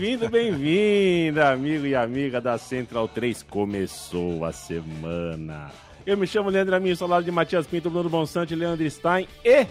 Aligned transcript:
Bem-vindo, 0.00 0.30
bem-vinda, 0.30 1.50
amigo 1.50 1.84
e 1.84 1.94
amiga 1.94 2.40
da 2.40 2.56
Central 2.56 3.06
3. 3.06 3.42
Começou 3.42 4.46
a 4.46 4.50
semana. 4.50 5.70
Eu 6.06 6.16
me 6.16 6.26
chamo 6.26 6.48
Leandro 6.48 6.74
Amin, 6.74 6.94
sou 6.94 7.06
lado 7.06 7.22
de 7.22 7.30
Matias 7.30 7.66
Pinto, 7.66 7.90
Bruno 7.90 8.08
Bonsante, 8.08 8.54
Leandro 8.54 8.90
Stein 8.90 9.28
e 9.44 9.66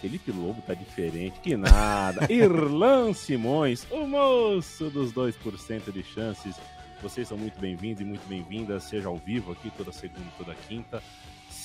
Felipe 0.00 0.30
Lobo 0.30 0.62
tá 0.62 0.72
diferente 0.72 1.40
que 1.40 1.56
nada. 1.56 2.24
Irlan 2.32 3.12
Simões, 3.12 3.84
o 3.90 4.06
moço 4.06 4.88
dos 4.88 5.12
2% 5.12 5.90
de 5.92 6.04
chances. 6.04 6.54
Vocês 7.02 7.26
são 7.26 7.36
muito 7.36 7.58
bem-vindos 7.58 8.02
e 8.02 8.04
muito 8.04 8.24
bem-vindas, 8.28 8.84
seja 8.84 9.08
ao 9.08 9.16
vivo 9.16 9.50
aqui 9.50 9.68
toda 9.76 9.90
segunda 9.90 10.28
e 10.32 10.44
toda 10.44 10.56
quinta, 10.68 11.02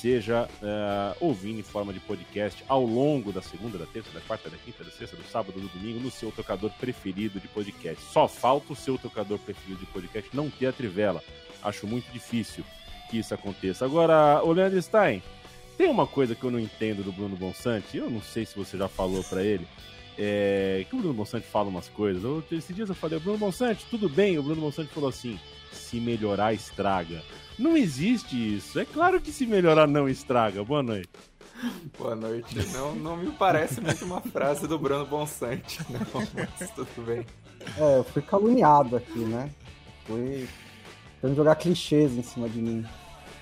seja 0.02 0.48
uh, 0.62 1.18
ouvindo 1.20 1.60
em 1.60 1.64
forma 1.64 1.92
de 1.92 2.00
podcast 2.00 2.64
ao 2.68 2.86
longo 2.86 3.32
da 3.32 3.42
segunda, 3.42 3.78
da 3.78 3.86
terça, 3.86 4.10
da 4.14 4.22
quarta, 4.22 4.50
da 4.50 4.58
quinta, 4.58 4.84
da 4.84 4.92
sexta, 4.92 5.16
do 5.16 5.24
sábado, 5.24 5.60
do 5.60 5.68
domingo, 5.68 6.00
no 6.00 6.12
seu 6.12 6.32
tocador 6.32 6.72
preferido 6.80 7.40
de 7.40 7.48
podcast. 7.48 8.04
Só 8.12 8.28
falta 8.28 8.74
o 8.74 8.76
seu 8.76 8.98
tocador 8.98 9.40
preferido 9.40 9.80
de 9.80 9.86
podcast 9.88 10.30
não 10.36 10.50
ter 10.50 10.68
a 10.68 10.72
trivela. 10.72 11.24
Acho 11.64 11.88
muito 11.88 12.12
difícil 12.12 12.64
que 13.10 13.18
isso 13.18 13.34
aconteça. 13.34 13.86
Agora, 13.86 14.42
o 14.44 14.52
Leandro 14.52 14.80
Stein, 14.82 15.24
tem 15.78 15.90
uma 15.90 16.06
coisa 16.06 16.36
que 16.36 16.44
eu 16.44 16.52
não 16.52 16.60
entendo 16.60 17.04
do 17.04 17.12
Bruno 17.12 17.36
Bonsante, 17.36 17.98
eu 17.98 18.10
não 18.10 18.22
sei 18.22 18.46
se 18.46 18.56
você 18.56 18.78
já 18.78 18.88
falou 18.88 19.24
para 19.24 19.44
ele, 19.44 19.68
é, 20.18 20.86
que 20.88 20.96
o 20.96 21.00
Bruno 21.00 21.14
Bonsante 21.14 21.48
fala 21.48 21.70
umas 21.70 21.88
coisas. 21.88 22.24
Eu, 22.24 22.44
esses 22.52 22.76
dias 22.76 22.90
eu 22.90 22.96
falei, 22.96 23.20
Bruno 23.20 23.38
Bonsante, 23.38 23.86
tudo 23.90 24.08
bem? 24.08 24.38
O 24.38 24.44
Bruno 24.44 24.62
Bonsante 24.62 24.94
falou 24.94 25.10
assim, 25.10 25.40
se 25.72 26.00
melhorar, 26.00 26.54
estraga. 26.54 27.22
Não 27.58 27.76
existe 27.76 28.56
isso. 28.56 28.80
É 28.80 28.86
claro 28.86 29.20
que 29.20 29.32
se 29.32 29.46
melhorar 29.46 29.88
não 29.88 30.08
estraga. 30.08 30.64
Boa 30.64 30.84
noite. 30.84 31.10
Boa 31.98 32.16
noite. 32.16 32.56
Não, 32.72 32.96
não 32.96 33.18
me 33.18 33.32
parece 33.32 33.82
muito 33.82 34.06
uma 34.06 34.22
frase 34.22 34.68
do 34.68 34.78
Bruno 34.78 35.06
Bonsante, 35.06 35.80
não, 35.90 36.24
mas 36.36 36.70
tudo 36.72 37.06
bem. 37.06 37.26
É, 37.78 37.98
eu 37.98 38.04
fui 38.04 38.22
caluniado 38.22 38.96
aqui, 38.96 39.20
né? 39.20 39.50
Fui 40.06 40.48
tentando 41.16 41.36
jogar 41.36 41.56
clichês 41.56 42.14
em 42.14 42.22
cima 42.22 42.48
de 42.48 42.62
mim. 42.62 42.86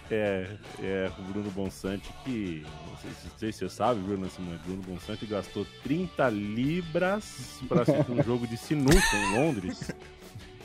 É, 0.09 0.47
é 0.81 1.11
o 1.17 1.21
Bruno 1.23 1.51
Bonsante 1.51 2.09
que. 2.23 2.65
Não 2.89 2.97
sei, 2.97 3.11
não 3.11 3.37
sei 3.37 3.51
se 3.51 3.59
você 3.59 3.69
sabe, 3.69 3.99
Bruno, 4.01 4.25
assim, 4.27 4.43
Bruno 4.65 4.81
Bonsante 4.83 5.25
gastou 5.25 5.65
30 5.83 6.29
libras 6.29 7.59
para 7.67 7.81
assistir 7.81 8.11
um 8.11 8.23
jogo 8.23 8.47
de 8.47 8.55
sinuca 8.55 9.15
em 9.15 9.37
Londres. 9.37 9.91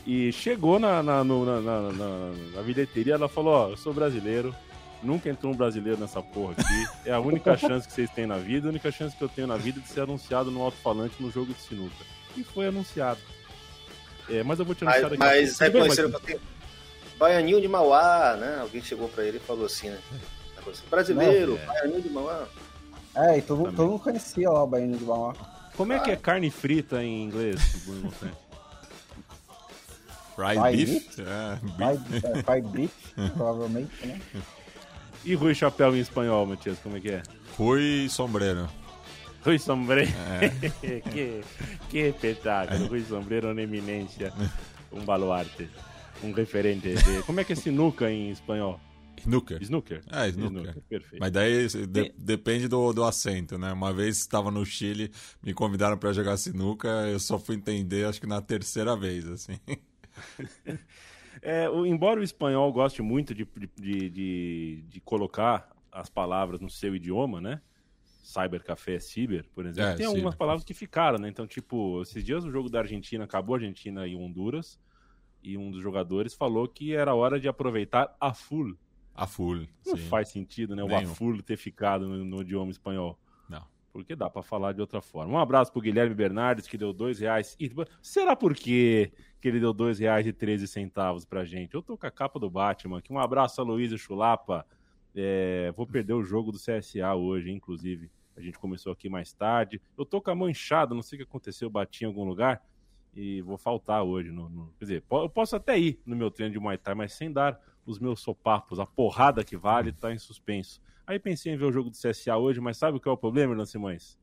E 0.07 0.33
chegou 0.33 0.79
na, 0.79 1.03
na, 1.03 1.23
no, 1.23 1.45
na, 1.45 1.61
na, 1.61 1.93
na, 1.93 2.33
na 2.55 2.63
bilheteria, 2.63 3.15
ela 3.15 3.29
falou, 3.29 3.53
ó, 3.53 3.71
eu 3.71 3.77
sou 3.77 3.93
brasileiro, 3.93 4.55
nunca 5.03 5.29
entrou 5.29 5.53
um 5.53 5.57
brasileiro 5.57 6.01
nessa 6.01 6.23
porra 6.23 6.53
aqui. 6.53 7.09
É 7.09 7.13
a 7.13 7.21
única 7.21 7.57
chance 7.59 7.87
que 7.87 7.93
vocês 7.93 8.11
têm 8.11 8.27
na 8.27 8.39
vida, 8.39 8.69
a 8.69 8.71
única 8.71 8.91
chance 8.91 9.17
que 9.17 9.23
eu 9.23 9.29
tenho 9.29 9.47
na 9.47 9.57
vida 9.57 9.81
de 9.81 9.89
ser 9.89 10.01
anunciado 10.01 10.51
no 10.51 10.63
alto-falante 10.63 11.23
no 11.23 11.31
jogo 11.31 11.53
de 11.53 11.61
sinuca. 11.61 12.05
E 12.37 12.43
foi 12.43 12.67
anunciado. 12.67 13.21
É, 14.29 14.43
mas 14.43 14.59
eu 14.59 14.65
vou 14.65 14.75
te 14.75 14.85
anunciar 14.85 15.11
mas, 15.11 15.19
daqui. 15.19 15.35
Mas 15.35 15.59
reconheceram 15.59 16.13
que 16.21 16.41
Baianinho 17.19 17.61
de 17.61 17.69
Mauá, 17.69 18.37
né? 18.39 18.59
Alguém 18.61 18.83
chegou 18.83 19.09
pra 19.09 19.25
ele 19.25 19.37
e 19.37 19.41
falou 19.41 19.67
assim, 19.67 19.91
né? 19.91 19.99
Brasileiro, 20.89 21.59
é. 21.63 21.67
Baianinho 21.67 22.03
de 22.03 22.09
Mauá. 22.09 22.47
É, 23.15 23.39
e 23.39 23.43
todo, 23.43 23.65
todo 23.73 23.91
mundo 23.91 23.99
conhecia 24.03 24.49
lá 24.49 24.65
o 24.65 24.67
Baianinho 24.67 24.99
de 24.99 25.05
Mauá. 25.05 25.35
Como 25.77 25.93
é 25.93 25.99
que 25.99 26.11
é 26.11 26.17
carne 26.17 26.51
frita 26.51 27.03
em 27.03 27.25
inglês, 27.25 27.61
Bruno 27.85 28.11
Fried 30.41 30.77
beef? 30.77 31.19
É, 31.19 31.59
beef. 31.77 32.25
É, 32.25 32.43
fried 32.43 32.69
beef, 32.69 32.93
provavelmente, 33.37 34.07
né? 34.07 34.21
E 35.25 35.35
Rui 35.35 35.55
Chapéu 35.55 35.95
em 35.95 36.01
espanhol, 36.01 36.47
Matias, 36.47 36.79
como 36.79 36.97
é 36.97 37.01
que 37.01 37.11
é? 37.11 37.23
Rui 37.57 38.09
Sombreiro. 38.09 38.69
Rui 39.45 39.59
Sombreiro. 39.59 40.11
É. 40.11 40.49
que, 41.11 41.43
que 41.91 41.99
espetáculo. 41.99 42.87
Rui 42.87 43.05
Sombreiro, 43.05 43.51
uma 43.51 43.61
eminência, 43.61 44.33
um 44.91 45.05
baluarte, 45.05 45.69
um 46.25 46.33
referente. 46.33 46.95
De... 46.95 47.23
Como 47.25 47.41
é 47.41 47.45
que 47.45 47.53
é 47.53 47.57
sinuca 47.57 48.11
em 48.11 48.31
espanhol? 48.31 48.81
Snooker. 49.21 49.63
Snooker. 49.63 50.03
É, 50.11 50.29
snooker. 50.29 50.61
snooker. 50.61 50.83
Perfeito. 50.89 51.21
Mas 51.21 51.31
daí 51.31 51.69
de, 51.69 52.15
depende 52.17 52.69
do, 52.69 52.93
do 52.93 53.05
acento, 53.05 53.59
né? 53.59 53.73
Uma 53.73 53.93
vez 53.93 54.17
estava 54.17 54.51
no 54.51 54.65
Chile, 54.65 55.13
me 55.43 55.53
convidaram 55.53 55.99
para 55.99 56.13
jogar 56.13 56.39
sinuca, 56.39 56.89
eu 56.89 57.21
só 57.21 57.39
fui 57.39 57.57
entender 57.57 58.07
acho 58.07 58.21
que 58.21 58.27
na 58.27 58.41
terceira 58.41 58.97
vez, 58.97 59.27
assim. 59.27 59.59
É, 61.43 61.69
o, 61.69 61.87
embora 61.87 62.21
o 62.21 62.23
espanhol 62.23 62.73
goste 62.73 63.01
muito 63.03 63.35
de, 63.35 63.47
de, 63.77 64.11
de, 64.11 64.85
de, 64.89 65.01
colocar 65.01 65.71
as 65.91 66.11
palavras 66.11 66.61
no 66.61 66.69
seu 66.69 66.95
idioma, 66.95 67.41
né? 67.41 67.61
Cybercafé 68.23 68.95
é 68.95 69.01
ciber, 69.01 69.47
por 69.55 69.65
exemplo. 69.65 69.93
É, 69.93 69.97
tem 69.97 70.07
algumas 70.07 70.35
palavras 70.35 70.65
que 70.65 70.75
ficaram, 70.75 71.19
né? 71.19 71.29
Então, 71.29 71.47
tipo, 71.47 72.03
esses 72.03 72.23
dias 72.23 72.45
o 72.45 72.51
jogo 72.51 72.69
da 72.69 72.81
Argentina 72.81 73.25
acabou 73.25 73.55
Argentina 73.55 74.07
e 74.07 74.15
Honduras. 74.15 74.79
E 75.43 75.57
um 75.57 75.71
dos 75.71 75.83
jogadores 75.83 76.35
falou 76.35 76.69
que 76.69 76.95
era 76.95 77.15
hora 77.15 77.41
de 77.41 77.49
aproveitar 77.49 78.15
a 78.21 78.35
full. 78.35 78.77
A 79.15 79.27
full. 79.27 79.67
Não 79.87 79.97
sim. 79.97 80.09
faz 80.09 80.29
sentido, 80.29 80.77
né? 80.77 80.83
Nenhum. 80.83 81.09
O 81.09 81.13
a 81.13 81.15
full 81.15 81.43
ter 81.43 81.57
ficado 81.57 82.07
no, 82.07 82.25
no 82.25 82.43
idioma 82.43 82.71
espanhol 82.71 83.19
porque 83.93 84.15
dá 84.15 84.31
para 84.31 84.43
falar 84.43 84.73
de 84.73 84.81
outra 84.81 85.01
forma. 85.01 85.33
Um 85.33 85.39
abraço 85.39 85.73
pro 85.73 85.81
Guilherme 85.81 86.15
Bernardes, 86.15 86.67
que 86.67 86.79
deu 86.79 86.93
dois 86.93 87.19
reais. 87.19 87.57
E, 87.59 87.71
será 88.01 88.37
por 88.37 88.55
quê 88.55 89.13
que 89.41 89.49
ele 89.49 89.61
deu 89.61 89.73
dois 89.73 89.99
reais 89.99 90.27
e 90.27 90.33
treze 90.33 90.67
centavos 90.69 91.25
pra 91.25 91.45
gente? 91.45 91.75
Eu 91.75 91.83
tô 91.83 91.97
com 91.97 92.07
a 92.07 92.11
capa 92.11 92.39
do 92.39 92.49
Batman 92.49 92.99
aqui. 92.99 93.13
Um 93.13 93.19
abraço 93.19 93.61
a 93.61 93.65
Luiz 93.65 93.93
Chulapa. 94.01 94.65
É, 95.15 95.73
vou 95.77 95.87
perder 95.87 96.13
o 96.13 96.23
jogo 96.23 96.53
do 96.53 96.59
CSA 96.59 97.15
hoje, 97.15 97.51
inclusive. 97.51 98.11
A 98.37 98.41
gente 98.41 98.59
começou 98.59 98.93
aqui 98.93 99.09
mais 99.09 99.33
tarde. 99.33 99.81
Eu 99.99 100.05
tô 100.05 100.21
com 100.21 100.31
a 100.31 100.35
mão 100.35 100.49
inchada, 100.49 100.95
não 100.95 101.03
sei 101.03 101.17
o 101.17 101.23
que 101.23 101.29
aconteceu, 101.29 101.69
bati 101.69 102.05
em 102.05 102.07
algum 102.07 102.25
lugar. 102.25 102.63
E 103.15 103.43
vou 103.43 103.59
faltar 103.59 104.03
hoje. 104.05 104.31
No, 104.31 104.49
no... 104.49 104.73
Quer 104.79 104.85
dizer, 104.85 105.05
eu 105.11 105.29
posso 105.29 105.57
até 105.57 105.79
ir 105.79 106.01
no 106.07 106.15
meu 106.15 106.31
treino 106.31 106.53
de 106.53 106.61
Muay 106.61 106.79
Thai, 106.79 106.95
mas 106.95 107.13
sem 107.13 107.31
dar 107.31 107.61
os 107.85 107.99
meus 107.99 108.21
sopapos. 108.21 108.79
A 108.79 108.87
porrada 108.87 109.43
que 109.43 109.57
vale 109.57 109.93
tá 109.93 110.13
em 110.13 110.19
suspenso. 110.19 110.81
Aí 111.11 111.19
pensei 111.19 111.53
em 111.53 111.57
ver 111.57 111.65
o 111.65 111.73
jogo 111.73 111.91
do 111.91 111.97
CSA 111.97 112.37
hoje, 112.37 112.61
mas 112.61 112.77
sabe 112.77 112.97
o 112.97 113.01
que 113.01 113.09
é 113.09 113.11
o 113.11 113.17
problema, 113.17 113.53
Irlan 113.53 113.67
Simões? 113.67 114.17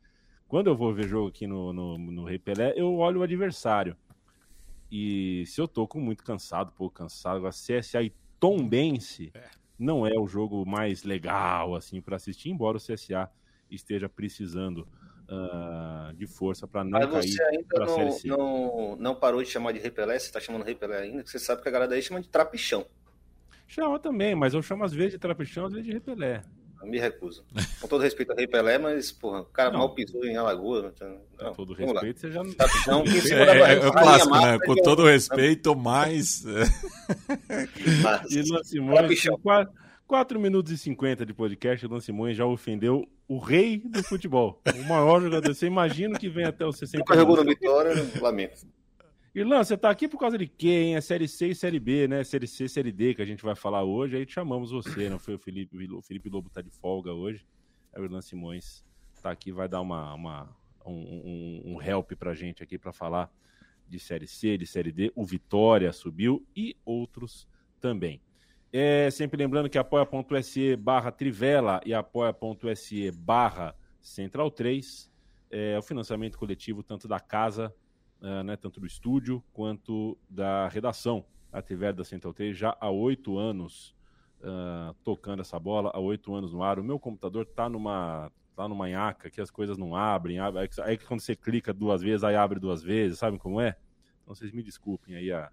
Quando 0.47 0.67
eu 0.67 0.75
vou 0.75 0.93
ver 0.93 1.05
jogo 1.05 1.27
aqui 1.27 1.45
no, 1.45 1.73
no, 1.73 1.97
no 1.97 2.23
Rei 2.23 2.39
Pelé, 2.39 2.71
eu 2.77 2.95
olho 2.95 3.19
o 3.19 3.23
adversário. 3.23 3.93
E 4.89 5.43
se 5.47 5.59
eu 5.59 5.67
tô 5.67 5.85
com 5.85 5.99
muito 5.99 6.23
cansado, 6.23 6.71
pouco 6.71 6.95
cansado, 6.95 7.45
a 7.45 7.49
CSA 7.49 8.03
e 8.03 8.13
Tombense 8.39 9.33
é. 9.33 9.49
não 9.77 10.07
é 10.07 10.17
o 10.17 10.25
jogo 10.25 10.65
mais 10.65 11.03
legal 11.03 11.75
assim 11.75 11.99
para 11.99 12.15
assistir, 12.15 12.51
embora 12.51 12.77
o 12.77 12.79
CSA 12.79 13.29
esteja 13.69 14.07
precisando 14.07 14.87
uh, 15.27 16.13
de 16.15 16.25
força 16.25 16.65
para 16.65 16.85
não 16.85 16.91
Mas 16.91 17.09
você 17.09 17.43
ainda 17.43 17.85
não, 17.85 18.37
não, 18.37 18.95
não, 18.95 19.15
parou 19.15 19.43
de 19.43 19.49
chamar 19.49 19.73
de 19.73 19.79
Repelé, 19.79 20.17
você 20.17 20.27
está 20.27 20.39
chamando 20.39 20.63
Repelé 20.63 20.99
ainda, 20.99 21.21
que 21.21 21.29
você 21.29 21.37
sabe 21.37 21.61
que 21.61 21.67
a 21.67 21.71
galera 21.71 21.89
daí 21.89 22.01
chama 22.01 22.21
de 22.21 22.29
trapichão. 22.29 22.85
Chama 23.67 23.99
também, 23.99 24.33
mas 24.33 24.53
eu 24.53 24.61
chamo 24.61 24.85
às 24.85 24.93
vezes 24.93 25.11
de 25.11 25.19
trapichão, 25.19 25.65
às 25.65 25.73
vezes 25.73 25.85
de 25.85 25.91
repelé. 25.91 26.41
Me 26.83 26.99
recuso. 26.99 27.43
Com 27.81 27.87
todo 27.87 28.01
respeito 28.01 28.31
a 28.31 28.35
Rei 28.35 28.47
Pelé, 28.47 28.77
mas, 28.77 29.11
porra, 29.11 29.41
o 29.41 29.45
cara 29.45 29.71
não. 29.71 29.79
mal 29.79 29.93
pisou 29.93 30.23
em 30.25 30.37
Alagoas. 30.37 30.93
Então, 30.95 31.19
não, 31.39 31.49
Com 31.49 31.55
todo 31.55 31.73
respeito, 31.73 32.19
você 32.19 32.31
já 32.31 32.43
não. 32.43 32.53
Não, 32.87 33.03
é, 33.05 33.73
é, 33.73 33.73
é 33.73 33.87
o 33.87 33.91
clássico, 33.91 34.35
né? 34.35 34.59
Com 34.65 34.75
todo 34.75 35.05
respeito, 35.05 35.75
mais. 35.75 36.43
e 38.29 38.51
Lan 38.51 38.63
Simões, 38.63 39.23
quatro, 39.41 39.73
4 40.07 40.39
minutos 40.39 40.71
e 40.71 40.77
50 40.77 41.25
de 41.25 41.33
podcast, 41.33 41.85
o 41.85 41.89
Lan 41.89 41.99
Simões 41.99 42.37
já 42.37 42.45
ofendeu 42.45 43.05
o 43.27 43.37
rei 43.37 43.79
do 43.79 44.01
futebol. 44.03 44.61
O 44.73 44.83
maior 44.83 45.21
jogador. 45.21 45.53
Você 45.53 45.65
imagina 45.65 46.17
que 46.17 46.29
vem 46.29 46.45
até 46.45 46.65
os 46.65 46.77
60 46.77 46.99
Nunca 46.99 47.15
jogou 47.15 47.35
no 47.37 47.43
Vitória, 47.43 47.93
lamento. 48.21 48.65
Irlan, 49.37 49.63
você 49.63 49.77
tá 49.77 49.91
aqui 49.91 50.07
por 50.07 50.17
causa 50.17 50.35
de 50.35 50.47
quê, 50.47 50.67
hein? 50.67 50.95
É 50.95 51.01
Série 51.01 51.27
C 51.27 51.49
e 51.49 51.53
Série 51.53 51.79
B, 51.79 52.07
né? 52.07 52.23
Série 52.23 52.47
C, 52.47 52.67
Série 52.67 52.91
D 52.91 53.13
que 53.13 53.21
a 53.21 53.25
gente 53.25 53.43
vai 53.43 53.53
falar 53.53 53.83
hoje. 53.83 54.17
Aí 54.17 54.25
chamamos 54.27 54.71
você, 54.71 55.07
não 55.11 55.19
foi 55.19 55.35
o 55.35 55.37
Felipe? 55.37 55.77
O 55.93 56.01
Felipe 56.01 56.27
Lobo 56.27 56.49
tá 56.49 56.59
de 56.59 56.71
folga 56.71 57.13
hoje. 57.13 57.45
É 57.93 57.99
o 57.99 58.03
Irlan 58.03 58.19
Simões 58.19 58.83
tá 59.21 59.29
aqui, 59.29 59.51
vai 59.51 59.67
dar 59.67 59.81
uma, 59.81 60.11
uma 60.15 60.57
um, 60.83 60.91
um, 60.91 61.61
um 61.75 61.81
help 61.83 62.13
pra 62.13 62.33
gente 62.33 62.63
aqui 62.63 62.79
para 62.79 62.91
falar 62.91 63.31
de 63.87 63.99
Série 63.99 64.25
C, 64.25 64.57
de 64.57 64.65
Série 64.65 64.91
D. 64.91 65.11
O 65.15 65.23
Vitória 65.23 65.93
subiu 65.93 66.43
e 66.55 66.75
outros 66.83 67.47
também. 67.79 68.19
É, 68.73 69.11
sempre 69.11 69.37
lembrando 69.37 69.69
que 69.69 69.77
apoia.se 69.77 70.75
barra 70.77 71.11
Trivela 71.11 71.79
e 71.85 71.93
apoia.se 71.93 73.11
barra 73.11 73.75
Central 74.01 74.49
3 74.49 75.11
é 75.51 75.77
o 75.77 75.83
financiamento 75.83 76.39
coletivo 76.39 76.81
tanto 76.81 77.07
da 77.07 77.19
casa, 77.19 77.71
uh, 78.21 78.43
né, 78.43 78.55
tanto 78.55 78.79
do 78.79 78.85
estúdio, 78.85 79.43
quanto 79.53 80.17
da 80.29 80.67
redação. 80.67 81.25
A 81.51 81.61
Trivela 81.61 81.93
da 81.93 82.03
Central 82.03 82.33
3 82.33 82.57
já 82.57 82.77
há 82.79 82.89
oito 82.89 83.37
anos 83.37 83.95
uh, 84.41 84.93
tocando 85.03 85.41
essa 85.41 85.59
bola, 85.59 85.91
há 85.93 85.99
oito 85.99 86.33
anos 86.33 86.53
no 86.53 86.61
ar. 86.61 86.79
O 86.79 86.83
meu 86.83 86.99
computador 86.99 87.43
está 87.43 87.69
numa 87.69 88.31
tá 88.55 88.67
numa 88.67 88.89
nhaca 88.89 89.29
que 89.29 89.39
as 89.39 89.51
coisas 89.51 89.77
não 89.77 89.95
abrem, 89.95 90.39
abre, 90.39 90.67
aí 90.81 90.97
quando 90.97 91.19
você 91.19 91.35
clica 91.35 91.71
duas 91.71 92.01
vezes, 92.01 92.23
aí 92.23 92.35
abre 92.35 92.59
duas 92.59 92.81
vezes, 92.81 93.19
sabe 93.19 93.37
como 93.37 93.61
é? 93.61 93.77
Então 94.23 94.33
vocês 94.33 94.51
me 94.51 94.63
desculpem 94.63 95.15
aí 95.15 95.31
a, 95.31 95.51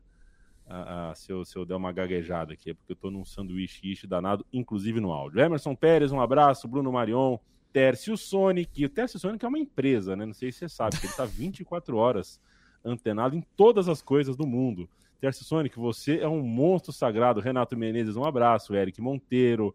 a, 0.66 1.10
a, 1.10 1.14
se, 1.14 1.30
eu, 1.30 1.44
se 1.44 1.54
eu 1.54 1.66
der 1.66 1.74
uma 1.74 1.92
gaguejada 1.92 2.54
aqui, 2.54 2.70
é 2.70 2.74
porque 2.74 2.92
eu 2.92 2.96
tô 2.96 3.10
num 3.10 3.22
sanduíche 3.22 4.06
danado, 4.06 4.46
inclusive 4.50 5.00
no 5.00 5.12
áudio. 5.12 5.38
Emerson 5.38 5.74
Pérez, 5.74 6.12
um 6.12 6.20
abraço, 6.20 6.66
Bruno 6.66 6.90
Marion, 6.90 7.36
Tércio 7.74 8.16
Sonic, 8.16 8.86
o 8.86 8.88
Tércio 8.88 9.18
Sonic 9.18 9.44
é 9.44 9.48
uma 9.48 9.58
empresa, 9.58 10.16
né? 10.16 10.24
Não 10.24 10.32
sei 10.32 10.50
se 10.50 10.60
você 10.60 10.68
sabe, 10.70 10.96
ele 11.02 11.12
tá 11.12 11.26
24 11.28 11.98
horas 11.98 12.40
antenado 12.84 13.36
em 13.36 13.44
todas 13.56 13.88
as 13.88 14.02
coisas 14.02 14.36
do 14.36 14.46
mundo. 14.46 14.88
Tércio 15.20 15.44
Sonic, 15.44 15.78
você 15.78 16.18
é 16.18 16.28
um 16.28 16.42
monstro 16.42 16.92
sagrado. 16.92 17.40
Renato 17.40 17.76
Menezes, 17.76 18.16
um 18.16 18.24
abraço. 18.24 18.74
Eric 18.74 19.00
Monteiro, 19.00 19.74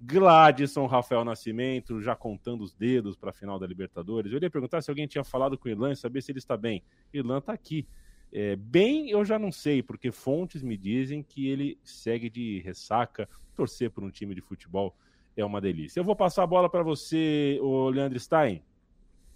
Gladson, 0.00 0.86
Rafael 0.86 1.24
Nascimento, 1.24 2.00
já 2.00 2.14
contando 2.16 2.62
os 2.62 2.72
dedos 2.72 3.16
para 3.16 3.30
a 3.30 3.32
final 3.32 3.58
da 3.58 3.66
Libertadores. 3.66 4.32
Eu 4.32 4.40
ia 4.40 4.50
perguntar 4.50 4.82
se 4.82 4.90
alguém 4.90 5.06
tinha 5.06 5.24
falado 5.24 5.58
com 5.58 5.68
o 5.68 5.88
e 5.90 5.96
saber 5.96 6.22
se 6.22 6.32
ele 6.32 6.38
está 6.38 6.56
bem. 6.56 6.82
Ilan 7.12 7.38
está 7.38 7.52
aqui. 7.52 7.86
É, 8.32 8.56
bem, 8.56 9.10
eu 9.10 9.24
já 9.24 9.38
não 9.38 9.52
sei, 9.52 9.82
porque 9.82 10.10
fontes 10.10 10.62
me 10.62 10.76
dizem 10.76 11.22
que 11.22 11.48
ele 11.48 11.78
segue 11.84 12.28
de 12.28 12.60
ressaca. 12.60 13.28
Torcer 13.54 13.90
por 13.90 14.04
um 14.04 14.10
time 14.10 14.34
de 14.34 14.40
futebol 14.40 14.94
é 15.36 15.44
uma 15.44 15.60
delícia. 15.60 16.00
Eu 16.00 16.04
vou 16.04 16.16
passar 16.16 16.42
a 16.42 16.46
bola 16.46 16.68
para 16.68 16.82
você, 16.82 17.58
o 17.62 17.88
Leandro 17.88 18.18
Stein. 18.18 18.62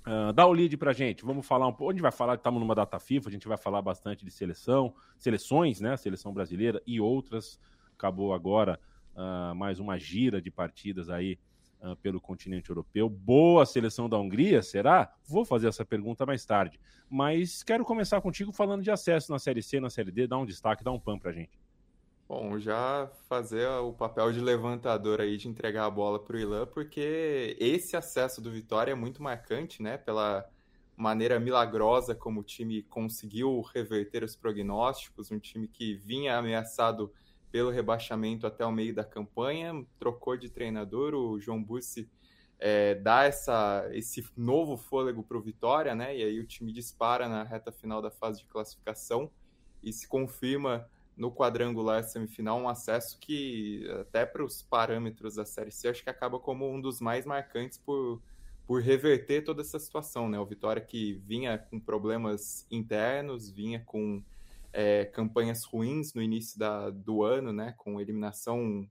Uh, 0.07 0.33
dá 0.33 0.47
o 0.47 0.53
lead 0.53 0.77
pra 0.77 0.93
gente. 0.93 1.25
Vamos 1.25 1.47
falar 1.47 1.67
um 1.67 1.73
pouco. 1.73 1.91
A 1.91 1.95
gente 1.95 2.03
vai 2.03 2.13
falar, 2.13 2.35
estamos 2.35 2.61
numa 2.61 2.75
data 2.75 2.99
FIFA, 2.99 3.29
a 3.29 3.33
gente 3.33 3.47
vai 3.47 3.57
falar 3.57 3.83
bastante 3.83 4.25
de 4.25 4.31
seleção, 4.31 4.95
seleções, 5.19 5.81
né? 5.81 5.97
Seleção 5.97 6.33
brasileira 6.33 6.83
e 6.87 7.01
outras. 7.01 7.61
Acabou 7.95 8.33
agora 8.33 8.81
uh, 9.15 9.55
mais 9.55 9.79
uma 9.79 9.99
gira 9.99 10.41
de 10.41 10.51
partidas 10.51 11.11
aí 11.11 11.39
uh, 11.83 11.95
pelo 11.97 12.21
continente 12.21 12.71
europeu. 12.71 13.09
Boa 13.09 13.67
seleção 13.67 14.09
da 14.09 14.19
Hungria, 14.19 14.63
será? 14.63 15.13
Vou 15.27 15.45
fazer 15.45 15.69
essa 15.69 15.85
pergunta 15.85 16.25
mais 16.25 16.45
tarde. 16.45 16.81
Mas 17.09 17.63
quero 17.63 17.85
começar 17.85 18.21
contigo 18.21 18.53
falando 18.53 18.83
de 18.83 18.91
acesso 18.91 19.31
na 19.31 19.39
Série 19.39 19.63
C, 19.63 19.81
na 19.81 19.91
Série 19.91 20.11
D. 20.11 20.27
Dá 20.27 20.39
um 20.39 20.47
destaque, 20.47 20.83
dá 20.83 20.91
um 20.91 21.01
pan 21.01 21.19
pra 21.19 21.33
gente. 21.33 21.59
Bom, 22.31 22.61
já 22.61 23.11
fazer 23.29 23.67
o 23.67 23.93
papel 23.93 24.33
de 24.33 24.41
levantador 24.41 25.21
aí, 25.21 25.37
de 25.37 25.49
entregar 25.49 25.87
a 25.87 25.91
bola 25.91 26.17
para 26.17 26.37
o 26.37 26.39
Ilan, 26.39 26.65
porque 26.65 27.57
esse 27.59 27.97
acesso 27.97 28.41
do 28.41 28.53
Vitória 28.53 28.93
é 28.93 28.95
muito 28.95 29.21
marcante, 29.21 29.83
né? 29.83 29.99
Pela 29.99 30.49
maneira 30.97 31.41
milagrosa 31.41 32.15
como 32.15 32.39
o 32.39 32.45
time 32.45 32.85
conseguiu 32.85 33.61
reverter 33.75 34.23
os 34.23 34.37
prognósticos, 34.37 35.33
um 35.33 35.41
time 35.41 35.67
que 35.67 35.97
vinha 35.97 36.39
ameaçado 36.39 37.13
pelo 37.51 37.69
rebaixamento 37.69 38.47
até 38.47 38.65
o 38.65 38.71
meio 38.71 38.95
da 38.95 39.03
campanha, 39.03 39.85
trocou 39.99 40.37
de 40.37 40.49
treinador, 40.49 41.15
o 41.15 41.41
João 41.41 41.61
Bussi 41.61 42.09
é, 42.61 42.95
dá 42.95 43.25
essa, 43.25 43.89
esse 43.91 44.25
novo 44.37 44.77
fôlego 44.77 45.25
para 45.25 45.37
o 45.37 45.43
Vitória, 45.43 45.97
né? 45.97 46.17
E 46.17 46.23
aí 46.23 46.39
o 46.39 46.47
time 46.47 46.73
dispara 46.73 47.29
na 47.29 47.43
reta 47.43 47.73
final 47.73 48.01
da 48.01 48.09
fase 48.13 48.39
de 48.39 48.47
classificação 48.47 49.29
e 49.83 49.93
se 49.93 50.07
confirma 50.07 50.89
no 51.21 51.31
quadrangular 51.31 52.03
semifinal 52.03 52.59
um 52.59 52.67
acesso 52.67 53.19
que 53.21 53.87
até 54.01 54.25
para 54.25 54.43
os 54.43 54.63
parâmetros 54.63 55.35
da 55.35 55.45
Série 55.45 55.71
C 55.71 55.89
acho 55.89 56.03
que 56.03 56.09
acaba 56.09 56.41
como 56.41 56.67
um 56.67 56.81
dos 56.81 56.99
mais 56.99 57.27
marcantes 57.27 57.77
por, 57.77 58.23
por 58.67 58.81
reverter 58.81 59.45
toda 59.45 59.61
essa 59.61 59.79
situação, 59.79 60.31
né? 60.31 60.41
O 60.41 60.47
Vitória 60.47 60.81
que 60.81 61.13
vinha 61.27 61.59
com 61.59 61.79
problemas 61.79 62.67
internos, 62.71 63.51
vinha 63.51 63.85
com 63.85 64.23
é, 64.73 65.05
campanhas 65.05 65.63
ruins 65.63 66.15
no 66.15 66.23
início 66.23 66.59
da, 66.59 66.89
do 66.89 67.23
ano, 67.23 67.53
né, 67.53 67.75
com 67.77 68.01
eliminação 68.01 68.89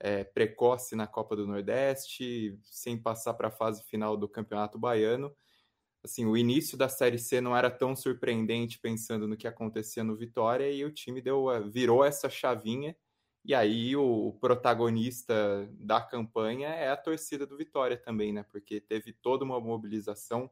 é, 0.00 0.24
precoce 0.24 0.96
na 0.96 1.06
Copa 1.06 1.36
do 1.36 1.46
Nordeste, 1.46 2.58
sem 2.62 2.96
passar 2.96 3.34
para 3.34 3.48
a 3.48 3.50
fase 3.50 3.84
final 3.84 4.16
do 4.16 4.26
Campeonato 4.26 4.78
Baiano. 4.78 5.30
Assim, 6.06 6.24
o 6.24 6.36
início 6.36 6.78
da 6.78 6.88
Série 6.88 7.18
C 7.18 7.40
não 7.40 7.56
era 7.56 7.68
tão 7.68 7.96
surpreendente 7.96 8.78
pensando 8.78 9.26
no 9.26 9.36
que 9.36 9.48
acontecia 9.48 10.04
no 10.04 10.16
Vitória 10.16 10.70
e 10.70 10.84
o 10.84 10.92
time 10.92 11.20
deu, 11.20 11.46
virou 11.68 12.04
essa 12.04 12.30
chavinha. 12.30 12.96
E 13.44 13.54
aí 13.54 13.96
o 13.96 14.32
protagonista 14.40 15.68
da 15.72 16.00
campanha 16.00 16.68
é 16.68 16.90
a 16.90 16.96
torcida 16.96 17.46
do 17.46 17.56
Vitória 17.56 17.96
também, 17.96 18.32
né? 18.32 18.44
Porque 18.44 18.80
teve 18.80 19.12
toda 19.12 19.44
uma 19.44 19.60
mobilização 19.60 20.50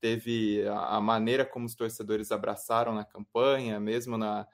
teve 0.00 0.66
a, 0.68 1.00
maneira 1.00 1.44
como 1.44 1.66
os 1.66 1.74
torcedores 1.74 2.30
abraçaram 2.32 2.94
na 2.94 3.04
campanha, 3.04 3.80
mesmo 3.80 4.16
na, 4.16 4.46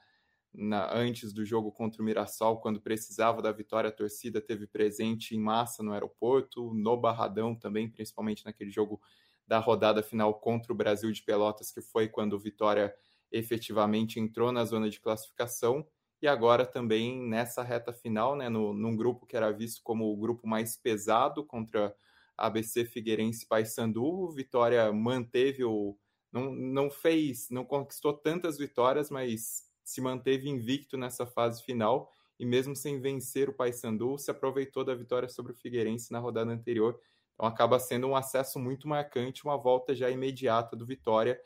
na, 0.53 0.93
antes 0.93 1.33
do 1.33 1.45
jogo 1.45 1.71
contra 1.71 2.01
o 2.01 2.05
Mirassol, 2.05 2.59
quando 2.59 2.81
precisava 2.81 3.41
da 3.41 3.51
vitória, 3.51 3.89
a 3.89 3.93
torcida 3.93 4.41
teve 4.41 4.67
presente 4.67 5.35
em 5.35 5.39
massa 5.39 5.83
no 5.83 5.93
aeroporto, 5.93 6.73
no 6.73 6.97
Barradão 6.97 7.55
também, 7.55 7.89
principalmente 7.89 8.45
naquele 8.45 8.71
jogo 8.71 9.01
da 9.47 9.59
rodada 9.59 10.01
final 10.01 10.33
contra 10.39 10.73
o 10.73 10.75
Brasil 10.75 11.11
de 11.11 11.21
Pelotas, 11.23 11.71
que 11.71 11.81
foi 11.81 12.07
quando 12.07 12.33
o 12.33 12.39
Vitória 12.39 12.93
efetivamente 13.31 14.19
entrou 14.19 14.51
na 14.51 14.65
zona 14.65 14.89
de 14.89 14.99
classificação. 14.99 15.85
E 16.21 16.27
agora 16.27 16.65
também 16.65 17.21
nessa 17.21 17.61
reta 17.61 17.93
final, 17.93 18.35
né, 18.35 18.49
no, 18.49 18.73
num 18.73 18.95
grupo 18.95 19.25
que 19.25 19.35
era 19.35 19.51
visto 19.51 19.81
como 19.83 20.11
o 20.11 20.17
grupo 20.17 20.47
mais 20.47 20.77
pesado 20.77 21.45
contra 21.45 21.95
ABC 22.37 22.85
Figueirense 22.85 23.45
Paysandu. 23.47 24.31
Vitória 24.31 24.91
manteve 24.91 25.63
o. 25.63 25.97
Não, 26.31 26.51
não 26.53 26.89
fez, 26.89 27.49
não 27.49 27.63
conquistou 27.63 28.13
tantas 28.13 28.57
vitórias, 28.57 29.09
mas 29.09 29.63
se 29.83 30.01
manteve 30.01 30.49
invicto 30.49 30.97
nessa 30.97 31.25
fase 31.25 31.63
final 31.63 32.09
e 32.37 32.45
mesmo 32.45 32.75
sem 32.75 32.99
vencer 32.99 33.47
o 33.49 33.53
Paysandu, 33.53 34.17
se 34.17 34.29
aproveitou 34.29 34.83
da 34.83 34.93
vitória 34.93 35.29
sobre 35.29 35.53
o 35.53 35.55
Figueirense 35.55 36.11
na 36.11 36.19
rodada 36.19 36.51
anterior. 36.51 36.99
Então 37.35 37.45
acaba 37.45 37.77
sendo 37.79 38.07
um 38.07 38.15
acesso 38.15 38.57
muito 38.57 38.87
marcante, 38.87 39.43
uma 39.43 39.57
volta 39.57 39.93
já 39.93 40.09
imediata 40.09 40.75
do 40.75 40.85
Vitória, 40.85 41.39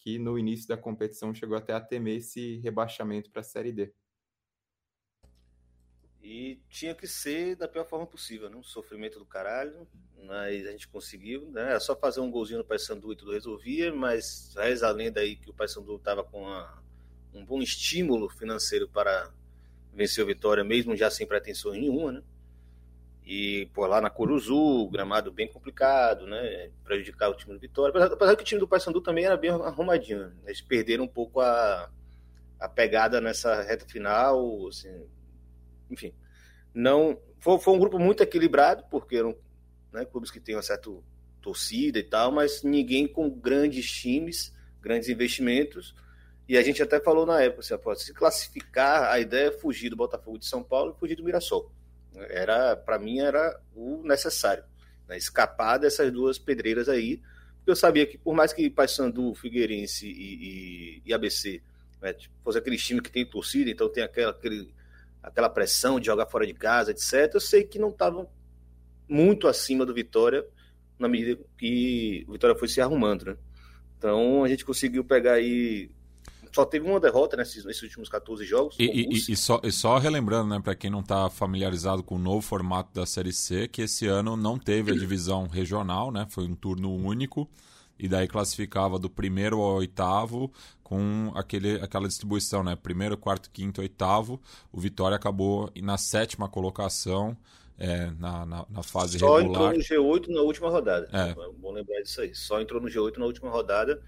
que 0.00 0.18
no 0.18 0.38
início 0.38 0.66
da 0.66 0.76
competição 0.76 1.34
chegou 1.34 1.56
até 1.56 1.72
a 1.74 1.80
temer 1.80 2.18
esse 2.18 2.58
rebaixamento 2.58 3.30
para 3.30 3.40
a 3.40 3.44
Série 3.44 3.72
D. 3.72 3.92
E 6.22 6.58
tinha 6.70 6.94
que 6.94 7.06
ser 7.06 7.54
da 7.54 7.68
pior 7.68 7.86
forma 7.86 8.06
possível, 8.06 8.48
né? 8.48 8.56
Um 8.56 8.62
sofrimento 8.62 9.18
do 9.18 9.26
caralho, 9.26 9.86
mas 10.24 10.66
a 10.66 10.70
gente 10.70 10.88
conseguiu, 10.88 11.50
né? 11.50 11.60
Era 11.60 11.80
só 11.80 11.94
fazer 11.94 12.20
um 12.20 12.30
golzinho 12.30 12.60
no 12.60 12.64
Paysandu 12.64 13.12
e 13.12 13.16
tudo 13.16 13.32
resolvia, 13.32 13.94
mas 13.94 14.54
reza 14.56 14.88
a 14.88 14.90
lenda 14.90 15.20
aí 15.20 15.36
que 15.36 15.50
o 15.50 15.54
Paysandu 15.54 15.96
estava 15.96 16.24
com 16.24 16.44
uma, 16.44 16.82
um 17.34 17.44
bom 17.44 17.60
estímulo 17.60 18.30
financeiro 18.30 18.88
para 18.88 19.30
vencer 19.92 20.24
o 20.24 20.26
Vitória, 20.26 20.64
mesmo 20.64 20.96
já 20.96 21.10
sem 21.10 21.26
pretensões 21.26 21.78
nenhuma, 21.78 22.12
né? 22.12 22.22
E, 23.26 23.70
por 23.72 23.88
lá 23.88 24.00
na 24.00 24.10
Curuzu, 24.10 24.88
gramado 24.90 25.32
bem 25.32 25.48
complicado, 25.48 26.26
né? 26.26 26.70
Prejudicar 26.84 27.30
o 27.30 27.34
time 27.34 27.54
do 27.54 27.60
Vitória. 27.60 27.90
Apesar, 27.90 28.12
apesar 28.12 28.36
que 28.36 28.42
o 28.42 28.46
time 28.46 28.60
do 28.60 28.68
Paysandu 28.68 29.00
também 29.00 29.24
era 29.24 29.36
bem 29.36 29.50
arrumadinho, 29.50 30.26
né? 30.26 30.32
Eles 30.44 30.60
perderam 30.60 31.04
um 31.04 31.08
pouco 31.08 31.40
a, 31.40 31.90
a 32.60 32.68
pegada 32.68 33.20
nessa 33.20 33.62
reta 33.62 33.86
final, 33.86 34.68
assim, 34.68 35.06
enfim, 35.90 36.12
não 36.72 37.18
foi, 37.40 37.58
foi 37.58 37.74
um 37.74 37.78
grupo 37.78 37.98
muito 37.98 38.22
equilibrado, 38.22 38.84
porque 38.90 39.16
eram 39.16 39.36
né, 39.92 40.04
clubes 40.04 40.30
que 40.30 40.40
têm 40.40 40.56
uma 40.56 40.62
certa 40.62 40.90
torcida 41.40 41.98
e 41.98 42.02
tal, 42.02 42.32
mas 42.32 42.62
ninguém 42.62 43.06
com 43.06 43.30
grandes 43.30 43.90
times, 43.90 44.54
grandes 44.80 45.08
investimentos. 45.08 45.94
E 46.48 46.58
a 46.58 46.62
gente 46.62 46.82
até 46.82 47.00
falou 47.00 47.24
na 47.24 47.40
época, 47.40 47.60
assim, 47.60 48.04
se 48.04 48.12
classificar, 48.12 49.10
a 49.10 49.18
ideia 49.18 49.48
é 49.48 49.52
fugir 49.52 49.88
do 49.88 49.96
Botafogo 49.96 50.38
de 50.38 50.46
São 50.46 50.62
Paulo 50.62 50.94
e 50.94 50.98
fugir 50.98 51.16
do 51.16 51.24
Mirassol. 51.24 51.70
Era, 52.28 52.76
para 52.76 52.98
mim, 52.98 53.20
era 53.20 53.60
o 53.74 54.02
necessário, 54.04 54.64
né, 55.08 55.16
escapar 55.16 55.78
dessas 55.78 56.12
duas 56.12 56.38
pedreiras 56.38 56.88
aí, 56.88 57.20
eu 57.66 57.74
sabia 57.74 58.06
que 58.06 58.18
por 58.18 58.34
mais 58.34 58.52
que 58.52 58.68
Paysandu, 58.68 59.34
Figueirense 59.34 60.06
e, 60.06 61.00
e, 61.00 61.02
e 61.06 61.14
ABC 61.14 61.62
né, 62.00 62.12
tipo, 62.12 62.34
fosse 62.42 62.58
aquele 62.58 62.76
time 62.76 63.00
que 63.00 63.10
tem 63.10 63.24
torcida, 63.24 63.70
então 63.70 63.88
tem 63.88 64.04
aquela, 64.04 64.30
aquele 64.30 64.72
aquela 65.22 65.48
pressão 65.48 65.98
de 65.98 66.06
jogar 66.06 66.26
fora 66.26 66.46
de 66.46 66.52
casa, 66.52 66.90
etc. 66.90 67.32
Eu 67.32 67.40
sei 67.40 67.64
que 67.64 67.78
não 67.78 67.88
estavam 67.88 68.28
muito 69.08 69.48
acima 69.48 69.86
do 69.86 69.94
Vitória 69.94 70.46
na 70.98 71.08
medida 71.08 71.42
que 71.56 72.24
o 72.28 72.32
Vitória 72.32 72.54
foi 72.54 72.68
se 72.68 72.80
arrumando, 72.80 73.24
né? 73.24 73.36
Então 73.96 74.44
a 74.44 74.48
gente 74.48 74.66
conseguiu 74.66 75.02
pegar 75.02 75.34
aí 75.34 75.90
só 76.54 76.64
teve 76.64 76.88
uma 76.88 77.00
derrota 77.00 77.36
nesses, 77.36 77.64
nesses 77.64 77.82
últimos 77.82 78.08
14 78.08 78.44
jogos. 78.44 78.76
E, 78.78 78.84
e, 78.84 79.32
e, 79.32 79.36
só, 79.36 79.60
e 79.64 79.72
só 79.72 79.98
relembrando, 79.98 80.50
né, 80.50 80.60
para 80.60 80.74
quem 80.76 80.88
não 80.88 81.00
está 81.00 81.28
familiarizado 81.28 82.02
com 82.02 82.14
o 82.14 82.18
novo 82.18 82.42
formato 82.42 82.94
da 82.94 83.04
Série 83.04 83.32
C, 83.32 83.66
que 83.66 83.82
esse 83.82 84.06
ano 84.06 84.36
não 84.36 84.56
teve 84.56 84.92
a 84.92 84.94
divisão 84.94 85.48
regional, 85.48 86.12
né? 86.12 86.26
Foi 86.30 86.44
um 86.44 86.54
turno 86.54 86.94
único. 86.94 87.48
e 87.98 88.08
daí 88.08 88.26
classificava 88.28 88.98
do 88.98 89.08
primeiro 89.08 89.60
ao 89.60 89.76
oitavo 89.76 90.52
com 90.82 91.32
aquele, 91.34 91.80
aquela 91.80 92.06
distribuição, 92.06 92.62
né? 92.62 92.76
Primeiro, 92.76 93.16
quarto, 93.16 93.50
quinto, 93.50 93.80
oitavo. 93.80 94.40
O 94.72 94.80
Vitória 94.80 95.16
acabou 95.16 95.70
na 95.82 95.98
sétima 95.98 96.48
colocação 96.48 97.36
é, 97.76 98.10
na, 98.18 98.46
na, 98.46 98.66
na, 98.68 98.82
fase 98.82 99.18
Só 99.18 99.38
regular. 99.38 99.60
Só 99.60 99.74
entrou 99.74 100.02
no 100.02 100.14
G8 100.18 100.28
na 100.28 100.40
última 100.42 100.70
rodada. 100.70 101.08
É. 101.12 101.30
é 101.30 101.52
bom 101.58 101.72
lembrar 101.72 102.00
disso 102.02 102.20
aí. 102.20 102.34
Só 102.34 102.60
entrou 102.60 102.80
no 102.80 102.88
G8 102.88 103.16
na 103.16 103.26
última 103.26 103.50
rodada. 103.50 104.00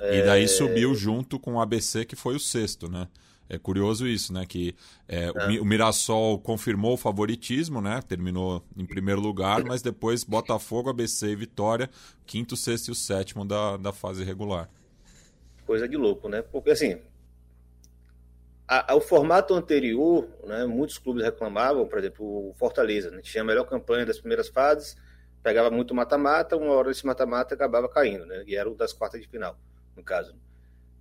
E 0.00 0.22
daí 0.22 0.44
é... 0.44 0.46
subiu 0.46 0.94
junto 0.94 1.38
com 1.38 1.54
o 1.54 1.60
ABC, 1.60 2.04
que 2.04 2.16
foi 2.16 2.34
o 2.36 2.40
sexto, 2.40 2.88
né? 2.88 3.08
É 3.48 3.58
curioso 3.58 4.08
isso, 4.08 4.32
né? 4.32 4.44
Que 4.44 4.74
é, 5.08 5.26
é. 5.26 5.60
O, 5.60 5.64
Mirassol 5.64 6.38
confirmou 6.40 6.94
o 6.94 6.96
favoritismo, 6.96 7.80
né? 7.80 8.00
Terminou 8.06 8.64
em 8.76 8.84
primeiro 8.84 9.20
lugar, 9.20 9.62
mas 9.64 9.82
depois 9.82 10.24
Botafogo, 10.24 10.90
ABC 10.90 11.28
e 11.28 11.36
Vitória, 11.36 11.88
quinto, 12.26 12.56
sexto 12.56 12.88
e 12.88 12.90
o 12.90 12.94
sétimo 12.94 13.44
da, 13.44 13.76
da 13.76 13.92
fase 13.92 14.24
regular. 14.24 14.68
Coisa 15.64 15.88
de 15.88 15.96
louco, 15.96 16.28
né? 16.28 16.42
Porque 16.42 16.70
assim, 16.70 16.98
a, 18.66 18.92
a, 18.92 18.96
o 18.96 19.00
formato 19.00 19.54
anterior, 19.54 20.28
né? 20.44 20.66
Muitos 20.66 20.98
clubes 20.98 21.22
reclamavam, 21.22 21.86
por 21.86 21.98
exemplo, 21.98 22.50
o 22.50 22.54
Fortaleza, 22.58 23.10
né, 23.10 23.20
tinha 23.22 23.42
a 23.42 23.46
melhor 23.46 23.64
campanha 23.64 24.04
das 24.04 24.18
primeiras 24.18 24.48
fases, 24.48 24.96
pegava 25.42 25.70
muito 25.70 25.94
mata-mata, 25.94 26.56
uma 26.56 26.72
hora 26.72 26.90
esse 26.90 27.06
mata-mata 27.06 27.54
acabava 27.54 27.88
caindo, 27.88 28.26
né? 28.26 28.42
E 28.46 28.56
era 28.56 28.68
o 28.68 28.74
das 28.74 28.92
quartas 28.92 29.20
de 29.20 29.28
final, 29.28 29.56
no 29.96 30.02
caso. 30.02 30.34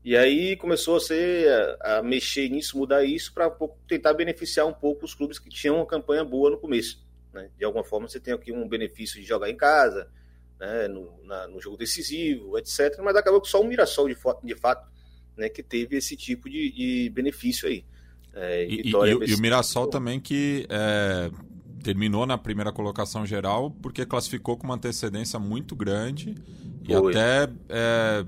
E 0.06 0.16
aí 0.16 0.56
começou 0.56 0.98
a 0.98 1.00
ser 1.00 1.50
a, 1.82 1.98
a 1.98 2.04
mexer 2.04 2.48
nisso, 2.48 2.78
mudar 2.78 3.04
isso 3.04 3.34
para 3.34 3.50
tentar 3.88 4.14
beneficiar 4.14 4.68
um 4.68 4.74
pouco 4.74 5.04
os 5.04 5.16
clubes 5.16 5.40
que 5.40 5.50
tinham 5.50 5.78
uma 5.78 5.86
campanha 5.86 6.24
boa 6.24 6.52
no 6.52 6.60
começo. 6.60 7.04
Né? 7.34 7.50
De 7.58 7.66
alguma 7.66 7.84
forma 7.84 8.08
você 8.08 8.20
tem 8.20 8.32
aqui 8.32 8.52
um 8.52 8.68
benefício 8.68 9.20
de 9.20 9.26
jogar 9.26 9.50
em 9.50 9.58
casa, 9.58 10.08
né? 10.60 10.88
no, 10.88 11.24
na, 11.24 11.48
no 11.48 11.60
jogo 11.60 11.76
decisivo, 11.76 12.56
etc. 12.58 13.00
Mas 13.04 13.16
acabou 13.16 13.42
que 13.42 13.48
só 13.48 13.60
o 13.60 13.68
Mirassol 13.68 14.08
de, 14.08 14.16
de 14.44 14.56
fato 14.56 14.88
né? 15.36 15.50
que 15.50 15.64
teve 15.64 15.98
esse 15.98 16.16
tipo 16.16 16.48
de, 16.48 16.72
de 16.72 17.10
benefício 17.10 17.68
aí. 17.68 17.84
É, 18.32 18.64
e, 18.66 18.82
e, 18.82 18.92
e, 18.92 19.34
o 19.34 19.40
Mirassol 19.40 19.88
também 19.88 20.20
que 20.20 20.68
é, 20.70 21.32
terminou 21.82 22.28
na 22.28 22.38
primeira 22.38 22.72
colocação 22.72 23.26
geral 23.26 23.72
porque 23.72 24.06
classificou 24.06 24.56
com 24.56 24.66
uma 24.66 24.76
antecedência 24.76 25.40
muito 25.40 25.76
grande 25.76 26.36
e 26.84 26.94
Foi. 26.94 27.12
até 27.12 27.52
é, 27.70 28.26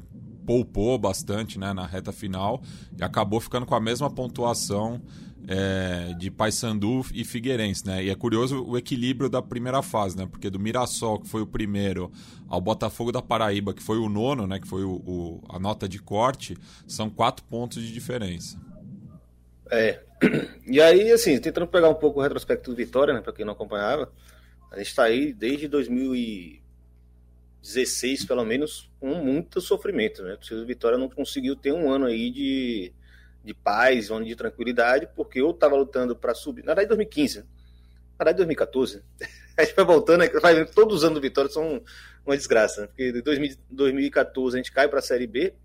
poupou 0.47 0.97
bastante 0.97 1.59
né, 1.59 1.73
na 1.73 1.85
reta 1.85 2.13
final 2.13 2.61
e 2.97 3.03
acabou 3.03 3.41
ficando 3.41 3.65
com 3.65 3.75
a 3.75 3.81
mesma 3.81 4.09
pontuação 4.09 5.01
é, 5.45 6.13
de 6.17 6.31
Paysandu 6.31 7.05
e 7.13 7.25
Figueirense, 7.25 7.85
né? 7.85 8.03
E 8.03 8.09
é 8.09 8.15
curioso 8.15 8.65
o 8.65 8.77
equilíbrio 8.77 9.29
da 9.29 9.41
primeira 9.41 9.81
fase, 9.81 10.17
né? 10.17 10.25
Porque 10.25 10.49
do 10.49 10.59
Mirassol, 10.59 11.19
que 11.19 11.27
foi 11.27 11.41
o 11.41 11.47
primeiro, 11.47 12.11
ao 12.47 12.59
Botafogo 12.59 13.11
da 13.11 13.21
Paraíba, 13.21 13.73
que 13.73 13.83
foi 13.83 13.97
o 13.97 14.09
nono, 14.09 14.47
né? 14.47 14.59
Que 14.59 14.67
foi 14.67 14.83
o, 14.83 14.95
o 15.05 15.43
a 15.49 15.59
nota 15.59 15.87
de 15.87 15.99
corte, 15.99 16.57
são 16.87 17.09
quatro 17.09 17.45
pontos 17.45 17.83
de 17.83 17.93
diferença. 17.93 18.57
É. 19.69 20.01
E 20.69 20.81
aí, 20.81 21.13
assim, 21.13 21.39
tentando 21.39 21.65
pegar 21.65 21.87
um 21.87 21.93
pouco 21.93 22.19
o 22.19 22.21
retrospecto 22.21 22.71
do 22.71 22.75
Vitória, 22.75 23.13
né? 23.13 23.21
Para 23.21 23.31
quem 23.31 23.45
não 23.45 23.53
acompanhava, 23.53 24.11
a 24.69 24.77
gente 24.77 24.87
está 24.87 25.03
aí 25.03 25.31
desde 25.31 25.65
2000 25.69 26.13
e 26.13 26.61
16, 27.61 28.25
pelo 28.25 28.45
menos, 28.45 28.89
com 28.99 29.15
muito 29.15 29.59
sofrimento. 29.59 30.23
Né? 30.23 30.37
O 30.51 30.65
Vitória 30.65 30.97
não 30.97 31.09
conseguiu 31.09 31.55
ter 31.55 31.71
um 31.71 31.91
ano 31.91 32.05
aí 32.05 32.31
de, 32.31 32.93
de 33.43 33.53
paz, 33.53 34.09
um 34.09 34.17
ano 34.17 34.25
de 34.25 34.35
tranquilidade, 34.35 35.07
porque 35.15 35.41
eu 35.41 35.51
estava 35.51 35.75
lutando 35.75 36.15
para 36.15 36.33
subir. 36.33 36.61
Na 36.61 36.73
verdade, 36.73 36.89
2015, 36.89 37.39
né? 37.39 37.45
na 38.17 38.25
verdade, 38.25 38.37
2014. 38.37 39.03
A 39.57 39.63
gente 39.63 39.75
vai 39.75 39.85
voltando, 39.85 40.23
vai, 40.39 40.65
todos 40.65 40.97
os 40.97 41.03
anos 41.03 41.15
do 41.15 41.21
Vitória 41.21 41.49
são 41.49 41.81
uma 42.23 42.37
desgraça, 42.37 42.81
né? 42.81 42.87
porque 42.87 43.09
em 43.09 43.23
2014 43.71 44.55
a 44.55 44.59
gente 44.59 44.71
cai 44.71 44.87
para 44.87 44.99
a 44.99 45.01
Série 45.01 45.25
B, 45.25 45.55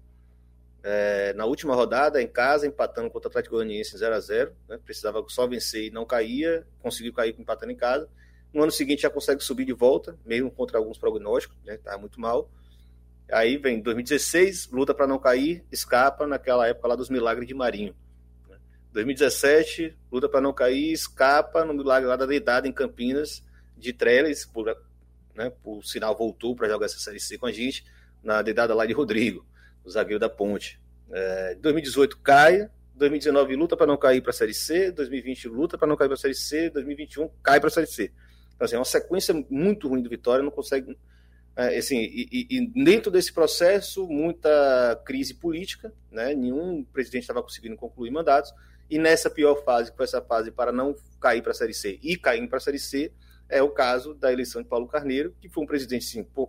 é, 0.82 1.32
na 1.34 1.44
última 1.44 1.74
rodada, 1.74 2.20
em 2.20 2.26
casa, 2.26 2.66
empatando 2.66 3.08
contra 3.10 3.28
o 3.28 3.30
Atlético 3.30 3.56
Goianiense 3.56 3.96
0 3.96 4.14
a 4.14 4.20
0 4.20 4.52
né? 4.68 4.78
Precisava 4.84 5.24
só 5.28 5.46
vencer 5.46 5.84
e 5.84 5.90
não 5.90 6.04
caía, 6.04 6.66
conseguiu 6.80 7.12
cair 7.12 7.34
empatando 7.38 7.70
em 7.70 7.76
casa. 7.76 8.08
No 8.52 8.62
ano 8.62 8.72
seguinte 8.72 9.02
já 9.02 9.10
consegue 9.10 9.42
subir 9.42 9.64
de 9.64 9.72
volta, 9.72 10.18
mesmo 10.24 10.50
contra 10.50 10.78
alguns 10.78 10.98
prognósticos, 10.98 11.56
né? 11.64 11.78
Tá 11.78 11.96
muito 11.96 12.20
mal. 12.20 12.50
Aí 13.30 13.56
vem 13.56 13.80
2016, 13.80 14.68
luta 14.70 14.92
para 14.92 15.06
não 15.06 15.18
cair, 15.18 15.64
escapa 15.72 16.26
naquela 16.26 16.66
época 16.66 16.88
lá 16.88 16.94
dos 16.94 17.08
milagres 17.08 17.48
de 17.48 17.54
Marinho. 17.54 17.94
2017, 18.92 19.96
luta 20.10 20.28
para 20.28 20.40
não 20.40 20.52
cair, 20.52 20.92
escapa 20.92 21.64
no 21.64 21.72
milagre 21.72 22.06
lá 22.06 22.14
da 22.14 22.26
deidade 22.26 22.68
em 22.68 22.72
Campinas 22.72 23.42
de 23.76 23.92
Trellis, 23.92 24.44
por, 24.44 24.66
né, 25.34 25.50
por 25.62 25.82
sinal 25.82 26.16
voltou 26.16 26.54
para 26.54 26.68
jogar 26.68 26.86
essa 26.86 26.98
Série 26.98 27.18
C 27.18 27.38
com 27.38 27.46
a 27.46 27.52
gente, 27.52 27.84
na 28.22 28.42
dedada 28.42 28.74
lá 28.74 28.84
de 28.84 28.92
Rodrigo, 28.92 29.46
o 29.82 29.90
zagueiro 29.90 30.20
da 30.20 30.28
Ponte. 30.28 30.78
É, 31.10 31.54
2018 31.56 32.18
cai, 32.18 32.70
2019 32.94 33.56
luta 33.56 33.76
para 33.76 33.86
não 33.86 33.96
cair 33.96 34.20
para 34.20 34.30
a 34.30 34.34
Série 34.34 34.54
C, 34.54 34.92
2020 34.92 35.48
luta 35.48 35.78
para 35.78 35.88
não 35.88 35.96
cair 35.96 36.08
para 36.08 36.14
a 36.14 36.18
Série 36.18 36.34
C, 36.34 36.68
2021 36.68 37.30
cai 37.42 37.58
para 37.58 37.68
a 37.68 37.72
Série 37.72 37.86
C. 37.86 38.12
Então, 38.62 38.64
assim, 38.64 38.74
é 38.76 38.78
uma 38.78 38.84
sequência 38.84 39.46
muito 39.50 39.88
ruim 39.88 40.02
do 40.02 40.08
Vitória, 40.08 40.44
não 40.44 40.50
consegue. 40.50 40.96
É, 41.56 41.76
assim, 41.76 41.98
e, 41.98 42.46
e, 42.48 42.84
dentro 42.84 43.10
desse 43.10 43.32
processo, 43.32 44.06
muita 44.06 45.00
crise 45.04 45.34
política, 45.34 45.92
né? 46.10 46.34
nenhum 46.34 46.84
presidente 46.84 47.22
estava 47.22 47.42
conseguindo 47.42 47.76
concluir 47.76 48.10
mandatos, 48.10 48.54
e 48.88 48.98
nessa 48.98 49.28
pior 49.28 49.56
fase, 49.64 49.90
que 49.90 49.96
foi 49.96 50.04
essa 50.04 50.22
fase 50.22 50.50
para 50.50 50.70
não 50.70 50.94
cair 51.20 51.42
para 51.42 51.50
a 51.50 51.54
Série 51.54 51.74
C 51.74 51.98
e 52.02 52.16
cair 52.16 52.46
para 52.48 52.58
a 52.58 52.60
Série 52.60 52.78
C, 52.78 53.12
é 53.48 53.60
o 53.62 53.68
caso 53.68 54.14
da 54.14 54.32
eleição 54.32 54.62
de 54.62 54.68
Paulo 54.68 54.86
Carneiro, 54.86 55.34
que 55.40 55.48
foi 55.48 55.64
um 55.64 55.66
presidente, 55.66 56.04
sim, 56.04 56.22
pô, 56.22 56.48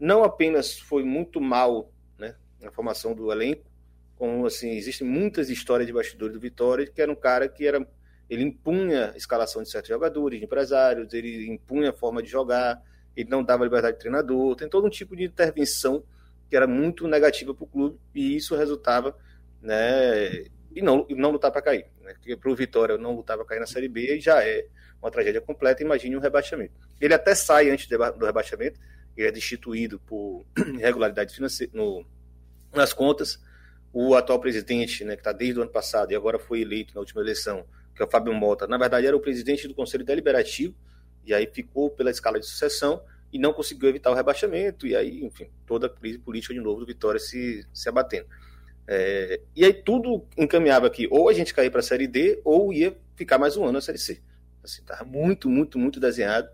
não 0.00 0.24
apenas 0.24 0.78
foi 0.78 1.04
muito 1.04 1.40
mal 1.40 1.92
né, 2.18 2.34
na 2.60 2.72
formação 2.72 3.14
do 3.14 3.30
elenco, 3.30 3.70
como 4.16 4.46
assim, 4.46 4.70
existem 4.70 5.06
muitas 5.06 5.50
histórias 5.50 5.86
de 5.86 5.92
bastidores 5.92 6.34
do 6.34 6.40
Vitória, 6.40 6.86
que 6.86 7.02
era 7.02 7.12
um 7.12 7.16
cara 7.16 7.48
que 7.48 7.66
era 7.66 7.86
ele 8.28 8.42
impunha 8.42 9.12
a 9.12 9.16
escalação 9.16 9.62
de 9.62 9.70
certos 9.70 9.88
jogadores, 9.88 10.38
de 10.38 10.44
empresários, 10.44 11.12
ele 11.12 11.50
impunha 11.50 11.90
a 11.90 11.92
forma 11.92 12.22
de 12.22 12.28
jogar, 12.28 12.82
ele 13.16 13.28
não 13.28 13.42
dava 13.42 13.64
liberdade 13.64 13.96
de 13.96 14.00
treinador, 14.00 14.56
tem 14.56 14.68
todo 14.68 14.86
um 14.86 14.90
tipo 14.90 15.14
de 15.14 15.24
intervenção 15.24 16.02
que 16.48 16.56
era 16.56 16.66
muito 16.66 17.06
negativa 17.06 17.54
para 17.54 17.64
o 17.64 17.66
clube 17.66 17.98
e 18.14 18.36
isso 18.36 18.56
resultava 18.56 19.16
né, 19.60 20.44
e 20.74 20.82
não, 20.82 21.06
não 21.10 21.30
lutar 21.30 21.50
para 21.50 21.62
cair. 21.62 21.86
Né, 22.00 22.14
porque 22.14 22.36
para 22.36 22.50
o 22.50 22.56
Vitória 22.56 22.98
não 22.98 23.14
lutar 23.14 23.36
para 23.36 23.46
cair 23.46 23.60
na 23.60 23.66
Série 23.66 23.88
B 23.88 24.20
já 24.20 24.42
é 24.42 24.66
uma 25.00 25.10
tragédia 25.10 25.40
completa, 25.40 25.82
imagine 25.82 26.16
um 26.16 26.20
rebaixamento. 26.20 26.72
Ele 27.00 27.12
até 27.12 27.34
sai 27.34 27.70
antes 27.70 27.86
do 27.86 28.24
rebaixamento, 28.24 28.80
ele 29.16 29.28
é 29.28 29.30
destituído 29.30 30.00
por 30.00 30.44
irregularidade 30.56 31.34
financeira 31.34 31.72
no, 31.74 32.04
nas 32.72 32.92
contas. 32.92 33.38
O 33.92 34.14
atual 34.14 34.40
presidente, 34.40 35.04
né, 35.04 35.14
que 35.14 35.20
está 35.20 35.30
desde 35.30 35.60
o 35.60 35.62
ano 35.62 35.70
passado 35.70 36.10
e 36.10 36.16
agora 36.16 36.38
foi 36.38 36.62
eleito 36.62 36.94
na 36.94 37.00
última 37.00 37.20
eleição, 37.20 37.64
que 37.94 38.02
é 38.02 38.04
o 38.04 38.10
Fábio 38.10 38.34
Mota, 38.34 38.66
na 38.66 38.76
verdade 38.76 39.06
era 39.06 39.16
o 39.16 39.20
presidente 39.20 39.68
do 39.68 39.74
Conselho 39.74 40.04
Deliberativo, 40.04 40.74
e 41.24 41.32
aí 41.32 41.46
ficou 41.46 41.90
pela 41.90 42.10
escala 42.10 42.38
de 42.38 42.46
sucessão 42.46 43.02
e 43.32 43.38
não 43.38 43.52
conseguiu 43.52 43.88
evitar 43.88 44.10
o 44.10 44.14
rebaixamento, 44.14 44.86
e 44.86 44.94
aí, 44.94 45.24
enfim, 45.24 45.48
toda 45.66 45.86
a 45.86 45.90
crise 45.90 46.18
política 46.18 46.54
de 46.54 46.60
novo 46.60 46.80
do 46.80 46.86
Vitória 46.86 47.18
se, 47.18 47.66
se 47.72 47.88
abatendo. 47.88 48.26
É, 48.86 49.40
e 49.56 49.64
aí 49.64 49.72
tudo 49.72 50.26
encaminhava 50.36 50.86
aqui, 50.86 51.08
ou 51.10 51.28
a 51.28 51.32
gente 51.32 51.54
cair 51.54 51.70
para 51.70 51.80
a 51.80 51.82
Série 51.82 52.06
D, 52.06 52.40
ou 52.44 52.72
ia 52.72 52.96
ficar 53.16 53.38
mais 53.38 53.56
um 53.56 53.64
ano 53.64 53.72
na 53.72 53.80
Série 53.80 53.98
C. 53.98 54.22
Assim, 54.62 54.82
estava 54.82 55.04
muito, 55.04 55.48
muito, 55.48 55.78
muito 55.78 55.98
desenhado. 55.98 56.48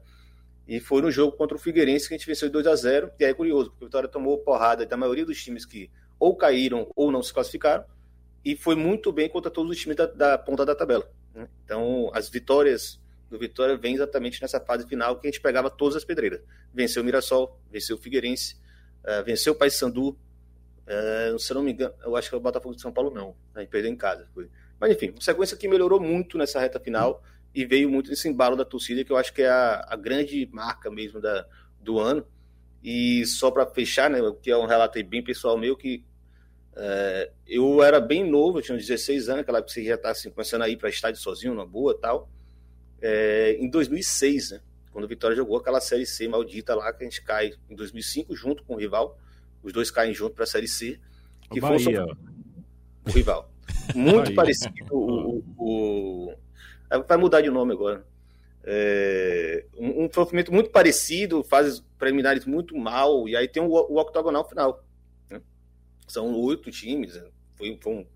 E 0.67 0.79
foi 0.79 1.03
no 1.03 1.11
jogo 1.11 1.37
contra 1.37 1.57
o 1.57 1.61
Figueirense 1.61 2.07
que 2.07 2.15
a 2.15 2.17
gente 2.17 2.27
venceu 2.27 2.49
2 2.49 2.67
a 2.67 2.77
0 2.77 3.11
e 3.19 3.25
aí 3.25 3.31
é 3.31 3.35
curioso, 3.35 3.71
porque 3.71 3.85
o 3.85 3.89
Vitória 3.89 4.09
tomou 4.09 4.39
porrada 4.39 4.87
da 4.87 4.97
maioria 4.97 5.27
dos 5.27 5.43
times 5.43 5.67
que 5.67 5.91
ou 6.19 6.37
caíram 6.37 6.91
ou 6.95 7.11
não 7.11 7.23
se 7.23 7.33
classificaram, 7.33 7.85
e 8.45 8.55
foi 8.55 8.75
muito 8.75 9.11
bem 9.13 9.29
contra 9.29 9.51
todos 9.51 9.71
os 9.71 9.79
times 9.79 9.97
da, 9.97 10.07
da 10.07 10.39
ponta 10.39 10.65
da 10.65 10.75
tabela. 10.75 11.11
Né? 11.35 11.49
Então, 11.65 12.11
as 12.15 12.29
vitórias 12.29 13.01
do 13.31 13.39
Vitória 13.39 13.77
vêm 13.77 13.95
exatamente 13.95 14.43
nessa 14.43 14.61
fase 14.61 14.87
final 14.87 15.19
que 15.19 15.29
a 15.29 15.31
gente 15.31 15.41
pegava 15.41 15.71
todas 15.71 15.97
as 15.97 16.05
pedreiras. 16.05 16.41
Venceu 16.75 17.03
o 17.03 17.05
Mirassol, 17.05 17.61
venceu 17.71 17.97
o 17.97 17.99
Figueirense, 17.99 18.57
uh, 19.05 19.25
venceu 19.25 19.53
o 19.53 19.57
Paysandu. 19.57 20.09
Uh, 20.09 21.39
se 21.39 21.53
eu 21.53 21.55
não 21.55 21.63
me 21.63 21.71
engano, 21.73 21.95
eu 22.05 22.17
acho 22.17 22.29
que 22.29 22.35
é 22.35 22.39
o 22.39 22.41
Botafogo 22.41 22.75
de 22.75 22.83
São 22.83 22.93
Paulo 22.93 23.11
não. 23.15 23.37
Gente 23.57 23.69
perdeu 23.69 23.91
em 23.91 23.97
casa. 23.97 24.29
Foi. 24.35 24.51
Mas 24.81 24.91
enfim, 24.91 25.11
uma 25.11 25.21
sequência 25.21 25.57
que 25.57 25.69
melhorou 25.69 26.01
muito 26.01 26.37
nessa 26.37 26.59
reta 26.59 26.81
final 26.81 27.23
e 27.55 27.65
veio 27.65 27.89
muito 27.89 28.13
esse 28.13 28.29
embalo 28.29 28.57
da 28.57 28.65
torcida, 28.65 29.05
que 29.05 29.13
eu 29.13 29.17
acho 29.17 29.33
que 29.33 29.43
é 29.43 29.49
a, 29.49 29.87
a 29.89 29.97
grande 29.97 30.49
marca 30.53 30.91
mesmo 30.91 31.21
da, 31.21 31.47
do 31.81 32.01
ano. 32.01 32.27
E 32.83 33.25
só 33.27 33.51
para 33.51 33.67
fechar, 33.67 34.11
né, 34.11 34.19
que 34.43 34.51
é 34.51 34.57
um 34.57 34.67
relato 34.67 35.03
bem 35.05 35.23
pessoal 35.23 35.57
meu, 35.57 35.77
que 35.77 36.05
é, 36.77 37.31
eu 37.47 37.83
era 37.83 38.01
bem 38.01 38.29
novo, 38.29 38.59
eu 38.59 38.63
tinha 38.63 38.77
16 38.77 39.29
anos, 39.29 39.43
aquela 39.43 39.59
época 39.59 39.73
você 39.73 39.85
já 39.85 39.95
está 39.95 40.11
assim, 40.11 40.31
começando 40.31 40.63
a 40.63 40.69
ir 40.69 40.77
para 40.77 40.89
estádio 40.89 41.21
sozinho, 41.21 41.55
na 41.55 41.65
boa 41.65 41.99
tal. 41.99 42.29
É, 43.03 43.57
em 43.59 43.69
2006, 43.69 44.53
né, 44.53 44.61
quando 44.93 45.05
o 45.05 45.09
Vitória 45.09 45.37
jogou 45.37 45.57
aquela 45.57 45.81
Série 45.81 46.07
C 46.07 46.29
maldita 46.29 46.75
lá, 46.75 46.93
que 46.93 47.05
a 47.05 47.07
gente 47.09 47.23
cai 47.23 47.53
em 47.69 47.75
2005 47.75 48.35
junto 48.35 48.65
com 48.65 48.75
o 48.75 48.79
rival, 48.79 49.19
os 49.63 49.73
dois 49.73 49.91
caem 49.91 50.15
junto 50.15 50.35
para 50.35 50.45
a 50.45 50.47
Série 50.47 50.69
C. 50.69 50.99
Que 51.51 51.59
o, 51.59 51.63
Bahia. 51.63 52.07
Foi 53.05 53.13
o 53.13 53.15
rival. 53.15 53.51
Muito 53.95 54.35
parecido 54.35 54.75
o, 54.91 55.43
o, 55.57 56.29
o, 56.29 56.35
Vai 57.07 57.17
mudar 57.19 57.41
de 57.41 57.51
nome 57.51 57.73
agora. 57.73 58.05
É, 58.65 59.65
um, 59.79 60.05
um 60.05 60.11
muito 60.51 60.71
parecido, 60.71 61.43
fases 61.43 61.83
preliminares 61.99 62.45
muito 62.45 62.77
mal, 62.77 63.29
e 63.29 63.37
aí 63.37 63.49
tem 63.49 63.63
o, 63.63 63.69
o 63.69 63.99
octogonal 63.99 64.49
final. 64.49 64.85
São 66.11 66.35
oito 66.35 66.71
times, 66.71 67.15
né? 67.15 67.29
foi, 67.61 67.79
foi 67.81 67.93
um, 67.93 68.07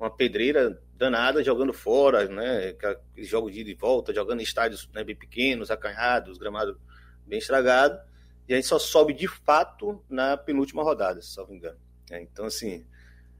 uma 0.00 0.10
pedreira 0.10 0.80
danada 0.94 1.44
jogando 1.44 1.72
fora, 1.72 2.26
né? 2.26 2.74
Jogo 3.18 3.50
de 3.50 3.60
ida 3.60 3.70
e 3.70 3.74
volta, 3.74 4.14
jogando 4.14 4.40
em 4.40 4.44
estádios 4.44 4.88
né, 4.92 5.04
bem 5.04 5.14
pequenos, 5.14 5.70
acanhados, 5.70 6.38
gramado 6.38 6.80
bem 7.26 7.38
estragado. 7.38 8.00
E 8.48 8.54
a 8.54 8.56
gente 8.56 8.66
só 8.66 8.78
sobe 8.78 9.12
de 9.12 9.28
fato 9.28 10.02
na 10.08 10.36
penúltima 10.36 10.82
rodada, 10.82 11.20
se 11.20 11.36
não 11.36 11.46
me 11.46 11.56
engano. 11.56 11.78
É, 12.10 12.22
então, 12.22 12.46
assim, 12.46 12.86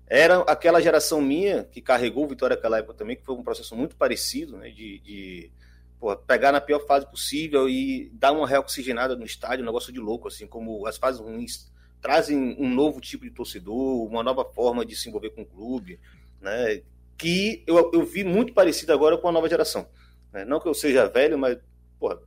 era 0.07 0.40
aquela 0.43 0.81
geração 0.81 1.23
minha 1.23 1.64
que 1.64 1.81
carregou 1.81 2.25
o 2.25 2.28
Vitória 2.28 2.55
naquela 2.55 2.78
época 2.78 2.95
também, 2.95 3.17
que 3.17 3.25
foi 3.25 3.35
um 3.35 3.43
processo 3.43 3.75
muito 3.75 3.97
parecido, 3.97 4.59
né? 4.59 4.69
De, 4.71 5.00
de 5.00 5.52
porra, 5.99 6.17
pegar 6.17 6.52
na 6.52 6.61
pior 6.61 6.81
fase 6.87 7.11
possível 7.11 7.69
e 7.69 8.11
dar 8.12 8.33
uma 8.33 8.47
reoxigenada 8.47 9.17
no 9.17 9.25
estádio, 9.25 9.62
um 9.62 9.67
negócio 9.67 9.93
de 9.93 9.99
louco, 9.99 10.28
assim, 10.28 10.47
como 10.47 10.87
as 10.87 10.99
fases 10.99 11.21
ruins 11.21 11.71
trazem 12.00 12.57
um 12.59 12.69
novo 12.69 13.00
tipo 13.00 13.25
de 13.25 13.31
torcedor, 13.31 14.07
uma 14.07 14.23
nova 14.23 14.45
forma 14.45 14.85
de 14.85 14.97
se 14.97 15.09
envolver 15.09 15.31
com 15.31 15.43
o 15.43 15.47
clube, 15.47 15.99
né? 16.40 16.83
Que 17.17 17.62
eu, 17.67 17.90
eu 17.93 18.05
vi 18.05 18.23
muito 18.23 18.52
parecido 18.52 18.93
agora 18.93 19.19
com 19.19 19.28
a 19.28 19.33
nova 19.33 19.49
geração. 19.49 19.88
Né? 20.33 20.45
Não 20.45 20.61
que 20.61 20.69
eu 20.69 20.75
seja 20.75 21.09
velho, 21.09 21.37
mas, 21.38 21.59
porra, 21.99 22.21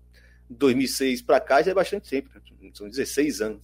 2006 0.50 1.22
para 1.22 1.40
cá 1.40 1.62
já 1.62 1.72
é 1.72 1.74
bastante 1.74 2.10
tempo, 2.10 2.30
né? 2.34 2.72
são 2.74 2.90
16 2.90 3.42
anos. 3.42 3.62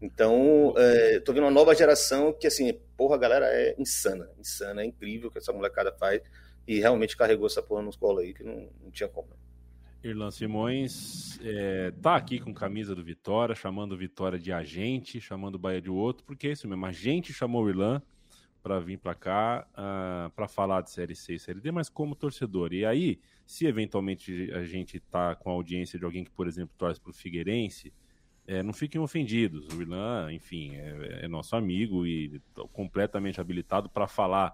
Então, 0.00 0.74
é, 0.76 1.20
tô 1.20 1.32
vendo 1.32 1.44
uma 1.44 1.50
nova 1.50 1.74
geração 1.74 2.32
que, 2.32 2.46
assim, 2.46 2.72
porra, 2.96 3.14
a 3.14 3.18
galera 3.18 3.46
é 3.46 3.74
insana, 3.78 4.28
insana, 4.38 4.82
é 4.82 4.84
incrível 4.84 5.28
o 5.28 5.30
que 5.30 5.38
essa 5.38 5.52
molecada 5.52 5.92
faz 5.92 6.20
e 6.66 6.80
realmente 6.80 7.16
carregou 7.16 7.46
essa 7.46 7.62
porra 7.62 7.82
nos 7.82 7.96
colos 7.96 8.22
aí 8.24 8.34
que 8.34 8.42
não, 8.42 8.68
não 8.82 8.90
tinha 8.90 9.08
como. 9.08 9.28
Irlan 10.04 10.30
Simões 10.30 11.38
é, 11.42 11.92
tá 12.02 12.16
aqui 12.16 12.40
com 12.40 12.52
camisa 12.52 12.94
do 12.94 13.04
Vitória, 13.04 13.54
chamando 13.54 13.92
o 13.92 13.96
Vitória 13.96 14.38
de 14.38 14.52
agente, 14.52 15.20
chamando 15.20 15.54
o 15.54 15.58
Bahia 15.58 15.80
de 15.80 15.90
outro, 15.90 16.24
porque 16.24 16.48
é 16.48 16.52
isso 16.52 16.66
mesmo, 16.66 16.84
a 16.84 16.92
gente 16.92 17.32
chamou 17.32 17.64
o 17.64 17.68
Irlan 17.68 18.02
para 18.62 18.78
vir 18.78 18.98
para 18.98 19.14
cá 19.14 19.66
uh, 19.70 19.74
ah, 19.74 20.32
para 20.36 20.46
falar 20.46 20.82
de 20.82 20.90
Série 20.90 21.16
C 21.16 21.34
e 21.34 21.38
Série 21.38 21.60
D, 21.60 21.72
mas 21.72 21.88
como 21.88 22.14
torcedor. 22.14 22.72
E 22.72 22.84
aí, 22.84 23.18
se 23.44 23.66
eventualmente 23.66 24.52
a 24.52 24.64
gente 24.64 25.00
tá 25.00 25.34
com 25.34 25.50
a 25.50 25.52
audiência 25.52 25.98
de 25.98 26.04
alguém 26.04 26.22
que, 26.22 26.30
por 26.30 26.46
exemplo, 26.46 26.72
torce 26.78 27.00
para 27.00 27.10
o 27.10 27.12
Figueirense, 27.12 27.92
é, 28.46 28.62
não 28.62 28.72
fiquem 28.72 29.00
ofendidos. 29.00 29.66
O 29.74 29.82
Irlan, 29.82 30.32
enfim, 30.32 30.76
é, 30.76 31.24
é 31.24 31.28
nosso 31.28 31.56
amigo 31.56 32.06
e 32.06 32.40
completamente 32.72 33.40
habilitado 33.40 33.88
para 33.88 34.06
falar 34.06 34.52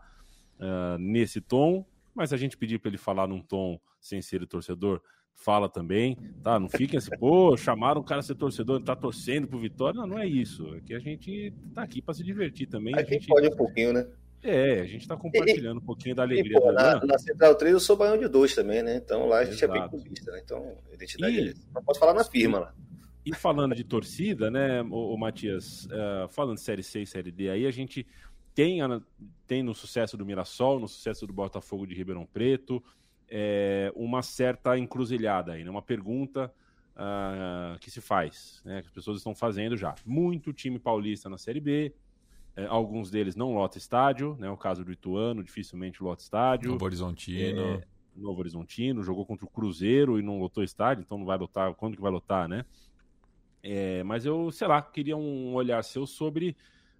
uh, 0.59 0.99
nesse 0.99 1.41
tom, 1.41 1.87
mas 2.15 2.33
a 2.33 2.37
gente 2.39 2.57
pedir 2.57 2.79
para 2.79 2.89
ele 2.89 2.99
falar 2.99 3.27
num 3.27 3.43
tom 3.43 3.79
sem 4.01 4.23
ser 4.23 4.47
torcedor, 4.47 5.03
fala 5.39 5.69
também, 5.69 6.19
tá? 6.43 6.59
Não 6.59 6.69
fiquem 6.69 6.99
assim, 6.99 7.17
pô, 7.17 7.57
chamaram 7.57 8.01
o 8.01 8.05
cara 8.05 8.21
a 8.21 8.23
ser 8.23 8.35
torcedor, 8.35 8.83
tá 8.83 8.97
torcendo 8.97 9.47
pro 9.47 9.59
Vitória. 9.59 10.01
Não, 10.01 10.07
não 10.07 10.19
é 10.19 10.27
isso. 10.27 10.75
É 10.75 10.81
que 10.81 10.93
a 10.93 10.99
gente 10.99 11.53
tá 11.73 11.83
aqui 11.83 12.03
para 12.03 12.13
se 12.13 12.25
divertir 12.25 12.67
também. 12.67 12.95
A, 12.95 12.99
a 12.99 13.05
gente 13.05 13.27
pode 13.27 13.47
um 13.47 13.57
pouquinho, 13.57 13.93
né? 13.93 14.07
É, 14.43 14.81
a 14.81 14.85
gente 14.85 15.07
tá 15.07 15.17
compartilhando 15.17 15.79
e, 15.79 15.83
um 15.83 15.85
pouquinho 15.87 16.15
da 16.15 16.23
alegria 16.23 16.59
e, 16.59 16.61
pô, 16.61 16.73
na, 16.73 17.05
na, 17.05 17.19
Central 17.19 17.55
3 17.55 17.73
eu 17.73 17.81
sou 17.81 17.97
baião 17.97 18.19
de 18.19 18.29
dois 18.29 18.55
também, 18.55 18.83
né? 18.83 18.97
Então 18.97 19.27
lá 19.27 19.39
a 19.39 19.45
gente 19.45 19.63
Exato. 19.63 19.77
é 19.77 19.81
bem 19.81 19.89
clubista, 19.89 20.31
né? 20.33 20.41
Então, 20.45 20.77
identidade 20.93 21.37
e, 21.37 21.51
é 21.51 21.55
Não 21.73 21.83
posso 21.83 22.01
falar 22.01 22.15
na 22.15 22.25
firma 22.25 22.59
lá. 22.59 22.75
E 23.25 23.35
falando 23.35 23.75
de 23.75 23.85
torcida, 23.85 24.51
né, 24.51 24.83
o, 24.83 25.15
o 25.15 25.19
Matias, 25.19 25.87
uh, 25.87 26.29
falando 26.31 26.57
de 26.57 26.63
Série 26.63 26.83
C 26.83 27.03
e 27.03 27.07
Série 27.07 27.31
D, 27.31 27.51
aí 27.51 27.67
a 27.67 27.71
gente 27.71 28.07
tem, 28.55 28.81
tem 29.47 29.63
no 29.63 29.75
sucesso 29.75 30.17
do 30.17 30.27
Mirassol, 30.27 30.81
no 30.81 30.89
sucesso 30.89 31.27
do 31.27 31.33
Botafogo 31.33 31.87
de 31.87 31.95
Ribeirão 31.95 32.27
Preto, 32.27 32.83
é, 33.29 33.93
uma 33.95 34.23
certa 34.23 34.79
encruzilhada 34.79 35.53
aí, 35.53 35.65
né? 35.65 35.71
uma 35.71 35.83
pergunta 35.83 36.53
uh, 36.97 37.79
que 37.79 37.91
se 37.91 38.01
faz, 38.01 38.61
né? 38.65 38.81
que 38.81 38.89
as 38.89 38.93
pessoas 38.93 39.19
estão 39.19 39.35
fazendo 39.35 39.77
já. 39.77 39.95
Muito 40.05 40.53
time 40.53 40.79
paulista 40.79 41.29
na 41.29 41.39
Série 41.39 41.61
B, 41.61 41.95
é, 42.57 42.67
alguns 42.67 43.11
deles 43.11 43.37
não 43.37 43.55
lota 43.55 43.79
estádio, 43.79 44.37
né? 44.39 44.51
o 44.51 44.57
caso 44.57 44.85
do 44.85 44.93
Ituano, 44.93 45.43
dificilmente 45.43 46.03
lota 46.03 46.23
estádio. 46.23 46.73
Novo 46.73 46.85
Horizontino. 46.85 47.61
É, 47.61 47.85
Novo 48.17 48.41
Horizontino, 48.41 49.03
jogou 49.03 49.25
contra 49.25 49.47
o 49.47 49.51
Cruzeiro 49.51 50.19
e 50.19 50.23
não 50.23 50.41
lotou 50.41 50.65
estádio, 50.65 51.03
então 51.03 51.19
não 51.19 51.27
vai 51.27 51.39
lotar, 51.39 51.73
quando 51.75 51.95
que 51.95 52.03
vai 52.03 52.11
lotar, 52.11 52.49
né? 52.49 52.65
É, 53.63 54.03
mas 54.05 54.25
eu, 54.25 54.51
sei 54.51 54.67
lá, 54.67 54.81
queria 54.81 55.17
um 55.17 55.55
olhar 55.55 55.83
seu 55.83 56.07
sobre 56.07 56.57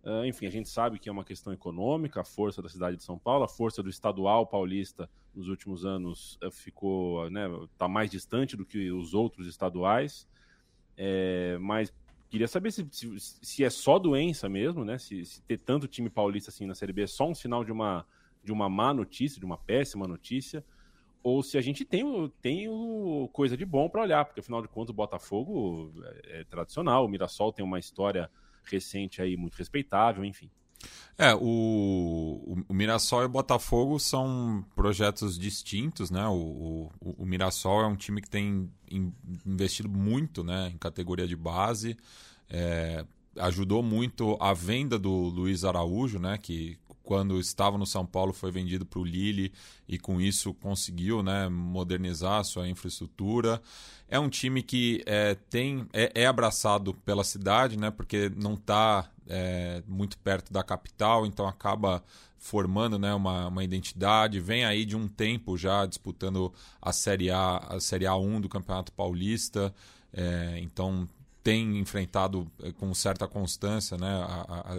Uh, 0.09 0.25
enfim, 0.25 0.47
a 0.47 0.51
gente 0.51 0.71
sabe 0.71 0.99
que 0.99 1.07
é 1.07 1.13
uma 1.13 1.25
questão 1.25 1.53
econômica, 1.53 2.23
a 2.23 2.25
força 2.25 2.63
da 2.63 2.69
cidade 2.71 2.97
de 2.97 3.03
São 3.03 3.19
Paulo, 3.19 3.45
a 3.45 3.49
força 3.49 3.83
do 3.83 3.91
estadual 3.91 4.47
paulista 4.47 5.07
nos 5.35 5.49
últimos 5.49 5.85
anos 5.85 6.39
uh, 6.43 6.51
ficou, 6.51 7.29
né, 7.29 7.43
tá 7.77 7.87
mais 7.87 8.11
distante 8.11 8.57
do 8.57 8.65
que 8.65 8.91
os 8.91 9.13
outros 9.13 9.47
estaduais, 9.47 10.27
é, 10.97 11.59
mas 11.61 11.93
queria 12.31 12.49
saber 12.49 12.71
se, 12.71 12.89
se, 12.91 13.19
se, 13.21 13.63
é 13.63 13.69
só 13.69 13.99
doença 13.99 14.49
mesmo, 14.49 14.83
né, 14.83 14.97
se, 14.97 15.27
se, 15.27 15.43
ter 15.43 15.59
tanto 15.59 15.87
time 15.87 16.09
paulista 16.09 16.49
assim 16.49 16.65
na 16.65 16.75
Série 16.75 16.95
B 16.95 17.03
é 17.03 17.07
só 17.07 17.29
um 17.29 17.35
sinal 17.35 17.63
de 17.63 17.71
uma, 17.71 18.07
de 18.43 18.51
uma 18.51 18.67
má 18.67 18.95
notícia, 18.95 19.39
de 19.39 19.45
uma 19.45 19.59
péssima 19.59 20.09
notícia, 20.09 20.65
ou 21.23 21.43
se 21.43 21.59
a 21.59 21.61
gente 21.61 21.85
tem, 21.85 22.33
tem 22.41 22.67
o, 22.67 23.29
coisa 23.31 23.59
de 23.59 23.67
bom 23.67 23.91
para 23.91 24.01
olhar, 24.01 24.25
porque 24.25 24.41
afinal 24.41 24.63
de 24.63 24.69
contas 24.69 24.89
o 24.89 24.97
Botafogo 24.97 25.93
é, 26.25 26.41
é 26.41 26.45
tradicional, 26.45 27.05
o 27.05 27.09
Mirassol 27.11 27.53
tem 27.53 27.63
uma 27.63 27.79
história 27.79 28.31
recente 28.71 29.21
aí 29.23 29.37
muito 29.37 29.57
respeitável, 29.57 30.25
enfim. 30.25 30.51
É, 31.17 31.35
o, 31.35 32.65
o, 32.69 32.73
Mirassol 32.73 33.23
e 33.23 33.27
o 33.27 33.29
Botafogo 33.29 33.99
são 33.99 34.65
projetos 34.77 35.37
distintos, 35.37 36.11
né? 36.11 36.25
O, 36.29 36.93
o, 37.01 37.15
o 37.23 37.27
Mirassol 37.27 37.83
é 37.83 37.87
um 37.89 37.97
time 37.97 38.23
que 38.23 38.31
tem 38.31 38.71
investido 39.45 39.89
muito 39.89 40.45
né, 40.45 40.71
em 40.73 40.79
categoria 40.79 41.27
de 41.27 41.35
base, 41.35 41.97
é, 42.49 43.05
ajudou 43.41 43.83
muito 43.83 44.37
a 44.41 44.53
venda 44.53 44.99
do 44.99 45.11
Luiz 45.11 45.65
Araújo, 45.65 46.19
né? 46.19 46.39
Que 46.39 46.79
quando 47.09 47.41
estava 47.41 47.79
no 47.79 47.87
São 47.87 48.05
Paulo 48.05 48.35
foi 48.35 48.51
vendido 48.51 48.85
para 48.85 48.99
o 48.99 49.05
Lille 49.05 49.51
e 49.89 49.99
com 49.99 50.21
isso 50.21 50.53
conseguiu 50.53 51.23
né, 51.23 51.49
modernizar 51.49 52.45
sua 52.45 52.69
infraestrutura. 52.69 53.63
É 54.07 54.21
um 54.21 54.29
time 54.29 54.63
que 54.63 55.03
é, 55.07 55.35
tem, 55.35 55.89
é, 55.95 56.13
é 56.15 56.27
abraçado 56.27 56.93
pela 56.93 57.25
cidade, 57.25 57.79
né, 57.79 57.91
porque 57.91 58.31
não 58.37 58.53
está 58.53 59.11
é, 59.27 59.83
muito 59.89 60.19
perto 60.19 60.53
da 60.53 60.63
capital, 60.63 61.25
então 61.25 61.49
acaba 61.49 62.05
formando 62.37 62.99
né, 62.99 63.15
uma, 63.15 63.49
uma 63.49 63.65
identidade. 63.65 64.39
Vem 64.39 64.67
aí 64.67 64.85
de 64.85 64.95
um 64.95 65.09
tempo 65.09 65.57
já 65.57 65.87
disputando 65.87 66.53
a 66.81 66.93
Série 66.93 67.31
A, 67.31 67.57
a 67.57 67.81
Série 67.81 68.05
A1 68.05 68.43
do 68.43 68.51
Campeonato 68.51 68.93
Paulista. 68.93 69.75
É, 70.13 70.59
então 70.61 71.09
tem 71.43 71.79
enfrentado 71.79 72.51
é, 72.63 72.73
com 72.73 72.93
certa 72.95 73.27
constância 73.27 73.97
né, 73.97 74.09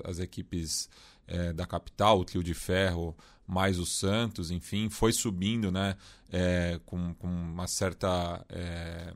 as 0.04 0.19
equipes 0.19 0.89
é, 1.28 1.54
da 1.54 1.65
capital, 1.65 2.19
o 2.19 2.26
Trio 2.26 2.43
de 2.43 2.54
Ferro, 2.54 3.15
mais 3.48 3.80
o 3.80 3.86
Santos, 3.86 4.52
enfim, 4.52 4.89
foi 4.89 5.12
subindo 5.12 5.72
né, 5.72 5.95
é, 6.32 6.80
com, 6.86 7.13
com, 7.15 7.28
uma 7.28 7.67
certa. 7.67 8.45
É, 8.50 9.13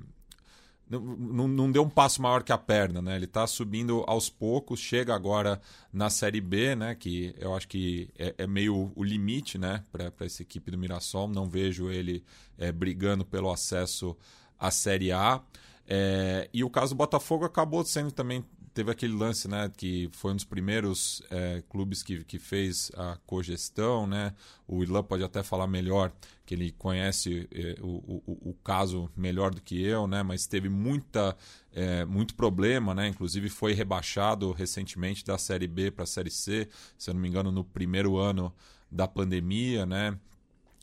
não, 0.90 1.48
não, 1.48 1.72
deu 1.72 1.84
um 1.84 1.90
passo 1.90 2.22
maior 2.22 2.44
que 2.44 2.52
a 2.52 2.58
perna, 2.58 3.02
né? 3.02 3.16
Ele 3.16 3.26
está 3.26 3.48
subindo 3.48 4.04
aos 4.06 4.30
poucos, 4.30 4.80
chega 4.80 5.16
agora 5.16 5.60
na 5.92 6.10
Série 6.10 6.42
B, 6.42 6.76
né? 6.76 6.94
Que 6.94 7.34
eu 7.40 7.56
acho 7.56 7.68
que 7.68 8.10
é, 8.18 8.36
é 8.38 8.46
meio 8.46 8.92
o 8.96 9.04
limite, 9.04 9.58
né? 9.58 9.84
Para 9.92 10.12
essa 10.20 10.44
equipe 10.44 10.70
do 10.70 10.78
Mirassol. 10.78 11.28
Não 11.30 11.50
vejo 11.50 11.90
ele 11.90 12.24
é, 12.60 12.72
brigando 12.72 13.26
pelo 13.26 13.50
acesso 13.50 14.16
à 14.60 14.70
Série 14.70 15.12
A. 15.12 15.42
É, 15.88 16.50
e 16.54 16.64
o 16.64 16.70
caso 16.70 16.94
do 16.94 16.98
Botafogo 16.98 17.46
acabou 17.46 17.84
sendo 17.84 18.12
também 18.12 18.44
teve 18.74 18.92
aquele 18.92 19.14
lance, 19.14 19.48
né, 19.48 19.72
que 19.76 20.10
foi 20.12 20.32
um 20.32 20.36
dos 20.36 20.46
primeiros 20.46 21.22
é, 21.30 21.64
clubes 21.70 22.02
que, 22.02 22.24
que 22.24 22.40
fez 22.40 22.92
a 22.96 23.18
cogestão, 23.26 24.08
né? 24.08 24.34
O 24.68 24.82
Irlan 24.82 25.04
pode 25.04 25.24
até 25.24 25.44
falar 25.44 25.68
melhor, 25.68 26.12
que 26.46 26.56
ele 26.56 26.72
conhece 26.72 27.48
é, 27.52 27.76
o, 27.82 28.22
o, 28.26 28.50
o, 28.50 28.54
caso 28.64 29.10
melhor 29.16 29.54
do 29.54 29.62
que 29.62 29.82
eu, 29.82 30.08
né? 30.08 30.24
Mas 30.24 30.48
teve 30.48 30.70
muita, 30.70 31.38
é, 31.72 32.04
muito 32.06 32.34
problema, 32.34 32.96
né? 32.96 33.08
Inclusive 33.08 33.48
foi 33.50 33.74
rebaixado 33.74 34.52
recentemente 34.52 35.24
da 35.24 35.38
Série 35.38 35.68
B 35.68 35.92
para 35.92 36.04
a 36.04 36.08
Série 36.08 36.32
C, 36.32 36.68
se 36.98 37.10
eu 37.10 37.14
não 37.14 37.22
me 37.22 37.30
engano, 37.30 37.52
no 37.52 37.64
primeiro 37.64 38.18
ano 38.18 38.52
da 38.92 39.08
pandemia, 39.08 39.86
né? 39.86 40.18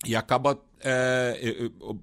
E 0.05 0.17
acaba 0.17 0.59
é, 0.81 1.39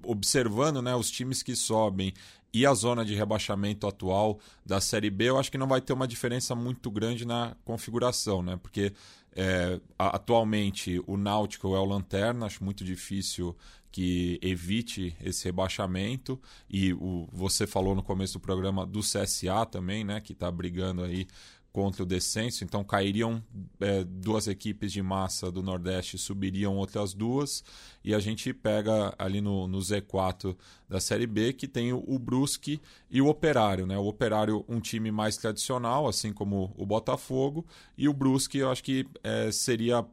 observando 0.04 0.80
né, 0.80 0.94
os 0.94 1.10
times 1.10 1.42
que 1.42 1.56
sobem 1.56 2.14
e 2.52 2.64
a 2.66 2.72
zona 2.74 3.04
de 3.04 3.14
rebaixamento 3.14 3.86
atual 3.86 4.38
da 4.64 4.80
Série 4.80 5.10
B, 5.10 5.28
eu 5.28 5.38
acho 5.38 5.50
que 5.50 5.58
não 5.58 5.66
vai 5.66 5.80
ter 5.80 5.92
uma 5.92 6.08
diferença 6.08 6.54
muito 6.54 6.90
grande 6.90 7.26
na 7.26 7.54
configuração, 7.64 8.42
né? 8.42 8.58
Porque 8.60 8.92
é, 9.34 9.80
atualmente 9.98 11.02
o 11.06 11.16
Náutico 11.16 11.74
é 11.74 11.78
o 11.78 11.84
lanterna, 11.84 12.46
acho 12.46 12.64
muito 12.64 12.84
difícil 12.84 13.56
que 13.90 14.38
evite 14.42 15.16
esse 15.22 15.44
rebaixamento. 15.44 16.40
E 16.68 16.92
o, 16.92 17.28
você 17.32 17.66
falou 17.66 17.94
no 17.94 18.02
começo 18.02 18.34
do 18.34 18.40
programa 18.40 18.86
do 18.86 19.00
CSA 19.00 19.66
também, 19.70 20.04
né? 20.04 20.20
Que 20.20 20.32
está 20.32 20.50
brigando 20.50 21.02
aí 21.02 21.26
contra 21.72 22.02
o 22.02 22.06
descenso, 22.06 22.64
então 22.64 22.82
cairiam 22.82 23.42
é, 23.78 24.02
duas 24.02 24.48
equipes 24.48 24.90
de 24.92 25.02
massa 25.02 25.50
do 25.50 25.62
Nordeste, 25.62 26.18
subiriam 26.18 26.76
outras 26.76 27.14
duas, 27.14 27.62
e 28.02 28.14
a 28.14 28.18
gente 28.18 28.52
pega 28.52 29.14
ali 29.18 29.40
no, 29.40 29.68
no 29.68 29.78
Z4 29.78 30.56
da 30.88 30.98
Série 30.98 31.26
B 31.26 31.52
que 31.52 31.68
tem 31.68 31.92
o, 31.92 32.02
o 32.06 32.18
Brusque 32.18 32.80
e 33.10 33.20
o 33.20 33.28
Operário. 33.28 33.86
Né? 33.86 33.96
O 33.98 34.06
Operário, 34.06 34.64
um 34.68 34.80
time 34.80 35.10
mais 35.10 35.36
tradicional, 35.36 36.08
assim 36.08 36.32
como 36.32 36.74
o 36.76 36.86
Botafogo, 36.86 37.66
e 37.96 38.08
o 38.08 38.12
Brusque, 38.12 38.58
eu 38.58 38.70
acho 38.70 38.82
que 38.82 39.06
é, 39.22 39.52
seria 39.52 40.04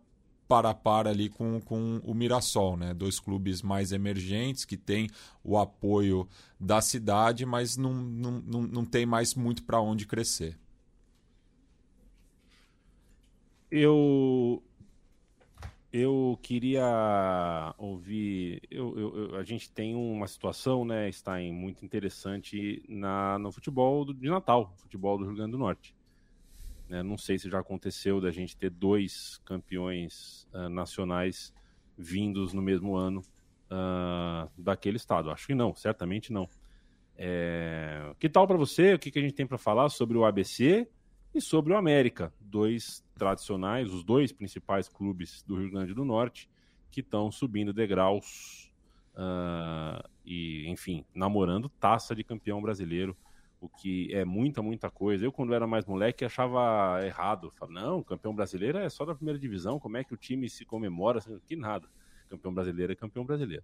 para 0.47 0.69
a 0.69 0.73
par 0.73 1.07
ali 1.07 1.29
com, 1.29 1.59
com 1.61 1.99
o 2.03 2.13
Mirassol, 2.13 2.77
né? 2.77 2.93
Dois 2.93 3.19
clubes 3.19 3.61
mais 3.61 3.91
emergentes 3.91 4.63
que 4.63 4.77
têm 4.77 5.09
o 5.43 5.57
apoio 5.57 6.27
da 6.59 6.81
cidade, 6.81 7.45
mas 7.45 7.75
não, 7.75 7.93
não, 7.93 8.31
não, 8.45 8.61
não 8.61 8.85
tem 8.85 9.05
mais 9.05 9.33
muito 9.33 9.63
para 9.63 9.81
onde 9.81 10.05
crescer. 10.05 10.55
Eu 13.77 14.63
eu 15.91 16.39
queria 16.41 17.73
ouvir. 17.77 18.61
Eu, 18.71 18.97
eu, 18.97 19.35
a 19.35 19.43
gente 19.43 19.69
tem 19.69 19.95
uma 19.95 20.27
situação, 20.27 20.85
né, 20.85 21.09
está 21.09 21.41
em 21.41 21.53
muito 21.53 21.83
interessante 21.83 22.83
na, 22.87 23.37
no 23.37 23.51
futebol 23.51 24.05
do, 24.05 24.13
de 24.13 24.29
Natal, 24.29 24.73
futebol 24.77 25.17
do 25.17 25.25
Rio 25.25 25.35
Grande 25.35 25.51
do 25.51 25.57
Norte. 25.57 25.93
Né, 26.87 27.03
não 27.03 27.17
sei 27.17 27.37
se 27.37 27.49
já 27.49 27.59
aconteceu 27.59 28.21
da 28.21 28.31
gente 28.31 28.55
ter 28.55 28.69
dois 28.69 29.41
campeões 29.43 30.47
uh, 30.53 30.69
nacionais 30.69 31.53
vindos 31.97 32.53
no 32.53 32.61
mesmo 32.61 32.95
ano 32.95 33.21
uh, 33.71 34.49
daquele 34.57 34.95
estado. 34.95 35.31
Acho 35.31 35.47
que 35.47 35.55
não, 35.55 35.75
certamente 35.75 36.31
não. 36.31 36.47
É... 37.17 38.13
Que 38.19 38.29
tal 38.29 38.47
para 38.47 38.57
você? 38.57 38.93
O 38.93 38.99
que, 38.99 39.11
que 39.11 39.19
a 39.19 39.21
gente 39.21 39.33
tem 39.33 39.47
para 39.47 39.57
falar 39.57 39.89
sobre 39.89 40.17
o 40.17 40.23
ABC 40.23 40.89
e 41.35 41.41
sobre 41.41 41.73
o 41.73 41.77
América, 41.77 42.33
dois 42.39 43.03
tradicionais, 43.13 43.93
os 43.93 44.05
dois 44.05 44.31
principais 44.31 44.87
clubes 44.87 45.43
do 45.43 45.57
Rio 45.57 45.69
Grande 45.69 45.93
do 45.93 46.05
Norte, 46.05 46.49
que 46.89 47.01
estão 47.01 47.29
subindo 47.29 47.73
degraus 47.73 48.71
uh, 49.15 50.01
e, 50.25 50.65
enfim, 50.69 51.03
namorando 51.13 51.67
taça 51.67 52.15
de 52.15 52.23
campeão 52.23 52.61
brasileiro, 52.61 53.17
o 53.59 53.67
que 53.67 54.13
é 54.13 54.23
muita, 54.23 54.61
muita 54.61 54.89
coisa. 54.89 55.25
Eu, 55.25 55.31
quando 55.31 55.53
era 55.53 55.67
mais 55.67 55.85
moleque, 55.85 56.23
achava 56.23 57.05
errado. 57.05 57.51
Falava, 57.51 57.81
não, 57.81 58.01
campeão 58.01 58.33
brasileiro 58.33 58.77
é 58.77 58.87
só 58.87 59.03
da 59.03 59.13
primeira 59.13 59.37
divisão, 59.37 59.77
como 59.77 59.97
é 59.97 60.05
que 60.05 60.13
o 60.13 60.17
time 60.17 60.49
se 60.49 60.63
comemora? 60.63 61.19
Que 61.45 61.57
nada. 61.57 61.89
Campeão 62.29 62.53
brasileiro 62.53 62.93
é 62.93 62.95
campeão 62.95 63.25
brasileiro. 63.25 63.63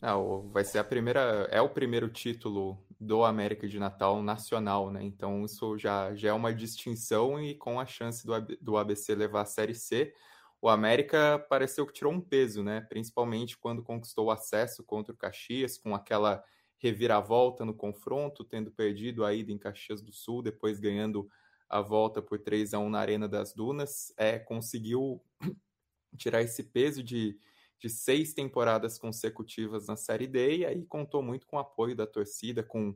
Não, 0.00 0.48
vai 0.50 0.64
ser 0.64 0.78
a 0.78 0.84
primeira, 0.84 1.46
é 1.50 1.60
o 1.60 1.68
primeiro 1.68 2.08
título 2.08 2.82
do 2.98 3.22
América 3.22 3.68
de 3.68 3.78
Natal 3.78 4.22
nacional, 4.22 4.90
né? 4.90 5.02
Então 5.04 5.44
isso 5.44 5.76
já, 5.76 6.14
já 6.14 6.30
é 6.30 6.32
uma 6.32 6.54
distinção 6.54 7.38
e 7.42 7.54
com 7.54 7.78
a 7.78 7.84
chance 7.84 8.26
do, 8.26 8.32
do 8.60 8.76
ABC 8.78 9.14
levar 9.14 9.42
a 9.42 9.46
Série 9.46 9.74
C, 9.74 10.14
o 10.62 10.68
América 10.68 11.38
pareceu 11.48 11.86
que 11.86 11.92
tirou 11.92 12.12
um 12.12 12.20
peso, 12.20 12.62
né? 12.62 12.80
Principalmente 12.82 13.58
quando 13.58 13.82
conquistou 13.82 14.26
o 14.26 14.30
acesso 14.30 14.82
contra 14.84 15.14
o 15.14 15.16
Caxias, 15.16 15.76
com 15.76 15.94
aquela 15.94 16.42
reviravolta 16.78 17.64
no 17.64 17.74
confronto, 17.74 18.42
tendo 18.42 18.70
perdido 18.70 19.24
a 19.24 19.34
ida 19.34 19.52
em 19.52 19.58
Caxias 19.58 20.00
do 20.00 20.12
Sul, 20.12 20.42
depois 20.42 20.80
ganhando 20.80 21.28
a 21.68 21.80
volta 21.82 22.22
por 22.22 22.38
3 22.38 22.72
a 22.74 22.78
1 22.78 22.88
na 22.90 23.00
Arena 23.00 23.28
das 23.28 23.52
Dunas, 23.52 24.12
é, 24.16 24.38
conseguiu 24.38 25.22
tirar 26.16 26.42
esse 26.42 26.64
peso 26.64 27.02
de 27.02 27.38
de 27.80 27.88
seis 27.88 28.34
temporadas 28.34 28.98
consecutivas 28.98 29.86
na 29.86 29.96
Série 29.96 30.26
D, 30.26 30.58
e 30.58 30.66
aí 30.66 30.84
contou 30.84 31.22
muito 31.22 31.46
com 31.46 31.56
o 31.56 31.60
apoio 31.60 31.96
da 31.96 32.06
torcida, 32.06 32.62
com, 32.62 32.94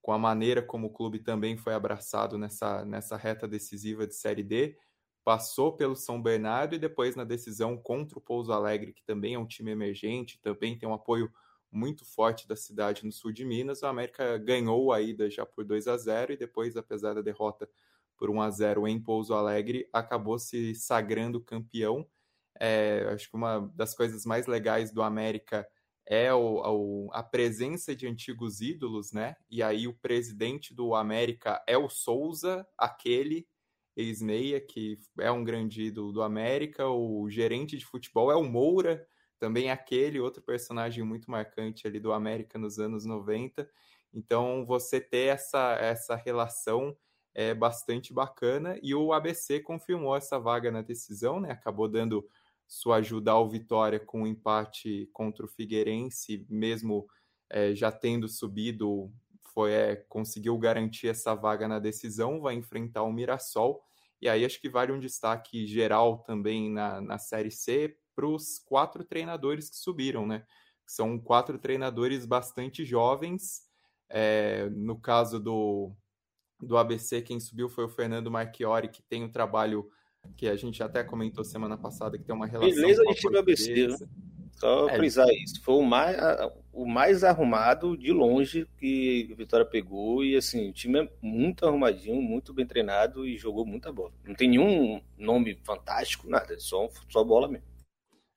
com 0.00 0.12
a 0.12 0.18
maneira 0.18 0.62
como 0.62 0.86
o 0.86 0.92
clube 0.92 1.18
também 1.18 1.56
foi 1.56 1.74
abraçado 1.74 2.38
nessa, 2.38 2.84
nessa 2.84 3.16
reta 3.16 3.48
decisiva 3.48 4.06
de 4.06 4.14
Série 4.14 4.44
D. 4.44 4.78
Passou 5.24 5.76
pelo 5.76 5.96
São 5.96 6.22
Bernardo 6.22 6.76
e 6.76 6.78
depois 6.78 7.16
na 7.16 7.24
decisão 7.24 7.76
contra 7.76 8.18
o 8.18 8.22
Pouso 8.22 8.52
Alegre, 8.52 8.92
que 8.92 9.02
também 9.02 9.34
é 9.34 9.38
um 9.38 9.46
time 9.46 9.72
emergente, 9.72 10.40
também 10.40 10.78
tem 10.78 10.88
um 10.88 10.94
apoio 10.94 11.30
muito 11.70 12.04
forte 12.04 12.46
da 12.46 12.56
cidade 12.56 13.04
no 13.04 13.12
sul 13.12 13.32
de 13.32 13.44
Minas. 13.44 13.82
O 13.82 13.86
América 13.86 14.38
ganhou 14.38 14.92
a 14.92 15.00
ida 15.00 15.28
já 15.28 15.44
por 15.44 15.64
2 15.64 15.88
a 15.88 15.96
0 15.96 16.32
e 16.32 16.36
depois, 16.36 16.76
apesar 16.76 17.14
da 17.14 17.20
derrota 17.20 17.68
por 18.16 18.30
1 18.30 18.40
a 18.40 18.50
0 18.50 18.88
em 18.88 19.00
Pouso 19.00 19.34
Alegre, 19.34 19.88
acabou 19.92 20.38
se 20.38 20.74
sagrando 20.74 21.40
campeão 21.40 22.06
é, 22.60 23.08
acho 23.12 23.30
que 23.30 23.36
uma 23.36 23.72
das 23.74 23.94
coisas 23.94 24.26
mais 24.26 24.46
legais 24.46 24.92
do 24.92 25.02
América 25.02 25.66
é 26.06 26.32
o, 26.34 27.06
o, 27.06 27.10
a 27.12 27.22
presença 27.22 27.96
de 27.96 28.06
antigos 28.06 28.60
ídolos, 28.60 29.12
né? 29.12 29.36
E 29.48 29.62
aí 29.62 29.88
o 29.88 29.94
presidente 29.94 30.74
do 30.74 30.94
América 30.94 31.62
é 31.66 31.78
o 31.78 31.88
Souza, 31.88 32.66
aquele 32.76 33.46
ex-meia 33.96 34.60
que 34.60 34.98
é 35.18 35.30
um 35.30 35.42
grande 35.44 35.84
ídolo 35.84 36.12
do 36.12 36.22
América. 36.22 36.86
O 36.88 37.30
gerente 37.30 37.78
de 37.78 37.86
futebol 37.86 38.30
é 38.30 38.36
o 38.36 38.44
Moura, 38.44 39.06
também 39.38 39.70
aquele 39.70 40.20
outro 40.20 40.42
personagem 40.42 41.02
muito 41.02 41.30
marcante 41.30 41.86
ali 41.86 41.98
do 41.98 42.12
América 42.12 42.58
nos 42.58 42.78
anos 42.78 43.06
90. 43.06 43.68
Então 44.12 44.66
você 44.66 45.00
ter 45.00 45.28
essa, 45.28 45.76
essa 45.80 46.16
relação 46.16 46.96
é 47.32 47.54
bastante 47.54 48.12
bacana 48.12 48.78
e 48.82 48.94
o 48.94 49.12
ABC 49.12 49.60
confirmou 49.60 50.16
essa 50.16 50.38
vaga 50.38 50.70
na 50.70 50.82
decisão, 50.82 51.40
né? 51.40 51.52
Acabou 51.52 51.88
dando 51.88 52.28
sua 52.70 52.98
ajuda 52.98 53.32
ao 53.32 53.48
Vitória 53.48 53.98
com 53.98 54.20
o 54.20 54.22
um 54.22 54.26
empate 54.28 55.10
contra 55.12 55.44
o 55.44 55.48
Figueirense, 55.48 56.46
mesmo 56.48 57.08
é, 57.50 57.74
já 57.74 57.90
tendo 57.90 58.28
subido, 58.28 59.12
foi 59.52 59.72
é, 59.72 59.96
conseguiu 60.08 60.56
garantir 60.56 61.08
essa 61.08 61.34
vaga 61.34 61.66
na 61.66 61.80
decisão, 61.80 62.40
vai 62.40 62.54
enfrentar 62.54 63.02
o 63.02 63.12
Mirassol. 63.12 63.82
E 64.22 64.28
aí 64.28 64.44
acho 64.44 64.60
que 64.60 64.68
vale 64.68 64.92
um 64.92 65.00
destaque 65.00 65.66
geral 65.66 66.18
também 66.18 66.70
na, 66.70 67.00
na 67.00 67.18
Série 67.18 67.50
C 67.50 67.98
para 68.14 68.26
os 68.26 68.60
quatro 68.60 69.02
treinadores 69.02 69.68
que 69.68 69.76
subiram, 69.76 70.24
né? 70.24 70.46
São 70.86 71.18
quatro 71.18 71.58
treinadores 71.58 72.24
bastante 72.24 72.84
jovens. 72.84 73.62
É, 74.08 74.70
no 74.70 74.96
caso 74.96 75.40
do, 75.40 75.92
do 76.60 76.78
ABC, 76.78 77.20
quem 77.20 77.40
subiu 77.40 77.68
foi 77.68 77.84
o 77.86 77.88
Fernando 77.88 78.30
Marchiori, 78.30 78.88
que 78.88 79.02
tem 79.02 79.24
um 79.24 79.32
trabalho 79.32 79.90
que 80.36 80.48
a 80.48 80.56
gente 80.56 80.82
até 80.82 81.04
comentou 81.04 81.44
semana 81.44 81.76
passada 81.76 82.16
que 82.16 82.24
tem 82.24 82.34
uma 82.34 82.46
relação. 82.46 82.74
Beleza 82.74 83.02
de 83.04 83.14
time 83.14 83.38
ABC, 83.38 83.88
né? 83.88 83.96
Só 84.60 84.88
é, 84.88 84.96
frisar 84.96 85.28
isso. 85.28 85.62
Foi 85.62 85.74
o 85.74 85.82
mais, 85.82 86.16
o 86.72 86.86
mais 86.86 87.24
arrumado 87.24 87.96
de 87.96 88.12
longe 88.12 88.66
que 88.78 89.28
o 89.32 89.36
Vitória 89.36 89.64
pegou. 89.64 90.22
E 90.22 90.36
assim, 90.36 90.68
o 90.68 90.72
time 90.72 91.00
é 91.00 91.08
muito 91.22 91.66
arrumadinho, 91.66 92.20
muito 92.20 92.52
bem 92.52 92.66
treinado 92.66 93.26
e 93.26 93.38
jogou 93.38 93.64
muita 93.64 93.90
bola. 93.90 94.12
Não 94.24 94.34
tem 94.34 94.48
nenhum 94.48 95.00
nome 95.16 95.58
fantástico, 95.64 96.28
nada, 96.28 96.58
só, 96.58 96.88
só 97.08 97.24
bola 97.24 97.48
mesmo. 97.48 97.70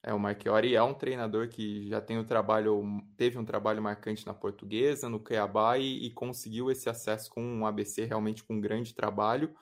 É, 0.05 0.13
o 0.13 0.19
Marchiori 0.19 0.75
é 0.75 0.83
um 0.83 0.93
treinador 0.93 1.47
que 1.47 1.87
já 1.87 2.01
tem 2.01 2.17
o 2.17 2.25
trabalho, 2.25 3.01
teve 3.15 3.37
um 3.37 3.45
trabalho 3.45 3.81
marcante 3.81 4.25
na 4.25 4.33
portuguesa, 4.33 5.07
no 5.07 5.17
Cuiabá 5.17 5.77
e, 5.77 6.05
e 6.05 6.11
conseguiu 6.11 6.69
esse 6.69 6.89
acesso 6.89 7.31
com 7.31 7.41
um 7.41 7.65
ABC 7.65 8.03
realmente 8.03 8.43
com 8.43 8.55
um 8.55 8.61
grande 8.61 8.93
trabalho. 8.93 9.55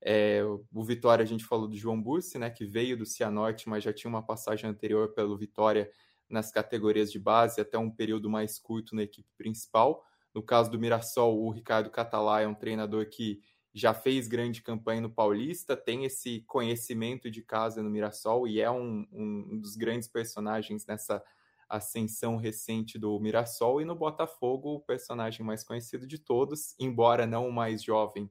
É, 0.00 0.42
o 0.44 0.84
Vitória, 0.84 1.22
a 1.22 1.26
gente 1.26 1.44
falou 1.44 1.66
do 1.66 1.76
João 1.76 2.00
Bursi, 2.00 2.38
né, 2.38 2.50
que 2.50 2.64
veio 2.64 2.96
do 2.96 3.04
Cianorte, 3.04 3.68
mas 3.68 3.82
já 3.82 3.92
tinha 3.92 4.08
uma 4.08 4.24
passagem 4.24 4.68
anterior 4.70 5.12
pelo 5.12 5.36
Vitória 5.36 5.90
nas 6.28 6.52
categorias 6.52 7.10
de 7.10 7.18
base, 7.18 7.60
até 7.60 7.78
um 7.78 7.90
período 7.90 8.28
mais 8.30 8.58
curto 8.58 8.94
na 8.94 9.02
equipe 9.02 9.28
principal. 9.36 10.04
No 10.34 10.42
caso 10.42 10.70
do 10.70 10.78
Mirassol, 10.78 11.42
o 11.42 11.50
Ricardo 11.50 11.90
Catalá 11.90 12.42
é 12.42 12.46
um 12.46 12.54
treinador 12.54 13.08
que 13.08 13.40
já 13.74 13.94
fez 13.94 14.28
grande 14.28 14.62
campanha 14.62 15.00
no 15.00 15.10
Paulista, 15.10 15.76
tem 15.76 16.04
esse 16.04 16.42
conhecimento 16.46 17.30
de 17.30 17.42
casa 17.42 17.82
no 17.82 17.90
Mirassol 17.90 18.46
e 18.46 18.60
é 18.60 18.70
um, 18.70 19.06
um 19.12 19.58
dos 19.58 19.76
grandes 19.76 20.08
personagens 20.08 20.86
nessa 20.86 21.22
ascensão 21.68 22.36
recente 22.36 22.98
do 22.98 23.18
Mirassol. 23.20 23.80
E 23.80 23.84
no 23.84 23.94
Botafogo, 23.94 24.74
o 24.74 24.80
personagem 24.80 25.44
mais 25.44 25.62
conhecido 25.62 26.06
de 26.06 26.18
todos, 26.18 26.74
embora 26.78 27.26
não 27.26 27.48
o 27.48 27.52
mais 27.52 27.82
jovem 27.82 28.30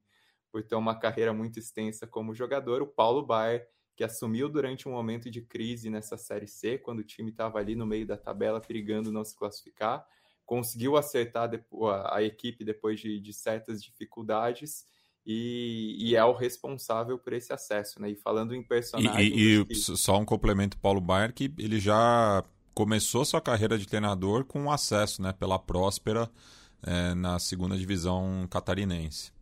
por 0.58 0.64
ter 0.64 0.74
uma 0.74 0.96
carreira 0.96 1.32
muito 1.32 1.60
extensa 1.60 2.08
como 2.08 2.34
jogador, 2.34 2.82
o 2.82 2.88
Paulo 2.88 3.24
Baier, 3.24 3.68
que 3.96 4.04
assumiu 4.04 4.50
durante 4.50 4.90
um 4.90 4.92
momento 4.92 5.30
de 5.30 5.40
crise 5.40 5.88
nessa 5.88 6.18
Série 6.18 6.48
C, 6.48 6.80
quando 6.80 7.00
o 7.00 7.04
time 7.04 7.30
estava 7.30 7.60
ali 7.60 7.76
no 7.76 7.86
meio 7.86 8.08
da 8.08 8.18
tabela, 8.18 8.60
perigando 8.60 9.12
não 9.12 9.24
se 9.24 9.36
classificar, 9.36 10.04
conseguiu 10.48 10.98
acertar 10.98 11.52
a, 12.10 12.24
equipe 12.24 12.66
depois 12.66 13.00
de, 13.00 13.20
de 13.20 13.34
certas 13.34 13.84
dificuldades 13.84 14.84
e, 15.24 15.96
e, 16.00 16.16
é 16.16 16.26
o 16.26 16.34
responsável 16.34 17.20
por 17.20 17.34
esse 17.34 17.54
acesso, 17.54 18.02
né? 18.02 18.10
E 18.10 18.16
falando 18.16 18.56
em 18.56 18.64
personagens... 18.64 19.36
E, 19.36 19.60
e, 19.60 19.66
que... 19.66 19.76
só 19.76 20.18
um 20.18 20.26
complemento, 20.26 20.76
Paulo 20.80 21.02
Baier, 21.02 21.32
que 21.34 21.54
ele 21.60 21.80
já 21.80 22.44
começou 22.74 23.24
sua 23.24 23.42
carreira 23.42 23.78
de 23.78 23.86
treinador 23.86 24.44
com 24.44 24.72
acesso, 24.72 25.22
né? 25.22 25.34
Pela 25.34 25.60
Próspera 25.60 26.28
é, 26.82 27.14
na 27.14 27.38
segunda 27.38 27.78
divisão 27.78 28.48
catarinense. 28.50 29.37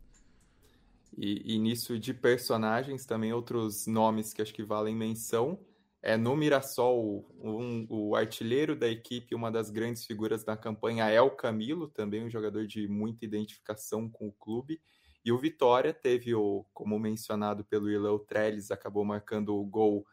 E, 1.18 1.56
e, 1.56 1.60
nisso 1.60 1.98
de 1.98 2.14
personagens, 2.14 3.06
também 3.06 3.32
outros 3.32 3.88
nomes 3.88 4.34
que 4.34 4.42
acho 4.42 4.54
que 4.54 4.64
valem 4.64 4.96
menção. 4.96 5.60
É, 6.02 6.18
no 6.18 6.36
Mirassol, 6.36 7.26
um, 7.40 7.88
o 7.90 8.16
artilheiro 8.16 8.76
da 8.76 8.88
equipe, 8.88 9.34
uma 9.34 9.50
das 9.52 9.72
grandes 9.72 10.06
figuras 10.06 10.44
da 10.44 10.56
campanha 10.56 11.10
é 11.10 11.20
o 11.22 11.32
Camilo, 11.32 11.88
também 11.88 12.24
um 12.24 12.30
jogador 12.30 12.68
de 12.68 12.88
muita 12.88 13.26
identificação 13.26 14.10
com 14.10 14.28
o 14.28 14.34
clube. 14.34 14.80
E 15.24 15.32
o 15.32 15.38
Vitória 15.38 15.94
teve 15.94 16.36
o, 16.36 16.66
como 16.74 17.00
mencionado 17.00 17.64
pelo 17.64 17.90
Irlan, 17.90 18.12
o 18.12 18.20
Trellis 18.20 18.70
acabou 18.70 19.04
marcando 19.04 19.56
o 19.56 19.66
gol, 19.66 20.06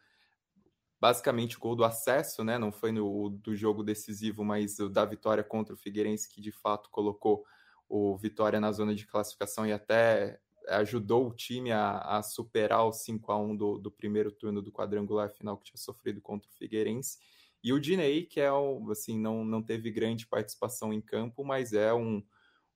basicamente 0.99 1.57
o 1.57 1.59
gol 1.59 1.75
do 1.75 1.83
acesso, 1.83 2.43
né? 2.43 2.57
Não 2.57 2.71
foi 2.71 2.91
no 2.91 3.29
do 3.29 3.55
jogo 3.55 3.83
decisivo, 3.83 4.43
mas 4.43 4.79
o 4.79 4.89
da 4.89 5.05
vitória 5.05 5.43
contra 5.43 5.75
o 5.75 5.77
Figueirense 5.77 6.27
que 6.27 6.41
de 6.41 6.51
fato 6.51 6.89
colocou 6.89 7.45
o 7.87 8.17
Vitória 8.17 8.59
na 8.59 8.71
zona 8.71 8.95
de 8.95 9.05
classificação 9.05 9.67
e 9.67 9.71
até 9.71 10.39
ajudou 10.69 11.27
o 11.27 11.33
time 11.33 11.71
a, 11.71 11.97
a 11.99 12.23
superar 12.23 12.85
o 12.85 12.93
5 12.93 13.31
a 13.31 13.37
1 13.37 13.55
do, 13.55 13.77
do, 13.77 13.91
primeiro 13.91 14.31
turno 14.31 14.61
do 14.61 14.71
quadrangular 14.71 15.29
final 15.29 15.57
que 15.57 15.65
tinha 15.65 15.77
sofrido 15.77 16.21
contra 16.21 16.49
o 16.49 16.53
Figueirense. 16.53 17.17
E 17.63 17.71
o 17.71 17.79
Dinei, 17.79 18.25
que 18.25 18.41
é 18.41 18.51
o, 18.51 18.91
assim, 18.91 19.17
não, 19.17 19.45
não 19.45 19.61
teve 19.61 19.89
grande 19.91 20.27
participação 20.27 20.93
em 20.93 21.01
campo, 21.01 21.43
mas 21.43 21.73
é 21.73 21.93
um, 21.93 22.23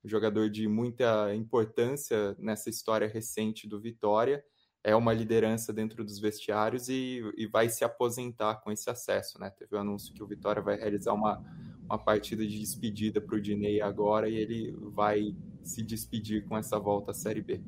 um 0.04 0.08
jogador 0.08 0.48
de 0.48 0.66
muita 0.66 1.34
importância 1.34 2.34
nessa 2.38 2.70
história 2.70 3.06
recente 3.06 3.68
do 3.68 3.80
Vitória. 3.80 4.42
É 4.82 4.94
uma 4.96 5.12
liderança 5.12 5.72
dentro 5.72 6.04
dos 6.04 6.18
vestiários 6.18 6.88
e, 6.88 7.20
e 7.36 7.46
vai 7.46 7.68
se 7.68 7.84
aposentar 7.84 8.56
com 8.56 8.72
esse 8.72 8.88
acesso. 8.88 9.38
Né? 9.38 9.50
Teve 9.50 9.76
o 9.76 9.78
anúncio 9.78 10.14
que 10.14 10.22
o 10.22 10.26
Vitória 10.26 10.62
vai 10.62 10.76
realizar 10.76 11.12
uma, 11.12 11.44
uma 11.88 11.98
partida 11.98 12.46
de 12.46 12.58
despedida 12.58 13.20
para 13.20 13.36
o 13.36 13.40
Dinei 13.40 13.80
agora 13.80 14.28
e 14.28 14.36
ele 14.36 14.76
vai 14.94 15.34
se 15.62 15.82
despedir 15.82 16.44
com 16.44 16.56
essa 16.56 16.78
volta 16.78 17.12
à 17.12 17.14
Série 17.14 17.40
B. 17.40 17.60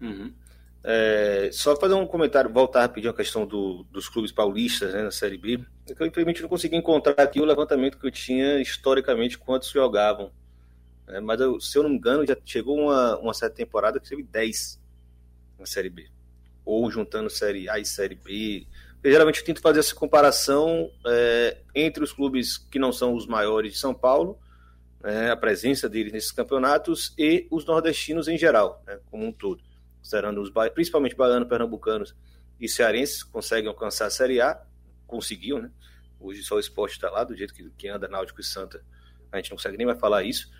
Uhum. 0.00 0.32
É, 0.82 1.50
só 1.52 1.76
fazer 1.76 1.94
um 1.94 2.06
comentário, 2.06 2.48
voltar 2.48 2.82
rapidinho 2.82 3.12
a 3.12 3.16
questão 3.16 3.44
do, 3.44 3.84
dos 3.90 4.08
clubes 4.08 4.30
paulistas 4.30 4.94
né, 4.94 5.02
na 5.02 5.10
Série 5.10 5.36
B. 5.36 5.60
É 5.88 5.94
eu, 5.98 6.06
infelizmente, 6.06 6.40
não 6.40 6.48
consegui 6.48 6.76
encontrar 6.76 7.14
aqui 7.18 7.40
o 7.40 7.44
levantamento 7.44 7.98
que 7.98 8.06
eu 8.06 8.10
tinha 8.10 8.60
historicamente 8.60 9.36
quantos 9.36 9.70
jogavam. 9.70 10.30
É, 11.08 11.20
mas, 11.20 11.40
eu, 11.40 11.60
se 11.60 11.76
eu 11.76 11.82
não 11.82 11.90
me 11.90 11.96
engano, 11.96 12.24
já 12.24 12.36
chegou 12.44 12.78
uma, 12.78 13.18
uma 13.18 13.34
certa 13.34 13.56
temporada 13.56 14.00
que 14.00 14.08
teve 14.08 14.22
10 14.22 14.80
na 15.58 15.66
Série 15.66 15.90
B. 15.90 16.08
Ou 16.64 16.90
juntando 16.90 17.28
Série 17.28 17.68
A 17.68 17.78
e 17.78 17.84
Série 17.84 18.14
B. 18.14 18.66
Eu, 19.06 19.12
geralmente 19.12 19.44
tento 19.44 19.60
fazer 19.60 19.78
essa 19.78 19.94
comparação 19.94 20.90
é, 21.06 21.58
entre 21.76 22.02
os 22.02 22.12
clubes 22.12 22.58
que 22.58 22.76
não 22.76 22.90
são 22.90 23.14
os 23.14 23.24
maiores 23.24 23.74
de 23.74 23.78
São 23.78 23.94
Paulo 23.94 24.36
né, 25.00 25.30
a 25.30 25.36
presença 25.36 25.88
deles 25.88 26.12
nesses 26.12 26.32
campeonatos 26.32 27.14
e 27.16 27.46
os 27.48 27.64
nordestinos 27.64 28.26
em 28.26 28.36
geral, 28.36 28.82
né, 28.84 28.98
como 29.08 29.24
um 29.24 29.30
todo. 29.30 29.62
Considerando 29.98 30.42
os, 30.42 30.50
principalmente 30.74 31.14
baianos, 31.14 31.48
pernambucanos 31.48 32.16
e 32.58 32.68
cearenses 32.68 33.22
conseguem 33.22 33.68
alcançar 33.68 34.06
a 34.06 34.10
Série 34.10 34.40
A, 34.40 34.60
conseguiu, 35.06 35.62
né? 35.62 35.70
Hoje 36.18 36.42
só 36.42 36.56
o 36.56 36.58
esporte 36.58 36.94
está 36.94 37.08
lá, 37.08 37.22
do 37.22 37.36
jeito 37.36 37.54
que, 37.54 37.70
que 37.78 37.86
anda 37.86 38.08
Náutico 38.08 38.40
e 38.40 38.44
Santa, 38.44 38.82
a 39.30 39.36
gente 39.36 39.50
não 39.50 39.56
consegue 39.56 39.76
nem 39.76 39.86
mais 39.86 40.00
falar 40.00 40.24
isso. 40.24 40.50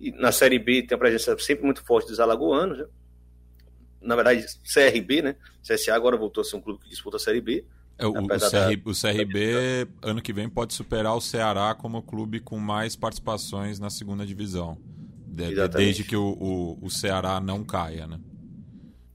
E 0.00 0.10
na 0.10 0.32
Série 0.32 0.58
B 0.58 0.82
tem 0.82 0.96
a 0.96 0.98
presença 0.98 1.38
sempre 1.38 1.64
muito 1.64 1.84
forte 1.84 2.08
dos 2.08 2.18
alagoanos, 2.18 2.78
né? 2.78 2.86
na 4.00 4.16
verdade, 4.16 4.44
CRB, 4.64 5.22
né? 5.22 5.36
CSA 5.62 5.94
agora 5.94 6.16
voltou 6.16 6.40
a 6.40 6.44
ser 6.44 6.56
um 6.56 6.60
clube 6.60 6.82
que 6.82 6.88
disputa 6.90 7.16
a 7.16 7.20
Série 7.20 7.40
B, 7.40 7.64
é, 7.98 8.06
o, 8.06 8.10
o, 8.10 8.28
CR, 8.28 8.80
o, 8.84 8.92
CRB, 8.92 9.88
ano 10.02 10.20
que 10.20 10.32
vem, 10.32 10.48
pode 10.48 10.74
superar 10.74 11.14
o 11.14 11.20
Ceará 11.20 11.74
como 11.74 12.02
clube 12.02 12.40
com 12.40 12.58
mais 12.58 12.96
participações 12.96 13.78
na 13.78 13.90
segunda 13.90 14.26
divisão. 14.26 14.78
De, 15.26 15.54
desde 15.68 16.04
que 16.04 16.16
o, 16.16 16.36
o, 16.38 16.78
o, 16.84 16.90
Ceará 16.90 17.40
não 17.40 17.64
caia, 17.64 18.06
né? 18.06 18.20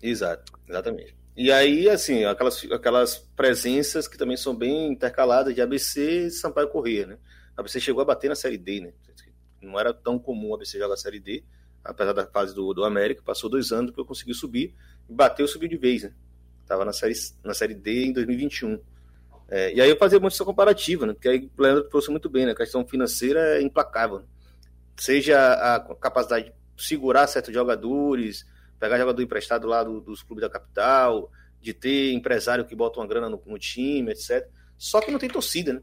Exato, 0.01 0.51
exatamente. 0.67 1.15
E 1.35 1.51
aí, 1.51 1.87
assim, 1.87 2.25
aquelas, 2.25 2.63
aquelas 2.71 3.17
presenças 3.35 4.07
que 4.07 4.17
também 4.17 4.35
são 4.35 4.55
bem 4.55 4.91
intercaladas 4.91 5.53
de 5.53 5.61
ABC 5.61 6.27
e 6.27 6.31
Sampaio 6.31 6.69
Corrêa, 6.69 7.05
né? 7.05 7.17
A 7.55 7.61
ABC 7.61 7.79
chegou 7.79 8.01
a 8.01 8.05
bater 8.05 8.29
na 8.29 8.35
Série 8.35 8.57
D, 8.57 8.81
né? 8.81 8.93
Não 9.61 9.79
era 9.79 9.93
tão 9.93 10.17
comum 10.17 10.53
a 10.53 10.55
ABC 10.55 10.79
jogar 10.79 10.93
a 10.93 10.97
Série 10.97 11.19
D, 11.19 11.43
apesar 11.83 12.13
da 12.13 12.25
fase 12.25 12.55
do, 12.55 12.73
do 12.73 12.83
América, 12.83 13.21
passou 13.23 13.49
dois 13.49 13.71
anos 13.71 13.91
para 13.91 14.01
eu 14.01 14.05
conseguir 14.05 14.33
subir, 14.33 14.73
e 15.09 15.13
bateu 15.13 15.45
e 15.45 15.49
subiu 15.49 15.69
de 15.69 15.77
vez, 15.77 16.03
né? 16.03 16.13
Estava 16.67 16.83
na 16.83 16.91
série, 16.91 17.13
na 17.45 17.53
série 17.53 17.73
D 17.73 18.07
em 18.07 18.11
2021. 18.11 18.77
É, 19.47 19.73
e 19.73 19.79
aí 19.79 19.89
eu 19.89 19.95
fazia 19.95 20.19
muito 20.19 20.33
essa 20.33 20.43
comparativa, 20.43 21.05
né? 21.05 21.13
Porque 21.13 21.29
aí 21.29 21.49
o 21.57 21.61
Leandro 21.61 21.85
trouxe 21.85 22.11
muito 22.11 22.29
bem, 22.29 22.45
né? 22.45 22.51
A 22.51 22.55
questão 22.55 22.85
financeira 22.85 23.57
é 23.57 23.61
implacável. 23.61 24.19
Né? 24.19 24.25
Seja 24.97 25.53
a 25.53 25.95
capacidade 25.95 26.51
de 26.75 26.83
segurar 26.83 27.25
certos 27.27 27.53
jogadores, 27.53 28.45
pegar 28.77 28.97
jogador 28.97 29.21
emprestado 29.21 29.65
lá 29.65 29.81
do, 29.81 30.01
dos 30.01 30.21
clubes 30.21 30.41
da 30.41 30.49
capital, 30.49 31.31
de 31.61 31.73
ter 31.73 32.11
empresário 32.11 32.65
que 32.65 32.75
bota 32.75 32.99
uma 32.99 33.07
grana 33.07 33.29
no, 33.29 33.41
no, 33.45 33.57
time, 33.57 34.11
etc. 34.11 34.45
Só 34.77 34.99
que 34.99 35.09
não 35.09 35.19
tem 35.19 35.29
torcida, 35.29 35.71
né? 35.71 35.81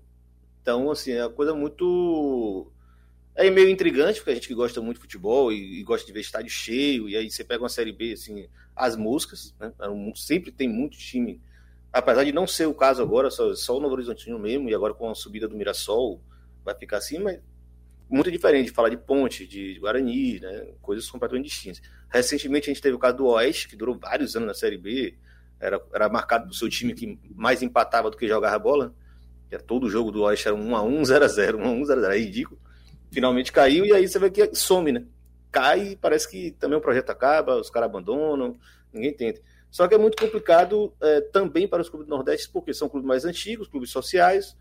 Então, 0.61 0.91
assim, 0.91 1.13
é 1.13 1.25
uma 1.25 1.33
coisa 1.33 1.55
muito. 1.55 2.71
É 3.37 3.51
meio 3.51 3.69
intrigante, 3.69 4.21
porque 4.21 4.31
a 4.31 4.35
gente 4.35 4.47
que 4.47 4.55
gosta 4.55 4.81
muito 4.81 4.97
de 4.97 5.03
futebol 5.03 5.53
e, 5.53 5.81
e 5.81 5.83
gosta 5.83 6.07
de 6.07 6.13
ver 6.13 6.21
estádio 6.21 6.51
cheio, 6.51 7.09
e 7.09 7.17
aí 7.17 7.29
você 7.29 7.43
pega 7.43 7.63
uma 7.63 7.69
Série 7.69 7.93
B, 7.93 8.13
assim, 8.13 8.49
as 8.77 8.97
músicas, 8.97 9.55
né? 9.59 9.73
sempre 10.15 10.53
tem 10.53 10.69
muito 10.69 10.97
time, 10.97 11.41
apesar 11.93 12.23
de 12.23 12.33
não 12.33 12.47
ser 12.47 12.67
o 12.67 12.75
caso 12.75 13.03
agora, 13.03 13.31
só, 13.31 13.53
só 13.55 13.77
o 13.77 13.81
Novo 13.81 13.95
Horizontino 13.95 14.39
mesmo, 14.39 14.71
e 14.71 14.75
agora 14.75 14.95
com 14.95 15.11
a 15.11 15.15
subida 15.17 15.49
do 15.49 15.57
Mirassol 15.57 16.23
vai 16.65 16.77
ficar 16.77 16.99
assim, 16.99 17.19
mas 17.19 17.41
muito 18.09 18.31
diferente 18.31 18.67
de 18.67 18.73
falar 18.73 18.89
de 18.89 18.97
Ponte, 18.97 19.47
de 19.47 19.79
Guarani, 19.81 20.39
né? 20.39 20.69
coisas 20.81 21.11
completamente 21.11 21.47
distintas. 21.47 21.83
Recentemente 22.09 22.71
a 22.71 22.73
gente 22.73 22.83
teve 22.83 22.95
o 22.95 22.99
caso 22.99 23.17
do 23.17 23.27
Oeste, 23.27 23.69
que 23.69 23.75
durou 23.75 23.99
vários 23.99 24.37
anos 24.37 24.47
na 24.47 24.55
Série 24.55 24.79
B, 24.79 25.17
era, 25.59 25.83
era 25.93 26.09
marcado 26.09 26.47
por 26.47 26.55
seu 26.55 26.69
time 26.69 26.95
que 26.95 27.19
mais 27.35 27.63
empatava 27.63 28.11
do 28.11 28.17
que 28.17 28.29
jogava 28.29 28.59
bola, 28.59 28.95
que 29.49 29.59
todo 29.59 29.91
jogo 29.91 30.13
do 30.13 30.23
Oeste 30.23 30.47
era 30.47 30.57
1x1, 30.57 31.03
0x0, 31.03 31.57
1x1, 31.57 31.83
0x0, 31.83 32.11
é 32.13 32.19
ridículo. 32.19 32.61
Finalmente 33.15 33.53
caiu 33.53 33.87
e 33.87 33.93
aí 33.93 34.07
você 34.07 34.19
vê 34.19 34.31
que 34.31 34.55
some, 34.55 34.93
né? 34.93 35.05
cai 35.55 35.93
e 35.93 35.97
parece 35.97 36.29
que 36.29 36.51
também 36.51 36.77
o 36.77 36.81
projeto 36.81 37.11
acaba, 37.11 37.61
os 37.61 37.71
caras 37.71 37.89
abandonam, 37.89 38.59
ninguém 38.93 39.15
tenta. 39.15 39.41
Só 39.71 39.87
que 39.87 39.95
é 39.95 39.99
muito 39.99 40.21
complicado 40.21 40.93
é, 41.01 41.21
também 41.21 41.69
para 41.69 41.81
os 41.81 41.89
clubes 41.89 42.09
do 42.09 42.11
Nordeste, 42.15 42.51
porque 42.53 42.75
são 42.75 42.89
clubes 42.89 43.07
mais 43.07 43.25
antigos, 43.25 43.69
clubes 43.69 43.91
sociais, 43.91 44.57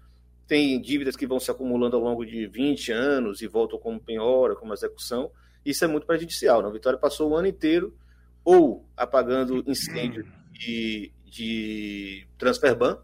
tem 0.48 0.80
dívidas 0.80 1.16
que 1.16 1.26
vão 1.26 1.40
se 1.40 1.50
acumulando 1.50 1.96
ao 1.96 2.02
longo 2.02 2.24
de 2.24 2.46
20 2.46 2.92
anos 2.92 3.42
e 3.42 3.48
voltam 3.48 3.80
como 3.80 4.00
penhora, 4.00 4.56
como 4.56 4.72
execução. 4.72 5.32
Isso 5.66 5.84
é 5.84 5.88
muito 5.88 6.06
prejudicial. 6.06 6.62
Né? 6.62 6.68
A 6.68 6.72
Vitória 6.72 7.00
passou 7.00 7.32
o 7.32 7.36
ano 7.36 7.48
inteiro 7.48 7.96
ou 8.44 8.86
apagando 8.96 9.64
incêndio 9.68 10.28
de, 10.52 11.12
de 11.26 12.28
transfer 12.38 12.76
ban, 12.76 13.00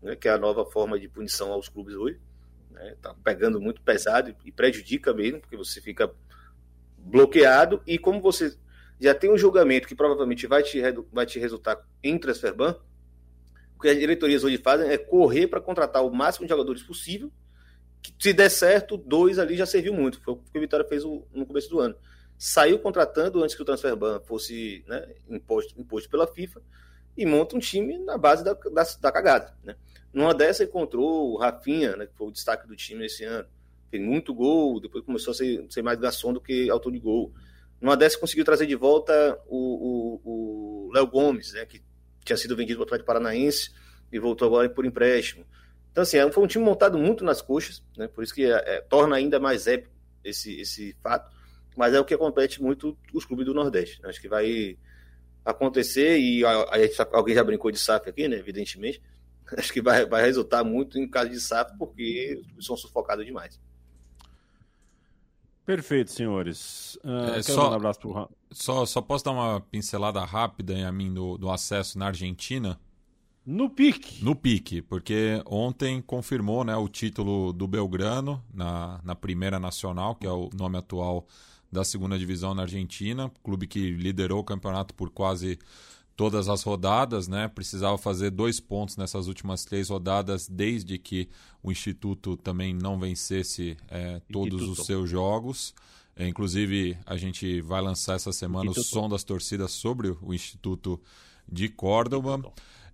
né, 0.00 0.16
que 0.16 0.28
é 0.28 0.30
a 0.30 0.38
nova 0.38 0.64
forma 0.64 0.98
de 0.98 1.08
punição 1.08 1.52
aos 1.52 1.68
clubes 1.68 1.94
hoje. 1.94 2.18
Né? 2.76 2.94
Tá 3.00 3.14
pegando 3.24 3.60
muito 3.60 3.80
pesado 3.80 4.36
e 4.44 4.52
prejudica 4.52 5.12
mesmo, 5.14 5.40
porque 5.40 5.56
você 5.56 5.80
fica 5.80 6.12
bloqueado 6.98 7.82
e 7.86 7.98
como 7.98 8.20
você 8.20 8.56
já 9.00 9.14
tem 9.14 9.32
um 9.32 9.38
julgamento 9.38 9.88
que 9.88 9.94
provavelmente 9.94 10.46
vai 10.46 10.62
te, 10.62 10.80
vai 11.10 11.26
te 11.26 11.38
resultar 11.38 11.82
em 12.02 12.18
transfer 12.18 12.54
ban, 12.54 12.78
o 13.76 13.80
que 13.80 13.88
as 13.88 13.98
diretorias 13.98 14.44
hoje 14.44 14.58
fazem 14.58 14.90
é 14.90 14.98
correr 14.98 15.46
para 15.48 15.60
contratar 15.60 16.04
o 16.04 16.10
máximo 16.10 16.46
de 16.46 16.50
jogadores 16.50 16.82
possível, 16.82 17.32
que 18.02 18.14
se 18.18 18.32
der 18.32 18.50
certo, 18.50 18.96
dois 18.96 19.38
ali 19.38 19.56
já 19.56 19.66
serviu 19.66 19.92
muito, 19.92 20.20
foi 20.20 20.34
o 20.34 20.36
que 20.36 20.58
o 20.58 20.60
Vitória 20.60 20.86
fez 20.86 21.02
no 21.04 21.46
começo 21.46 21.68
do 21.70 21.80
ano. 21.80 21.96
Saiu 22.38 22.78
contratando 22.78 23.42
antes 23.42 23.54
que 23.54 23.62
o 23.62 23.64
transfer 23.64 23.96
ban 23.96 24.20
fosse 24.20 24.84
né, 24.86 25.14
imposto, 25.28 25.78
imposto 25.80 26.10
pela 26.10 26.26
FIFA 26.26 26.62
e 27.16 27.24
monta 27.24 27.56
um 27.56 27.58
time 27.58 27.98
na 27.98 28.18
base 28.18 28.44
da, 28.44 28.52
da, 28.52 28.82
da 29.00 29.12
cagada. 29.12 29.56
Né? 29.64 29.74
Numa 30.16 30.32
dessa 30.32 30.64
encontrou 30.64 31.34
o 31.34 31.36
Rafinha, 31.36 31.94
né, 31.94 32.06
que 32.06 32.16
foi 32.16 32.28
o 32.28 32.30
destaque 32.30 32.66
do 32.66 32.74
time 32.74 33.04
esse 33.04 33.22
ano, 33.22 33.46
fez 33.90 34.02
muito 34.02 34.32
gol, 34.32 34.80
depois 34.80 35.04
começou 35.04 35.32
a 35.32 35.34
ser, 35.34 35.66
ser 35.68 35.82
mais 35.82 35.98
garçom 35.98 36.32
do 36.32 36.40
que 36.40 36.70
autor 36.70 36.90
de 36.90 36.98
gol. 36.98 37.34
Numa 37.78 37.94
dessas 37.94 38.18
conseguiu 38.18 38.42
trazer 38.42 38.64
de 38.64 38.74
volta 38.74 39.38
o 39.46 40.90
Léo 40.94 41.06
Gomes, 41.06 41.52
né, 41.52 41.66
que 41.66 41.82
tinha 42.24 42.34
sido 42.38 42.56
vendido 42.56 42.78
para 42.78 42.84
o 42.84 42.86
Atlético 42.86 43.06
Paranaense 43.08 43.72
e 44.10 44.18
voltou 44.18 44.48
agora 44.48 44.66
por 44.70 44.86
empréstimo. 44.86 45.44
Então, 45.92 46.00
assim, 46.00 46.16
é 46.16 46.32
foi 46.32 46.42
um 46.42 46.46
time 46.46 46.64
montado 46.64 46.96
muito 46.96 47.22
nas 47.22 47.42
coxas, 47.42 47.84
né, 47.94 48.08
por 48.08 48.24
isso 48.24 48.34
que 48.34 48.46
é, 48.46 48.54
é, 48.76 48.80
torna 48.80 49.16
ainda 49.16 49.38
mais 49.38 49.66
épico 49.66 49.92
esse, 50.24 50.58
esse 50.58 50.96
fato, 51.02 51.30
mas 51.76 51.92
é 51.92 52.00
o 52.00 52.06
que 52.06 52.14
acontece 52.14 52.62
muito 52.62 52.96
os 53.12 53.26
clubes 53.26 53.44
do 53.44 53.52
Nordeste. 53.52 54.00
Né, 54.00 54.08
acho 54.08 54.20
que 54.22 54.30
vai 54.30 54.78
acontecer, 55.44 56.18
e 56.18 56.42
a, 56.42 56.52
a, 56.52 56.78
alguém 57.12 57.34
já 57.34 57.44
brincou 57.44 57.70
de 57.70 57.78
SAF 57.78 58.08
aqui, 58.08 58.26
né, 58.28 58.38
evidentemente, 58.38 59.02
acho 59.58 59.72
que 59.72 59.82
vai, 59.82 60.06
vai 60.06 60.22
resultar 60.22 60.64
muito 60.64 60.98
em 60.98 61.08
caso 61.08 61.30
de 61.30 61.40
SAF, 61.40 61.76
porque 61.78 62.42
são 62.60 62.76
sufocados 62.76 63.24
demais. 63.24 63.60
Perfeito, 65.64 66.12
senhores. 66.12 66.96
Uh, 67.04 67.34
é, 67.36 67.42
só, 67.42 67.70
um 67.70 67.74
abraço 67.74 67.98
pro... 67.98 68.30
só, 68.52 68.86
só 68.86 69.00
posso 69.02 69.24
dar 69.24 69.32
uma 69.32 69.60
pincelada 69.60 70.24
rápida 70.24 70.72
em 70.72 70.84
a 70.84 70.92
mim 70.92 71.12
do, 71.12 71.36
do 71.36 71.50
acesso 71.50 71.98
na 71.98 72.06
Argentina? 72.06 72.78
No 73.44 73.68
pique. 73.70 74.24
No 74.24 74.34
pique, 74.34 74.80
porque 74.80 75.42
ontem 75.44 76.00
confirmou 76.00 76.64
né, 76.64 76.76
o 76.76 76.88
título 76.88 77.52
do 77.52 77.66
Belgrano 77.66 78.42
na, 78.52 79.00
na 79.04 79.14
Primeira 79.14 79.58
Nacional, 79.58 80.14
que 80.14 80.26
é 80.26 80.30
o 80.30 80.50
nome 80.52 80.78
atual 80.78 81.26
da 81.70 81.84
segunda 81.84 82.18
divisão 82.18 82.54
na 82.54 82.62
Argentina, 82.62 83.30
clube 83.42 83.66
que 83.66 83.90
liderou 83.90 84.40
o 84.40 84.44
campeonato 84.44 84.94
por 84.94 85.10
quase 85.10 85.58
todas 86.16 86.48
as 86.48 86.62
rodadas, 86.62 87.28
né? 87.28 87.46
Precisava 87.46 87.98
fazer 87.98 88.30
dois 88.30 88.58
pontos 88.58 88.96
nessas 88.96 89.28
últimas 89.28 89.64
três 89.64 89.90
rodadas, 89.90 90.48
desde 90.48 90.98
que 90.98 91.28
o 91.62 91.70
Instituto 91.70 92.36
também 92.36 92.74
não 92.74 92.98
vencesse 92.98 93.76
é, 93.88 94.20
todos 94.32 94.62
os 94.62 94.86
seus 94.86 95.10
jogos. 95.10 95.74
É, 96.16 96.26
inclusive, 96.26 96.96
a 97.04 97.18
gente 97.18 97.60
vai 97.60 97.82
lançar 97.82 98.14
essa 98.14 98.32
semana 98.32 98.70
o 98.70 98.74
som 98.74 99.08
das 99.08 99.22
torcidas 99.22 99.72
sobre 99.72 100.16
o 100.22 100.32
Instituto 100.32 100.98
de 101.46 101.68
Córdoba. 101.68 102.40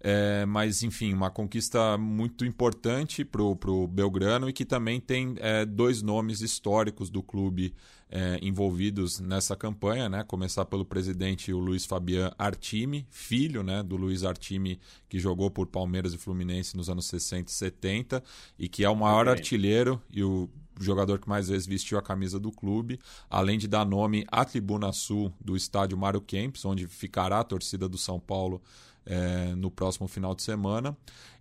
É, 0.04 0.44
mas, 0.44 0.82
enfim, 0.82 1.14
uma 1.14 1.30
conquista 1.30 1.96
muito 1.96 2.44
importante 2.44 3.24
para 3.24 3.40
o 3.40 3.86
Belgrano 3.86 4.48
e 4.48 4.52
que 4.52 4.64
também 4.64 5.00
tem 5.00 5.36
é, 5.38 5.64
dois 5.64 6.02
nomes 6.02 6.40
históricos 6.40 7.08
do 7.08 7.22
clube 7.22 7.72
é, 8.14 8.38
envolvidos 8.42 9.18
nessa 9.18 9.56
campanha, 9.56 10.06
né? 10.06 10.22
Começar 10.22 10.66
pelo 10.66 10.84
presidente 10.84 11.50
o 11.50 11.58
Luiz 11.58 11.86
Fabian 11.86 12.30
Artime, 12.38 13.06
filho 13.08 13.62
né, 13.62 13.82
do 13.82 13.96
Luiz 13.96 14.22
Artime, 14.22 14.78
que 15.08 15.18
jogou 15.18 15.50
por 15.50 15.66
Palmeiras 15.66 16.12
e 16.12 16.18
Fluminense 16.18 16.76
nos 16.76 16.90
anos 16.90 17.06
60 17.06 17.50
e 17.50 17.54
70 17.54 18.22
e 18.58 18.68
que 18.68 18.84
é 18.84 18.90
o 18.90 18.94
maior 18.94 19.28
artilheiro 19.28 20.00
e 20.10 20.22
o 20.22 20.50
jogador 20.78 21.18
que 21.18 21.28
mais 21.28 21.48
vezes 21.48 21.66
vestiu 21.66 21.96
a 21.96 22.02
camisa 22.02 22.38
do 22.38 22.52
clube, 22.52 23.00
além 23.30 23.58
de 23.58 23.66
dar 23.66 23.86
nome 23.86 24.26
à 24.30 24.44
tribuna 24.44 24.92
sul 24.92 25.32
do 25.40 25.56
estádio 25.56 25.96
Mário 25.96 26.20
Kempis, 26.20 26.66
onde 26.66 26.86
ficará 26.86 27.40
a 27.40 27.44
torcida 27.44 27.88
do 27.88 27.96
São 27.96 28.20
Paulo 28.20 28.60
é, 29.06 29.54
no 29.54 29.70
próximo 29.70 30.06
final 30.06 30.34
de 30.34 30.42
semana, 30.42 30.94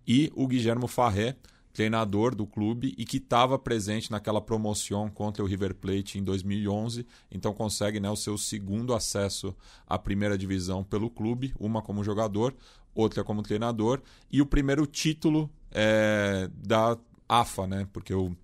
e 0.06 0.32
o 0.34 0.46
Guilherme 0.46 0.88
Farré, 0.88 1.36
treinador 1.72 2.34
do 2.34 2.46
clube 2.46 2.94
e 2.98 3.04
que 3.04 3.16
estava 3.16 3.58
presente 3.58 4.10
naquela 4.10 4.40
promoção 4.40 5.08
contra 5.08 5.42
o 5.42 5.46
River 5.46 5.74
Plate 5.74 6.18
em 6.18 6.24
2011, 6.24 7.06
então 7.30 7.52
consegue 7.54 7.98
né, 7.98 8.10
o 8.10 8.16
seu 8.16 8.36
segundo 8.36 8.94
acesso 8.94 9.54
à 9.86 9.98
primeira 9.98 10.36
divisão 10.36 10.84
pelo 10.84 11.08
clube, 11.08 11.54
uma 11.58 11.80
como 11.80 12.04
jogador, 12.04 12.54
outra 12.94 13.24
como 13.24 13.42
treinador, 13.42 14.02
e 14.30 14.42
o 14.42 14.46
primeiro 14.46 14.86
título 14.86 15.50
é, 15.70 16.50
da 16.54 16.98
AFA, 17.28 17.66
né, 17.66 17.88
porque 17.92 18.12
o 18.12 18.36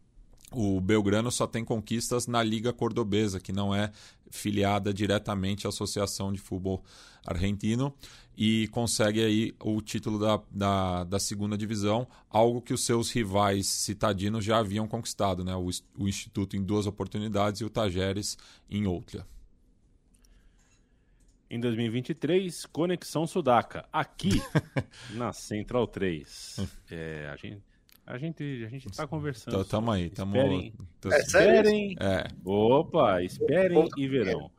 o 0.53 0.81
Belgrano 0.81 1.31
só 1.31 1.47
tem 1.47 1.65
conquistas 1.65 2.27
na 2.27 2.43
Liga 2.43 2.73
Cordobesa, 2.73 3.41
que 3.41 3.53
não 3.53 3.75
é 3.75 3.91
filiada 4.31 4.93
diretamente 4.93 5.67
à 5.67 5.71
Associação 5.71 6.33
de 6.33 6.39
Futebol 6.39 6.83
Argentino, 7.27 7.95
e 8.37 8.69
consegue 8.69 9.23
aí 9.23 9.55
o 9.61 9.81
título 9.83 10.19
da, 10.19 10.41
da, 10.51 11.05
da, 11.05 11.19
segunda 11.19 11.59
divisão, 11.59 12.07
algo 12.31 12.63
que 12.63 12.73
os 12.73 12.85
seus 12.85 13.11
rivais 13.11 13.67
citadinos 13.67 14.45
já 14.45 14.59
haviam 14.59 14.87
conquistado, 14.87 15.45
né? 15.45 15.55
o, 15.55 15.69
o 15.99 16.09
Instituto 16.09 16.57
em 16.57 16.63
duas 16.63 16.87
oportunidades 16.87 17.61
e 17.61 17.65
o 17.65 17.71
Tajeres 17.71 18.39
em 18.71 18.87
outra. 18.87 19.27
Em 21.51 21.59
2023, 21.59 22.67
Conexão 22.67 23.27
Sudaca, 23.27 23.89
aqui 23.93 24.41
na 25.13 25.33
Central 25.33 25.87
3. 25.87 26.57
É, 26.91 27.29
a 27.31 27.37
gente 27.37 27.63
a 28.09 28.17
gente, 28.17 28.65
a 28.65 28.69
gente 28.69 28.91
tá 28.91 29.07
conversando. 29.07 29.55
Então, 29.55 29.65
tamo 29.65 29.91
aí, 29.91 30.09
tamo. 30.09 30.35
Esperem. 30.35 30.75
É, 31.05 31.19
esperem. 31.19 31.97
É. 32.01 32.27
Opa, 32.43 33.23
esperem 33.23 33.87
e 33.99 34.09
verão. 34.09 34.51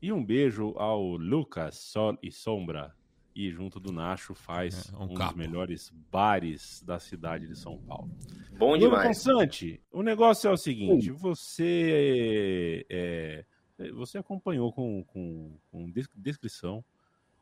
E 0.00 0.10
um 0.10 0.24
beijo 0.24 0.72
ao 0.78 1.02
Lucas, 1.16 1.76
Sol 1.76 2.18
e 2.22 2.32
Sombra. 2.32 2.94
E 3.36 3.50
junto 3.50 3.78
do 3.80 3.92
Nacho 3.92 4.32
faz 4.32 4.90
é, 4.90 4.96
um, 4.96 5.04
um 5.04 5.14
dos 5.14 5.34
melhores 5.34 5.92
bares 6.10 6.82
da 6.86 6.98
cidade 6.98 7.46
de 7.46 7.56
São 7.56 7.76
Paulo. 7.78 8.10
Bom 8.56 8.78
demais. 8.78 9.08
Constante, 9.08 9.82
o 9.92 10.02
negócio 10.02 10.48
é 10.48 10.52
o 10.52 10.56
seguinte: 10.56 11.10
você 11.10 12.86
é, 12.88 13.44
você 13.92 14.16
acompanhou 14.18 14.72
com, 14.72 15.04
com, 15.04 15.58
com 15.70 15.92
descrição, 16.16 16.82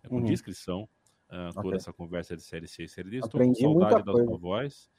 com 0.08 0.16
uhum. 0.16 0.24
descrição 0.24 0.88
uh, 1.28 1.54
toda 1.54 1.68
okay. 1.68 1.76
essa 1.76 1.92
conversa 1.92 2.36
de 2.36 2.42
série 2.42 2.66
C 2.66 2.84
e 2.84 2.88
série 2.88 3.10
D. 3.10 3.18
Estou 3.18 3.40
com 3.40 3.54
saudade 3.54 4.04
da 4.04 4.12
sua 4.12 4.38
voz. 4.38 4.90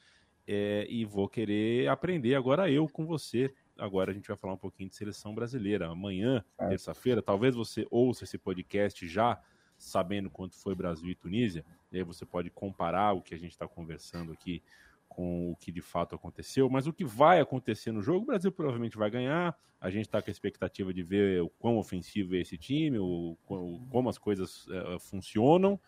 É, 0.45 0.85
e 0.89 1.05
vou 1.05 1.29
querer 1.29 1.87
aprender 1.87 2.35
agora 2.35 2.69
eu 2.69 2.87
com 2.87 3.05
você. 3.05 3.53
Agora 3.77 4.11
a 4.11 4.13
gente 4.13 4.27
vai 4.27 4.37
falar 4.37 4.53
um 4.53 4.57
pouquinho 4.57 4.89
de 4.89 4.95
seleção 4.95 5.33
brasileira. 5.33 5.87
Amanhã, 5.87 6.43
é. 6.59 6.67
terça-feira, 6.69 7.21
talvez 7.21 7.55
você 7.55 7.87
ouça 7.89 8.23
esse 8.23 8.37
podcast 8.37 9.07
já 9.07 9.41
sabendo 9.77 10.29
quanto 10.29 10.55
foi 10.55 10.75
Brasil 10.75 11.09
e 11.09 11.15
Tunísia. 11.15 11.65
E 11.91 11.97
aí 11.97 12.03
você 12.03 12.25
pode 12.25 12.49
comparar 12.49 13.13
o 13.13 13.21
que 13.21 13.33
a 13.33 13.37
gente 13.37 13.51
está 13.51 13.67
conversando 13.67 14.31
aqui 14.31 14.61
com 15.07 15.51
o 15.51 15.55
que 15.55 15.71
de 15.71 15.81
fato 15.81 16.15
aconteceu. 16.15 16.69
Mas 16.69 16.87
o 16.87 16.93
que 16.93 17.05
vai 17.05 17.39
acontecer 17.39 17.91
no 17.91 18.01
jogo, 18.01 18.23
o 18.23 18.25
Brasil 18.27 18.51
provavelmente 18.51 18.97
vai 18.97 19.09
ganhar. 19.09 19.55
A 19.79 19.89
gente 19.89 20.05
está 20.05 20.21
com 20.21 20.29
a 20.29 20.31
expectativa 20.31 20.93
de 20.93 21.03
ver 21.03 21.41
o 21.41 21.49
quão 21.49 21.77
ofensivo 21.77 22.35
é 22.35 22.39
esse 22.39 22.57
time, 22.57 22.97
o, 22.97 23.37
como 23.45 24.09
as 24.09 24.17
coisas 24.17 24.65
uh, 24.67 24.99
funcionam. 24.99 25.79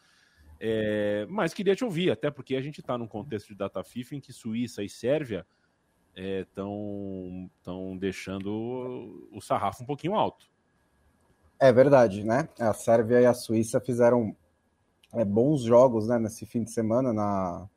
É, 0.59 1.25
mas 1.29 1.53
queria 1.53 1.75
te 1.75 1.83
ouvir, 1.83 2.11
até 2.11 2.31
porque 2.31 2.55
a 2.55 2.61
gente 2.61 2.79
está 2.79 2.97
num 2.97 3.07
contexto 3.07 3.47
de 3.47 3.55
data 3.55 3.83
FIFA 3.83 4.15
em 4.15 4.21
que 4.21 4.31
Suíça 4.31 4.83
e 4.83 4.89
Sérvia 4.89 5.45
estão 6.15 7.49
é, 7.67 7.97
deixando 7.99 9.27
o 9.31 9.41
sarrafo 9.41 9.83
um 9.83 9.85
pouquinho 9.85 10.15
alto. 10.15 10.47
É 11.59 11.71
verdade, 11.71 12.23
né? 12.23 12.49
A 12.59 12.73
Sérvia 12.73 13.21
e 13.21 13.25
a 13.25 13.33
Suíça 13.33 13.79
fizeram 13.79 14.35
é, 15.13 15.23
bons 15.23 15.61
jogos 15.61 16.07
né, 16.07 16.19
nesse 16.19 16.45
fim 16.45 16.63
de 16.63 16.71
semana. 16.71 17.13
Na... 17.13 17.69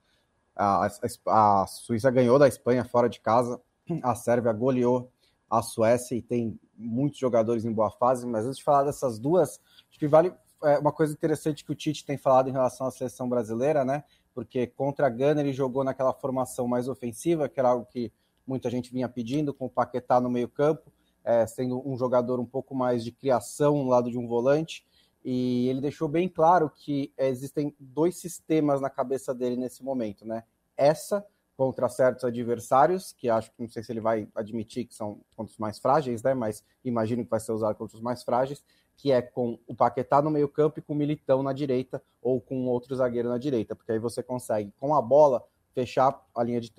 A, 0.54 0.86
a, 0.86 1.62
a 1.62 1.66
Suíça 1.66 2.10
ganhou 2.10 2.38
da 2.38 2.48
Espanha 2.48 2.84
fora 2.84 3.08
de 3.08 3.20
casa, 3.20 3.60
a 4.02 4.14
Sérvia 4.16 4.52
goleou 4.52 5.10
a 5.48 5.62
Suécia 5.62 6.16
e 6.16 6.22
tem 6.22 6.58
muitos 6.76 7.18
jogadores 7.18 7.64
em 7.64 7.72
boa 7.72 7.90
fase. 7.90 8.26
Mas 8.26 8.44
antes 8.44 8.58
de 8.58 8.64
falar 8.64 8.84
dessas 8.84 9.18
duas, 9.18 9.60
acho 9.88 9.98
que 9.98 10.08
vale 10.08 10.32
é, 10.62 10.78
uma 10.78 10.92
coisa 10.92 11.12
interessante 11.12 11.64
que 11.64 11.72
o 11.72 11.74
Tite 11.74 12.04
tem 12.04 12.16
falado 12.16 12.48
em 12.48 12.52
relação 12.52 12.86
à 12.86 12.90
seleção 12.90 13.28
brasileira, 13.28 13.84
né? 13.84 14.04
Porque 14.34 14.66
contra 14.66 15.06
a 15.06 15.10
Gana 15.10 15.40
ele 15.40 15.52
jogou 15.52 15.84
naquela 15.84 16.12
formação 16.12 16.66
mais 16.66 16.88
ofensiva, 16.88 17.48
que 17.48 17.58
era 17.58 17.70
algo 17.70 17.86
que 17.86 18.12
muita 18.46 18.70
gente 18.70 18.92
vinha 18.92 19.08
pedindo, 19.08 19.52
com 19.52 19.66
o 19.66 19.70
Paquetá 19.70 20.20
no 20.20 20.30
meio-campo, 20.30 20.92
é, 21.22 21.46
sendo 21.46 21.86
um 21.86 21.96
jogador 21.96 22.40
um 22.40 22.46
pouco 22.46 22.74
mais 22.74 23.04
de 23.04 23.12
criação 23.12 23.76
no 23.76 23.88
lado 23.88 24.10
de 24.10 24.18
um 24.18 24.26
volante. 24.26 24.86
E 25.24 25.68
ele 25.68 25.80
deixou 25.80 26.08
bem 26.08 26.28
claro 26.28 26.70
que 26.70 27.12
existem 27.18 27.74
dois 27.78 28.16
sistemas 28.16 28.80
na 28.80 28.88
cabeça 28.88 29.34
dele 29.34 29.56
nesse 29.56 29.84
momento, 29.84 30.26
né? 30.26 30.44
Essa 30.76 31.24
contra 31.56 31.88
certos 31.88 32.22
adversários, 32.24 33.12
que 33.12 33.28
acho 33.28 33.50
que 33.50 33.60
não 33.60 33.68
sei 33.68 33.82
se 33.82 33.90
ele 33.90 34.00
vai 34.00 34.28
admitir 34.32 34.84
que 34.84 34.94
são 34.94 35.20
contra 35.34 35.50
os 35.52 35.58
mais 35.58 35.78
frágeis, 35.78 36.22
né? 36.22 36.32
Mas 36.32 36.64
imagino 36.84 37.24
que 37.24 37.30
vai 37.30 37.40
ser 37.40 37.50
usado 37.50 37.74
contra 37.74 37.96
os 37.96 38.02
mais 38.02 38.22
frágeis 38.22 38.64
que 38.98 39.12
é 39.12 39.22
com 39.22 39.58
o 39.66 39.74
Paquetá 39.74 40.20
no 40.20 40.28
meio-campo 40.28 40.80
e 40.80 40.82
com 40.82 40.92
o 40.92 40.96
Militão 40.96 41.40
na 41.40 41.52
direita, 41.52 42.02
ou 42.20 42.40
com 42.40 42.66
outro 42.66 42.94
zagueiro 42.96 43.28
na 43.28 43.38
direita, 43.38 43.74
porque 43.74 43.92
aí 43.92 43.98
você 43.98 44.24
consegue, 44.24 44.72
com 44.78 44.92
a 44.92 45.00
bola, 45.00 45.42
fechar 45.72 46.20
a 46.34 46.42
linha 46.42 46.61
de 46.61 46.72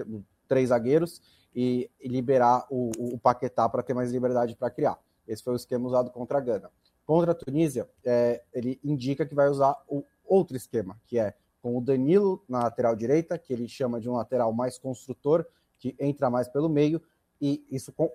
três 0.46 0.70
zagueiros 0.70 1.22
e, 1.56 1.90
liberar 2.04 2.68
o, 2.70 2.92
o 3.00 3.18
Paquetá 3.18 3.70
para 3.70 3.82
ter 3.82 3.94
mais 3.94 4.12
liberdade 4.12 4.54
para 4.56 4.70
criar. 4.70 5.00
Esse 5.26 5.42
foi 5.42 5.54
o 5.54 5.56
esquema 5.56 5.88
usado 5.88 6.12
contra 6.12 6.40
a 6.40 6.42
Gana. 6.42 6.70
Contra 7.06 7.32
a 7.32 7.36
Tunísia, 7.36 7.90
é, 8.04 8.44
ele 8.54 8.78
indica 8.84 9.26
que 9.26 9.34
vai 9.34 9.48
usar 9.48 9.82
o 9.88 10.04
outro 10.26 10.58
esquema, 10.58 11.00
que 11.08 11.18
é 11.18 11.34
com 11.62 11.78
o 11.78 11.82
Danilo 11.82 12.44
na 12.50 12.64
lateral 12.64 12.98
direita, 12.98 13.38
que 13.38 13.54
ele 13.54 13.68
chama 13.68 14.00
de 14.00 14.10
um 14.10 14.14
lateral 14.14 14.52
mais 14.52 14.78
construtor, 14.78 15.46
que 15.78 15.96
entra 15.98 16.30
mais 16.30 16.50
pelo 16.50 16.68
meio, 16.68 17.02
e 17.42 17.66
isso 17.72 17.94
com, 17.94 18.12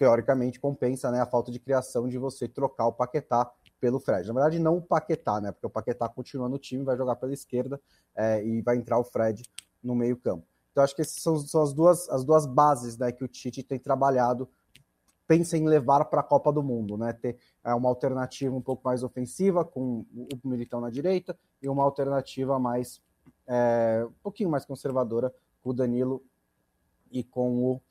teoricamente 0.00 0.58
compensa 0.58 1.10
né, 1.10 1.20
a 1.20 1.26
falta 1.26 1.52
de 1.52 1.58
criação 1.58 2.08
de 2.08 2.16
você 2.16 2.48
trocar 2.48 2.86
o 2.86 2.92
Paquetá 2.92 3.52
pelo 3.78 4.00
Fred. 4.00 4.26
Na 4.28 4.32
verdade, 4.32 4.58
não 4.58 4.78
o 4.78 4.82
Paquetá, 4.82 5.42
né? 5.42 5.52
Porque 5.52 5.66
o 5.66 5.70
Paquetá 5.70 6.08
continua 6.08 6.48
no 6.48 6.58
time, 6.58 6.82
vai 6.82 6.96
jogar 6.96 7.16
pela 7.16 7.34
esquerda 7.34 7.78
é, 8.16 8.42
e 8.42 8.62
vai 8.62 8.78
entrar 8.78 8.98
o 8.98 9.04
Fred 9.04 9.42
no 9.82 9.94
meio-campo. 9.94 10.46
Então, 10.72 10.82
acho 10.82 10.96
que 10.96 11.02
essas 11.02 11.22
são, 11.22 11.36
são, 11.40 11.62
as, 11.62 11.74
duas, 11.74 12.08
as 12.08 12.24
duas 12.24 12.46
bases 12.46 12.96
né, 12.96 13.12
que 13.12 13.22
o 13.22 13.28
Tite 13.28 13.62
tem 13.62 13.78
trabalhado, 13.78 14.48
pensa 15.26 15.58
em 15.58 15.68
levar 15.68 16.06
para 16.06 16.20
a 16.20 16.24
Copa 16.24 16.50
do 16.50 16.62
Mundo, 16.62 16.96
né? 16.96 17.12
Ter 17.12 17.36
é, 17.62 17.74
uma 17.74 17.90
alternativa 17.90 18.56
um 18.56 18.62
pouco 18.62 18.82
mais 18.82 19.02
ofensiva, 19.02 19.66
com 19.66 20.06
o 20.14 20.48
Militão 20.48 20.80
na 20.80 20.88
direita, 20.88 21.38
e 21.60 21.68
uma 21.68 21.84
alternativa 21.84 22.58
mais 22.58 23.02
é, 23.46 24.06
um 24.08 24.22
pouquinho 24.22 24.48
mais 24.48 24.64
conservadora 24.64 25.30
com 25.60 25.68
o 25.68 25.74
Danilo 25.74 26.24
e 27.12 27.22
com 27.22 27.62
o 27.62 27.82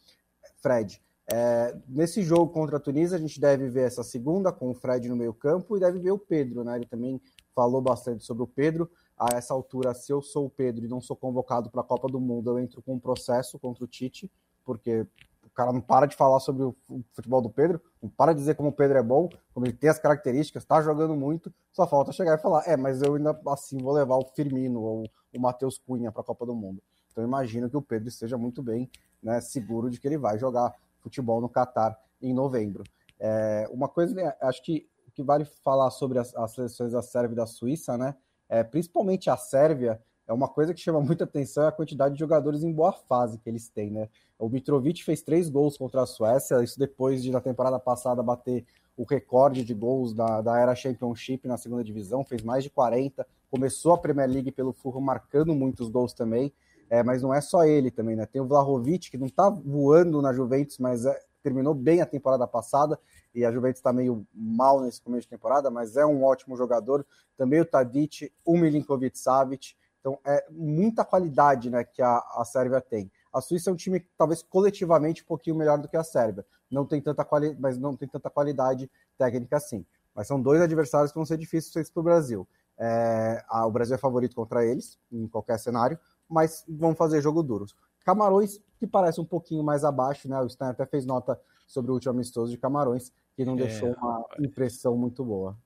Fred. 0.60 1.00
É, 1.32 1.78
nesse 1.88 2.24
jogo 2.24 2.52
contra 2.52 2.78
a 2.78 2.80
Tunísia, 2.80 3.16
a 3.18 3.22
gente 3.22 3.40
deve 3.40 3.70
ver 3.70 3.86
essa 3.86 4.04
segunda 4.04 4.52
com 4.52 4.72
o 4.72 4.74
Fred 4.74 5.08
no 5.08 5.16
meio-campo 5.16 5.78
e 5.78 5.80
deve 5.80 6.00
ver 6.00 6.12
o 6.12 6.18
Pedro, 6.18 6.64
né? 6.64 6.76
Ele 6.76 6.88
também 6.88 7.22
falou 7.54 7.82
bastante 7.82 8.24
sobre 8.24 8.44
o 8.44 8.48
Pedro. 8.48 8.90
A 9.18 9.36
essa 9.36 9.54
altura, 9.54 9.94
se 9.94 10.12
eu 10.12 10.22
sou 10.22 10.46
o 10.46 10.50
Pedro 10.50 10.86
e 10.86 10.88
não 10.88 11.02
sou 11.02 11.16
convocado 11.16 11.70
para 11.70 11.82
a 11.82 11.84
Copa 11.84 12.08
do 12.08 12.20
Mundo, 12.20 12.50
eu 12.50 12.58
entro 12.58 12.82
com 12.82 12.94
um 12.94 13.00
processo 13.00 13.60
contra 13.60 13.84
o 13.84 13.88
Tite, 13.88 14.32
porque 14.66 15.06
o 15.46 15.50
cara 15.54 15.72
não 15.72 15.82
para 15.82 16.06
de 16.06 16.16
falar 16.16 16.40
sobre 16.40 16.64
o 16.64 16.76
futebol 17.12 17.42
do 17.42 17.50
Pedro, 17.50 17.82
não 18.02 18.10
para 18.10 18.34
de 18.34 18.40
dizer 18.40 18.56
como 18.56 18.70
o 18.70 18.74
Pedro 18.74 18.98
é 18.98 19.04
bom, 19.04 19.30
como 19.54 19.66
ele 19.66 19.74
tem 19.74 19.90
as 19.90 20.00
características, 20.00 20.64
está 20.64 20.82
jogando 20.82 21.16
muito, 21.16 21.54
só 21.72 21.86
falta 21.86 22.12
chegar 22.12 22.40
e 22.40 22.42
falar: 22.42 22.64
é, 22.66 22.78
mas 22.78 23.02
eu 23.02 23.16
ainda 23.16 23.40
assim 23.50 23.78
vou 23.78 23.94
levar 23.94 24.16
o 24.16 24.26
Firmino 24.26 24.82
ou 24.82 25.04
o 25.36 25.40
Matheus 25.40 25.78
Cunha 25.78 26.12
para 26.12 26.22
a 26.22 26.26
Copa 26.26 26.46
do 26.46 26.56
Mundo. 26.56 26.82
Então 27.12 27.24
imagino 27.24 27.70
que 27.70 27.78
o 27.78 27.82
Pedro 27.82 28.08
esteja 28.08 28.38
muito 28.38 28.64
bem, 28.64 28.90
né, 29.22 29.42
seguro 29.42 29.90
de 29.90 30.00
que 30.00 30.08
ele 30.08 30.18
vai 30.18 30.40
jogar 30.40 30.74
futebol 31.00 31.42
no 31.42 31.50
Catar 31.50 31.98
em 32.22 32.34
novembro. 32.34 32.84
É, 33.20 33.68
uma 33.72 33.88
coisa, 33.88 34.14
né, 34.14 34.34
acho 34.42 34.64
que 34.64 34.88
que 35.20 35.24
vale 35.24 35.44
falar 35.44 35.92
sobre 35.92 36.18
as, 36.18 36.34
as 36.34 36.52
seleções 36.54 36.94
da 36.94 37.02
Sérvia 37.02 37.34
e 37.34 37.36
da 37.36 37.46
Suíça, 37.46 37.98
né? 37.98 38.16
É, 38.48 38.64
principalmente 38.64 39.30
a 39.30 39.36
Sérvia, 39.36 40.02
é 40.26 40.32
uma 40.32 40.48
coisa 40.48 40.74
que 40.74 40.80
chama 40.80 41.02
muita 41.02 41.26
atenção 41.26 41.66
é 41.66 41.68
a 41.68 41.74
quantidade 41.74 42.14
de 42.14 42.20
jogadores 42.20 42.64
em 42.64 42.72
boa 42.72 42.94
fase 42.94 43.38
que 43.38 43.50
eles 43.50 43.68
têm, 43.68 43.92
né? 43.92 44.08
O 44.38 44.48
Mitrovic 44.48 45.04
fez 45.04 45.22
três 45.22 45.50
gols 45.50 45.78
contra 45.78 46.04
a 46.04 46.06
Suécia, 46.06 46.64
isso 46.64 46.80
depois 46.80 47.22
de 47.22 47.32
na 47.32 47.42
temporada 47.42 47.78
passada 47.78 48.24
bater 48.24 48.66
o 48.96 49.04
recorde 49.04 49.64
de 49.64 49.74
gols 49.74 50.14
da, 50.14 50.42
da 50.42 50.58
era 50.58 50.74
Championship 50.74 51.48
na 51.48 51.58
segunda 51.58 51.84
divisão, 51.84 52.24
fez 52.24 52.42
mais 52.42 52.64
de 52.64 52.70
40, 52.70 53.28
começou 53.52 53.94
a 53.94 53.98
Premier 53.98 54.30
League 54.30 54.52
pelo 54.52 54.72
Furro 54.72 55.02
marcando 55.02 55.54
muitos 55.54 55.90
gols 55.90 56.14
também, 56.14 56.54
é, 56.90 57.04
mas 57.04 57.22
não 57.22 57.34
é 57.34 57.42
só 57.42 57.64
ele 57.64 57.92
também, 57.92 58.16
né? 58.16 58.26
Tem 58.26 58.42
o 58.42 58.48
Vlahovic, 58.48 59.12
que 59.12 59.18
não 59.18 59.30
tá 59.30 59.50
voando 59.50 60.22
na 60.22 60.34
Juventus, 60.34 60.78
mas 60.80 61.06
é, 61.06 61.22
terminou 61.44 61.74
bem 61.74 62.02
a 62.02 62.06
temporada 62.06 62.48
passada, 62.48 63.00
e 63.34 63.46
a 63.46 63.52
Juventus 63.52 63.80
está 63.80 63.94
meio 63.94 64.26
mal 64.34 64.82
nesse 64.82 65.02
começo 65.02 65.24
de 65.24 65.30
temporada, 65.30 65.70
mas 65.70 65.96
é 65.96 66.06
um 66.06 66.24
ótimo 66.24 66.58
jogador. 66.58 67.06
Também 67.38 67.62
o 67.62 67.66
Tadic, 67.66 68.32
o 68.44 68.58
Milinkovic 68.58 69.18
Savic, 69.18 69.76
então, 70.00 70.18
é 70.26 70.46
muita 70.50 71.04
qualidade 71.04 71.70
né, 71.70 71.84
que 71.84 72.02
a, 72.02 72.18
a 72.36 72.46
Sérvia 72.46 72.80
tem. 72.82 73.12
A 73.34 73.42
Suíça 73.42 73.70
é 73.70 73.74
um 73.74 73.76
time 73.76 74.00
talvez 74.18 74.42
coletivamente 74.42 75.22
um 75.22 75.26
pouquinho 75.26 75.56
melhor 75.56 75.78
do 75.78 75.88
que 75.88 75.98
a 75.98 76.04
Sérvia, 76.04 76.46
não 76.72 76.86
tem 76.86 77.02
tanta 77.02 77.24
quali 77.26 77.56
mas 77.60 77.78
não 77.78 77.96
tem 77.96 78.08
tanta 78.08 78.30
qualidade 78.30 78.90
técnica 79.18 79.58
assim. 79.58 79.86
Mas 80.16 80.28
são 80.28 80.42
dois 80.42 80.62
adversários 80.62 81.12
que 81.12 81.18
vão 81.18 81.26
ser 81.26 81.38
difíceis 81.38 81.90
para 81.90 82.00
o 82.00 82.04
Brasil. 82.04 82.48
É, 82.78 83.44
a, 83.48 83.66
o 83.68 83.72
Brasil 83.72 83.96
é 83.96 83.98
favorito 83.98 84.36
contra 84.36 84.66
eles, 84.66 84.98
em 85.12 85.28
qualquer 85.28 85.60
cenário, 85.60 86.00
mas 86.30 86.64
vão 86.68 86.96
fazer 86.96 87.22
jogo 87.22 87.42
duro. 87.42 87.66
Camarões, 88.06 88.62
que 88.78 88.88
parece 88.88 89.20
um 89.20 89.26
pouquinho 89.26 89.64
mais 89.64 89.84
abaixo, 89.84 90.30
né? 90.30 90.40
O 90.42 90.48
Stan 90.48 90.70
até 90.70 90.86
fez 90.86 91.06
nota 91.06 91.40
sobre 91.68 91.92
o 91.92 91.94
último 91.96 92.12
amistoso 92.12 92.52
de 92.52 92.58
Camarões, 92.58 93.12
que 93.36 93.46
não 93.46 93.54
é, 93.54 93.58
deixou 93.58 93.94
uma 93.94 94.26
impressão 94.40 94.98
muito 94.98 95.24
boa. 95.24 95.58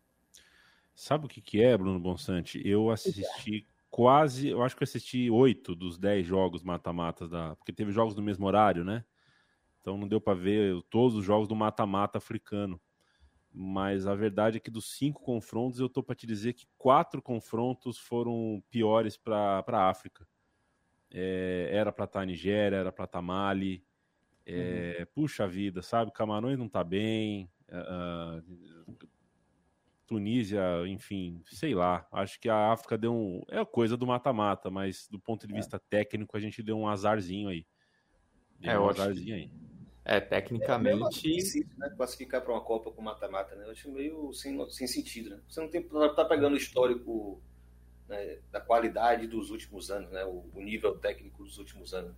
Sabe 0.96 1.26
o 1.26 1.30
que, 1.30 1.42
que 1.42 1.62
é, 1.62 1.78
Bruno 1.78 2.00
Bonsante? 2.00 2.62
Eu 2.66 2.90
assisti 2.90 3.68
quase, 3.90 4.50
eu 4.50 4.62
acho 4.62 4.76
que 4.76 4.84
eu 4.84 4.86
assisti 4.86 5.30
oito 5.30 5.76
dos 5.76 5.98
dez 5.98 6.26
jogos 6.26 6.64
mata-matas 6.64 7.30
da, 7.30 7.56
porque 7.56 7.72
teve 7.72 7.92
jogos 7.92 8.16
no 8.16 8.22
mesmo 8.22 8.46
horário, 8.46 8.84
né? 8.84 9.04
Então 9.82 9.98
não 9.98 10.08
deu 10.08 10.22
para 10.22 10.34
ver 10.34 10.82
todos 10.90 11.16
os 11.16 11.26
jogos 11.26 11.48
do 11.48 11.56
mata-mata 11.56 12.18
africano. 12.18 12.80
Mas 13.52 14.08
a 14.08 14.16
verdade 14.16 14.58
é 14.58 14.60
que 14.60 14.72
dos 14.72 14.98
cinco 14.98 15.22
confrontos, 15.22 15.80
eu 15.80 15.88
tô 15.88 16.02
para 16.02 16.16
te 16.16 16.26
dizer 16.26 16.54
que 16.54 16.66
quatro 16.76 17.22
confrontos 17.22 18.00
foram 18.00 18.64
piores 18.70 19.16
para 19.16 19.64
a 19.68 19.90
África. 19.90 20.28
É, 21.14 21.70
era 21.72 21.92
para 21.92 22.06
estar 22.06 22.22
tá 22.22 22.26
Nigéria, 22.26 22.78
era 22.78 22.92
para 22.92 23.06
estar 23.06 23.20
tá 23.20 23.22
Mali. 23.22 23.86
É, 24.46 24.98
uhum. 25.00 25.06
Puxa 25.14 25.48
vida, 25.48 25.82
sabe? 25.82 26.12
Camarões 26.12 26.58
não 26.58 26.68
tá 26.68 26.84
bem. 26.84 27.50
Uh, 27.70 29.08
Tunísia, 30.06 30.62
enfim, 30.88 31.42
sei 31.46 31.74
lá. 31.74 32.06
Acho 32.12 32.40
que 32.40 32.50
a 32.50 32.72
África 32.72 32.98
deu 32.98 33.14
um. 33.14 33.42
É 33.48 33.64
coisa 33.64 33.96
do 33.96 34.06
mata-mata, 34.06 34.70
mas 34.70 35.08
do 35.08 35.20
ponto 35.20 35.48
de 35.48 35.54
é. 35.54 35.56
vista 35.58 35.78
é. 35.78 35.82
técnico, 35.90 36.36
a 36.36 36.40
gente 36.40 36.62
deu 36.62 36.78
um 36.78 36.88
azarzinho 36.88 37.50
aí. 37.50 37.66
Deu 38.60 38.72
é, 38.72 38.80
um 38.80 38.90
azarzinho 38.90 39.36
aí. 39.36 39.52
É, 40.04 40.20
tecnicamente. 40.20 41.04
É 41.04 41.10
difícil, 41.10 41.66
né? 41.78 41.90
Classificar 41.96 42.42
para 42.42 42.52
uma 42.52 42.62
Copa 42.62 42.92
com 42.92 43.02
mata-mata, 43.02 43.56
né? 43.56 43.66
Eu 43.66 43.72
acho 43.72 43.90
meio 43.90 44.34
sem, 44.34 44.70
sem 44.70 44.88
sentido, 44.88 45.30
né? 45.30 45.42
Você 45.48 45.62
não 45.62 45.70
tem. 45.70 45.82
tá 46.16 46.26
pegando 46.26 46.54
o 46.54 46.58
histórico 46.58 47.42
né, 48.08 48.38
da 48.52 48.60
qualidade 48.60 49.28
dos 49.28 49.50
últimos 49.50 49.90
anos, 49.90 50.12
né? 50.12 50.24
O, 50.26 50.46
o 50.54 50.62
nível 50.62 50.98
técnico 50.98 51.44
dos 51.44 51.58
últimos 51.58 51.94
anos. 51.94 52.14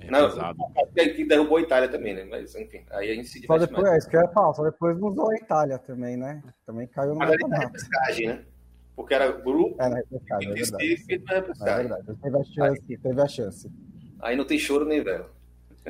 É 0.00 0.10
não, 0.10 0.28
pesado. 0.28 0.58
Que 0.94 1.24
derrubou 1.24 1.58
a 1.58 1.62
Itália 1.62 1.88
também, 1.88 2.14
né? 2.14 2.24
Mas, 2.24 2.54
enfim, 2.54 2.84
aí 2.90 3.10
a 3.10 3.14
gente 3.14 3.28
se 3.28 3.44
Só 3.46 3.58
depois, 3.58 3.82
mais. 3.82 3.94
É 3.94 3.98
isso 3.98 4.08
que 4.08 4.16
eu 4.16 4.20
ia 4.20 4.28
falar, 4.28 4.54
só 4.54 4.62
depois 4.62 4.96
mudou 4.96 5.30
a 5.30 5.34
Itália 5.34 5.78
também, 5.78 6.16
né? 6.16 6.42
Também 6.64 6.86
caiu 6.86 7.14
no 7.14 7.16
mata 7.16 7.70
pescagem, 7.70 8.28
né? 8.28 8.44
Porque 8.94 9.14
era 9.14 9.30
grupo. 9.30 9.80
É, 9.80 9.88
na 9.88 9.96
repescagem, 9.96 10.50
é 10.50 10.54
verdade. 10.54 10.84
É 11.10 11.76
verdade, 11.76 12.16
teve 12.20 12.36
a 12.36 12.44
chance, 12.44 12.84
aí, 12.88 12.98
teve 12.98 13.20
a 13.20 13.28
chance. 13.28 13.72
Aí 14.20 14.36
não 14.36 14.44
tem 14.44 14.58
choro 14.58 14.84
nem 14.84 15.02
vela. 15.02 15.30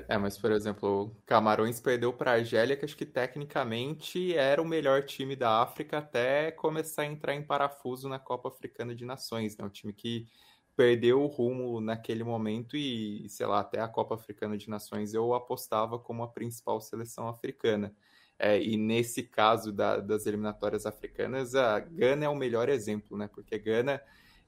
É, 0.07 0.19
mas, 0.19 0.37
por 0.37 0.53
exemplo, 0.53 1.17
Camarões 1.25 1.81
perdeu 1.81 2.13
para 2.13 2.33
a 2.33 2.35
Argélia, 2.35 2.77
que 2.77 2.85
acho 2.85 2.97
que 2.97 3.07
tecnicamente 3.07 4.35
era 4.35 4.61
o 4.61 4.65
melhor 4.65 5.03
time 5.05 5.35
da 5.35 5.63
África 5.63 5.99
até 5.99 6.51
começar 6.53 7.03
a 7.03 7.07
entrar 7.07 7.35
em 7.35 7.43
parafuso 7.43 8.09
na 8.09 8.19
Copa 8.19 8.49
Africana 8.49 8.95
de 8.95 9.05
Nações, 9.05 9.57
né? 9.57 9.65
Um 9.65 9.71
time 9.71 9.93
que 9.93 10.29
perdeu 10.77 11.23
o 11.23 11.27
rumo 11.27 11.81
naquele 11.81 12.23
momento 12.23 12.77
e, 12.77 13.29
sei 13.29 13.47
lá, 13.47 13.61
até 13.61 13.81
a 13.81 13.89
Copa 13.89 14.15
Africana 14.15 14.57
de 14.57 14.71
Nações 14.71 15.15
eu 15.15 15.35
apostava 15.35 15.99
como 15.99 16.23
a 16.23 16.29
principal 16.29 16.81
seleção 16.81 17.27
africana. 17.29 17.95
É, 18.39 18.63
e 18.63 18.77
nesse 18.77 19.25
caso 19.25 19.73
da, 19.73 19.99
das 19.99 20.27
eliminatórias 20.27 20.87
africanas, 20.87 21.55
a 21.57 21.81
Gana 21.81 22.27
é 22.27 22.29
o 22.29 22.37
melhor 22.37 22.69
exemplo, 22.69 23.17
né? 23.17 23.27
Porque 23.27 23.59
Gana 23.59 24.01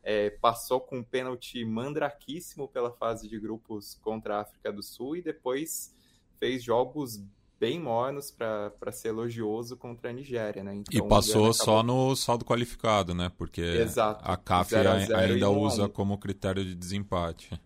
é, 0.03 0.31
passou 0.31 0.81
com 0.81 0.99
um 0.99 1.03
pênalti 1.03 1.65
mandraquíssimo 1.65 2.69
pela 2.69 2.91
fase 2.91 3.29
de 3.29 3.39
grupos 3.39 3.95
contra 4.03 4.37
a 4.37 4.41
África 4.41 4.73
do 4.73 4.83
Sul 4.83 5.17
e 5.17 5.23
depois 5.23 5.95
fez 6.39 6.63
jogos 6.63 7.23
bem 7.59 7.79
mornos 7.79 8.31
para 8.31 8.91
ser 8.91 9.09
elogioso 9.09 9.77
contra 9.77 10.09
a 10.09 10.13
Nigéria, 10.13 10.65
né? 10.65 10.77
Então, 10.77 11.07
e 11.07 11.07
passou 11.07 11.51
acabou... 11.51 11.53
só 11.53 11.83
no 11.83 12.17
saldo 12.17 12.43
qualificado, 12.43 13.15
né? 13.15 13.31
Porque 13.37 13.61
Exato. 13.61 14.25
a 14.27 14.35
CAF 14.39 14.75
a 14.75 15.19
ainda 15.19 15.51
usa 15.51 15.87
como 15.87 16.17
critério 16.17 16.65
de 16.65 16.75
desempate. 16.75 17.61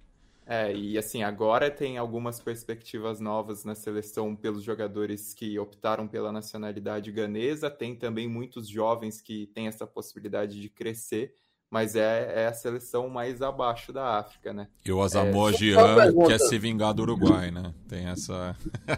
É, 0.47 0.75
e 0.77 0.99
assim, 0.99 1.23
agora 1.23 1.71
tem 1.71 1.97
algumas 1.97 2.39
perspectivas 2.39 3.19
novas 3.19 3.65
na 3.65 3.75
seleção 3.75 4.37
pelos 4.37 4.63
jogadores 4.63 5.33
que 5.33 5.59
optaram 5.59 6.07
pela 6.07 6.31
nacionalidade 6.31 7.11
ganesa, 7.11 7.71
tem 7.71 7.95
também 7.95 8.29
muitos 8.29 8.69
jovens 8.69 9.23
que 9.23 9.47
têm 9.55 9.69
essa 9.69 9.87
possibilidade 9.87 10.61
de 10.61 10.69
crescer 10.69 11.35
mas 11.75 11.97
é, 11.97 12.45
é, 12.45 12.47
a 12.47 12.53
seleção 12.53 13.09
mais 13.09 13.43
abaixo 13.43 13.93
da 13.93 14.17
África, 14.17 14.53
né? 14.53 14.69
E 14.87 14.93
o 14.93 15.03
Asamoah 15.03 15.51
é, 15.51 15.57
Gyan 15.57 16.27
quer 16.29 16.39
se 16.39 16.57
vingar 16.57 16.95
do 16.95 17.03
Uruguai, 17.03 17.51
né? 17.51 17.75
Tem 17.89 18.07
essa... 18.07 18.55
É, 18.87 18.95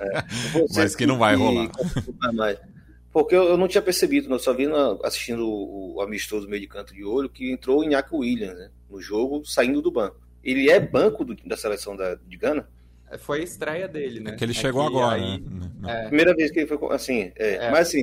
mas 0.76 0.94
que 0.94 1.06
não 1.06 1.16
vai 1.16 1.34
rolar. 1.34 1.70
Porque 3.10 3.34
eu, 3.34 3.56
não 3.56 3.66
tinha 3.66 3.80
percebido, 3.80 4.30
eu 4.30 4.38
só 4.38 4.52
vi 4.52 4.66
assistindo 5.02 5.48
o, 5.48 6.02
amistoso 6.02 6.46
meio 6.46 6.60
de 6.60 6.68
canto 6.68 6.92
de 6.92 7.02
olho 7.02 7.30
que 7.30 7.50
entrou 7.50 7.80
o 7.80 7.84
Iñaki 7.84 8.14
Williams 8.14 8.58
né, 8.58 8.70
no 8.90 9.00
jogo, 9.00 9.42
saindo 9.46 9.80
do 9.80 9.90
banco. 9.90 10.20
Ele 10.44 10.68
é 10.70 10.78
banco 10.78 11.24
do, 11.24 11.34
da 11.34 11.56
seleção 11.56 11.96
da, 11.96 12.16
de 12.16 12.36
Gana? 12.36 12.68
É, 13.10 13.16
foi 13.16 13.40
a 13.40 13.44
estreia 13.44 13.88
dele, 13.88 14.20
né? 14.20 14.32
É 14.32 14.34
que 14.34 14.44
ele 14.44 14.52
chegou 14.52 14.82
agora, 14.82 15.16
aí, 15.16 15.40
né? 15.40 15.70
É. 15.86 16.08
Primeira 16.08 16.36
vez 16.36 16.50
que 16.50 16.60
ele 16.60 16.66
foi 16.66 16.94
assim, 16.94 17.32
é, 17.36 17.70
mas 17.70 17.88
assim, 17.88 18.02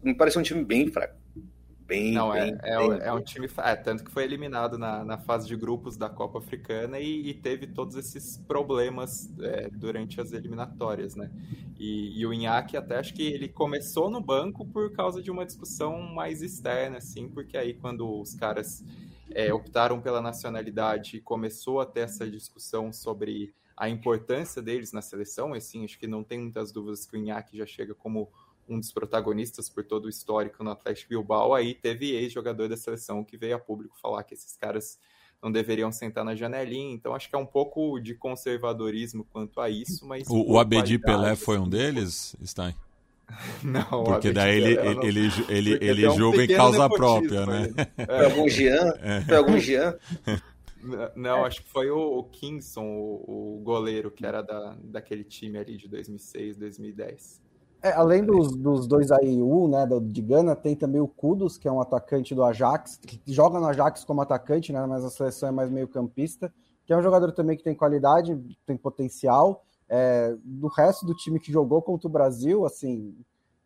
me 0.00 0.14
pareceu 0.14 0.40
um 0.40 0.44
time 0.44 0.64
bem 0.64 0.86
fraco 0.92 1.25
bem. 1.86 2.12
Não, 2.12 2.34
é, 2.34 2.50
bem, 2.50 2.58
é, 2.62 2.78
bem, 2.78 2.98
é, 3.02 3.12
um 3.12 3.20
time. 3.20 3.48
É, 3.58 3.76
tanto 3.76 4.04
que 4.04 4.10
foi 4.10 4.24
eliminado 4.24 4.76
na, 4.76 5.04
na 5.04 5.18
fase 5.18 5.46
de 5.46 5.56
grupos 5.56 5.96
da 5.96 6.08
Copa 6.08 6.38
Africana 6.38 6.98
e, 6.98 7.28
e 7.28 7.34
teve 7.34 7.66
todos 7.66 7.96
esses 7.96 8.38
problemas 8.38 9.30
é, 9.40 9.68
durante 9.70 10.20
as 10.20 10.32
eliminatórias, 10.32 11.14
né? 11.14 11.30
E, 11.78 12.18
e 12.18 12.26
o 12.26 12.32
Inhaque 12.32 12.76
até 12.76 12.98
acho 12.98 13.14
que 13.14 13.22
ele 13.22 13.48
começou 13.48 14.10
no 14.10 14.20
banco 14.20 14.66
por 14.66 14.92
causa 14.92 15.22
de 15.22 15.30
uma 15.30 15.44
discussão 15.44 16.00
mais 16.00 16.42
externa, 16.42 16.98
assim, 16.98 17.28
porque 17.28 17.56
aí 17.56 17.74
quando 17.74 18.20
os 18.20 18.34
caras 18.34 18.84
é, 19.30 19.52
optaram 19.52 20.00
pela 20.00 20.20
nacionalidade 20.20 21.20
começou 21.20 21.80
a 21.80 21.86
ter 21.86 22.00
essa 22.00 22.28
discussão 22.28 22.92
sobre 22.92 23.54
a 23.76 23.90
importância 23.90 24.62
deles 24.62 24.92
na 24.92 25.02
seleção, 25.02 25.52
assim, 25.52 25.84
acho 25.84 25.98
que 25.98 26.06
não 26.06 26.24
tem 26.24 26.40
muitas 26.40 26.72
dúvidas 26.72 27.04
que 27.04 27.14
o 27.14 27.18
Inhaque 27.18 27.58
já 27.58 27.66
chega 27.66 27.94
como 27.94 28.30
um 28.68 28.78
dos 28.78 28.92
protagonistas 28.92 29.68
por 29.68 29.84
todo 29.84 30.06
o 30.06 30.08
histórico 30.08 30.62
no 30.64 30.70
Atlético 30.70 31.10
Bilbao, 31.10 31.54
aí 31.54 31.74
teve 31.74 32.12
ex-jogador 32.12 32.68
da 32.68 32.76
seleção 32.76 33.24
que 33.24 33.36
veio 33.36 33.56
a 33.56 33.58
público 33.58 33.96
falar 34.00 34.24
que 34.24 34.34
esses 34.34 34.56
caras 34.56 34.98
não 35.42 35.52
deveriam 35.52 35.92
sentar 35.92 36.24
na 36.24 36.34
janelinha, 36.34 36.94
então 36.94 37.14
acho 37.14 37.28
que 37.28 37.36
é 37.36 37.38
um 37.38 37.46
pouco 37.46 38.00
de 38.00 38.14
conservadorismo 38.14 39.24
quanto 39.24 39.60
a 39.60 39.68
isso, 39.68 40.06
mas... 40.06 40.26
O, 40.28 40.52
o 40.52 40.58
Abedi 40.58 40.98
Pelé 40.98 41.36
foi 41.36 41.58
um 41.58 41.68
deles, 41.68 42.34
Stein? 42.44 42.74
Não, 43.62 44.04
Porque 44.04 44.32
daí 44.32 44.56
ele, 44.56 44.78
ele, 44.78 45.32
ele, 45.48 45.72
ele, 45.72 45.84
ele 45.84 46.08
um 46.08 46.40
em 46.40 46.46
causa 46.46 46.88
própria, 46.88 47.44
né? 47.44 47.68
Foi 48.06 48.24
algum 48.24 48.48
Jean? 48.48 48.94
É. 49.00 49.20
Foi 49.22 49.36
algum 49.36 49.58
Jean? 49.58 49.98
Não, 51.16 51.44
acho 51.44 51.62
que 51.62 51.68
foi 51.68 51.90
o, 51.90 52.18
o 52.18 52.24
Kingston, 52.24 52.84
o, 52.84 53.56
o, 53.58 53.60
goleiro, 53.62 54.10
que 54.10 54.24
era 54.24 54.42
da, 54.42 54.76
daquele 54.80 55.24
time 55.24 55.58
ali 55.58 55.76
de 55.76 55.88
2006, 55.88 56.56
2010. 56.56 57.42
É, 57.82 57.92
além 57.92 58.24
dos, 58.24 58.56
dos 58.56 58.86
dois 58.86 59.10
AIU, 59.10 59.68
né, 59.68 59.86
de 60.02 60.22
Gana, 60.22 60.56
tem 60.56 60.74
também 60.74 61.00
o 61.00 61.06
Kudos, 61.06 61.56
que 61.58 61.68
é 61.68 61.72
um 61.72 61.80
atacante 61.80 62.34
do 62.34 62.42
Ajax, 62.42 62.96
que 62.96 63.20
joga 63.26 63.60
no 63.60 63.66
Ajax 63.66 64.04
como 64.04 64.20
atacante, 64.20 64.72
né, 64.72 64.84
mas 64.86 65.04
a 65.04 65.10
seleção 65.10 65.48
é 65.50 65.52
mais 65.52 65.70
meio 65.70 65.86
campista, 65.86 66.52
que 66.84 66.92
é 66.92 66.96
um 66.96 67.02
jogador 67.02 67.32
também 67.32 67.56
que 67.56 67.62
tem 67.62 67.74
qualidade, 67.74 68.36
tem 68.64 68.76
potencial. 68.76 69.64
É, 69.88 70.34
do 70.42 70.68
resto 70.68 71.06
do 71.06 71.14
time 71.14 71.38
que 71.38 71.52
jogou 71.52 71.80
contra 71.80 72.08
o 72.08 72.10
Brasil, 72.10 72.66
assim, 72.66 73.14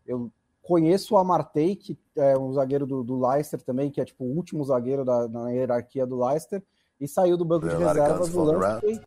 eu 0.07 0.31
conheço 0.63 1.15
o 1.15 1.19
Amartey, 1.19 1.77
que 1.77 1.99
é 2.17 2.37
um 2.37 2.53
zagueiro 2.53 2.87
do, 2.87 3.03
do 3.03 3.27
Leicester 3.27 3.63
também, 3.63 3.91
que 3.91 4.01
é 4.01 4.05
tipo 4.05 4.25
o 4.25 4.37
último 4.37 4.65
zagueiro 4.65 5.05
da, 5.05 5.29
na 5.29 5.51
hierarquia 5.51 6.07
do 6.07 6.23
Leicester, 6.23 6.63
e 7.01 7.09
saiu 7.09 7.37
do 7.37 7.45
banco 7.45 7.69
de 7.69 7.75
reservas 7.75 8.29
do 8.29 8.43
Lansky 8.43 9.01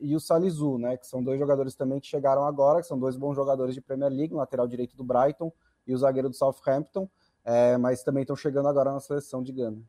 e 0.00 0.16
o 0.16 0.20
Salizu, 0.20 0.78
né? 0.78 0.96
Que 0.96 1.06
são 1.06 1.22
dois 1.22 1.38
jogadores 1.38 1.74
também 1.74 2.00
que 2.00 2.06
chegaram 2.06 2.44
agora, 2.44 2.80
que 2.80 2.86
são 2.86 2.98
dois 2.98 3.16
bons 3.16 3.34
jogadores 3.34 3.74
de 3.74 3.80
Premier 3.80 4.10
League, 4.10 4.34
o 4.34 4.38
lateral 4.38 4.66
direito 4.66 4.96
do 4.96 5.04
Brighton 5.04 5.52
e 5.86 5.94
o 5.94 5.98
zagueiro 5.98 6.28
do 6.28 6.36
Southampton, 6.36 7.08
é, 7.44 7.76
mas 7.76 8.02
também 8.02 8.22
estão 8.22 8.36
chegando 8.36 8.68
agora 8.68 8.92
na 8.92 9.00
seleção 9.00 9.42
de 9.42 9.52
Gana. 9.52 9.82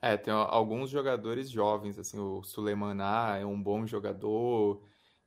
É, 0.00 0.16
tem 0.16 0.32
alguns 0.34 0.90
jogadores 0.90 1.48
jovens, 1.48 1.98
assim, 1.98 2.18
o 2.18 2.42
Sulemaná 2.42 3.38
é 3.38 3.46
um 3.46 3.60
bom 3.60 3.86
jogador, 3.86 4.82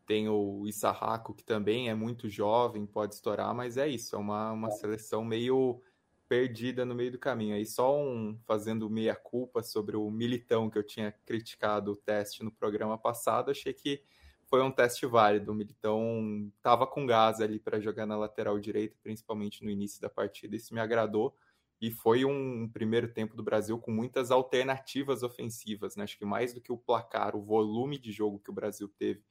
tem 0.06 0.30
o 0.30 0.68
Issahaku, 0.68 1.34
que 1.34 1.44
também 1.44 1.90
é 1.90 1.96
muito 1.96 2.30
jovem, 2.30 2.86
pode 2.86 3.16
estourar, 3.16 3.54
mas 3.56 3.76
é 3.76 3.88
isso, 3.88 4.16
é 4.16 4.20
uma, 4.20 4.52
uma 4.52 4.72
seleção 4.72 5.26
meio 5.26 5.82
perdida 6.28 6.86
no 6.86 6.96
meio 6.96 7.12
do 7.12 7.20
caminho. 7.20 7.56
Aí 7.56 7.66
só 7.66 7.98
um 7.98 8.38
fazendo 8.46 8.90
meia-culpa 8.90 9.64
sobre 9.64 9.96
o 9.96 10.10
Militão, 10.10 10.70
que 10.70 10.78
eu 10.78 10.84
tinha 10.84 11.12
criticado 11.26 11.92
o 11.92 11.96
teste 11.96 12.44
no 12.44 12.52
programa 12.52 12.98
passado, 12.98 13.52
achei 13.52 13.74
que 13.74 14.04
foi 14.46 14.62
um 14.62 14.72
teste 14.72 15.06
válido. 15.06 15.52
O 15.52 15.56
Militão 15.56 16.52
estava 16.58 16.88
com 16.88 17.06
gás 17.06 17.42
ali 17.42 17.60
para 17.60 17.80
jogar 17.80 18.06
na 18.06 18.18
lateral 18.18 18.60
direita, 18.60 18.98
principalmente 19.04 19.64
no 19.64 19.70
início 19.70 20.02
da 20.02 20.10
partida. 20.10 20.56
Isso 20.56 20.74
me 20.74 20.80
agradou. 20.80 21.36
E 21.80 21.92
foi 21.92 22.26
um 22.26 22.68
primeiro 22.68 23.08
tempo 23.08 23.36
do 23.36 23.44
Brasil 23.44 23.78
com 23.78 23.92
muitas 23.92 24.32
alternativas 24.32 25.22
ofensivas. 25.22 25.96
Né? 25.96 26.04
Acho 26.04 26.18
que 26.18 26.26
mais 26.26 26.54
do 26.54 26.62
que 26.62 26.72
o 26.72 26.78
placar, 26.78 27.36
o 27.36 27.42
volume 27.42 28.00
de 28.00 28.12
jogo 28.12 28.40
que 28.40 28.50
o 28.50 28.54
Brasil 28.54 28.88
teve 28.98 29.22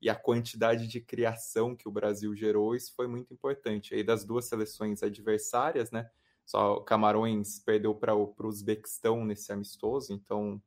e 0.00 0.08
a 0.08 0.14
quantidade 0.14 0.86
de 0.88 1.00
criação 1.00 1.76
que 1.76 1.86
o 1.86 1.92
Brasil 1.92 2.34
gerou, 2.34 2.74
isso 2.74 2.94
foi 2.94 3.06
muito 3.06 3.34
importante. 3.34 3.94
Aí 3.94 4.02
das 4.02 4.24
duas 4.24 4.46
seleções 4.46 5.02
adversárias, 5.02 5.90
né? 5.90 6.08
Só 6.50 6.80
Camarões 6.80 7.60
perdeu 7.60 7.94
para 7.94 8.12
o 8.12 8.34
Uzbequistão 8.42 9.24
nesse 9.24 9.52
amistoso, 9.52 10.12
então 10.12 10.60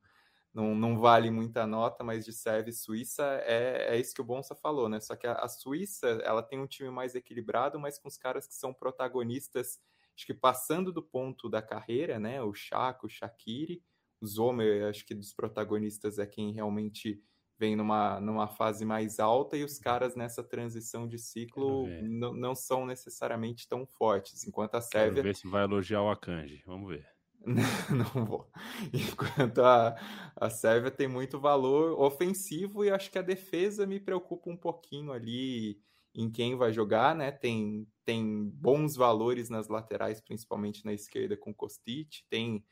não, 0.53 0.73
não 0.73 0.97
vale 0.97 1.29
muita 1.29 1.67
nota, 1.67 2.05
mas 2.05 2.23
de 2.23 2.31
Sérvia 2.31 2.71
e 2.71 2.73
Suíça 2.73 3.23
é, 3.43 3.93
é 3.93 3.99
isso 3.99 4.15
que 4.15 4.21
o 4.21 4.23
Bonsa 4.23 4.55
falou, 4.55 4.87
né? 4.87 5.01
Só 5.01 5.13
que 5.17 5.27
a, 5.27 5.33
a, 5.33 5.49
Suíça 5.49 6.07
ela 6.23 6.41
tem 6.41 6.57
um 6.57 6.67
time 6.67 6.89
mais 6.89 7.15
equilibrado, 7.15 7.77
mas 7.77 7.99
com 7.99 8.07
os 8.07 8.15
caras 8.15 8.47
que 8.47 8.53
são 8.55 8.73
protagonistas, 8.73 9.77
acho 10.15 10.25
que 10.25 10.33
passando 10.33 10.89
do 10.93 11.03
ponto 11.03 11.49
da 11.49 11.61
carreira, 11.61 12.17
né? 12.17 12.41
O 12.41 12.53
Chaco, 12.53 13.07
o 13.07 13.09
Shaqiri, 13.09 13.83
o 14.21 14.25
Zomer, 14.25 14.85
acho 14.85 15.05
que 15.05 15.13
dos 15.13 15.33
protagonistas 15.33 16.17
é 16.17 16.25
quem 16.25 16.53
realmente 16.53 17.21
vem 17.57 17.75
numa, 17.75 18.19
numa 18.19 18.47
fase 18.47 18.85
mais 18.85 19.19
alta 19.19 19.55
e 19.55 19.63
os 19.63 19.79
quero, 19.79 20.15
nessa 20.15 20.43
transição 20.43 21.07
de 21.07 21.17
ciclo 21.17 21.87
não 22.01 22.55
são 22.55 22.85
necessariamente 22.85 23.67
tão 23.67 23.85
fortes, 23.85 24.45
enquanto 24.45 24.75
a 24.75 24.81
Sérvia... 24.81 25.15
Quero 25.15 25.23
ver 25.23 25.35
se 25.35 25.47
vai 25.47 25.63
elogiar 25.63 26.01
o 26.01 26.09
Akanji, 26.09 26.63
vamos 26.65 26.89
ver. 26.89 27.13
não 28.15 28.25
vou. 28.25 28.49
Enquanto 28.93 29.61
a, 29.61 29.95
a 30.35 30.49
Sérvia 30.49 30.89
tem 30.89 31.07
muito 31.07 31.39
valor 31.39 31.99
ofensivo 31.99 32.85
e 32.85 32.89
acho 32.89 33.11
que 33.11 33.19
a 33.19 33.23
defesa 33.23 33.85
me 33.85 33.99
preocupa 33.99 34.49
um 34.49 34.57
pouquinho 34.57 35.11
ali 35.11 35.77
em 36.15 36.29
quem 36.29 36.55
vai 36.55 36.71
jogar, 36.71 37.15
né? 37.15 37.31
Tem, 37.31 37.87
tem 38.05 38.49
bons 38.49 38.95
valores 38.95 39.49
nas 39.49 39.67
laterais, 39.67 40.21
principalmente 40.21 40.85
na 40.85 40.93
esquerda 40.93 41.35
com 41.35 41.53
Kostic, 41.53 42.21
tem 42.29 42.63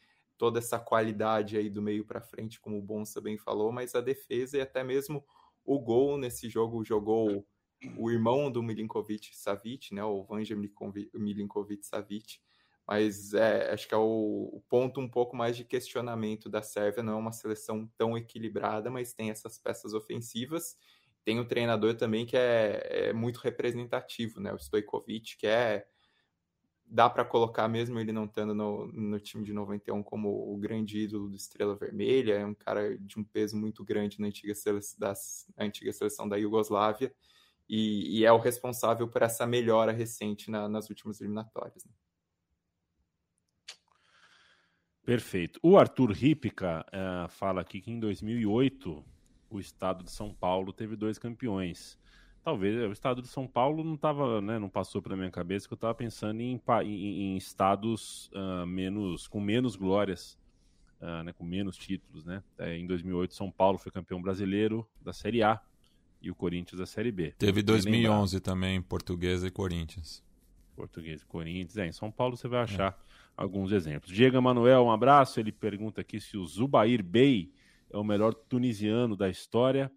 toda 0.42 0.58
essa 0.58 0.80
qualidade 0.80 1.56
aí 1.56 1.70
do 1.70 1.84
meio 1.84 2.04
para 2.04 2.20
frente, 2.20 2.60
como 2.60 2.76
o 2.76 2.82
Bonsa 2.82 3.22
bem 3.22 3.38
falou, 3.38 3.72
mas 3.72 3.94
a 3.94 4.02
defesa 4.02 4.58
e 4.58 4.62
até 4.62 4.84
mesmo 4.84 5.24
o 5.64 5.80
gol 5.80 6.18
nesse 6.18 6.50
jogo 6.50 6.84
jogou 6.84 7.46
o 7.96 8.10
irmão 8.10 8.52
do 8.52 8.64
Milinkovic 8.64 9.38
Savic, 9.38 9.94
né? 9.94 10.04
O 10.04 10.24
Vanja 10.24 10.56
Milinkovic 11.14 11.86
Savic 11.86 12.40
mas 12.88 13.36
é, 13.36 13.72
acho 13.72 13.88
que 13.88 13.94
é 13.94 13.98
o, 13.98 14.50
o, 14.52 14.64
ponto 14.68 15.00
um 15.00 15.08
pouco 15.08 15.36
mais 15.36 15.56
de 15.56 15.64
questionamento 15.64 16.50
da 16.50 16.64
Sérvia. 16.64 17.04
Não 17.04 17.14
é 17.14 17.16
uma 17.16 17.32
seleção 17.32 17.88
tão 17.96 18.18
equilibrada, 18.18 18.90
mas 18.90 19.14
tem 19.14 19.30
essas 19.30 19.60
peças 19.60 19.94
ofensivas. 19.94 20.76
Tem 21.24 21.40
o 21.40 21.48
treinador 21.48 21.94
também 21.94 22.26
que 22.26 22.36
é, 22.36 23.10
é 23.10 23.14
muito 23.14 23.38
representativo, 23.38 24.42
né? 24.42 24.52
O 24.52 24.58
Stojkovic, 24.58 25.38
que 25.38 25.46
é 25.46 25.86
dá 26.92 27.10
para 27.10 27.24
colocar 27.24 27.70
mesmo 27.70 27.98
ele 28.00 28.12
não 28.12 28.26
estando 28.26 28.54
no, 28.54 28.88
no 28.88 29.18
time 29.18 29.46
de 29.46 29.54
91 29.54 30.04
como 30.04 30.54
o 30.54 30.58
grande 30.58 31.00
ídolo 31.00 31.30
do 31.30 31.36
Estrela 31.36 31.74
Vermelha, 31.74 32.34
é 32.34 32.46
um 32.46 32.54
cara 32.54 32.98
de 32.98 33.18
um 33.18 33.24
peso 33.24 33.56
muito 33.56 33.82
grande 33.82 34.20
na 34.20 34.28
antiga, 34.28 34.54
seleção, 34.54 35.00
das, 35.00 35.48
na 35.56 35.64
antiga 35.64 35.94
seleção 35.94 36.28
da 36.28 36.36
Iugoslávia 36.36 37.14
e, 37.70 38.20
e, 38.20 38.26
é 38.26 38.32
o 38.34 38.38
responsável 38.38 39.08
por 39.08 39.22
essa 39.22 39.48
melhora 39.48 39.94
recente 39.94 40.52
na, 40.52 40.68
nas 40.68 40.90
últimas 40.90 41.22
eliminatórias. 41.22 41.86
Né? 41.86 41.92
Perfeito. 45.06 45.60
O 45.64 45.78
Arthur 45.78 46.12
Ripka 46.12 46.86
uh, 46.88 47.30
fala 47.30 47.62
aqui 47.62 47.80
que 47.80 47.90
em 47.90 48.00
2008 48.02 49.06
o 49.50 49.60
estado 49.62 50.04
de 50.04 50.12
São 50.12 50.34
Paulo 50.34 50.74
teve 50.74 50.98
dois 50.98 51.18
campeões. 51.18 51.98
Talvez 52.44 52.76
o 52.76 52.92
estado 52.92 53.22
de 53.22 53.28
São 53.28 53.46
Paulo 53.46 53.84
não 53.84 53.96
tava, 53.96 54.42
né, 54.42 54.58
não 54.58 54.70
passou 54.70 55.02
pela 55.02 55.16
minha 55.16 55.30
cabeça 55.30 55.68
que 55.68 55.74
eu 55.74 55.76
estava 55.76 55.94
pensando 55.94 56.42
em, 56.42 56.60
em, 56.84 57.22
em 57.22 57.38
estados 57.38 58.32
uh, 58.34 58.66
menos 58.66 59.28
com 59.28 59.40
menos 59.40 59.76
glórias, 59.76 60.40
uh, 61.00 61.24
né, 61.24 61.34
com 61.34 61.44
menos 61.44 61.78
títulos, 61.78 62.26
né? 62.26 62.44
É, 62.58 62.76
em 62.76 62.88
2008 62.88 63.36
São 63.36 63.52
Paulo 63.52 63.78
foi 63.78 63.92
campeão 63.92 64.20
brasileiro 64.20 64.88
da 65.04 65.14
Série 65.14 65.44
A 65.44 65.62
e 66.20 66.32
o 66.32 66.36
Corinthians 66.36 66.80
da 66.80 66.86
Série 66.86 67.12
B. 67.12 67.34
Teve 67.38 67.62
2011 67.62 68.40
também, 68.40 68.82
Portuguesa 68.82 69.48
e 69.48 69.52
Corinthians. 69.52 70.24
Português 70.76 71.22
e 71.22 71.26
Corinthians. 71.26 71.78
É, 71.78 71.86
em 71.86 71.92
São 71.92 72.12
Paulo 72.12 72.36
você 72.36 72.48
vai 72.48 72.62
achar 72.62 72.92
é 72.92 72.96
alguns 73.36 73.72
exemplos. 73.72 74.12
Diego 74.12 74.42
Manuel, 74.42 74.86
um 74.86 74.92
abraço. 74.92 75.40
Ele 75.40 75.52
pergunta 75.52 76.02
aqui 76.02 76.20
se 76.20 76.38
o 76.38 76.46
Zubair 76.46 77.04
Bey 77.04 77.52
é 77.92 77.98
o 77.98 78.04
melhor 78.04 78.34
tunisiano 78.34 79.16
da 79.16 79.30
história. 79.30 79.92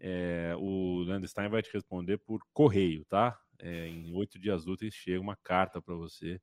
É, 0.00 0.54
o 0.58 1.02
Landstein 1.02 1.48
vai 1.48 1.62
te 1.62 1.70
responder 1.72 2.18
por 2.18 2.40
correio, 2.52 3.04
tá? 3.04 3.38
É, 3.58 3.86
em 3.86 4.14
oito 4.14 4.38
dias 4.38 4.66
úteis 4.66 4.94
chega 4.94 5.20
uma 5.20 5.36
carta 5.36 5.82
para 5.82 5.94
você 5.94 6.40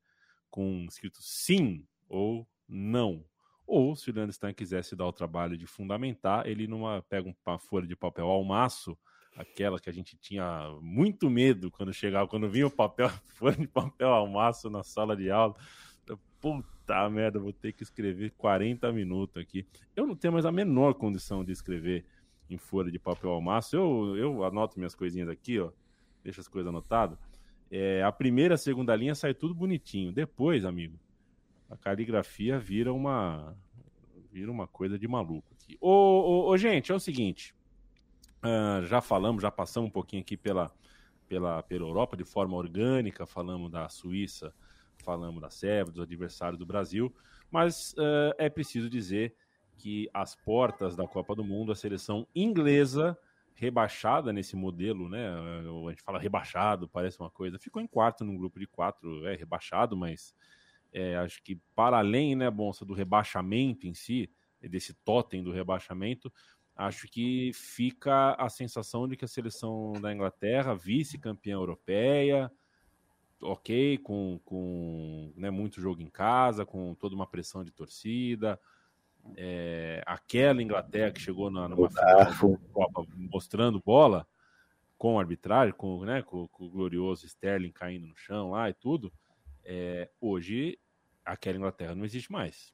com 0.50 0.86
escrito 0.88 1.18
sim 1.22 1.86
ou 2.08 2.48
não. 2.68 3.26
Ou, 3.66 3.96
se 3.96 4.12
o 4.12 4.16
Landstein 4.16 4.54
quisesse 4.54 4.96
dar 4.96 5.08
o 5.08 5.14
trabalho 5.14 5.58
de 5.58 5.66
fundamentar, 5.66 6.48
ele 6.48 6.68
numa, 6.68 7.02
pega 7.10 7.34
uma 7.46 7.60
folha 7.60 7.88
de 7.88 7.96
papel 7.96 8.28
ao 8.28 8.44
maço, 8.44 8.98
aquela 9.36 9.80
que 9.80 9.90
a 9.90 9.94
gente 9.94 10.16
tinha 10.18 10.70
muito 10.82 11.30
medo 11.30 11.70
quando 11.72 11.92
chegava, 11.92 12.28
quando 12.28 12.50
vinha 12.50 12.68
o 12.68 12.72
papel, 12.72 13.10
folha 13.36 13.58
de 13.58 13.68
papel 13.68 14.10
ao 14.10 14.28
maço 14.28 14.70
na 14.70 14.84
sala 14.84 15.18
de 15.18 15.30
aula 15.32 15.56
puta 16.40 17.10
merda, 17.10 17.40
vou 17.40 17.54
ter 17.54 17.74
que 17.74 17.84
escrever 17.84 18.32
40 18.38 18.92
minutos 18.92 19.42
aqui. 19.42 19.66
Eu 19.96 20.06
não 20.06 20.16
tenho 20.16 20.34
mais 20.34 20.46
a 20.46 20.52
menor 20.52 20.94
condição 20.94 21.44
de 21.44 21.52
escrever 21.52 22.06
em 22.50 22.58
folha 22.58 22.92
de 22.92 23.00
papel 23.00 23.32
ao. 23.32 23.42
Eu, 23.74 24.16
eu 24.18 24.44
anoto 24.44 24.78
minhas 24.78 24.96
coisinhas 24.96 25.30
aqui, 25.30 25.60
ó. 25.60 25.72
Deixa 26.24 26.42
as 26.42 26.48
coisas 26.48 26.70
anotadas. 26.70 27.18
É, 27.70 28.02
a 28.04 28.12
primeira, 28.12 28.56
a 28.56 28.58
segunda 28.58 28.96
linha 28.96 29.16
sai 29.16 29.34
tudo 29.34 29.54
bonitinho. 29.54 30.12
Depois, 30.12 30.66
amigo, 30.66 31.00
a 31.70 31.76
caligrafia 31.76 32.60
vira 32.60 32.94
uma 32.94 33.56
vira 34.32 34.52
uma 34.52 34.68
coisa 34.68 35.00
de 35.00 35.08
maluco 35.08 35.52
aqui. 35.54 35.78
Ô, 35.82 35.90
ô, 35.90 36.50
ô 36.50 36.58
gente, 36.58 36.92
é 36.92 36.96
o 36.96 37.00
seguinte. 37.00 37.56
Uh, 38.44 38.86
já 38.86 39.02
falamos, 39.02 39.42
já 39.42 39.50
passamos 39.50 39.90
um 39.90 39.92
pouquinho 39.92 40.22
aqui 40.22 40.38
pela, 40.38 40.72
pela, 41.28 41.64
pela 41.64 41.86
Europa 41.86 42.16
de 42.16 42.24
forma 42.24 42.56
orgânica, 42.56 43.26
falamos 43.26 43.72
da 43.72 43.90
Suíça, 43.90 44.54
falamos 45.04 45.42
da 45.42 45.50
Sérvia, 45.50 45.92
dos 45.92 46.02
adversários 46.02 46.60
do 46.60 46.66
Brasil, 46.66 47.14
mas 47.50 47.94
uh, 47.94 48.34
é 48.38 48.48
preciso 48.48 48.90
dizer 48.90 49.36
que 49.78 50.10
as 50.14 50.36
portas 50.36 50.96
da 50.96 51.08
Copa 51.08 51.36
do 51.36 51.44
Mundo, 51.44 51.72
a 51.72 51.76
seleção 51.76 52.28
inglesa 52.36 53.18
rebaixada 53.54 54.32
nesse 54.32 54.56
modelo, 54.56 55.10
né? 55.10 55.28
A 55.30 55.90
gente 55.90 56.04
fala 56.04 56.20
rebaixado, 56.20 56.88
parece 56.88 57.20
uma 57.20 57.30
coisa. 57.30 57.58
Ficou 57.58 57.82
em 57.82 57.88
quarto 57.88 58.24
num 58.24 58.38
grupo 58.38 58.60
de 58.60 58.68
quatro, 58.68 59.26
é 59.28 59.36
rebaixado, 59.36 59.98
mas 59.98 60.36
é, 60.94 61.18
acho 61.18 61.42
que 61.42 61.60
para 61.76 61.98
além, 61.98 62.36
né, 62.36 62.50
Bonsa, 62.52 62.86
do 62.86 62.94
rebaixamento 62.94 63.88
em 63.88 63.94
si, 63.94 64.30
desse 64.62 64.94
totem 64.94 65.44
do 65.44 65.52
rebaixamento, 65.52 66.32
acho 66.76 67.08
que 67.08 67.52
fica 67.54 68.34
a 68.34 68.50
sensação 68.50 69.08
de 69.08 69.18
que 69.18 69.26
a 69.26 69.28
seleção 69.28 69.94
da 69.94 70.14
Inglaterra, 70.14 70.76
vice-campeã 70.76 71.54
europeia, 71.54 72.52
ok, 73.42 73.98
com, 74.00 74.40
com 74.46 75.34
né, 75.36 75.50
muito 75.50 75.82
jogo 75.82 76.02
em 76.02 76.10
casa, 76.10 76.66
com 76.66 76.94
toda 76.96 77.16
uma 77.16 77.28
pressão 77.28 77.64
de 77.64 77.72
torcida. 77.72 78.60
É, 79.36 80.02
aquela 80.06 80.62
Inglaterra 80.62 81.12
que 81.12 81.20
chegou 81.20 81.50
na, 81.50 81.68
numa 81.68 81.90
final 81.90 82.58
Copa 82.72 83.06
mostrando 83.16 83.82
bola 83.84 84.28
com 84.98 85.20
arbitragem, 85.20 85.74
com, 85.74 86.04
né, 86.04 86.24
com, 86.24 86.48
com, 86.48 86.66
o 86.66 86.70
glorioso 86.70 87.26
Sterling 87.26 87.72
caindo 87.72 88.08
no 88.08 88.16
chão 88.16 88.52
lá 88.52 88.70
e 88.70 88.74
tudo. 88.74 89.12
É, 89.64 90.10
hoje 90.20 90.80
aquela 91.24 91.58
Inglaterra 91.58 91.94
não 91.94 92.06
existe 92.06 92.32
mais. 92.32 92.72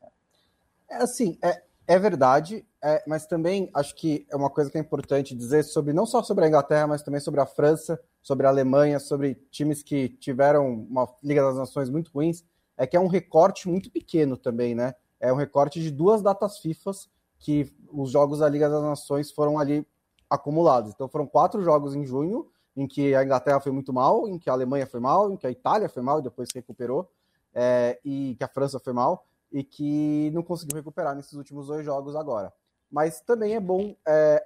É 0.89 0.97
assim, 0.97 1.37
é, 1.43 1.63
é 1.87 1.99
verdade, 1.99 2.65
é, 2.81 3.03
mas 3.07 3.25
também 3.25 3.69
acho 3.73 3.95
que 3.95 4.25
é 4.29 4.35
uma 4.35 4.49
coisa 4.49 4.69
que 4.69 4.77
é 4.77 4.81
importante 4.81 5.35
dizer 5.35 5.63
sobre 5.63 5.91
não 5.91 6.05
só 6.05 6.23
sobre 6.23 6.45
a 6.45 6.47
Inglaterra, 6.47 6.87
mas 6.87 7.01
também 7.01 7.19
sobre 7.19 7.41
a 7.41 7.45
França, 7.45 7.99
sobre 8.21 8.45
a 8.45 8.49
Alemanha, 8.49 8.99
sobre 8.99 9.35
times 9.51 9.83
que 9.83 10.09
tiveram 10.09 10.71
uma 10.71 11.07
Liga 11.21 11.41
das 11.41 11.57
Nações 11.57 11.89
muito 11.89 12.11
ruins, 12.11 12.45
é 12.77 12.87
que 12.87 12.95
é 12.95 12.99
um 12.99 13.07
recorte 13.07 13.67
muito 13.67 13.91
pequeno 13.91 14.37
também, 14.37 14.73
né? 14.73 14.95
É 15.23 15.31
um 15.31 15.37
recorte 15.37 15.81
de 15.81 15.89
duas 15.89 16.21
datas 16.21 16.57
FIFA 16.59 16.91
que 17.39 17.73
os 17.89 18.11
jogos 18.11 18.39
da 18.39 18.49
Liga 18.49 18.69
das 18.69 18.83
Nações 18.83 19.31
foram 19.31 19.57
ali 19.57 19.87
acumulados. 20.29 20.91
Então 20.91 21.07
foram 21.07 21.25
quatro 21.25 21.63
jogos 21.63 21.95
em 21.95 22.05
junho, 22.05 22.49
em 22.75 22.85
que 22.85 23.15
a 23.15 23.23
Inglaterra 23.23 23.61
foi 23.61 23.71
muito 23.71 23.93
mal, 23.93 24.27
em 24.27 24.37
que 24.37 24.49
a 24.49 24.53
Alemanha 24.53 24.85
foi 24.85 24.99
mal, 24.99 25.31
em 25.31 25.37
que 25.37 25.47
a 25.47 25.51
Itália 25.51 25.87
foi 25.87 26.03
mal 26.03 26.19
e 26.19 26.23
depois 26.23 26.49
se 26.49 26.55
recuperou, 26.55 27.09
é, 27.53 27.97
e 28.03 28.35
que 28.35 28.43
a 28.43 28.49
França 28.49 28.81
foi 28.81 28.91
mal 28.91 29.25
e 29.49 29.63
que 29.63 30.29
não 30.33 30.43
conseguiu 30.43 30.75
recuperar 30.75 31.15
nesses 31.15 31.33
últimos 31.33 31.67
dois 31.67 31.85
jogos 31.85 32.17
agora. 32.17 32.51
Mas 32.91 33.21
também 33.21 33.55
é 33.55 33.61
bom 33.61 33.95
é, 34.05 34.45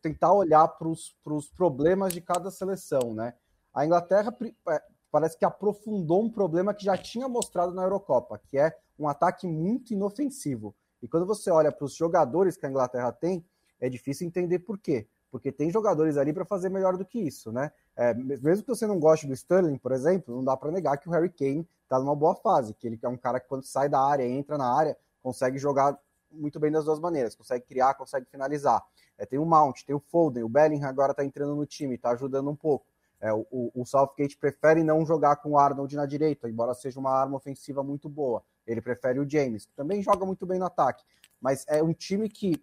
tentar 0.00 0.32
olhar 0.32 0.66
para 0.68 0.88
os 0.88 1.14
pro 1.22 1.38
problemas 1.54 2.14
de 2.14 2.22
cada 2.22 2.50
seleção, 2.50 3.12
né? 3.12 3.34
A 3.74 3.84
Inglaterra 3.84 4.34
é, 4.70 4.82
parece 5.10 5.36
que 5.36 5.44
aprofundou 5.44 6.22
um 6.22 6.30
problema 6.30 6.72
que 6.72 6.82
já 6.82 6.96
tinha 6.96 7.28
mostrado 7.28 7.74
na 7.74 7.82
Eurocopa, 7.82 8.40
que 8.48 8.56
é 8.56 8.74
um 9.02 9.08
ataque 9.08 9.46
muito 9.46 9.92
inofensivo. 9.92 10.74
E 11.02 11.08
quando 11.08 11.26
você 11.26 11.50
olha 11.50 11.72
para 11.72 11.84
os 11.84 11.94
jogadores 11.94 12.56
que 12.56 12.64
a 12.64 12.70
Inglaterra 12.70 13.10
tem, 13.12 13.44
é 13.80 13.88
difícil 13.88 14.26
entender 14.26 14.60
por 14.60 14.78
quê. 14.78 15.06
Porque 15.30 15.50
tem 15.50 15.70
jogadores 15.70 16.16
ali 16.16 16.32
para 16.32 16.44
fazer 16.44 16.68
melhor 16.68 16.96
do 16.96 17.04
que 17.04 17.18
isso, 17.18 17.50
né? 17.50 17.72
É, 17.96 18.14
mesmo 18.14 18.62
que 18.62 18.68
você 18.68 18.86
não 18.86 19.00
goste 19.00 19.26
do 19.26 19.32
Sterling, 19.32 19.78
por 19.78 19.92
exemplo, 19.92 20.34
não 20.34 20.44
dá 20.44 20.56
para 20.56 20.70
negar 20.70 20.98
que 20.98 21.08
o 21.08 21.12
Harry 21.12 21.30
Kane 21.30 21.66
está 21.82 21.98
numa 21.98 22.14
boa 22.14 22.34
fase, 22.34 22.74
que 22.74 22.86
ele 22.86 22.98
é 23.02 23.08
um 23.08 23.16
cara 23.16 23.40
que 23.40 23.48
quando 23.48 23.64
sai 23.64 23.88
da 23.88 24.00
área, 24.00 24.26
entra 24.26 24.56
na 24.56 24.66
área, 24.66 24.96
consegue 25.22 25.58
jogar 25.58 25.98
muito 26.30 26.58
bem 26.60 26.70
das 26.70 26.84
duas 26.84 27.00
maneiras, 27.00 27.34
consegue 27.34 27.64
criar, 27.66 27.94
consegue 27.94 28.26
finalizar. 28.26 28.82
É, 29.18 29.26
tem 29.26 29.38
o 29.38 29.44
Mount, 29.44 29.84
tem 29.84 29.94
o 29.94 30.00
Foden, 30.00 30.42
o 30.42 30.48
Bellingham 30.48 30.88
agora 30.88 31.12
está 31.12 31.24
entrando 31.24 31.54
no 31.54 31.66
time, 31.66 31.94
está 31.94 32.10
ajudando 32.10 32.50
um 32.50 32.56
pouco. 32.56 32.86
É, 33.20 33.32
o, 33.32 33.70
o 33.74 33.84
Southgate 33.84 34.36
prefere 34.36 34.82
não 34.82 35.06
jogar 35.06 35.36
com 35.36 35.50
o 35.50 35.58
Arnold 35.58 35.94
na 35.94 36.06
direita, 36.06 36.48
embora 36.48 36.74
seja 36.74 36.98
uma 36.98 37.12
arma 37.12 37.36
ofensiva 37.36 37.82
muito 37.82 38.08
boa. 38.08 38.42
Ele 38.66 38.80
prefere 38.80 39.18
o 39.18 39.28
James, 39.28 39.66
que 39.66 39.74
também 39.74 40.02
joga 40.02 40.24
muito 40.24 40.46
bem 40.46 40.58
no 40.58 40.66
ataque. 40.66 41.04
Mas 41.40 41.64
é 41.68 41.82
um 41.82 41.92
time 41.92 42.28
que 42.28 42.54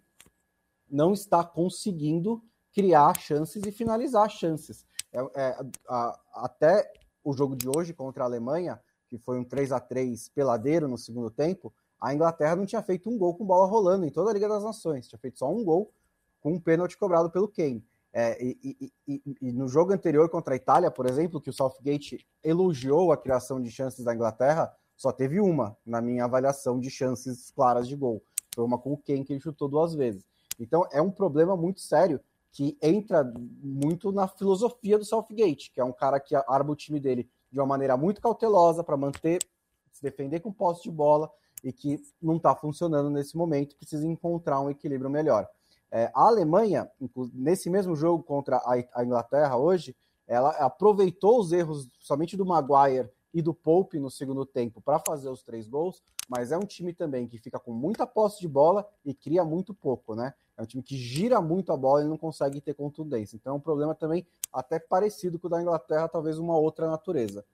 não 0.90 1.14
está 1.14 1.44
conseguindo 1.44 2.42
criar 2.74 3.18
chances 3.18 3.64
e 3.66 3.72
finalizar 3.72 4.30
chances. 4.30 4.86
É, 5.12 5.20
é, 5.36 5.58
a, 5.88 6.20
até 6.36 6.92
o 7.24 7.34
jogo 7.34 7.56
de 7.56 7.68
hoje 7.68 7.94
contra 7.94 8.24
a 8.24 8.28
Alemanha, 8.28 8.80
que 9.08 9.18
foi 9.18 9.40
um 9.40 9.44
3 9.44 9.72
a 9.72 9.80
3 9.80 10.30
peladeiro 10.30 10.88
no 10.88 10.98
segundo 10.98 11.30
tempo, 11.30 11.74
a 12.00 12.14
Inglaterra 12.14 12.56
não 12.56 12.66
tinha 12.66 12.82
feito 12.82 13.10
um 13.10 13.18
gol 13.18 13.36
com 13.36 13.46
bola 13.46 13.68
rolando 13.68 14.06
em 14.06 14.10
toda 14.10 14.30
a 14.30 14.34
Liga 14.34 14.48
das 14.48 14.64
Nações, 14.64 15.08
tinha 15.08 15.20
feito 15.20 15.40
só 15.40 15.52
um 15.52 15.64
gol 15.64 15.92
com 16.40 16.54
um 16.54 16.60
pênalti 16.60 16.98
cobrado 16.98 17.30
pelo 17.30 17.48
Kane. 17.48 17.84
É, 18.12 18.44
e, 18.44 18.58
e, 18.82 18.94
e, 19.08 19.38
e, 19.40 19.52
no 19.52 19.68
jogo 19.68 19.94
anterior 19.94 20.30
contra 20.30 20.56
a 20.56 20.58
Itália, 20.58 20.90
por 20.90 21.06
exemplo, 21.06 21.40
que 21.40 21.50
o 21.50 21.54
Southgate 21.54 22.26
elogiou 22.44 23.12
a 23.12 23.18
criação 23.18 23.62
de 23.62 23.70
chances 23.70 24.04
da 24.04 24.16
Inglaterra, 24.16 24.76
só 25.00 25.14
teve 25.14 25.40
uma 25.40 25.78
na 25.86 26.02
minha 26.02 26.26
avaliação 26.26 26.78
de 26.78 26.90
chances 26.90 27.52
claras 27.52 27.88
de 27.88 27.96
gol. 27.96 28.22
Foi 28.54 28.66
uma 28.66 28.78
com 28.78 28.92
o 28.92 28.98
Kane 28.98 29.24
que 29.24 29.32
ele 29.32 29.40
chutou 29.40 29.70
duas 29.70 29.96
vezes. 29.96 30.26
Então 30.60 30.86
é 30.92 31.02
um 31.02 31.10
problema 31.10 31.56
muito 31.56 31.80
sério 31.80 32.20
que 32.52 32.78
entra 32.82 33.24
muito 33.64 34.12
na 34.12 34.28
filosofia 34.28 34.98
do 34.98 35.06
Southgate, 35.06 35.72
que 35.72 35.80
é 35.80 35.86
um 35.86 35.94
cara 35.94 36.20
que 36.20 36.36
arma 36.36 36.72
o 36.72 36.76
time 36.76 37.00
dele 37.00 37.30
de 37.50 37.58
uma 37.58 37.66
maneira 37.66 37.96
muito 37.96 38.20
cautelosa 38.20 38.84
para 38.84 38.98
manter, 38.98 39.42
se 39.90 40.04
defender 40.04 40.42
com 40.42 40.52
posse 40.52 40.84
de 40.84 40.92
bola 40.92 41.32
e 41.64 41.72
que 41.72 41.98
não 42.22 42.36
está 42.36 42.54
funcionando 42.54 43.10
nesse 43.10 43.38
momento, 43.38 43.78
precisa 43.78 44.06
encontrar 44.06 44.60
um 44.60 44.70
equilíbrio 44.70 45.10
melhor. 45.10 45.48
É, 45.90 46.12
a 46.14 46.24
Alemanha, 46.28 46.92
nesse 47.34 47.70
mesmo 47.70 47.96
jogo 47.96 48.22
contra 48.22 48.62
a, 48.66 49.06
Inglaterra 49.06 49.56
hoje, 49.56 49.96
ela 50.28 50.50
aproveitou 50.58 51.40
os 51.40 51.54
erros 51.54 51.88
somente 52.02 52.36
do 52.36 52.46
Maguire 52.46 53.10
e 53.34 53.42
do 53.42 53.54
Pope 53.54 54.00
no 54.00 54.10
segundo 54.10 54.46
tempo 54.46 54.82
para 54.82 55.00
fazer 55.00 55.30
os 55.30 55.44
três 55.44 55.68
gols, 55.68 56.02
mas 56.28 56.52
é 56.52 56.58
um 56.58 56.66
time 56.66 56.94
também 56.94 57.28
que 57.28 57.38
fica 57.38 57.60
com 57.60 57.74
muita 57.74 58.06
posse 58.06 58.40
de 58.40 58.48
bola 58.48 58.88
e 59.06 59.14
cria 59.14 59.44
muito 59.44 59.74
pouco, 59.74 60.16
né? 60.16 60.34
É 60.58 60.62
um 60.62 60.66
time 60.66 60.84
que 60.84 60.98
gira 60.98 61.40
muito 61.42 61.72
a 61.72 61.78
bola 61.78 62.04
e 62.04 62.08
não 62.08 62.18
consegue 62.18 62.60
ter 62.60 62.74
contundência. 62.74 63.36
Então 63.36 63.54
é 63.54 63.56
um 63.56 63.62
problema 63.62 63.96
também 63.96 64.28
até 64.52 64.80
parecido 64.80 65.40
com 65.40 65.48
o 65.48 65.50
da 65.50 65.62
Inglaterra, 65.62 66.08
talvez 66.08 66.38
uma 66.38 66.58
outra 66.58 66.90
natureza. 66.90 67.46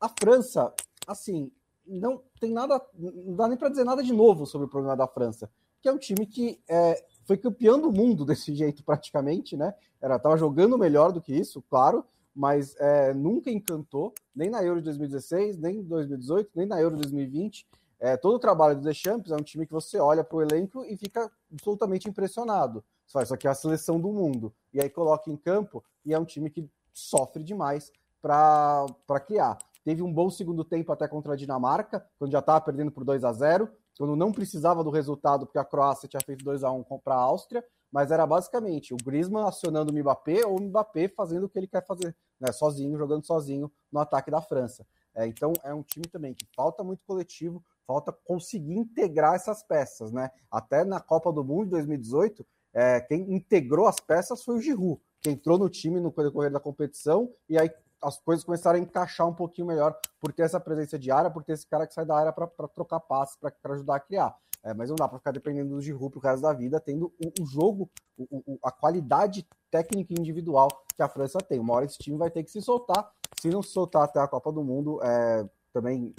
A 0.00 0.08
França, 0.08 0.72
assim, 1.06 1.50
não 1.86 2.22
tem 2.40 2.52
nada, 2.52 2.80
não 2.94 3.34
dá 3.34 3.48
nem 3.48 3.56
para 3.56 3.68
dizer 3.68 3.84
nada 3.84 4.02
de 4.02 4.12
novo 4.12 4.46
sobre 4.46 4.66
o 4.66 4.70
problema 4.70 4.96
da 4.96 5.06
França, 5.06 5.50
que 5.80 5.88
é 5.88 5.92
um 5.92 5.98
time 5.98 6.26
que 6.26 6.60
é, 6.68 7.04
foi 7.24 7.36
campeão 7.36 7.80
do 7.80 7.92
mundo 7.92 8.24
desse 8.26 8.54
jeito 8.54 8.84
praticamente, 8.84 9.56
né? 9.56 9.74
Era 10.00 10.18
tava 10.18 10.36
jogando 10.36 10.78
melhor 10.78 11.12
do 11.12 11.20
que 11.20 11.34
isso, 11.34 11.62
claro, 11.62 12.04
mas 12.36 12.76
é, 12.78 13.14
nunca 13.14 13.50
encantou, 13.50 14.12
nem 14.34 14.50
na 14.50 14.62
Euro 14.62 14.80
de 14.80 14.84
2016, 14.84 15.56
nem 15.56 15.78
em 15.78 15.82
2018, 15.82 16.50
nem 16.54 16.66
na 16.66 16.78
Euro 16.78 16.96
de 16.96 17.02
2020. 17.02 17.66
É, 17.98 18.14
todo 18.14 18.34
o 18.34 18.38
trabalho 18.38 18.76
do 18.76 18.82
Deschamps 18.82 19.30
é 19.30 19.34
um 19.34 19.42
time 19.42 19.66
que 19.66 19.72
você 19.72 19.98
olha 19.98 20.22
para 20.22 20.36
o 20.36 20.42
elenco 20.42 20.84
e 20.84 20.96
fica 20.98 21.30
absolutamente 21.50 22.08
impressionado. 22.08 22.84
Isso 23.06 23.32
aqui 23.32 23.48
é 23.48 23.50
a 23.50 23.54
seleção 23.54 23.98
do 23.98 24.12
mundo. 24.12 24.52
E 24.74 24.80
aí 24.80 24.90
coloca 24.90 25.30
em 25.30 25.36
campo 25.36 25.82
e 26.04 26.12
é 26.12 26.18
um 26.18 26.24
time 26.24 26.50
que 26.50 26.68
sofre 26.92 27.42
demais 27.42 27.90
para 28.20 28.86
criar. 29.26 29.56
Teve 29.82 30.02
um 30.02 30.12
bom 30.12 30.28
segundo 30.28 30.62
tempo 30.62 30.92
até 30.92 31.08
contra 31.08 31.32
a 31.32 31.36
Dinamarca, 31.36 32.04
quando 32.18 32.32
já 32.32 32.40
estava 32.40 32.60
perdendo 32.60 32.90
por 32.90 33.04
2 33.04 33.24
a 33.24 33.32
0 33.32 33.70
quando 33.98 34.14
não 34.14 34.30
precisava 34.30 34.84
do 34.84 34.90
resultado, 34.90 35.46
porque 35.46 35.58
a 35.58 35.64
Croácia 35.64 36.08
tinha 36.08 36.20
feito 36.20 36.44
2 36.44 36.62
a 36.62 36.70
1 36.70 36.84
para 37.02 37.14
a 37.14 37.20
Áustria, 37.20 37.64
mas 37.90 38.10
era 38.10 38.26
basicamente 38.26 38.92
o 38.92 38.96
Griezmann 38.96 39.46
acionando 39.46 39.90
o 39.90 39.98
Mbappé 39.98 40.44
ou 40.44 40.58
o 40.58 40.62
Mbappé 40.62 41.08
fazendo 41.08 41.44
o 41.44 41.48
que 41.48 41.58
ele 41.58 41.66
quer 41.66 41.84
fazer, 41.86 42.14
né, 42.40 42.52
sozinho, 42.52 42.98
jogando 42.98 43.24
sozinho 43.24 43.70
no 43.90 44.00
ataque 44.00 44.30
da 44.30 44.40
França. 44.40 44.86
É, 45.14 45.26
então 45.26 45.52
é 45.64 45.72
um 45.72 45.82
time 45.82 46.06
também 46.06 46.34
que 46.34 46.46
falta 46.54 46.84
muito 46.84 47.02
coletivo, 47.06 47.64
falta 47.86 48.12
conseguir 48.12 48.74
integrar 48.74 49.34
essas 49.34 49.62
peças, 49.62 50.12
né? 50.12 50.30
Até 50.50 50.84
na 50.84 51.00
Copa 51.00 51.32
do 51.32 51.42
Mundo 51.42 51.64
de 51.64 51.70
2018, 51.70 52.46
é, 52.74 53.00
quem 53.00 53.34
integrou 53.34 53.86
as 53.86 53.98
peças 53.98 54.44
foi 54.44 54.56
o 54.56 54.60
Giroud, 54.60 55.00
que 55.22 55.30
entrou 55.30 55.58
no 55.58 55.70
time 55.70 55.98
no 56.00 56.10
decorrer 56.10 56.52
da 56.52 56.60
competição 56.60 57.32
e 57.48 57.58
aí 57.58 57.70
as 58.02 58.18
coisas 58.18 58.44
começaram 58.44 58.78
a 58.78 58.82
encaixar 58.82 59.26
um 59.26 59.34
pouquinho 59.34 59.66
melhor 59.66 59.98
por 60.20 60.32
ter 60.32 60.42
essa 60.42 60.60
presença 60.60 60.98
de 60.98 61.10
área, 61.10 61.30
por 61.30 61.42
ter 61.42 61.54
esse 61.54 61.66
cara 61.66 61.86
que 61.86 61.94
sai 61.94 62.04
da 62.04 62.14
área 62.14 62.32
para 62.32 62.46
trocar 62.68 63.00
passes, 63.00 63.36
para 63.36 63.74
ajudar 63.74 63.96
a 63.96 64.00
criar. 64.00 64.36
É, 64.66 64.74
mas 64.74 64.88
não 64.88 64.96
dá 64.96 65.08
para 65.08 65.18
ficar 65.18 65.30
dependendo 65.30 65.76
do 65.76 65.80
Giroud 65.80 66.10
pro 66.10 66.18
resto 66.18 66.42
da 66.42 66.52
vida, 66.52 66.80
tendo 66.80 67.12
o, 67.24 67.42
o 67.42 67.46
jogo, 67.46 67.88
o, 68.18 68.54
o, 68.54 68.58
a 68.64 68.72
qualidade 68.72 69.46
técnica 69.70 70.12
individual 70.12 70.66
que 70.92 71.00
a 71.00 71.08
França 71.08 71.38
tem. 71.38 71.60
Uma 71.60 71.74
hora 71.74 71.84
esse 71.84 71.98
time 71.98 72.18
vai 72.18 72.32
ter 72.32 72.42
que 72.42 72.50
se 72.50 72.60
soltar. 72.60 73.08
Se 73.40 73.48
não 73.48 73.62
se 73.62 73.70
soltar 73.70 74.02
até 74.02 74.18
a 74.18 74.26
Copa 74.26 74.50
do 74.50 74.64
Mundo, 74.64 75.00
é, 75.04 75.48
também 75.72 76.12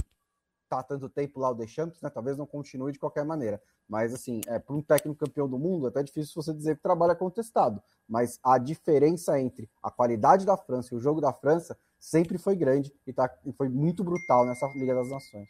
tá 0.69 0.81
tanto 0.81 1.09
tempo 1.09 1.41
lá 1.41 1.49
o 1.49 1.55
Deschamps, 1.55 2.01
né? 2.01 2.09
Talvez 2.09 2.37
não 2.37 2.45
continue 2.45 2.93
de 2.93 2.99
qualquer 2.99 3.25
maneira. 3.25 3.61
Mas, 3.85 4.13
assim, 4.13 4.39
é, 4.47 4.57
para 4.57 4.75
um 4.75 4.81
técnico 4.81 5.19
campeão 5.19 5.49
do 5.49 5.59
mundo, 5.59 5.85
é 5.85 5.89
até 5.89 6.01
difícil 6.01 6.41
você 6.41 6.53
dizer 6.53 6.75
que 6.75 6.79
o 6.79 6.83
trabalho 6.83 7.11
é 7.11 7.15
contestado. 7.15 7.83
Mas 8.07 8.39
a 8.41 8.57
diferença 8.57 9.37
entre 9.41 9.69
a 9.83 9.91
qualidade 9.91 10.45
da 10.45 10.55
França 10.55 10.93
e 10.93 10.97
o 10.97 11.01
jogo 11.01 11.19
da 11.19 11.33
França 11.33 11.77
sempre 11.99 12.37
foi 12.37 12.55
grande 12.55 12.93
e, 13.05 13.11
tá, 13.11 13.29
e 13.45 13.51
foi 13.51 13.67
muito 13.67 14.05
brutal 14.05 14.45
nessa 14.45 14.67
Liga 14.67 14.95
das 14.95 15.09
Nações. 15.09 15.49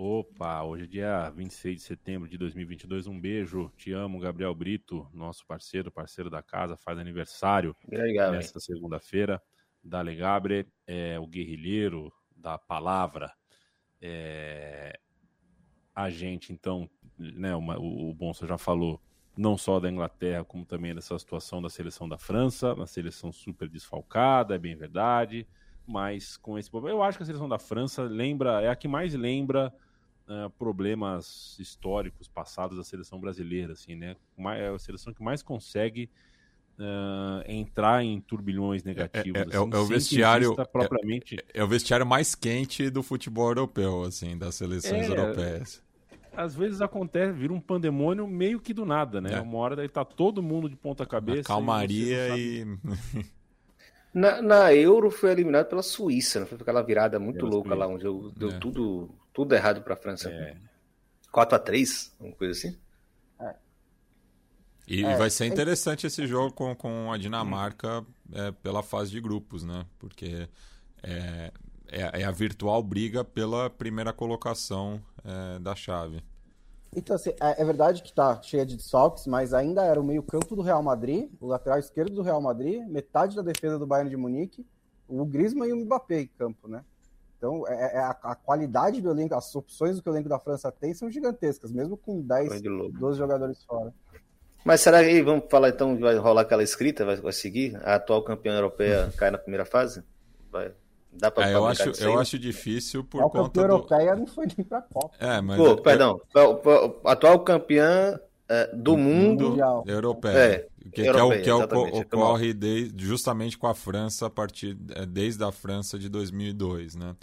Opa, 0.00 0.62
hoje 0.62 0.84
é 0.84 0.86
dia 0.86 1.30
26 1.30 1.74
de 1.74 1.82
setembro 1.82 2.28
de 2.28 2.38
2022. 2.38 3.08
Um 3.08 3.20
beijo, 3.20 3.68
te 3.76 3.90
amo, 3.92 4.20
Gabriel 4.20 4.54
Brito, 4.54 5.08
nosso 5.12 5.44
parceiro, 5.44 5.90
parceiro 5.90 6.30
da 6.30 6.40
casa, 6.40 6.76
faz 6.76 7.00
aniversário 7.00 7.74
Legal, 7.90 8.30
nesta 8.30 8.60
segunda-feira. 8.60 9.42
Dale 9.82 10.14
Gabriel, 10.14 10.66
é 10.86 11.18
o 11.18 11.26
guerrilheiro 11.26 12.12
da 12.30 12.56
palavra. 12.56 13.34
É, 14.00 14.96
a 15.92 16.08
gente, 16.10 16.52
então, 16.52 16.88
né, 17.18 17.56
uma, 17.56 17.76
o, 17.76 18.10
o 18.10 18.14
Bonsa 18.14 18.46
já 18.46 18.56
falou, 18.56 19.02
não 19.36 19.58
só 19.58 19.80
da 19.80 19.90
Inglaterra, 19.90 20.44
como 20.44 20.64
também 20.64 20.94
dessa 20.94 21.18
situação 21.18 21.60
da 21.60 21.68
seleção 21.68 22.08
da 22.08 22.18
França, 22.18 22.72
uma 22.72 22.86
seleção 22.86 23.32
super 23.32 23.68
desfalcada, 23.68 24.54
é 24.54 24.58
bem 24.58 24.76
verdade, 24.76 25.44
mas 25.84 26.36
com 26.36 26.56
esse 26.56 26.70
problema. 26.70 26.96
Eu 26.96 27.02
acho 27.02 27.18
que 27.18 27.24
a 27.24 27.26
seleção 27.26 27.48
da 27.48 27.58
França 27.58 28.04
lembra, 28.04 28.62
é 28.62 28.68
a 28.68 28.76
que 28.76 28.86
mais 28.86 29.12
lembra 29.12 29.74
uh, 30.28 30.50
problemas 30.50 31.56
históricos 31.58 32.28
passados 32.28 32.76
da 32.76 32.84
seleção 32.84 33.18
brasileira, 33.18 33.72
assim, 33.72 33.94
né? 33.94 34.16
É 34.56 34.68
a 34.68 34.78
seleção 34.78 35.12
que 35.12 35.22
mais 35.22 35.42
consegue 35.42 36.10
uh, 36.78 37.42
entrar 37.46 38.04
em 38.04 38.20
turbilhões 38.20 38.84
negativos. 38.84 39.36
É, 39.36 39.44
é, 39.44 39.46
assim, 39.46 39.56
é, 39.56 39.76
é 39.76 39.78
o 39.78 39.86
vestiário 39.86 40.54
propriamente... 40.72 41.36
É, 41.52 41.60
é, 41.60 41.64
o 41.64 41.68
vestiário 41.68 42.06
mais 42.06 42.34
quente 42.34 42.90
do 42.90 43.02
futebol 43.02 43.48
europeu, 43.48 44.04
assim, 44.04 44.36
das 44.36 44.54
seleções 44.54 45.08
é, 45.08 45.10
europeias. 45.10 45.82
Às 46.36 46.54
vezes 46.54 46.80
acontece, 46.80 47.32
vira 47.32 47.52
um 47.52 47.60
pandemônio 47.60 48.26
meio 48.28 48.60
que 48.60 48.72
do 48.72 48.86
nada, 48.86 49.20
né? 49.20 49.40
Uma 49.40 49.58
hora 49.58 49.74
daí 49.74 49.88
tá 49.88 50.04
todo 50.04 50.40
mundo 50.40 50.68
de 50.68 50.76
ponta 50.76 51.04
cabeça. 51.04 51.40
A 51.40 51.44
calmaria 51.44 52.38
e. 52.38 52.64
na, 54.14 54.40
na, 54.40 54.72
Euro 54.72 55.10
foi 55.10 55.32
eliminado 55.32 55.66
pela 55.66 55.82
Suíça, 55.82 56.38
não 56.38 56.46
foi 56.46 56.56
aquela 56.60 56.80
virada 56.80 57.18
muito 57.18 57.44
louca 57.44 57.74
lá, 57.74 57.88
onde 57.88 58.04
deu, 58.04 58.56
tudo, 58.60 59.10
tudo 59.38 59.54
errado 59.54 59.82
pra 59.82 59.94
França. 59.94 60.28
É. 60.28 60.56
4x3, 61.32 62.10
uma 62.18 62.32
coisa 62.32 62.52
assim. 62.58 62.76
E 64.84 65.04
é, 65.04 65.16
vai 65.16 65.30
ser 65.30 65.44
é 65.44 65.46
interessante 65.46 66.08
esse 66.08 66.26
jogo 66.26 66.52
com, 66.52 66.74
com 66.74 67.12
a 67.12 67.16
Dinamarca 67.16 68.04
é, 68.32 68.50
pela 68.50 68.82
fase 68.82 69.12
de 69.12 69.20
grupos, 69.20 69.62
né? 69.62 69.86
Porque 69.96 70.48
é, 71.04 71.52
é, 71.86 72.22
é 72.22 72.24
a 72.24 72.32
virtual 72.32 72.82
briga 72.82 73.22
pela 73.22 73.70
primeira 73.70 74.12
colocação 74.12 75.00
é, 75.24 75.60
da 75.60 75.76
chave. 75.76 76.20
Então, 76.96 77.14
assim, 77.14 77.30
é, 77.40 77.62
é, 77.62 77.64
verdade 77.64 78.02
que 78.02 78.12
tá 78.12 78.42
cheia 78.42 78.66
de 78.66 78.76
desfalques, 78.76 79.24
mas 79.28 79.54
ainda 79.54 79.84
era 79.84 80.00
o 80.00 80.04
meio-campo 80.04 80.56
do 80.56 80.62
Real 80.62 80.82
Madrid, 80.82 81.30
o 81.38 81.46
lateral 81.46 81.78
esquerdo 81.78 82.14
do 82.14 82.22
Real 82.22 82.40
Madrid, 82.40 82.82
metade 82.88 83.36
da 83.36 83.42
defesa 83.42 83.78
do 83.78 83.86
Bayern 83.86 84.10
de 84.10 84.16
Munique, 84.16 84.66
o 85.06 85.24
Griezmann 85.24 85.68
e 85.68 85.72
o 85.74 85.76
Mbappé 85.76 86.22
em 86.22 86.26
campo, 86.26 86.66
né? 86.66 86.82
Então, 87.38 87.66
é, 87.68 87.96
é 87.96 87.98
a, 88.00 88.10
a, 88.10 88.34
qualidade 88.34 89.00
do 89.00 89.10
elenco, 89.10 89.34
as 89.34 89.54
opções 89.54 90.00
que 90.00 90.10
o 90.10 90.12
elenco 90.12 90.28
da 90.28 90.40
França 90.40 90.72
tem 90.72 90.92
são 90.92 91.08
gigantescas, 91.08 91.70
mesmo 91.70 91.96
com 91.96 92.20
10, 92.20 92.60
12 92.60 93.16
jogadores 93.16 93.62
fora. 93.64 93.94
Mas 94.64 94.80
será 94.80 95.02
que, 95.04 95.22
vamos 95.22 95.44
falar 95.48 95.68
então, 95.68 95.96
vai 95.96 96.16
rolar 96.16 96.42
aquela 96.42 96.64
escrita, 96.64 97.04
vai, 97.04 97.16
vai 97.16 97.32
seguir? 97.32 97.76
A 97.84 97.94
atual 97.94 98.22
campeã 98.22 98.56
europeia 98.56 99.12
cai 99.16 99.30
na 99.30 99.38
primeira 99.38 99.64
fase? 99.64 100.02
Vai, 100.50 100.72
dá 101.12 101.30
pra 101.30 101.48
é, 101.48 101.54
eu 101.54 101.64
acho, 101.64 101.90
eu 102.02 102.18
acho 102.18 102.38
difícil 102.38 103.04
por 103.04 103.22
a 103.22 103.30
conta 103.30 103.50
do... 103.50 103.60
europeia 103.60 104.16
não 104.16 104.26
foi 104.26 104.46
nem 104.56 104.66
pra 104.66 104.82
Copa. 104.82 105.14
É, 105.20 105.40
mas... 105.40 105.56
Pô, 105.56 105.68
é, 105.68 105.80
perdão, 105.80 106.20
é... 106.34 107.10
atual 107.10 107.38
campeã 107.44 108.18
é, 108.48 108.68
do 108.74 108.96
mundo... 108.96 109.50
Mundial. 109.50 109.84
Europeia. 109.86 110.36
É, 110.36 110.68
que, 110.90 111.02
europeia, 111.02 111.42
que 111.42 111.50
é 111.50 111.54
o 111.54 111.68
que 111.68 111.96
é 111.96 112.00
ocorre 112.00 112.54
justamente 112.96 113.56
com 113.56 113.66
a 113.66 113.74
França 113.74 114.26
a 114.26 114.30
partir 114.30 114.76
é, 114.94 115.06
desde 115.06 115.42
a 115.44 115.52
França 115.52 115.98
de 115.98 116.08
2002, 116.08 116.94
né? 116.94 117.16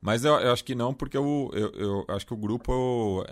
Mas 0.00 0.24
eu, 0.24 0.34
eu 0.34 0.52
acho 0.52 0.64
que 0.64 0.74
não, 0.74 0.94
porque 0.94 1.16
eu, 1.16 1.50
eu, 1.52 1.72
eu 1.72 2.04
acho 2.08 2.24
que 2.24 2.32
o 2.32 2.36
grupo 2.36 3.24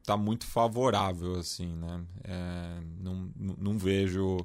está 0.00 0.14
é, 0.14 0.16
muito 0.16 0.46
favorável, 0.46 1.34
assim, 1.36 1.74
né? 1.76 2.04
É, 2.24 2.80
não, 3.00 3.30
não 3.36 3.78
vejo 3.78 4.38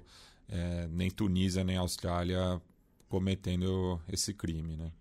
é, 0.50 0.88
nem 0.92 1.10
Tunísia 1.10 1.64
nem 1.64 1.78
Austrália 1.78 2.62
cometendo 3.08 4.00
esse 4.12 4.34
crime, 4.34 4.76
né? 4.76 4.92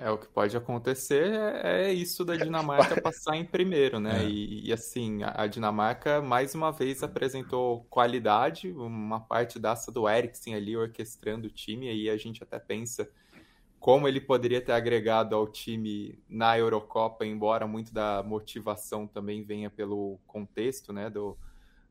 É, 0.00 0.10
o 0.10 0.16
que 0.16 0.26
pode 0.28 0.56
acontecer 0.56 1.30
é, 1.30 1.88
é 1.88 1.92
isso 1.92 2.24
da 2.24 2.34
Dinamarca 2.34 3.00
passar 3.02 3.36
em 3.36 3.44
primeiro, 3.44 4.00
né? 4.00 4.24
É. 4.24 4.28
E, 4.28 4.68
e, 4.68 4.72
assim, 4.72 5.20
a 5.22 5.46
Dinamarca 5.46 6.22
mais 6.22 6.54
uma 6.54 6.72
vez 6.72 7.02
apresentou 7.02 7.84
qualidade, 7.90 8.72
uma 8.72 9.20
parte 9.20 9.58
dessa 9.58 9.92
do 9.92 10.08
Eriksen 10.08 10.54
ali 10.54 10.74
orquestrando 10.74 11.48
o 11.48 11.50
time, 11.50 11.90
aí 11.90 12.08
a 12.08 12.16
gente 12.16 12.42
até 12.42 12.58
pensa 12.58 13.10
como 13.78 14.08
ele 14.08 14.20
poderia 14.20 14.60
ter 14.60 14.72
agregado 14.72 15.34
ao 15.34 15.46
time 15.46 16.18
na 16.28 16.58
Eurocopa, 16.58 17.26
embora 17.26 17.66
muito 17.66 17.92
da 17.92 18.22
motivação 18.22 19.06
também 19.06 19.42
venha 19.42 19.68
pelo 19.68 20.18
contexto, 20.26 20.92
né, 20.92 21.10
do, 21.10 21.36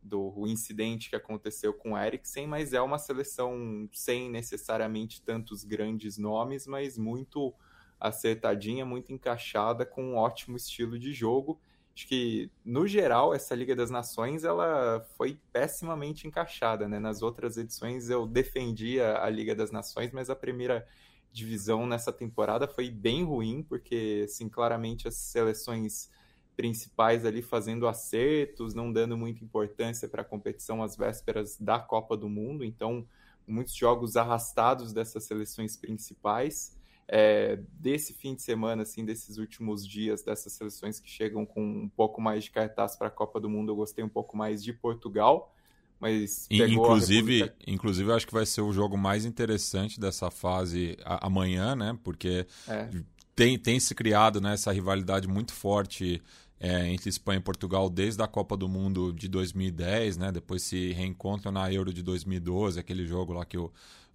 do 0.02 0.48
incidente 0.48 1.10
que 1.10 1.16
aconteceu 1.16 1.74
com 1.74 1.94
o 1.94 1.98
Eriksen, 1.98 2.48
mas 2.48 2.74
é 2.74 2.82
uma 2.82 2.98
seleção 2.98 3.88
sem 3.92 4.30
necessariamente 4.30 5.22
tantos 5.22 5.64
grandes 5.64 6.18
nomes, 6.18 6.66
mas 6.66 6.98
muito 6.98 7.54
acertadinha, 8.00 8.86
muito 8.86 9.12
encaixada, 9.12 9.86
com 9.86 10.04
um 10.04 10.16
ótimo 10.16 10.56
estilo 10.56 10.98
de 10.98 11.14
jogo. 11.14 11.60
Acho 11.96 12.08
que, 12.08 12.50
no 12.64 12.88
geral, 12.88 13.34
essa 13.34 13.54
Liga 13.54 13.76
das 13.76 13.90
Nações 13.90 14.44
ela 14.44 15.06
foi 15.18 15.38
pessimamente 15.52 16.28
encaixada. 16.28 16.88
Né? 16.88 16.98
Nas 16.98 17.22
outras 17.22 17.58
edições 17.58 18.10
eu 18.10 18.26
defendia 18.26 19.18
a 19.22 19.30
Liga 19.30 19.54
das 19.54 19.72
Nações, 19.72 20.12
mas 20.12 20.30
a 20.30 20.36
primeira 20.36 20.88
divisão 21.32 21.86
nessa 21.86 22.14
temporada 22.14 22.68
foi 22.68 22.90
bem 22.90 23.24
ruim, 23.24 23.62
porque, 23.62 24.24
assim, 24.26 24.48
claramente 24.48 25.08
as 25.08 25.16
seleções 25.16 26.10
principais 26.56 27.26
ali 27.26 27.42
fazendo 27.42 27.88
acertos, 27.88 28.74
não 28.74 28.92
dando 28.92 29.18
muita 29.18 29.44
importância 29.44 30.08
para 30.08 30.22
a 30.22 30.26
competição 30.26 30.84
às 30.84 30.96
vésperas 30.96 31.58
da 31.58 31.80
Copa 31.80 32.18
do 32.18 32.28
Mundo, 32.28 32.66
então 32.66 33.08
muitos 33.48 33.74
jogos 33.74 34.16
arrastados 34.16 34.94
dessas 34.94 35.24
seleções 35.24 35.76
principais. 35.76 36.79
É, 37.12 37.60
desse 37.72 38.14
fim 38.14 38.36
de 38.36 38.44
semana, 38.44 38.84
assim, 38.84 39.04
desses 39.04 39.38
últimos 39.38 39.86
dias, 39.86 40.22
dessas 40.22 40.54
seleções 40.54 41.00
que 41.00 41.10
chegam 41.10 41.44
com 41.46 41.62
um 41.62 41.90
pouco 41.90 42.22
mais 42.22 42.44
de 42.44 42.52
cartaz 42.52 42.96
para 42.96 43.08
a 43.08 43.12
Copa 43.12 43.40
do 43.40 43.50
Mundo, 43.50 43.72
eu 43.72 43.76
gostei 43.76 44.04
um 44.04 44.10
pouco 44.10 44.38
mais 44.38 44.64
de 44.64 44.72
Portugal 44.74 45.54
mas 46.00 46.48
inclusive, 46.50 47.40
República... 47.40 47.56
inclusive 47.68 48.14
acho 48.14 48.26
que 48.26 48.34
vai 48.34 48.46
ser 48.46 48.62
o 48.62 48.72
jogo 48.72 48.98
mais 48.98 49.26
interessante 49.26 50.00
dessa 50.00 50.32
fase 50.32 50.98
amanhã, 51.04 51.76
né? 51.76 51.98
Porque 52.04 52.48
é. 52.68 52.90
tem, 53.36 53.60
tem 53.60 53.80
se 53.80 53.94
criado 53.94 54.40
né, 54.40 54.54
essa 54.54 54.72
rivalidade 54.72 55.28
muito 55.28 55.52
forte 55.52 56.22
é, 56.58 56.88
entre 56.88 57.10
Espanha 57.10 57.40
e 57.40 57.44
Portugal 57.44 57.90
desde 57.90 58.22
a 58.22 58.28
Copa 58.28 58.56
do 58.56 58.70
Mundo 58.70 59.12
de 59.12 59.28
2010, 59.28 60.18
né? 60.18 60.32
Depois 60.32 60.64
se 60.64 60.94
reencontram 60.94 61.52
na 61.52 61.72
Euro 61.72 61.94
de 61.94 62.02
2012, 62.02 62.80
aquele 62.80 63.06
jogo 63.06 63.34
lá 63.34 63.44
que 63.44 63.58
o 63.58 63.70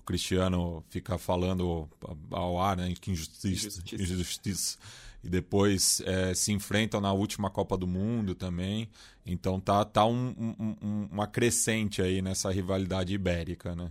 Cristiano 0.05 0.85
fica 0.89 1.19
falando 1.19 1.89
ao 2.31 2.61
ar, 2.61 2.77
né? 2.77 2.95
Que 3.01 3.11
injustiça. 3.11 3.49
injustiça. 3.49 4.03
injustiça 4.03 4.79
e 5.25 5.29
depois 5.29 6.03
é, 6.05 6.35
se 6.35 6.53
enfrentam 6.53 7.01
na 7.01 7.13
última 7.13 7.51
Copa 7.51 7.79
do 7.79 7.87
Mundo 7.87 8.35
também. 8.35 8.91
Então 9.25 9.59
tá, 9.59 9.83
tá 9.85 10.05
um, 10.05 10.35
um, 10.39 11.09
uma 11.11 11.27
crescente 11.27 12.03
aí 12.03 12.21
nessa 12.21 12.51
rivalidade 12.53 13.15
ibérica, 13.15 13.75
né? 13.75 13.91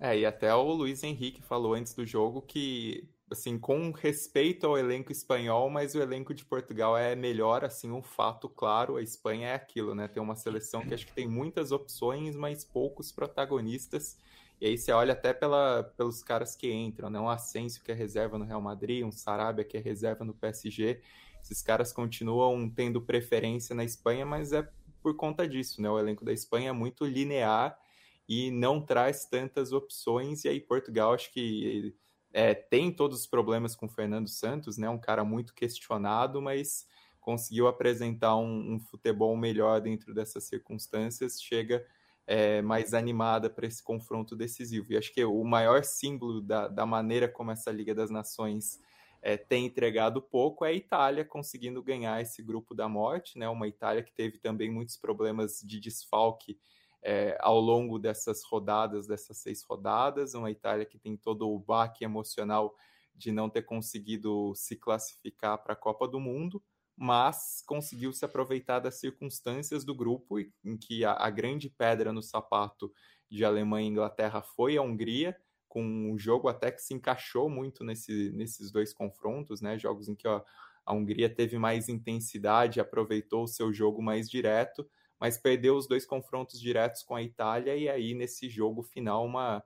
É, 0.00 0.18
e 0.18 0.26
até 0.26 0.52
o 0.54 0.72
Luiz 0.72 1.02
Henrique 1.02 1.42
falou 1.42 1.74
antes 1.74 1.94
do 1.94 2.04
jogo 2.04 2.42
que, 2.42 3.06
assim, 3.30 3.58
com 3.58 3.90
respeito 3.90 4.66
ao 4.66 4.76
elenco 4.76 5.12
espanhol, 5.12 5.70
mas 5.70 5.94
o 5.94 6.00
elenco 6.00 6.34
de 6.34 6.44
Portugal 6.44 6.96
é 6.96 7.14
melhor, 7.14 7.64
assim, 7.64 7.90
um 7.90 8.02
fato 8.02 8.48
claro, 8.48 8.96
a 8.96 9.02
Espanha 9.02 9.48
é 9.48 9.54
aquilo, 9.54 9.94
né? 9.94 10.08
Tem 10.08 10.22
uma 10.22 10.34
seleção 10.34 10.82
que 10.82 10.94
acho 10.94 11.06
que 11.06 11.12
tem 11.12 11.28
muitas 11.28 11.72
opções, 11.72 12.34
mas 12.34 12.64
poucos 12.64 13.12
protagonistas. 13.12 14.18
E 14.64 14.68
aí 14.68 14.78
você 14.78 14.92
olha 14.92 15.12
até 15.12 15.34
pela, 15.34 15.82
pelos 15.94 16.22
caras 16.22 16.56
que 16.56 16.72
entram, 16.72 17.10
né? 17.10 17.20
Um 17.20 17.28
Asensio 17.28 17.82
que 17.84 17.92
é 17.92 17.94
reserva 17.94 18.38
no 18.38 18.46
Real 18.46 18.62
Madrid, 18.62 19.04
um 19.04 19.12
Sarabia 19.12 19.62
que 19.62 19.76
é 19.76 19.80
reserva 19.80 20.24
no 20.24 20.32
PSG. 20.32 21.02
Esses 21.42 21.60
caras 21.60 21.92
continuam 21.92 22.70
tendo 22.70 23.02
preferência 23.02 23.74
na 23.74 23.84
Espanha, 23.84 24.24
mas 24.24 24.54
é 24.54 24.66
por 25.02 25.14
conta 25.16 25.46
disso, 25.46 25.82
né? 25.82 25.90
O 25.90 25.98
elenco 25.98 26.24
da 26.24 26.32
Espanha 26.32 26.70
é 26.70 26.72
muito 26.72 27.04
linear 27.04 27.78
e 28.26 28.50
não 28.50 28.80
traz 28.80 29.26
tantas 29.26 29.70
opções. 29.70 30.46
E 30.46 30.48
aí 30.48 30.60
Portugal 30.60 31.12
acho 31.12 31.30
que 31.30 31.94
é, 32.32 32.54
tem 32.54 32.90
todos 32.90 33.20
os 33.20 33.26
problemas 33.26 33.76
com 33.76 33.84
o 33.84 33.90
Fernando 33.90 34.28
Santos, 34.30 34.78
né? 34.78 34.88
Um 34.88 34.98
cara 34.98 35.26
muito 35.26 35.52
questionado, 35.52 36.40
mas 36.40 36.86
conseguiu 37.20 37.68
apresentar 37.68 38.34
um, 38.36 38.76
um 38.76 38.80
futebol 38.80 39.36
melhor 39.36 39.78
dentro 39.82 40.14
dessas 40.14 40.44
circunstâncias. 40.44 41.38
Chega 41.38 41.84
é, 42.26 42.62
mais 42.62 42.94
animada 42.94 43.50
para 43.50 43.66
esse 43.66 43.82
confronto 43.82 44.34
decisivo. 44.34 44.92
E 44.92 44.96
acho 44.96 45.12
que 45.12 45.24
o 45.24 45.44
maior 45.44 45.84
símbolo 45.84 46.40
da, 46.40 46.68
da 46.68 46.86
maneira 46.86 47.28
como 47.28 47.50
essa 47.50 47.70
Liga 47.70 47.94
das 47.94 48.10
Nações 48.10 48.80
é, 49.22 49.36
tem 49.36 49.66
entregado 49.66 50.20
pouco 50.20 50.64
é 50.64 50.68
a 50.68 50.72
Itália 50.72 51.24
conseguindo 51.24 51.82
ganhar 51.82 52.20
esse 52.20 52.42
grupo 52.42 52.74
da 52.74 52.88
morte, 52.88 53.38
né? 53.38 53.48
Uma 53.48 53.68
Itália 53.68 54.02
que 54.02 54.12
teve 54.12 54.38
também 54.38 54.70
muitos 54.70 54.96
problemas 54.96 55.60
de 55.64 55.80
desfalque 55.80 56.58
é, 57.02 57.36
ao 57.40 57.60
longo 57.60 57.98
dessas 57.98 58.42
rodadas, 58.44 59.06
dessas 59.06 59.38
seis 59.38 59.62
rodadas, 59.62 60.34
uma 60.34 60.50
Itália 60.50 60.86
que 60.86 60.98
tem 60.98 61.16
todo 61.16 61.50
o 61.50 61.58
baque 61.58 62.04
emocional 62.04 62.74
de 63.14 63.30
não 63.30 63.48
ter 63.48 63.62
conseguido 63.62 64.52
se 64.54 64.76
classificar 64.76 65.62
para 65.62 65.74
a 65.74 65.76
Copa 65.76 66.08
do 66.08 66.18
Mundo 66.18 66.62
mas 66.96 67.62
conseguiu 67.66 68.12
se 68.12 68.24
aproveitar 68.24 68.78
das 68.78 69.00
circunstâncias 69.00 69.84
do 69.84 69.94
grupo, 69.94 70.38
em 70.38 70.76
que 70.78 71.04
a, 71.04 71.12
a 71.12 71.30
grande 71.30 71.68
pedra 71.68 72.12
no 72.12 72.22
sapato 72.22 72.92
de 73.30 73.44
Alemanha 73.44 73.88
e 73.88 73.90
Inglaterra 73.90 74.42
foi 74.42 74.76
a 74.76 74.82
Hungria, 74.82 75.36
com 75.68 75.82
um 75.82 76.16
jogo 76.16 76.48
até 76.48 76.70
que 76.70 76.80
se 76.80 76.94
encaixou 76.94 77.50
muito 77.50 77.82
nesse, 77.82 78.30
nesses 78.30 78.70
dois 78.70 78.94
confrontos, 78.94 79.60
né? 79.60 79.76
Jogos 79.76 80.08
em 80.08 80.14
que 80.14 80.28
ó, 80.28 80.40
a 80.86 80.94
Hungria 80.94 81.28
teve 81.28 81.58
mais 81.58 81.88
intensidade, 81.88 82.78
aproveitou 82.78 83.42
o 83.42 83.48
seu 83.48 83.72
jogo 83.72 84.00
mais 84.00 84.30
direto, 84.30 84.88
mas 85.18 85.36
perdeu 85.36 85.76
os 85.76 85.88
dois 85.88 86.06
confrontos 86.06 86.60
diretos 86.60 87.02
com 87.02 87.16
a 87.16 87.22
Itália, 87.22 87.76
e 87.76 87.88
aí 87.88 88.14
nesse 88.14 88.48
jogo 88.48 88.82
final 88.84 89.24
uma 89.24 89.64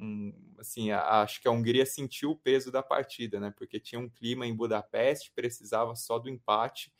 um, 0.00 0.32
assim, 0.58 0.90
a, 0.90 1.22
acho 1.22 1.40
que 1.40 1.48
a 1.48 1.50
Hungria 1.50 1.86
sentiu 1.86 2.30
o 2.30 2.36
peso 2.36 2.70
da 2.70 2.82
partida, 2.82 3.40
né? 3.40 3.52
Porque 3.56 3.80
tinha 3.80 4.00
um 4.00 4.08
clima 4.08 4.46
em 4.46 4.54
Budapeste, 4.54 5.32
precisava 5.34 5.94
só 5.94 6.18
do 6.18 6.28
empate, 6.28 6.92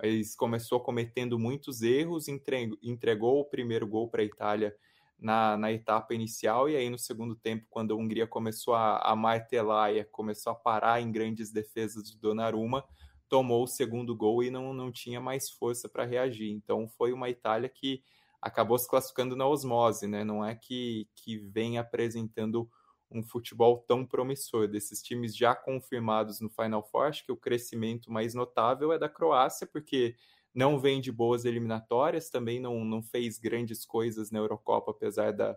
mas 0.00 0.34
começou 0.34 0.80
cometendo 0.80 1.38
muitos 1.38 1.82
erros, 1.82 2.28
entregou, 2.28 2.78
entregou 2.82 3.40
o 3.40 3.44
primeiro 3.44 3.86
gol 3.86 4.08
para 4.08 4.22
a 4.22 4.24
Itália 4.24 4.76
na, 5.18 5.56
na 5.56 5.72
etapa 5.72 6.14
inicial, 6.14 6.68
e 6.68 6.76
aí 6.76 6.90
no 6.90 6.98
segundo 6.98 7.34
tempo, 7.34 7.66
quando 7.70 7.94
a 7.94 7.96
Hungria 7.96 8.26
começou 8.26 8.74
a, 8.74 8.98
a 8.98 9.16
martelar 9.16 9.94
e 9.94 10.04
começou 10.04 10.52
a 10.52 10.56
parar 10.56 11.00
em 11.00 11.10
grandes 11.10 11.50
defesas 11.50 12.10
do 12.10 12.18
Donnarumma, 12.18 12.84
tomou 13.28 13.64
o 13.64 13.68
segundo 13.68 14.14
gol 14.14 14.42
e 14.42 14.50
não, 14.50 14.74
não 14.74 14.92
tinha 14.92 15.20
mais 15.20 15.50
força 15.50 15.88
para 15.88 16.04
reagir. 16.04 16.50
Então 16.50 16.88
foi 16.88 17.12
uma 17.12 17.30
Itália 17.30 17.68
que 17.68 18.02
acabou 18.44 18.76
se 18.76 18.86
classificando 18.86 19.34
na 19.34 19.48
osmose, 19.48 20.06
né? 20.06 20.22
Não 20.22 20.44
é 20.44 20.54
que, 20.54 21.08
que 21.14 21.38
vem 21.38 21.78
apresentando 21.78 22.68
um 23.10 23.22
futebol 23.22 23.78
tão 23.88 24.04
promissor. 24.04 24.68
Desses 24.68 25.00
times 25.02 25.34
já 25.34 25.54
confirmados 25.56 26.40
no 26.40 26.50
Final 26.50 26.82
Four, 26.82 27.06
acho 27.06 27.24
que 27.24 27.32
o 27.32 27.36
crescimento 27.38 28.12
mais 28.12 28.34
notável 28.34 28.92
é 28.92 28.98
da 28.98 29.08
Croácia, 29.08 29.66
porque 29.66 30.14
não 30.54 30.78
vem 30.78 31.00
de 31.00 31.10
boas 31.10 31.46
eliminatórias, 31.46 32.28
também 32.28 32.60
não, 32.60 32.84
não 32.84 33.02
fez 33.02 33.38
grandes 33.38 33.86
coisas 33.86 34.30
na 34.30 34.40
Eurocopa, 34.40 34.90
apesar 34.90 35.32
da, 35.32 35.56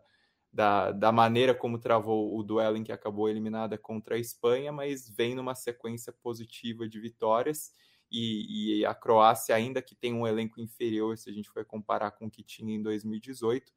da, 0.51 0.93
da 0.93 1.11
maneira 1.11 1.53
como 1.53 1.77
travou 1.77 2.39
o 2.39 2.41
duelo 2.41 2.77
em 2.77 2.85
que 2.85 2.93
acabou 2.93 3.27
eliminada 3.27 3.77
contra 3.77 4.15
a 4.15 4.19
Espanha, 4.19 4.71
mas 4.71 5.09
vem 5.09 5.35
numa 5.35 5.55
sequência 5.55 6.13
positiva 6.23 6.87
de 6.87 7.01
vitórias 7.01 7.73
e, 8.11 8.79
e, 8.79 8.85
a 8.85 8.93
Croácia, 8.93 9.55
ainda 9.55 9.81
que 9.81 9.95
tem 9.95 10.13
um 10.13 10.25
elenco 10.25 10.61
inferior, 10.61 11.17
se 11.17 11.29
a 11.29 11.33
gente 11.33 11.49
for 11.49 11.65
comparar 11.65 12.11
com 12.11 12.27
o 12.27 12.31
que 12.31 12.43
tinha 12.43 12.73
em 12.73 12.81
2018, 12.81 13.71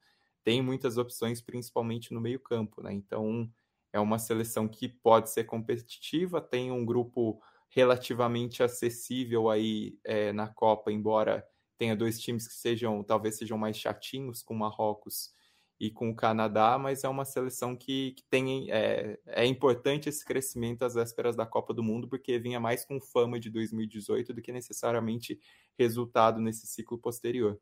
tem 0.44 0.62
muitas 0.62 0.96
opções, 0.96 1.40
principalmente 1.40 2.14
no 2.14 2.20
meio-campo, 2.20 2.82
né? 2.82 2.92
Então 2.92 3.50
é 3.92 4.00
uma 4.00 4.18
seleção 4.18 4.68
que 4.68 4.88
pode 4.88 5.30
ser 5.30 5.44
competitiva, 5.44 6.40
tem 6.40 6.70
um 6.70 6.84
grupo 6.84 7.40
relativamente 7.68 8.62
acessível 8.62 9.48
aí 9.48 9.98
é, 10.04 10.32
na 10.32 10.48
Copa, 10.48 10.92
embora 10.92 11.46
tenha 11.78 11.96
dois 11.96 12.20
times 12.20 12.46
que 12.46 12.54
sejam 12.54 13.02
talvez 13.02 13.36
sejam 13.36 13.56
mais 13.56 13.76
chatinhos 13.76 14.42
com 14.42 14.54
Marrocos 14.54 15.32
e 15.80 15.90
com 15.90 16.10
o 16.10 16.14
Canadá, 16.14 16.78
mas 16.78 17.02
é 17.04 17.08
uma 17.08 17.24
seleção 17.24 17.74
que, 17.74 18.12
que 18.12 18.22
tem 18.24 18.70
é, 18.70 19.18
é 19.28 19.46
importante 19.46 20.10
esse 20.10 20.22
crescimento 20.22 20.84
às 20.84 20.92
vésperas 20.92 21.34
da 21.34 21.46
Copa 21.46 21.72
do 21.72 21.82
Mundo, 21.82 22.06
porque 22.06 22.38
vinha 22.38 22.60
mais 22.60 22.84
com 22.84 23.00
fama 23.00 23.40
de 23.40 23.48
2018 23.48 24.34
do 24.34 24.42
que 24.42 24.52
necessariamente 24.52 25.40
resultado 25.78 26.38
nesse 26.38 26.66
ciclo 26.66 26.98
posterior. 26.98 27.58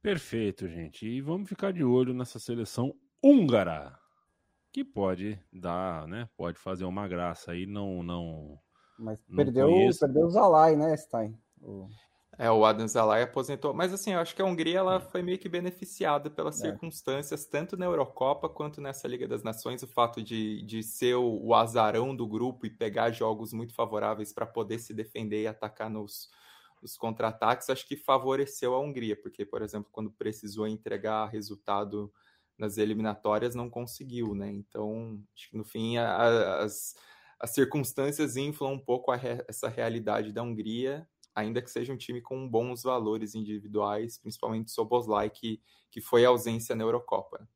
Perfeito, 0.00 0.68
gente. 0.68 1.04
E 1.04 1.20
vamos 1.20 1.48
ficar 1.48 1.72
de 1.72 1.82
olho 1.82 2.14
nessa 2.14 2.38
seleção 2.38 2.94
húngara, 3.20 3.98
que 4.72 4.84
pode 4.84 5.36
dar, 5.52 6.06
né? 6.06 6.28
Pode 6.36 6.56
fazer 6.56 6.84
uma 6.84 7.08
graça 7.08 7.50
aí, 7.50 7.66
não, 7.66 8.04
não. 8.04 8.56
Mas 8.96 9.18
não 9.28 9.36
perdeu, 9.38 9.68
perdeu 9.98 10.26
o 10.26 10.30
Zalai, 10.30 10.76
né, 10.76 10.96
Stein? 10.96 11.36
O... 11.60 11.88
É, 12.38 12.50
o 12.50 12.66
Adam 12.66 12.86
Zalai 12.86 13.22
aposentou. 13.22 13.72
Mas 13.72 13.92
assim, 13.92 14.12
eu 14.12 14.18
acho 14.18 14.34
que 14.34 14.42
a 14.42 14.44
Hungria 14.44 14.78
ela 14.78 15.00
foi 15.00 15.22
meio 15.22 15.38
que 15.38 15.48
beneficiada 15.48 16.28
pelas 16.28 16.62
é. 16.62 16.68
circunstâncias, 16.68 17.46
tanto 17.46 17.76
na 17.76 17.86
Eurocopa 17.86 18.48
quanto 18.48 18.80
nessa 18.80 19.08
Liga 19.08 19.26
das 19.26 19.42
Nações, 19.42 19.82
o 19.82 19.86
fato 19.86 20.22
de, 20.22 20.62
de 20.62 20.82
ser 20.82 21.14
o, 21.14 21.40
o 21.42 21.54
azarão 21.54 22.14
do 22.14 22.26
grupo 22.26 22.66
e 22.66 22.70
pegar 22.70 23.10
jogos 23.10 23.52
muito 23.52 23.74
favoráveis 23.74 24.32
para 24.32 24.44
poder 24.44 24.78
se 24.78 24.92
defender 24.92 25.42
e 25.42 25.46
atacar 25.46 25.88
nos, 25.88 26.28
nos 26.82 26.96
contra-ataques, 26.96 27.70
acho 27.70 27.86
que 27.88 27.96
favoreceu 27.96 28.74
a 28.74 28.80
Hungria, 28.80 29.16
porque, 29.16 29.44
por 29.44 29.62
exemplo, 29.62 29.88
quando 29.90 30.10
precisou 30.10 30.66
entregar 30.66 31.26
resultado 31.26 32.12
nas 32.58 32.78
eliminatórias, 32.78 33.54
não 33.54 33.68
conseguiu, 33.68 34.34
né? 34.34 34.50
Então, 34.50 35.20
acho 35.34 35.50
que 35.50 35.56
no 35.56 35.64
fim 35.64 35.96
a, 35.96 36.08
a, 36.08 36.64
as, 36.64 36.94
as 37.40 37.50
circunstâncias 37.50 38.36
inflam 38.36 38.72
um 38.72 38.78
pouco 38.78 39.12
re, 39.14 39.44
essa 39.48 39.68
realidade 39.68 40.32
da 40.32 40.42
Hungria 40.42 41.06
ainda 41.36 41.60
que 41.60 41.70
seja 41.70 41.92
um 41.92 41.96
time 41.98 42.22
com 42.22 42.48
bons 42.48 42.82
valores 42.82 43.34
individuais, 43.34 44.18
principalmente 44.18 44.70
Soboslai, 44.70 45.28
que, 45.28 45.60
que 45.90 46.00
foi 46.00 46.24
ausência 46.24 46.74
na 46.74 46.82
Eurocopa. 46.82 47.46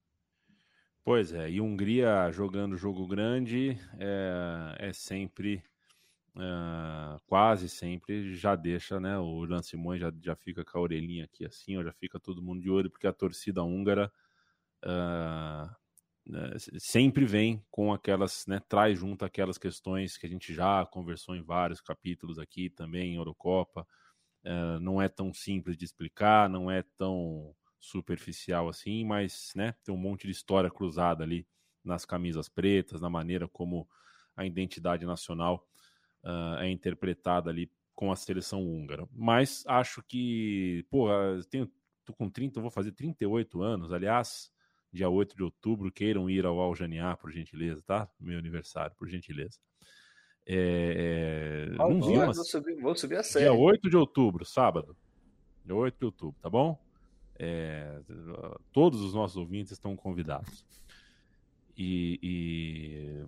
Pois 1.03 1.33
é, 1.33 1.51
e 1.51 1.63
Hungria 1.63 2.31
jogando 2.31 2.77
jogo 2.77 3.07
grande 3.09 3.79
é, 3.99 4.77
é 4.91 4.93
sempre, 4.93 5.65
é, 6.37 7.21
quase 7.27 7.71
sempre, 7.71 8.35
já 8.35 8.55
deixa, 8.55 9.01
né? 9.01 9.19
O 9.19 9.47
Juan 9.47 9.63
Simões 9.63 9.99
já, 9.99 10.13
já 10.23 10.37
fica 10.37 10.63
com 10.63 10.77
a 10.77 10.83
orelhinha 10.83 11.25
aqui 11.25 11.47
assim, 11.47 11.79
ó, 11.79 11.83
já 11.83 11.93
fica 11.93 12.21
todo 12.21 12.43
mundo 12.43 12.61
de 12.61 12.71
olho, 12.71 12.91
porque 12.91 13.07
a 13.07 13.13
torcida 13.15 13.63
húngara 13.63 14.13
né, 14.85 15.77
sempre 16.79 17.25
vem 17.25 17.65
com 17.71 17.93
aquelas, 17.93 18.47
né, 18.47 18.61
traz 18.69 18.99
junto 18.99 19.25
aquelas 19.25 19.59
questões 19.59 20.17
que 20.17 20.27
a 20.27 20.29
gente 20.29 20.55
já 20.55 20.87
conversou 20.87 21.35
em 21.35 21.43
vários 21.43 21.81
capítulos 21.81 22.39
aqui 22.39 22.71
também 22.71 23.13
em 23.13 23.17
Eurocopa. 23.17 23.87
Uh, 24.45 24.81
não 24.81 25.03
é 25.03 25.09
tão 25.09 25.35
simples 25.35 25.77
de 25.77 25.85
explicar, 25.85 26.49
não 26.49 26.71
é 26.71 26.83
tão 26.97 27.55
superficial 27.79 28.69
assim, 28.69 29.05
mas 29.05 29.53
né, 29.55 29.75
tem 29.85 29.95
um 29.95 29.99
monte 29.99 30.27
de 30.27 30.33
história 30.33 30.71
cruzada 30.71 31.25
ali 31.25 31.47
nas 31.85 32.05
camisas 32.05 32.49
pretas, 32.49 33.01
na 33.01 33.11
maneira 33.11 33.49
como 33.49 33.89
a 34.37 34.45
identidade 34.45 35.05
nacional 35.05 35.67
uh, 36.25 36.59
é 36.61 36.71
interpretada 36.71 37.51
ali 37.51 37.71
com 37.95 38.11
a 38.11 38.17
seleção 38.17 38.63
húngara. 38.63 39.07
Mas 39.13 39.65
acho 39.67 40.03
que, 40.03 40.87
pô, 40.91 41.09
tenho, 41.51 41.71
tô 42.05 42.15
com 42.15 42.31
30, 42.31 42.61
vou 42.61 42.71
fazer 42.71 42.93
38 42.93 43.63
anos, 43.63 43.93
aliás, 43.93 44.51
dia 44.93 45.09
8 45.09 45.37
de 45.37 45.43
outubro, 45.43 45.91
queiram 45.93 46.29
ir 46.29 46.45
ao 46.45 46.61
Aljaniá, 46.61 47.17
por 47.17 47.31
gentileza, 47.31 47.83
tá? 47.87 48.09
Meu 48.19 48.39
aniversário, 48.39 48.95
por 48.97 49.09
gentileza. 49.09 49.59
É, 50.47 51.69
é, 51.69 51.77
não 51.77 52.01
vi 52.01 52.17
uma... 52.17 52.33
vou, 52.33 52.45
subir, 52.45 52.75
vou 52.81 52.95
subir 52.95 53.17
a 53.17 53.23
série. 53.23 53.45
Dia 53.45 53.53
8 53.53 53.89
de 53.89 53.97
outubro, 53.97 54.45
sábado. 54.45 54.97
Dia 55.65 55.75
8 55.75 55.99
de 55.99 56.05
outubro, 56.05 56.41
tá 56.41 56.51
bom? 56.51 56.79
É, 57.39 58.01
todos 58.73 59.01
os 59.01 59.15
nossos 59.15 59.37
ouvintes 59.37 59.73
estão 59.73 59.97
convidados. 59.97 60.65
E, 61.77 62.19
e 62.23 63.25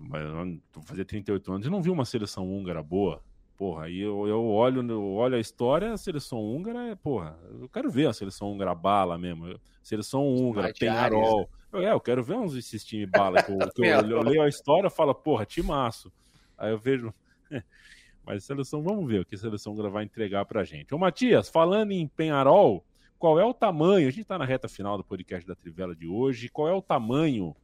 vou 0.73 0.83
fazer 0.85 1.05
38 1.05 1.53
anos 1.53 1.67
e 1.67 1.71
não 1.71 1.81
vi 1.81 1.91
uma 1.91 2.05
seleção 2.05 2.47
húngara 2.53 2.83
boa 2.83 3.23
porra, 3.63 3.85
aí 3.85 4.01
eu, 4.01 4.27
eu 4.27 4.45
olho, 4.45 4.83
eu 4.91 5.13
olho 5.13 5.37
a 5.37 5.39
história, 5.39 5.93
a 5.93 5.97
seleção 5.97 6.41
húngara 6.41 6.89
é, 6.89 6.97
porra, 6.97 7.39
eu 7.61 7.69
quero 7.69 7.89
ver 7.89 8.09
a 8.09 8.13
seleção 8.13 8.51
húngara 8.51 8.75
bala 8.75 9.17
mesmo. 9.17 9.57
Seleção 9.81 10.27
húngara, 10.27 10.75
Penharol. 10.77 11.49
Né? 11.73 11.85
É, 11.85 11.93
eu 11.93 12.01
quero 12.01 12.25
ver 12.25 12.35
uns 12.35 12.57
esses 12.57 12.85
times 12.85 13.09
bala 13.09 13.41
que, 13.41 13.53
eu, 13.53 13.59
que 13.73 13.83
eu, 13.83 14.11
eu, 14.11 14.21
leio 14.21 14.43
a 14.43 14.49
história 14.49 14.89
e 14.89 14.91
falo, 14.91 15.15
porra, 15.15 15.47
timaço. 15.47 16.13
Aí 16.59 16.73
eu 16.73 16.79
vejo. 16.79 17.15
Mas 18.27 18.43
seleção, 18.43 18.83
vamos 18.83 19.07
ver 19.07 19.21
o 19.21 19.25
que 19.25 19.37
a 19.37 19.39
seleção 19.39 19.75
húngara 19.75 19.91
vai 19.91 20.03
entregar 20.03 20.45
pra 20.45 20.65
gente. 20.65 20.93
Ô, 20.93 20.99
Matias, 20.99 21.49
falando 21.49 21.93
em 21.93 22.09
Penharol, 22.09 22.85
qual 23.17 23.39
é 23.39 23.45
o 23.45 23.55
tamanho? 23.55 24.09
A 24.09 24.11
gente 24.11 24.25
tá 24.25 24.37
na 24.37 24.45
reta 24.45 24.67
final 24.67 24.99
do 24.99 25.05
podcast 25.05 25.47
da 25.47 25.55
Trivela 25.55 25.95
de 25.95 26.09
hoje. 26.09 26.49
Qual 26.49 26.67
é 26.67 26.73
o 26.73 26.83
tamanho 26.83 27.55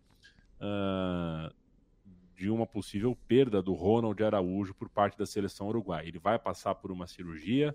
uh, 0.61 1.53
de 2.39 2.49
uma 2.49 2.65
possível 2.65 3.19
perda 3.27 3.61
do 3.61 3.75
Ronald 3.75 4.23
Araújo 4.23 4.73
por 4.73 4.89
parte 4.89 5.19
da 5.19 5.27
seleção 5.27 5.67
uruguaia. 5.67 6.07
Ele 6.07 6.21
vai 6.21 6.39
passar 6.39 6.73
por 6.77 6.93
uma 6.93 7.09
cirurgia, 7.09 7.75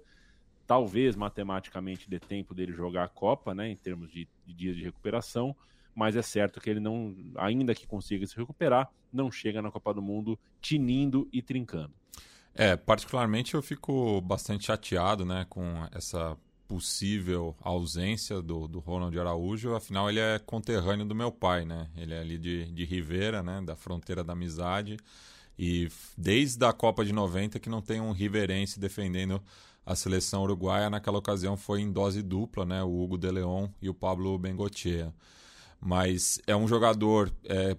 talvez 0.65 1.17
matematicamente 1.17 2.09
dê 2.09 2.17
tempo 2.17 2.55
dele 2.55 2.71
jogar 2.71 3.03
a 3.03 3.09
Copa, 3.09 3.53
né, 3.53 3.69
em 3.69 3.75
termos 3.75 4.09
de, 4.09 4.25
de 4.45 4.53
dias 4.53 4.77
de 4.77 4.83
recuperação, 4.83 5.53
mas 5.93 6.15
é 6.15 6.21
certo 6.21 6.61
que 6.61 6.69
ele 6.69 6.79
não, 6.79 7.13
ainda 7.35 7.75
que 7.75 7.85
consiga 7.85 8.25
se 8.25 8.37
recuperar, 8.37 8.89
não 9.11 9.29
chega 9.29 9.61
na 9.61 9.69
Copa 9.69 9.93
do 9.93 10.01
Mundo 10.01 10.39
tinindo 10.61 11.27
e 11.33 11.41
trincando. 11.41 11.93
É, 12.55 12.77
particularmente 12.77 13.55
eu 13.55 13.61
fico 13.61 14.21
bastante 14.21 14.67
chateado, 14.67 15.25
né, 15.25 15.45
com 15.49 15.85
essa 15.91 16.37
possível 16.67 17.55
ausência 17.61 18.41
do, 18.41 18.67
do 18.67 18.79
Ronald 18.79 19.17
Araújo, 19.17 19.75
afinal 19.75 20.09
ele 20.09 20.19
é 20.19 20.39
conterrâneo 20.39 21.05
do 21.05 21.13
meu 21.13 21.31
pai, 21.31 21.65
né? 21.65 21.89
Ele 21.95 22.13
é 22.13 22.19
ali 22.19 22.37
de, 22.37 22.65
de 22.71 22.85
Rivera, 22.85 23.43
né? 23.43 23.61
Da 23.61 23.75
fronteira 23.75 24.23
da 24.23 24.33
amizade. 24.33 24.97
E 25.57 25.89
desde 26.17 26.65
a 26.65 26.73
Copa 26.73 27.05
de 27.05 27.13
90 27.13 27.59
que 27.59 27.69
não 27.69 27.81
tem 27.81 28.01
um 28.01 28.11
riverense 28.11 28.79
defendendo 28.79 29.41
a 29.85 29.95
seleção 29.95 30.43
uruguaia. 30.43 30.89
Naquela 30.89 31.17
ocasião 31.17 31.57
foi 31.57 31.81
em 31.81 31.91
dose 31.91 32.21
dupla, 32.21 32.65
né? 32.65 32.83
O 32.83 33.01
Hugo 33.01 33.17
de 33.17 33.29
Leon 33.29 33.67
e 33.81 33.89
o 33.89 33.93
Pablo 33.93 34.37
Bengochea. 34.37 35.13
Mas 35.79 36.41
é 36.47 36.55
um 36.55 36.67
jogador 36.67 37.31
é, 37.43 37.75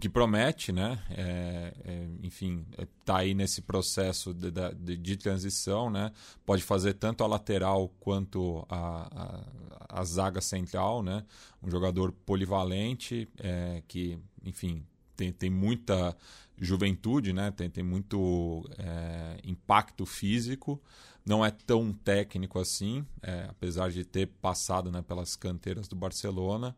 que 0.00 0.08
promete, 0.08 0.72
né? 0.72 1.02
É, 1.10 1.74
é, 1.84 2.08
enfim, 2.22 2.66
está 3.00 3.18
aí 3.18 3.32
nesse 3.32 3.62
processo 3.62 4.34
de, 4.34 4.50
de, 4.50 4.96
de, 4.96 5.16
transição, 5.16 5.88
né? 5.88 6.12
Pode 6.44 6.62
fazer 6.62 6.94
tanto 6.94 7.22
a 7.22 7.26
lateral 7.26 7.88
quanto 8.00 8.66
a, 8.68 9.44
a, 9.88 10.00
a 10.00 10.04
zaga 10.04 10.40
central, 10.40 11.02
né? 11.02 11.24
Um 11.62 11.70
jogador 11.70 12.10
polivalente 12.10 13.28
é, 13.38 13.82
que, 13.86 14.18
enfim, 14.44 14.84
tem, 15.16 15.32
tem 15.32 15.48
muita 15.48 16.16
juventude, 16.58 17.32
né? 17.32 17.50
Tem, 17.50 17.70
tem 17.70 17.84
muito 17.84 18.68
é, 18.78 19.38
impacto 19.44 20.04
físico. 20.04 20.82
Não 21.24 21.44
é 21.44 21.50
tão 21.50 21.92
técnico 21.92 22.58
assim, 22.58 23.06
é, 23.22 23.46
apesar 23.48 23.90
de 23.90 24.04
ter 24.04 24.26
passado 24.26 24.90
né, 24.90 25.02
pelas 25.02 25.36
canteiras 25.36 25.88
do 25.88 25.96
Barcelona. 25.96 26.76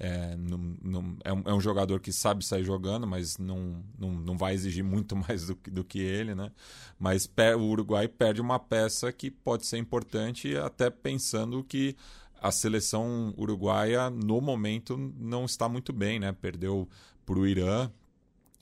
É, 0.00 0.36
não, 0.36 0.76
não, 0.80 1.16
é, 1.24 1.32
um, 1.32 1.42
é, 1.44 1.52
um, 1.52 1.60
jogador 1.60 1.98
que 1.98 2.12
sabe 2.12 2.44
sair 2.44 2.62
jogando, 2.62 3.04
mas 3.04 3.36
não, 3.36 3.82
não, 3.98 4.12
não 4.12 4.38
vai 4.38 4.54
exigir 4.54 4.82
muito 4.84 5.16
mais 5.16 5.48
do, 5.48 5.58
do 5.72 5.82
que 5.82 5.98
ele, 5.98 6.34
né? 6.34 6.52
Mas 6.98 7.26
per, 7.26 7.56
o 7.58 7.62
Uruguai 7.62 8.06
perde 8.06 8.40
uma 8.40 8.60
peça 8.60 9.12
que 9.12 9.30
pode 9.30 9.66
ser 9.66 9.78
importante, 9.78 10.56
até 10.56 10.88
pensando 10.88 11.64
que 11.64 11.96
a 12.40 12.52
seleção 12.52 13.34
uruguaia, 13.36 14.08
no 14.10 14.40
momento, 14.40 14.96
não 14.96 15.44
está 15.44 15.68
muito 15.68 15.92
bem, 15.92 16.20
né? 16.20 16.32
Perdeu 16.32 16.88
para 17.26 17.38
o 17.38 17.46
Irã 17.46 17.90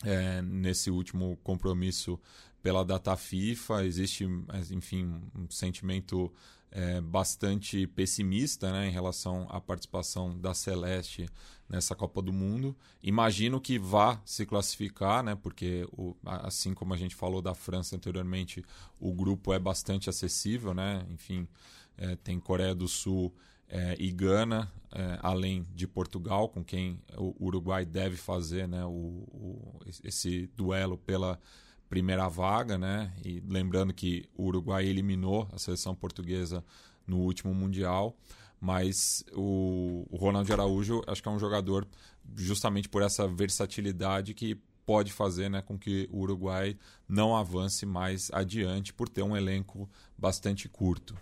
é, 0.04 0.40
nesse 0.42 0.90
último 0.90 1.38
compromisso 1.42 2.18
pela 2.62 2.84
data 2.84 3.16
FIFA. 3.16 3.84
Existe, 3.84 4.26
enfim, 4.70 5.20
um 5.34 5.50
sentimento 5.50 6.32
é, 6.76 7.00
bastante 7.00 7.86
pessimista 7.86 8.70
né, 8.70 8.86
em 8.86 8.90
relação 8.90 9.46
à 9.48 9.58
participação 9.58 10.38
da 10.38 10.52
Celeste 10.52 11.26
nessa 11.66 11.94
Copa 11.94 12.20
do 12.20 12.34
Mundo. 12.34 12.76
Imagino 13.02 13.58
que 13.58 13.78
vá 13.78 14.20
se 14.26 14.44
classificar, 14.44 15.24
né, 15.24 15.34
porque 15.34 15.88
o, 15.90 16.14
assim 16.22 16.74
como 16.74 16.92
a 16.92 16.96
gente 16.98 17.14
falou 17.14 17.40
da 17.40 17.54
França 17.54 17.96
anteriormente, 17.96 18.62
o 19.00 19.10
grupo 19.14 19.54
é 19.54 19.58
bastante 19.58 20.10
acessível, 20.10 20.74
né? 20.74 21.06
Enfim, 21.08 21.48
é, 21.96 22.14
tem 22.16 22.38
Coreia 22.38 22.74
do 22.74 22.86
Sul 22.86 23.34
é, 23.70 23.96
e 23.98 24.12
Gana, 24.12 24.70
é, 24.92 25.18
além 25.22 25.66
de 25.74 25.88
Portugal, 25.88 26.46
com 26.46 26.62
quem 26.62 27.00
o 27.16 27.34
Uruguai 27.42 27.86
deve 27.86 28.16
fazer 28.16 28.68
né, 28.68 28.84
o, 28.84 29.24
o 29.32 29.80
esse 30.04 30.46
duelo 30.54 30.98
pela 30.98 31.40
primeira 31.88 32.28
vaga, 32.28 32.76
né? 32.76 33.12
E 33.24 33.42
lembrando 33.48 33.92
que 33.92 34.28
o 34.34 34.44
Uruguai 34.44 34.86
eliminou 34.86 35.48
a 35.52 35.58
seleção 35.58 35.94
portuguesa 35.94 36.64
no 37.06 37.18
último 37.18 37.54
mundial, 37.54 38.16
mas 38.60 39.24
o, 39.32 40.06
o 40.10 40.16
Ronald 40.16 40.50
Araújo 40.52 41.02
acho 41.06 41.22
que 41.22 41.28
é 41.28 41.32
um 41.32 41.38
jogador 41.38 41.86
justamente 42.34 42.88
por 42.88 43.02
essa 43.02 43.28
versatilidade 43.28 44.34
que 44.34 44.58
pode 44.84 45.12
fazer 45.12 45.48
né, 45.48 45.60
com 45.62 45.76
que 45.76 46.08
o 46.12 46.20
Uruguai 46.20 46.76
não 47.08 47.36
avance 47.36 47.84
mais 47.84 48.30
adiante 48.32 48.92
por 48.92 49.08
ter 49.08 49.22
um 49.22 49.36
elenco 49.36 49.88
bastante 50.16 50.68
curto. 50.68 51.16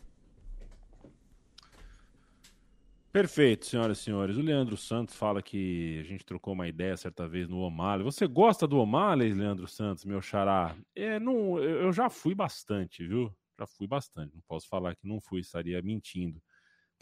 Perfeito, 3.15 3.65
senhoras 3.65 4.01
e 4.01 4.03
senhores. 4.03 4.37
O 4.37 4.43
Leandro 4.43 4.77
Santos 4.77 5.15
fala 5.15 5.41
que 5.41 6.01
a 6.01 6.03
gente 6.03 6.27
trocou 6.27 6.53
uma 6.53 6.67
ideia 6.67 6.97
certa 6.97 7.29
vez 7.29 7.49
no 7.49 7.59
O'Malley. 7.59 8.03
Você 8.03 8.27
gosta 8.27 8.67
do 8.67 8.77
O'Malley, 8.77 9.33
Leandro 9.33 9.69
Santos, 9.69 10.05
meu 10.05 10.21
xará? 10.21 10.75
É, 10.97 11.21
não, 11.21 11.57
eu 11.61 11.93
já 11.93 12.11
fui 12.11 12.35
bastante, 12.35 13.07
viu? 13.07 13.33
Já 13.57 13.69
fui 13.69 13.87
bastante. 13.87 14.35
Não 14.35 14.43
posso 14.49 14.67
falar 14.67 14.97
que 14.97 15.07
não 15.07 15.21
fui, 15.21 15.39
estaria 15.39 15.81
mentindo. 15.81 16.43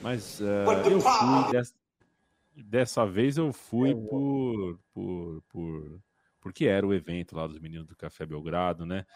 Mas 0.02 0.38
uh, 0.40 0.44
eu 0.84 1.00
fui. 1.00 1.50
Dessa, 1.50 1.74
dessa, 2.54 3.06
vez 3.06 3.38
eu 3.38 3.50
fui 3.50 3.94
por, 3.94 4.78
por, 4.92 5.42
por. 5.48 6.00
Porque 6.42 6.66
era 6.66 6.86
o 6.86 6.92
evento 6.92 7.34
lá 7.34 7.46
dos 7.46 7.58
meninos 7.58 7.86
do 7.86 7.96
Café 7.96 8.26
Belgrado, 8.26 8.84
né? 8.84 9.06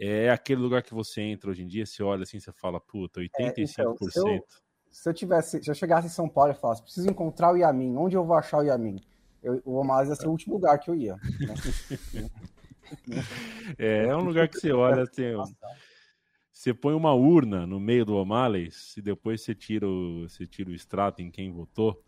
É 0.00 0.30
aquele 0.30 0.62
lugar 0.62 0.82
que 0.82 0.94
você 0.94 1.20
entra 1.20 1.50
hoje 1.50 1.62
em 1.62 1.66
dia, 1.66 1.84
você 1.84 2.02
olha 2.02 2.22
assim, 2.22 2.40
você 2.40 2.50
fala, 2.50 2.80
puta, 2.80 3.20
85%. 3.20 3.28
É, 3.40 3.62
então, 3.62 3.96
se, 4.08 4.20
eu, 4.20 4.44
se 4.96 5.10
eu 5.10 5.14
tivesse, 5.14 5.62
se 5.62 5.70
eu 5.70 5.74
chegasse 5.74 6.06
em 6.06 6.10
São 6.10 6.26
Paulo 6.26 6.52
e 6.52 6.54
falasse, 6.54 6.82
preciso 6.82 7.08
encontrar 7.08 7.52
o 7.52 7.56
Yamin, 7.56 7.96
onde 7.98 8.16
eu 8.16 8.24
vou 8.24 8.34
achar 8.34 8.58
o 8.58 8.62
Yamin? 8.62 8.98
Eu, 9.42 9.60
o 9.62 9.74
Omas 9.74 10.08
ia 10.08 10.14
ser 10.14 10.26
o 10.26 10.30
último 10.30 10.54
lugar 10.54 10.78
que 10.78 10.88
eu 10.90 10.94
ia. 10.94 11.16
Né? 11.16 12.30
é, 13.78 14.06
é 14.06 14.16
um 14.16 14.24
lugar 14.24 14.48
que 14.48 14.58
você 14.58 14.72
olha 14.72 15.02
assim. 15.02 15.34
Você 16.50 16.72
põe 16.72 16.94
uma 16.94 17.12
urna 17.12 17.66
no 17.66 17.78
meio 17.78 18.06
do 18.06 18.14
O'Malley 18.14 18.70
e 18.96 19.02
depois 19.02 19.42
você 19.42 19.54
tira 19.54 19.86
o, 19.86 20.26
você 20.26 20.46
tira 20.46 20.70
o 20.70 20.74
extrato 20.74 21.20
em 21.20 21.30
quem 21.30 21.52
votou 21.52 22.02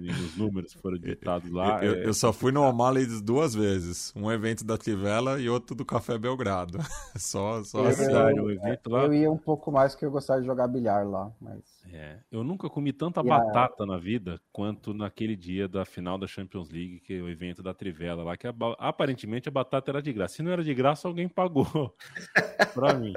e, 0.00 0.06
e 0.06 0.10
os 0.12 0.36
números 0.36 0.72
foram 0.72 0.96
ditados 0.96 1.50
lá. 1.50 1.84
Eu, 1.84 1.94
é... 1.96 2.06
eu 2.06 2.14
só 2.14 2.32
fui 2.32 2.52
no 2.52 2.62
O'Malley 2.62 3.06
duas 3.20 3.52
vezes. 3.52 4.14
Um 4.14 4.30
evento 4.30 4.64
da 4.64 4.78
Tivela 4.78 5.40
e 5.40 5.50
outro 5.50 5.74
do 5.74 5.84
Café 5.84 6.16
Belgrado. 6.16 6.78
só 7.18 7.64
só 7.64 7.80
eu, 7.80 7.86
assim. 7.88 8.04
Eu, 8.04 8.50
evento 8.52 8.88
lá. 8.88 9.02
eu 9.02 9.12
ia 9.12 9.30
um 9.30 9.36
pouco 9.36 9.72
mais 9.72 9.92
porque 9.92 10.06
eu 10.06 10.12
gostava 10.12 10.40
de 10.40 10.46
jogar 10.46 10.68
bilhar 10.68 11.04
lá. 11.04 11.32
Mas... 11.40 11.79
É, 11.92 12.18
eu 12.30 12.44
nunca 12.44 12.68
comi 12.68 12.92
tanta 12.92 13.22
batata 13.22 13.86
na 13.86 13.96
vida 13.96 14.40
quanto 14.52 14.92
naquele 14.92 15.34
dia 15.34 15.66
da 15.66 15.84
final 15.84 16.18
da 16.18 16.26
Champions 16.26 16.68
League, 16.70 17.00
que 17.00 17.14
é 17.14 17.22
o 17.22 17.28
evento 17.28 17.62
da 17.62 17.74
Trivela 17.74 18.22
lá, 18.22 18.36
que 18.36 18.46
a, 18.46 18.54
aparentemente 18.78 19.48
a 19.48 19.52
batata 19.52 19.90
era 19.90 20.02
de 20.02 20.12
graça. 20.12 20.36
Se 20.36 20.42
não 20.42 20.52
era 20.52 20.62
de 20.62 20.74
graça, 20.74 21.08
alguém 21.08 21.28
pagou 21.28 21.94
pra 22.74 22.94
mim. 22.94 23.12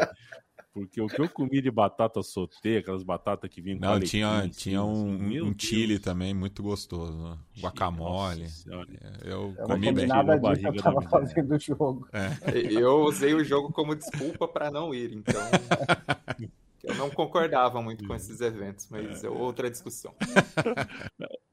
Porque 0.73 0.99
o 0.99 1.07
que 1.07 1.21
eu 1.21 1.29
comi 1.29 1.61
de 1.61 1.69
batata 1.69 2.23
sauté, 2.23 2.77
aquelas 2.77 3.03
batatas 3.03 3.47
que 3.47 3.61
vinham 3.61 3.77
com 3.77 3.85
Não, 3.85 3.99
tinha, 3.99 4.49
tinha 4.49 4.83
um, 4.83 5.45
um 5.45 5.53
chile 5.55 5.99
também 5.99 6.33
muito 6.33 6.63
gostoso. 6.63 7.15
Né? 7.15 7.37
Guacamole. 7.59 8.45
É, 8.45 9.31
eu, 9.31 9.53
eu 9.55 9.67
comi 9.67 9.91
bem. 9.91 10.07
Nada 10.07 10.35
disso 10.35 10.67
eu 10.67 10.75
tava 10.81 11.01
fazendo 11.03 11.53
o 11.53 11.59
jogo. 11.59 12.07
É. 12.11 12.73
Eu 12.73 13.03
usei 13.03 13.35
o 13.35 13.43
jogo 13.43 13.71
como 13.71 13.95
desculpa 13.95 14.47
para 14.47 14.71
não 14.71 14.95
ir, 14.95 15.13
então. 15.13 15.41
eu 16.83 16.95
não 16.95 17.09
concordava 17.09 17.81
muito 17.81 18.05
com 18.05 18.13
esses 18.13 18.41
eventos, 18.41 18.87
mas 18.91 19.23
é 19.23 19.29
outra 19.29 19.69
discussão. 19.69 20.13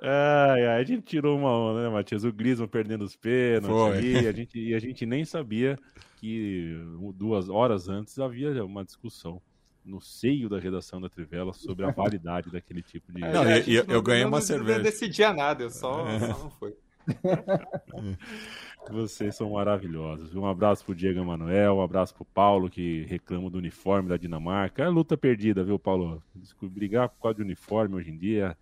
Ai, 0.00 0.64
ai, 0.64 0.80
a 0.80 0.84
gente 0.84 1.02
tirou 1.02 1.36
uma 1.36 1.50
onda, 1.50 1.82
né, 1.82 1.88
Matias? 1.88 2.22
O 2.22 2.32
Griezmann 2.32 2.68
perdendo 2.68 3.02
os 3.02 3.16
pênaltis 3.16 4.22
e 4.22 4.28
a 4.28 4.32
gente, 4.32 4.56
e 4.56 4.72
a 4.72 4.78
gente 4.78 5.04
nem 5.04 5.24
sabia 5.24 5.76
que 6.18 6.76
duas 7.16 7.48
horas 7.48 7.88
antes 7.88 8.16
havia 8.20 8.64
uma 8.64 8.84
discussão 8.84 9.42
no 9.84 10.00
seio 10.00 10.48
da 10.48 10.60
redação 10.60 11.00
da 11.00 11.08
Trivela 11.08 11.52
sobre 11.52 11.84
a 11.84 11.90
validade 11.90 12.48
daquele 12.50 12.82
tipo 12.82 13.12
de. 13.12 13.20
Não, 13.20 13.50
eu, 13.50 13.64
eu, 13.66 13.84
eu 13.88 14.02
ganhei 14.02 14.24
uma 14.24 14.40
cerveja. 14.40 14.74
Eu 14.74 14.76
não 14.76 14.84
decidia 14.84 15.32
nada, 15.32 15.64
eu 15.64 15.70
só, 15.70 16.06
é. 16.06 16.20
só 16.20 16.38
não 16.38 16.50
fui. 16.50 16.74
Vocês 18.90 19.36
são 19.36 19.50
maravilhosos. 19.50 20.34
Um 20.34 20.46
abraço 20.46 20.84
pro 20.84 20.94
Diego 20.94 21.20
Emanuel, 21.20 21.76
um 21.76 21.82
abraço 21.82 22.14
pro 22.14 22.24
Paulo, 22.24 22.70
que 22.70 23.02
reclama 23.04 23.50
do 23.50 23.58
uniforme 23.58 24.08
da 24.08 24.16
Dinamarca. 24.16 24.82
É 24.82 24.88
luta 24.88 25.16
perdida, 25.16 25.62
viu, 25.62 25.78
Paulo? 25.78 26.22
Brigar 26.62 27.08
por 27.08 27.20
causa 27.20 27.36
de 27.36 27.42
uniforme 27.42 27.96
hoje 27.96 28.10
em 28.10 28.16
dia 28.16 28.56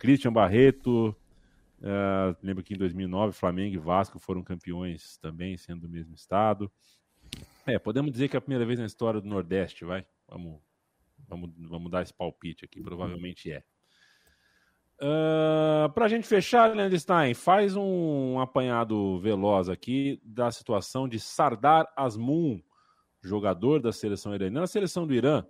Christian 0.00 0.32
Barreto, 0.32 1.14
uh, 1.80 2.34
lembro 2.42 2.64
que 2.64 2.72
em 2.72 2.78
2009 2.78 3.34
Flamengo 3.34 3.74
e 3.74 3.78
Vasco 3.78 4.18
foram 4.18 4.42
campeões 4.42 5.18
também, 5.18 5.58
sendo 5.58 5.82
do 5.82 5.88
mesmo 5.90 6.14
estado. 6.14 6.72
É, 7.66 7.78
podemos 7.78 8.10
dizer 8.10 8.28
que 8.28 8.34
é 8.34 8.38
a 8.38 8.40
primeira 8.40 8.64
vez 8.64 8.78
na 8.78 8.86
história 8.86 9.20
do 9.20 9.28
Nordeste, 9.28 9.84
vai? 9.84 10.06
Vamos, 10.26 10.58
vamos, 11.28 11.50
vamos 11.58 11.90
dar 11.90 12.02
esse 12.02 12.14
palpite 12.14 12.64
aqui, 12.64 12.82
provavelmente 12.82 13.52
é. 13.52 13.62
Uh, 15.00 15.88
Para 15.94 16.04
a 16.04 16.08
gente 16.08 16.26
fechar, 16.26 16.74
Leandro 16.74 16.98
Stein, 16.98 17.32
faz 17.32 17.74
um 17.74 18.38
apanhado 18.38 19.18
veloz 19.18 19.70
aqui 19.70 20.20
da 20.22 20.50
situação 20.52 21.08
de 21.08 21.18
Sardar 21.18 21.90
Asmun, 21.96 22.60
jogador 23.22 23.80
da 23.80 23.92
seleção 23.92 24.34
iraniana. 24.34 24.64
A 24.64 24.68
seleção 24.68 25.06
do 25.06 25.14
Irã 25.14 25.42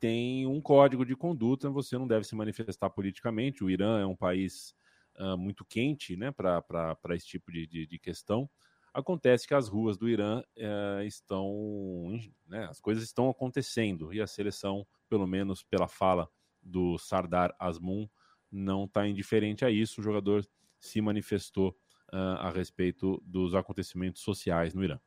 tem 0.00 0.44
um 0.46 0.60
código 0.60 1.06
de 1.06 1.14
conduta, 1.14 1.70
você 1.70 1.96
não 1.96 2.06
deve 2.06 2.26
se 2.26 2.34
manifestar 2.34 2.90
politicamente. 2.90 3.62
O 3.62 3.70
Irã 3.70 4.00
é 4.00 4.06
um 4.06 4.16
país 4.16 4.74
uh, 5.18 5.38
muito 5.38 5.64
quente 5.64 6.16
né, 6.16 6.32
para 6.32 6.96
esse 7.10 7.26
tipo 7.26 7.52
de, 7.52 7.64
de, 7.66 7.86
de, 7.86 7.98
questão. 8.00 8.50
Acontece 8.92 9.46
que 9.46 9.54
as 9.54 9.68
ruas 9.68 9.96
do 9.96 10.08
Irã 10.08 10.40
uh, 10.40 11.02
estão. 11.04 12.18
Né, 12.48 12.66
as 12.68 12.80
coisas 12.80 13.04
estão 13.04 13.30
acontecendo 13.30 14.12
e 14.12 14.20
a 14.20 14.26
seleção, 14.26 14.84
pelo 15.08 15.28
menos 15.28 15.62
pela 15.62 15.86
fala 15.86 16.28
do 16.60 16.98
Sardar 16.98 17.54
Asmun, 17.58 18.08
não 18.50 18.84
está 18.84 19.06
indiferente 19.06 19.64
a 19.64 19.70
isso. 19.70 20.00
O 20.00 20.04
jogador 20.04 20.46
se 20.78 21.00
manifestou 21.00 21.76
uh, 22.12 22.38
a 22.38 22.50
respeito 22.50 23.22
dos 23.24 23.54
acontecimentos 23.54 24.22
sociais 24.22 24.74
no 24.74 24.84
Irã. 24.84 24.98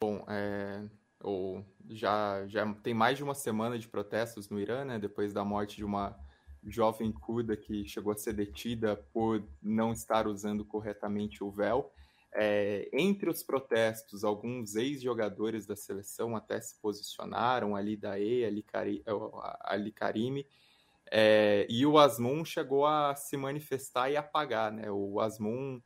Bom, 0.00 0.24
é, 0.28 0.84
ou 1.22 1.64
já, 1.88 2.46
já 2.46 2.72
tem 2.74 2.92
mais 2.92 3.16
de 3.16 3.24
uma 3.24 3.34
semana 3.34 3.78
de 3.78 3.88
protestos 3.88 4.48
no 4.48 4.60
Irã, 4.60 4.84
né, 4.84 4.98
depois 4.98 5.32
da 5.32 5.44
morte 5.44 5.76
de 5.76 5.84
uma 5.84 6.18
jovem 6.62 7.12
curda 7.12 7.56
que 7.56 7.86
chegou 7.86 8.12
a 8.12 8.16
ser 8.16 8.34
detida 8.34 8.96
por 9.12 9.42
não 9.62 9.92
estar 9.92 10.26
usando 10.26 10.64
corretamente 10.64 11.42
o 11.42 11.50
véu. 11.50 11.92
É, 12.32 12.90
entre 12.92 13.30
os 13.30 13.42
protestos, 13.42 14.22
alguns 14.22 14.74
ex-jogadores 14.74 15.64
da 15.64 15.74
seleção 15.74 16.36
até 16.36 16.60
se 16.60 16.78
posicionaram, 16.80 17.74
ali 17.74 17.96
Dae, 17.96 18.44
Ali, 18.44 18.62
Cari, 18.62 19.02
Ali 19.60 19.90
Karimi, 19.90 20.46
é, 21.10 21.66
e 21.68 21.86
o 21.86 21.98
Asmun 21.98 22.44
chegou 22.44 22.86
a 22.86 23.14
se 23.14 23.36
manifestar 23.36 24.10
e 24.10 24.16
apagar. 24.16 24.72
Né? 24.72 24.90
O 24.90 25.20
Asmun 25.20 25.80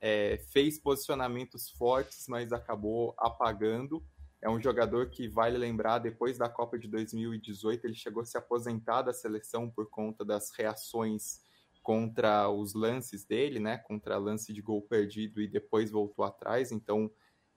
é, 0.00 0.38
fez 0.52 0.78
posicionamentos 0.78 1.70
fortes, 1.70 2.26
mas 2.28 2.52
acabou 2.52 3.14
apagando 3.18 4.04
é 4.46 4.48
um 4.48 4.60
jogador 4.60 5.10
que 5.10 5.28
vale 5.28 5.56
lembrar, 5.56 5.98
depois 5.98 6.38
da 6.38 6.48
Copa 6.48 6.78
de 6.78 6.86
2018, 6.86 7.84
ele 7.84 7.94
chegou 7.94 8.22
a 8.22 8.24
se 8.24 8.36
aposentar 8.36 9.02
da 9.02 9.12
seleção 9.12 9.68
por 9.68 9.90
conta 9.90 10.24
das 10.24 10.52
reações 10.52 11.40
contra 11.82 12.48
os 12.48 12.74
lances 12.74 13.24
dele, 13.24 13.58
né? 13.58 13.78
Contra 13.78 14.18
lance 14.18 14.52
de 14.52 14.60
gol 14.60 14.82
perdido 14.82 15.40
e 15.40 15.48
depois 15.48 15.90
voltou 15.90 16.24
atrás. 16.24 16.70
Então 16.70 17.10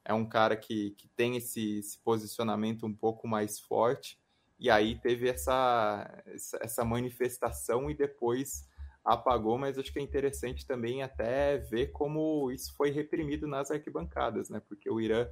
é 0.06 0.14
um 0.14 0.28
cara 0.28 0.56
que, 0.56 0.92
que 0.92 1.08
tem 1.10 1.36
esse, 1.36 1.80
esse 1.80 2.00
posicionamento 2.00 2.86
um 2.86 2.94
pouco 2.94 3.28
mais 3.28 3.60
forte. 3.60 4.18
E 4.60 4.70
aí 4.70 5.00
teve 5.00 5.30
essa, 5.30 6.24
essa 6.60 6.84
manifestação 6.84 7.90
e 7.90 7.94
depois 7.94 8.68
apagou, 9.04 9.58
mas 9.58 9.78
acho 9.78 9.92
que 9.92 10.00
é 10.00 10.02
interessante 10.02 10.66
também 10.66 11.02
até 11.02 11.58
ver 11.58 11.88
como 11.88 12.52
isso 12.52 12.76
foi 12.76 12.92
reprimido 12.92 13.48
nas 13.48 13.72
arquibancadas, 13.72 14.50
né? 14.50 14.62
Porque 14.68 14.90
o 14.90 15.00
Irã 15.00 15.28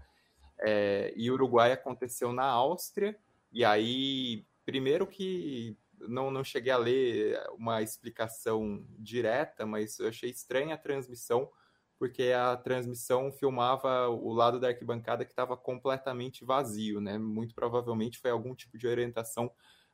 é, 0.59 1.13
e 1.15 1.29
Uruguai 1.29 1.71
aconteceu 1.71 2.31
na 2.31 2.45
Áustria, 2.45 3.17
e 3.51 3.63
aí, 3.63 4.45
primeiro 4.65 5.05
que 5.05 5.77
não, 5.99 6.29
não 6.31 6.43
cheguei 6.43 6.71
a 6.71 6.77
ler 6.77 7.39
uma 7.57 7.81
explicação 7.81 8.85
direta, 8.97 9.65
mas 9.65 9.99
eu 9.99 10.07
achei 10.07 10.29
estranha 10.29 10.75
a 10.75 10.77
transmissão, 10.77 11.49
porque 11.97 12.31
a 12.31 12.55
transmissão 12.55 13.31
filmava 13.31 14.07
o 14.09 14.31
lado 14.31 14.59
da 14.59 14.67
arquibancada 14.67 15.25
que 15.25 15.31
estava 15.31 15.57
completamente 15.57 16.45
vazio, 16.45 17.01
né? 17.01 17.17
Muito 17.17 17.55
provavelmente 17.55 18.19
foi 18.19 18.31
algum 18.31 18.53
tipo 18.53 18.77
de 18.77 18.87
orientação 18.87 19.51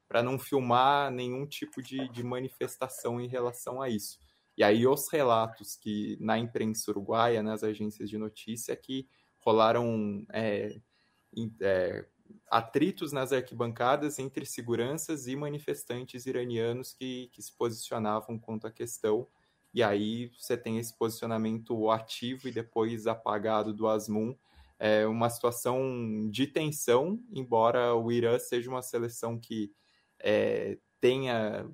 para 0.07 0.21
não 0.21 0.37
filmar 0.37 1.09
nenhum 1.11 1.45
tipo 1.47 1.81
de, 1.81 2.07
de 2.09 2.23
manifestação 2.23 3.19
em 3.19 3.27
relação 3.27 3.81
a 3.81 3.89
isso. 3.89 4.19
E 4.57 4.63
aí 4.63 4.85
os 4.85 5.01
relatos 5.11 5.75
que 5.75 6.17
na 6.19 6.37
imprensa 6.37 6.91
uruguaia, 6.91 7.41
nas 7.41 7.63
agências 7.63 8.09
de 8.09 8.17
notícia, 8.17 8.75
que 8.75 9.07
rolaram 9.39 10.25
é, 10.31 10.79
é, 11.61 12.05
atritos 12.49 13.11
nas 13.11 13.31
arquibancadas 13.31 14.19
entre 14.19 14.45
seguranças 14.45 15.27
e 15.27 15.35
manifestantes 15.35 16.25
iranianos 16.25 16.93
que, 16.93 17.29
que 17.33 17.41
se 17.41 17.55
posicionavam 17.57 18.37
quanto 18.37 18.67
à 18.67 18.71
questão. 18.71 19.27
E 19.73 19.81
aí 19.81 20.31
você 20.37 20.55
tem 20.55 20.77
esse 20.77 20.95
posicionamento 20.95 21.89
ativo 21.89 22.47
e 22.47 22.51
depois 22.51 23.07
apagado 23.07 23.73
do 23.73 23.87
Asmun. 23.87 24.35
É 24.77 25.07
uma 25.07 25.29
situação 25.29 26.29
de 26.29 26.45
tensão, 26.45 27.19
embora 27.31 27.95
o 27.95 28.11
Irã 28.11 28.37
seja 28.37 28.69
uma 28.69 28.81
seleção 28.81 29.39
que 29.39 29.71
é, 30.19 30.77
tenha, 30.99 31.65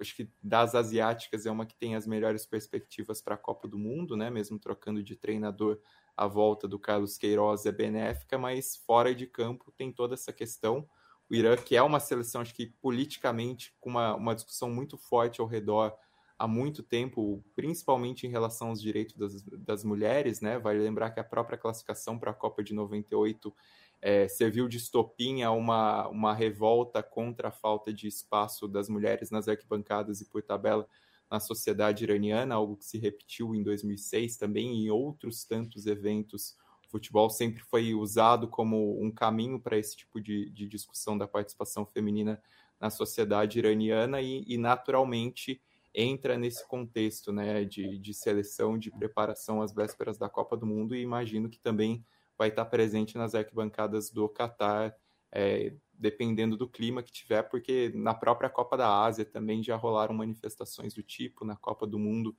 acho 0.00 0.14
que 0.14 0.30
das 0.42 0.74
asiáticas 0.74 1.46
é 1.46 1.50
uma 1.50 1.66
que 1.66 1.74
tem 1.74 1.96
as 1.96 2.06
melhores 2.06 2.46
perspectivas 2.46 3.20
para 3.20 3.34
a 3.34 3.38
Copa 3.38 3.66
do 3.66 3.78
Mundo, 3.78 4.16
né? 4.16 4.30
Mesmo 4.30 4.58
trocando 4.58 5.02
de 5.02 5.16
treinador 5.16 5.80
a 6.16 6.26
volta 6.26 6.68
do 6.68 6.78
Carlos 6.78 7.16
Queiroz 7.16 7.64
é 7.64 7.72
benéfica, 7.72 8.36
mas 8.36 8.76
fora 8.76 9.14
de 9.14 9.26
campo 9.26 9.72
tem 9.72 9.92
toda 9.92 10.14
essa 10.14 10.32
questão. 10.32 10.88
O 11.30 11.34
Irã, 11.34 11.56
que 11.56 11.76
é 11.76 11.82
uma 11.82 12.00
seleção, 12.00 12.40
acho 12.40 12.54
que 12.54 12.66
politicamente, 12.66 13.74
com 13.80 13.90
uma, 13.90 14.14
uma 14.14 14.34
discussão 14.34 14.70
muito 14.70 14.96
forte 14.96 15.40
ao 15.40 15.46
redor 15.46 15.94
há 16.38 16.46
muito 16.46 16.82
tempo, 16.82 17.42
principalmente 17.56 18.26
em 18.26 18.30
relação 18.30 18.68
aos 18.68 18.80
direitos 18.80 19.16
das, 19.16 19.42
das 19.42 19.84
mulheres, 19.84 20.40
né? 20.40 20.58
Vale 20.58 20.78
lembrar 20.78 21.10
que 21.10 21.18
a 21.18 21.24
própria 21.24 21.58
classificação 21.58 22.18
para 22.18 22.30
a 22.30 22.34
Copa 22.34 22.62
de 22.62 22.72
98 22.72 23.52
é, 24.00 24.28
serviu 24.28 24.68
de 24.68 24.76
estopim 24.76 25.42
a 25.42 25.50
uma, 25.50 26.06
uma 26.08 26.32
revolta 26.32 27.02
contra 27.02 27.48
a 27.48 27.52
falta 27.52 27.92
de 27.92 28.06
espaço 28.06 28.68
das 28.68 28.88
mulheres 28.88 29.30
nas 29.30 29.48
arquibancadas 29.48 30.20
e 30.20 30.24
por 30.28 30.42
tabela 30.42 30.86
na 31.28 31.40
sociedade 31.40 32.04
iraniana, 32.04 32.54
algo 32.54 32.76
que 32.76 32.84
se 32.84 32.98
repetiu 32.98 33.54
em 33.54 33.62
2006 33.62 34.36
também 34.36 34.84
em 34.84 34.90
outros 34.90 35.44
tantos 35.44 35.86
eventos. 35.86 36.56
O 36.86 36.90
futebol 36.90 37.28
sempre 37.28 37.62
foi 37.64 37.92
usado 37.94 38.48
como 38.48 39.02
um 39.02 39.10
caminho 39.10 39.60
para 39.60 39.76
esse 39.76 39.96
tipo 39.96 40.20
de, 40.20 40.48
de, 40.50 40.66
discussão 40.66 41.18
da 41.18 41.28
participação 41.28 41.84
feminina 41.84 42.40
na 42.80 42.88
sociedade 42.88 43.58
iraniana 43.58 44.22
e, 44.22 44.42
e 44.46 44.56
naturalmente 44.56 45.60
entra 45.94 46.36
nesse 46.36 46.66
contexto 46.66 47.32
né, 47.32 47.64
de, 47.64 47.98
de 47.98 48.14
seleção, 48.14 48.78
de 48.78 48.90
preparação 48.90 49.62
às 49.62 49.72
vésperas 49.72 50.18
da 50.18 50.28
Copa 50.28 50.56
do 50.56 50.66
Mundo 50.66 50.94
e 50.94 51.00
imagino 51.00 51.48
que 51.48 51.58
também 51.58 52.04
vai 52.36 52.48
estar 52.48 52.64
presente 52.66 53.16
nas 53.16 53.34
arquibancadas 53.34 54.10
do 54.10 54.28
Catar 54.28 54.94
é, 55.32 55.74
dependendo 55.92 56.56
do 56.56 56.68
clima 56.68 57.02
que 57.02 57.12
tiver, 57.12 57.42
porque 57.42 57.92
na 57.94 58.14
própria 58.14 58.48
Copa 58.48 58.76
da 58.76 59.02
Ásia 59.02 59.24
também 59.24 59.62
já 59.62 59.76
rolaram 59.76 60.14
manifestações 60.14 60.94
do 60.94 61.02
tipo, 61.02 61.44
na 61.44 61.56
Copa 61.56 61.86
do 61.86 61.98
Mundo, 61.98 62.36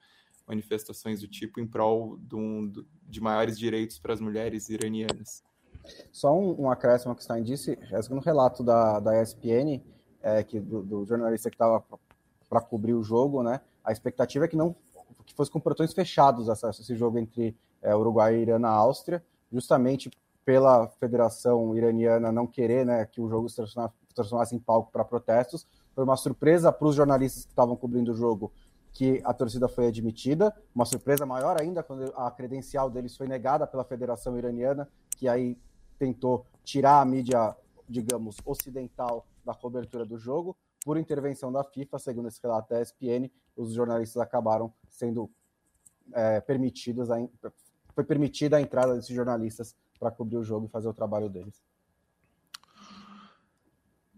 manifestações 0.47 1.19
do 1.19 1.27
tipo 1.27 1.59
em 1.59 1.67
prol 1.67 2.17
do, 2.17 2.85
de 3.03 3.21
maiores 3.21 3.59
direitos 3.59 3.99
para 3.99 4.13
as 4.13 4.21
mulheres 4.21 4.69
iranianas. 4.69 5.43
Só 6.11 6.33
um, 6.33 6.63
um 6.63 6.71
acréscimo 6.71 7.15
que 7.15 7.33
em 7.33 7.43
disse, 7.43 7.77
no 8.09 8.19
relato 8.19 8.63
da, 8.63 8.99
da 8.99 9.21
ESPN, 9.21 9.81
é, 10.21 10.43
que 10.43 10.59
do, 10.59 10.81
do 10.81 11.05
jornalista 11.05 11.49
que 11.49 11.55
estava 11.55 11.83
para 12.49 12.61
cobrir 12.61 12.93
o 12.93 13.03
jogo, 13.03 13.43
né? 13.43 13.61
A 13.83 13.91
expectativa 13.91 14.45
é 14.45 14.47
que 14.47 14.57
não 14.57 14.75
que 15.25 15.33
fosse 15.33 15.51
com 15.51 15.59
portões 15.59 15.93
fechados 15.93 16.49
essa, 16.49 16.69
esse 16.69 16.95
jogo 16.95 17.19
entre 17.19 17.55
é, 17.81 17.95
Uruguai 17.95 18.35
e 18.35 18.41
Irã 18.41 18.57
na 18.57 18.69
Áustria, 18.69 19.23
justamente 19.51 20.09
pela 20.43 20.87
Federação 20.99 21.75
Iraniana 21.75 22.31
não 22.31 22.47
querer 22.47 22.85
né, 22.85 23.05
que 23.05 23.21
o 23.21 23.29
jogo 23.29 23.47
se 23.47 23.61
transformasse 24.15 24.55
em 24.55 24.59
palco 24.59 24.91
para 24.91 25.05
protestos. 25.05 25.67
Foi 25.93 26.03
uma 26.03 26.17
surpresa 26.17 26.71
para 26.71 26.87
os 26.87 26.95
jornalistas 26.95 27.43
que 27.43 27.51
estavam 27.51 27.75
cobrindo 27.75 28.11
o 28.11 28.15
jogo 28.15 28.51
que 28.91 29.21
a 29.23 29.33
torcida 29.33 29.67
foi 29.67 29.87
admitida. 29.87 30.51
Uma 30.73 30.85
surpresa 30.85 31.25
maior 31.25 31.61
ainda 31.61 31.83
quando 31.83 32.11
a 32.15 32.31
credencial 32.31 32.89
deles 32.89 33.15
foi 33.15 33.27
negada 33.27 33.67
pela 33.67 33.83
Federação 33.83 34.37
Iraniana, 34.37 34.89
que 35.17 35.27
aí 35.27 35.57
tentou 35.99 36.45
tirar 36.63 37.01
a 37.01 37.05
mídia, 37.05 37.55
digamos, 37.87 38.37
ocidental 38.43 39.25
da 39.45 39.53
cobertura 39.53 40.05
do 40.05 40.17
jogo. 40.17 40.55
Por 40.89 40.97
intervenção 40.97 41.51
da 41.51 41.63
FIFA, 41.63 41.99
segundo 41.99 42.29
esse 42.29 42.41
relato 42.41 42.73
da 42.73 42.81
ESPN, 42.81 43.29
os 43.55 43.75
jornalistas 43.75 44.19
acabaram 44.19 44.73
sendo 44.87 45.29
é, 46.11 46.41
permitidos, 46.41 47.11
a, 47.11 47.17
foi 47.93 48.03
permitida 48.03 48.57
a 48.57 48.61
entrada 48.61 48.95
desses 48.95 49.15
jornalistas 49.15 49.75
para 49.99 50.09
cobrir 50.09 50.37
o 50.37 50.43
jogo 50.43 50.65
e 50.65 50.69
fazer 50.69 50.87
o 50.87 50.93
trabalho 50.93 51.29
deles. 51.29 51.63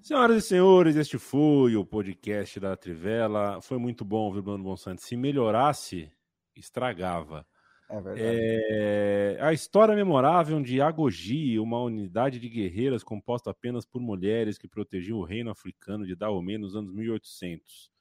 Senhoras 0.02 0.46
e 0.46 0.48
senhores, 0.48 0.96
este 0.96 1.18
foi 1.18 1.76
o 1.76 1.84
podcast 1.84 2.58
da 2.58 2.74
Trivela. 2.78 3.60
Foi 3.60 3.78
muito 3.78 4.06
bom, 4.06 4.32
viu, 4.32 4.42
Bruno 4.42 4.64
Monsanto? 4.64 5.02
Se 5.02 5.18
melhorasse, 5.18 6.10
estragava. 6.56 7.46
É 7.92 8.02
verdade. 8.02 8.22
É... 8.24 9.38
A 9.42 9.52
história 9.52 9.94
memorável 9.94 10.62
de 10.62 10.82
Agogi, 10.82 11.60
uma 11.60 11.82
unidade 11.82 12.40
de 12.40 12.48
guerreiras 12.48 13.04
composta 13.04 13.52
apenas 13.52 13.86
por 13.86 14.02
mulheres 14.02 14.58
que 14.58 14.68
protegiam 14.68 15.20
o 15.20 15.26
reino 15.26 15.52
africano 15.52 16.06
de 16.06 16.16
Dahomey 16.16 16.58
nos 16.58 16.76
anos 16.76 16.94
1800. 16.94 17.92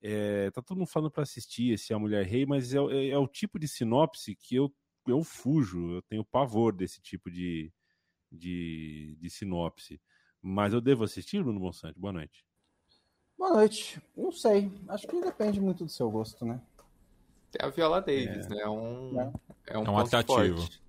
É... 0.00 0.50
Tá 0.52 0.62
todo 0.62 0.78
mundo 0.78 0.88
falando 0.88 1.10
para 1.10 1.24
assistir 1.24 1.72
esse 1.72 1.92
A 1.92 1.98
Mulher 1.98 2.24
Rei, 2.24 2.46
mas 2.46 2.72
é, 2.72 2.78
é, 2.78 3.08
é 3.08 3.18
o 3.18 3.26
tipo 3.26 3.58
de 3.58 3.66
sinopse 3.66 4.36
que 4.36 4.54
eu 4.54 4.72
eu 5.10 5.22
fujo, 5.22 5.92
eu 5.92 6.02
tenho 6.02 6.24
pavor 6.24 6.72
desse 6.74 7.00
tipo 7.00 7.30
de, 7.30 7.72
de, 8.30 9.16
de 9.20 9.30
sinopse. 9.30 10.00
Mas 10.42 10.72
eu 10.72 10.80
devo 10.80 11.04
assistir, 11.04 11.42
Bruno 11.42 11.60
Bonsante? 11.60 11.98
Boa 11.98 12.12
noite. 12.12 12.44
Boa 13.38 13.52
noite. 13.52 14.00
Não 14.16 14.32
sei. 14.32 14.70
Acho 14.88 15.06
que 15.06 15.20
depende 15.20 15.60
muito 15.60 15.84
do 15.84 15.90
seu 15.90 16.10
gosto, 16.10 16.44
né? 16.44 16.60
Tem 17.56 17.66
a 17.66 17.70
Viola 17.70 18.00
Davis, 18.00 18.46
é. 18.46 18.48
né? 18.50 18.60
É 18.60 18.68
um, 18.68 19.20
é. 19.20 19.32
é 19.68 19.78
um, 19.78 19.84
é 19.84 19.90
um 19.90 19.98
atrativo. 19.98 20.58
Forte. 20.58 20.82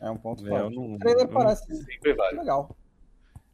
É 0.00 0.10
um 0.10 0.16
ponto 0.16 0.46
é, 0.46 0.48
forte. 0.48 0.76
Não, 0.76 0.94
o 0.94 0.98
trailer 0.98 1.28
parece 1.28 1.74
sempre 1.84 2.14
vale. 2.14 2.38
legal. 2.38 2.76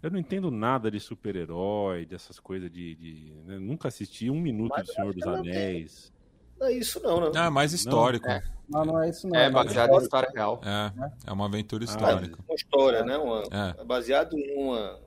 Eu 0.02 0.10
não 0.10 0.18
entendo 0.18 0.50
nada 0.50 0.90
de 0.90 1.00
super-herói, 1.00 2.04
dessas 2.04 2.38
coisas 2.38 2.70
de. 2.70 2.94
de 2.94 3.32
né? 3.46 3.58
Nunca 3.58 3.88
assisti 3.88 4.30
um 4.30 4.38
minuto 4.40 4.70
Mas 4.76 4.86
do 4.86 4.92
Senhor 4.92 5.14
dos 5.14 5.26
Anéis. 5.26 6.12
Não 6.60 6.66
é 6.68 6.72
isso 6.72 7.02
não, 7.02 7.20
né? 7.20 7.30
Ah, 7.34 7.50
mais 7.50 7.72
histórico. 7.72 8.26
Não, 8.26 8.34
é. 8.34 8.42
não, 8.68 8.84
não 8.84 9.02
é 9.02 9.08
isso 9.08 9.26
não. 9.26 9.36
É, 9.36 9.46
é 9.46 9.50
baseado 9.50 9.92
em 9.92 9.98
história 9.98 10.30
real. 10.32 10.60
É, 10.62 11.10
é 11.26 11.32
uma 11.32 11.46
aventura 11.46 11.84
histórica. 11.84 12.38
uma 12.46 12.54
história, 12.54 13.02
né? 13.02 13.16
Uma, 13.16 13.42
é. 13.50 13.84
Baseado 13.84 14.38
em 14.38 14.54
uma, 14.56 15.00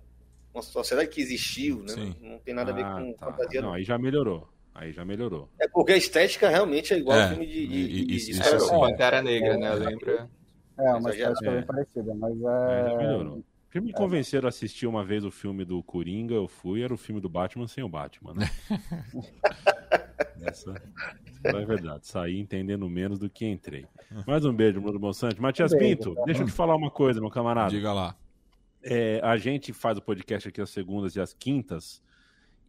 uma 0.54 0.62
sociedade 0.62 1.10
que 1.10 1.22
existiu, 1.22 1.84
né? 1.84 1.94
Sim. 1.94 2.16
Não 2.20 2.40
tem 2.40 2.54
nada 2.54 2.72
a 2.72 2.74
ver 2.74 2.84
ah, 2.84 2.96
com 2.96 3.14
tá. 3.14 3.26
fantasia. 3.28 3.62
Não, 3.62 3.74
aí 3.74 3.84
já 3.84 3.98
melhorou. 3.98 4.50
Aí 4.78 4.92
já 4.94 5.04
melhorou. 5.04 5.50
É 5.60 5.68
porque 5.68 5.94
a 5.94 5.98
estética 5.98 6.50
realmente 6.50 6.94
é 6.94 7.00
igual 7.00 7.18
é, 7.18 7.24
ao 7.24 7.30
filme 7.30 7.48
de, 7.48 7.68
de, 7.68 7.88
de, 7.88 8.06
de, 8.06 8.32
de 8.32 8.40
é, 8.40 8.80
Pantera 8.80 9.24
Negra, 9.24 9.58
né? 9.58 9.74
Lembra? 9.74 10.30
É, 10.78 10.94
uma 10.94 11.10
estética 11.10 11.52
bem 11.52 11.64
parecida, 11.64 12.14
mas 12.14 12.40
é... 12.40 12.46
Aí 12.46 12.92
já 12.92 12.98
melhorou. 12.98 13.44
me 13.74 13.92
convenceram 13.92 14.46
a 14.46 14.50
assistir 14.50 14.86
uma 14.86 15.04
vez 15.04 15.26
o 15.26 15.32
filme 15.32 15.66
do 15.66 15.82
Coringa, 15.82 16.36
eu 16.36 16.48
fui, 16.48 16.84
era 16.84 16.94
o 16.94 16.98
filme 16.98 17.20
do 17.20 17.28
Batman 17.28 17.68
sem 17.68 17.84
o 17.84 17.90
Batman, 17.90 18.36
né? 18.36 18.52
Essa, 20.46 20.80
é 21.44 21.66
verdade. 21.66 22.06
Saí 22.06 22.40
entendendo 22.40 22.88
menos 22.88 23.18
do 23.18 23.28
que 23.28 23.48
entrei. 23.48 23.88
Mais 24.28 24.46
um 24.46 24.54
beijo, 24.54 24.80
Bruno 24.80 25.00
Bonsante. 25.00 25.42
Matias 25.42 25.74
um 25.74 25.80
Pinto, 25.80 26.14
tá? 26.14 26.24
deixa 26.26 26.44
eu 26.44 26.46
te 26.46 26.52
falar 26.52 26.76
uma 26.76 26.92
coisa, 26.92 27.20
meu 27.20 27.32
camarada. 27.32 27.72
Diga 27.72 27.92
lá. 27.92 28.16
É, 28.84 29.20
a 29.24 29.38
gente 29.38 29.74
faz 29.74 29.98
o 29.98 30.02
podcast 30.04 30.48
aqui 30.48 30.62
às 30.62 30.70
segundas 30.70 31.16
e 31.16 31.20
às 31.20 31.34
quintas 31.34 32.00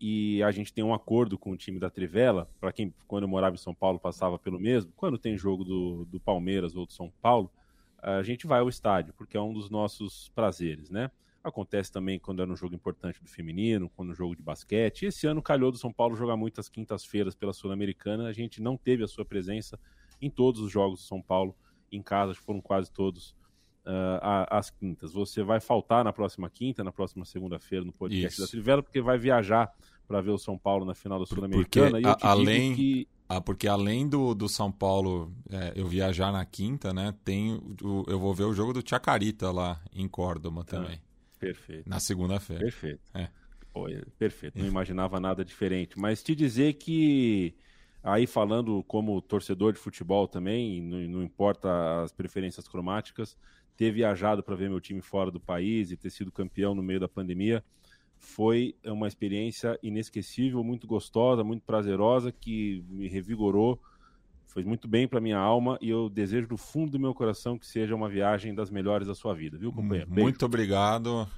e 0.00 0.42
a 0.42 0.50
gente 0.50 0.72
tem 0.72 0.84
um 0.84 0.94
acordo 0.94 1.36
com 1.36 1.50
o 1.50 1.56
time 1.56 1.78
da 1.78 1.90
Trivela, 1.90 2.48
para 2.60 2.72
quem, 2.72 2.94
quando 3.06 3.24
eu 3.24 3.28
morava 3.28 3.54
em 3.54 3.58
São 3.58 3.74
Paulo, 3.74 3.98
passava 3.98 4.38
pelo 4.38 4.58
mesmo. 4.58 4.92
Quando 4.96 5.18
tem 5.18 5.36
jogo 5.36 5.64
do, 5.64 6.04
do 6.04 6.20
Palmeiras 6.20 6.76
ou 6.76 6.86
do 6.86 6.92
São 6.92 7.12
Paulo, 7.20 7.50
a 8.00 8.22
gente 8.22 8.46
vai 8.46 8.60
ao 8.60 8.68
estádio, 8.68 9.12
porque 9.14 9.36
é 9.36 9.40
um 9.40 9.52
dos 9.52 9.70
nossos 9.70 10.28
prazeres, 10.34 10.88
né? 10.88 11.10
Acontece 11.42 11.90
também 11.90 12.18
quando 12.18 12.42
era 12.42 12.50
um 12.50 12.56
jogo 12.56 12.74
importante 12.74 13.22
do 13.22 13.28
feminino, 13.28 13.90
quando 13.90 14.10
um 14.10 14.14
jogo 14.14 14.36
de 14.36 14.42
basquete. 14.42 15.06
Esse 15.06 15.26
ano 15.26 15.42
calhou 15.42 15.72
do 15.72 15.78
São 15.78 15.92
Paulo 15.92 16.14
jogar 16.14 16.36
muitas 16.36 16.68
quintas-feiras 16.68 17.34
pela 17.34 17.52
Sul-Americana. 17.52 18.28
A 18.28 18.32
gente 18.32 18.60
não 18.60 18.76
teve 18.76 19.02
a 19.02 19.08
sua 19.08 19.24
presença 19.24 19.78
em 20.20 20.30
todos 20.30 20.60
os 20.60 20.70
jogos 20.70 21.00
do 21.00 21.06
São 21.06 21.22
Paulo 21.22 21.54
em 21.90 22.02
casa, 22.02 22.34
foram 22.34 22.60
quase 22.60 22.92
todos 22.92 23.34
uh, 23.88 24.46
às 24.50 24.70
quintas. 24.70 25.12
Você 25.12 25.42
vai 25.42 25.58
faltar 25.58 26.04
na 26.04 26.12
próxima 26.12 26.48
quinta, 26.50 26.84
na 26.84 26.92
próxima 26.92 27.24
segunda-feira 27.24 27.84
no 27.84 27.92
podcast 27.92 28.34
Isso. 28.34 28.42
da 28.42 28.50
Trivela, 28.50 28.82
porque 28.82 29.00
vai 29.00 29.18
viajar 29.18 29.72
para 30.06 30.20
ver 30.20 30.30
o 30.30 30.38
São 30.38 30.56
Paulo 30.56 30.84
na 30.84 30.94
final 30.94 31.18
da 31.18 31.26
Sul-Americana. 31.26 32.00
E 32.00 32.04
além 32.22 32.74
que... 32.74 33.08
Ah, 33.28 33.42
porque 33.42 33.68
além 33.68 34.08
do, 34.08 34.34
do 34.34 34.48
São 34.48 34.72
Paulo 34.72 35.30
é, 35.50 35.72
eu 35.76 35.86
viajar 35.86 36.32
na 36.32 36.44
quinta, 36.46 36.94
né? 36.94 37.14
Tem 37.22 37.60
o, 37.82 38.04
eu 38.08 38.18
vou 38.18 38.32
ver 38.32 38.44
o 38.44 38.54
jogo 38.54 38.72
do 38.72 38.82
Chacarita 38.86 39.50
lá 39.50 39.82
em 39.92 40.08
Córdoba 40.08 40.64
tá. 40.64 40.78
também. 40.78 40.98
Perfeito. 41.38 41.88
Na 41.88 42.00
segunda-feira. 42.00 42.62
Perfeito. 42.62 43.00
É. 43.14 43.28
Perfeito. 44.18 44.58
Não 44.58 44.66
imaginava 44.66 45.20
nada 45.20 45.44
diferente. 45.44 45.98
Mas 45.98 46.22
te 46.22 46.34
dizer 46.34 46.72
que, 46.72 47.54
aí 48.02 48.26
falando 48.26 48.82
como 48.84 49.20
torcedor 49.22 49.72
de 49.72 49.78
futebol 49.78 50.26
também, 50.26 50.82
não, 50.82 50.98
não 50.98 51.22
importa 51.22 52.02
as 52.02 52.10
preferências 52.10 52.66
cromáticas, 52.66 53.36
ter 53.78 53.90
viajado 53.90 54.42
para 54.42 54.54
ver 54.54 54.68
meu 54.68 54.80
time 54.80 55.00
fora 55.00 55.30
do 55.30 55.40
país 55.40 55.90
e 55.90 55.96
ter 55.96 56.10
sido 56.10 56.30
campeão 56.30 56.74
no 56.74 56.82
meio 56.82 57.00
da 57.00 57.08
pandemia 57.08 57.64
foi 58.18 58.74
uma 58.84 59.08
experiência 59.08 59.78
inesquecível, 59.80 60.62
muito 60.62 60.86
gostosa, 60.86 61.42
muito 61.42 61.62
prazerosa, 61.64 62.30
que 62.30 62.84
me 62.90 63.08
revigorou 63.08 63.80
Fez 64.48 64.64
muito 64.64 64.88
bem 64.88 65.06
para 65.06 65.20
minha 65.20 65.36
alma 65.36 65.78
e 65.80 65.90
eu 65.90 66.08
desejo 66.08 66.48
do 66.48 66.56
fundo 66.56 66.92
do 66.92 66.98
meu 66.98 67.14
coração 67.14 67.58
que 67.58 67.66
seja 67.66 67.94
uma 67.94 68.08
viagem 68.08 68.54
das 68.54 68.70
melhores 68.70 69.06
da 69.06 69.14
sua 69.14 69.34
vida, 69.34 69.58
viu, 69.58 69.70
companheiro? 69.70 70.10
Beijo. 70.10 70.22
Muito 70.22 70.46
obrigado. 70.46 71.28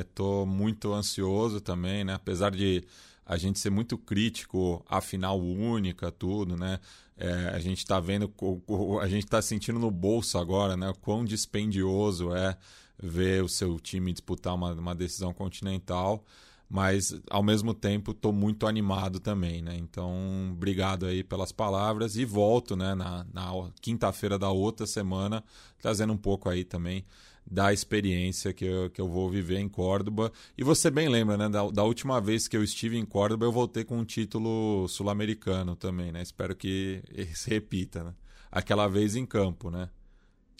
Estou 0.00 0.42
é, 0.42 0.46
muito 0.46 0.92
ansioso 0.92 1.60
também, 1.60 2.04
né? 2.04 2.14
Apesar 2.14 2.50
de 2.50 2.82
a 3.24 3.36
gente 3.36 3.60
ser 3.60 3.70
muito 3.70 3.96
crítico 3.96 4.84
à 4.88 5.00
final 5.00 5.40
única, 5.40 6.10
tudo, 6.10 6.56
né? 6.56 6.80
É, 7.16 7.48
a 7.54 7.58
gente 7.58 7.78
está 7.78 7.98
vendo, 7.98 8.32
a 9.00 9.08
gente 9.08 9.24
está 9.24 9.40
sentindo 9.40 9.78
no 9.78 9.90
bolso 9.90 10.38
agora, 10.38 10.76
né? 10.76 10.92
Quão 11.00 11.24
dispendioso 11.24 12.34
é 12.34 12.56
ver 13.02 13.42
o 13.42 13.48
seu 13.48 13.78
time 13.80 14.12
disputar 14.12 14.54
uma, 14.54 14.72
uma 14.72 14.94
decisão 14.94 15.32
continental. 15.32 16.24
mas 16.68 17.14
ao 17.30 17.42
mesmo 17.42 17.72
tempo 17.74 18.10
estou 18.10 18.32
muito 18.32 18.66
animado 18.66 19.20
também, 19.20 19.62
né? 19.62 19.76
Então, 19.76 20.50
obrigado 20.52 21.06
aí 21.06 21.22
pelas 21.22 21.52
palavras 21.52 22.16
e 22.16 22.24
volto, 22.24 22.74
né, 22.76 22.94
na, 22.94 23.24
na 23.32 23.52
quinta-feira 23.80 24.38
da 24.38 24.50
outra 24.50 24.86
semana, 24.86 25.44
trazendo 25.78 26.12
um 26.12 26.16
pouco 26.16 26.48
aí 26.48 26.64
também 26.64 27.04
da 27.48 27.72
experiência 27.72 28.52
que 28.52 28.64
eu, 28.64 28.90
que 28.90 29.00
eu 29.00 29.08
vou 29.08 29.30
viver 29.30 29.58
em 29.58 29.68
Córdoba. 29.68 30.32
E 30.58 30.64
você 30.64 30.90
bem 30.90 31.08
lembra, 31.08 31.36
né? 31.36 31.48
Da, 31.48 31.68
da 31.70 31.84
última 31.84 32.20
vez 32.20 32.48
que 32.48 32.56
eu 32.56 32.64
estive 32.64 32.96
em 32.96 33.04
Córdoba, 33.04 33.46
eu 33.46 33.52
voltei 33.52 33.84
com 33.84 33.98
um 33.98 34.04
título 34.04 34.88
sul-americano 34.88 35.76
também, 35.76 36.10
né? 36.10 36.22
Espero 36.22 36.56
que 36.56 37.02
se 37.34 37.48
repita, 37.50 38.02
né? 38.02 38.14
Aquela 38.50 38.88
vez 38.88 39.14
em 39.14 39.24
campo, 39.24 39.70
né? 39.70 39.88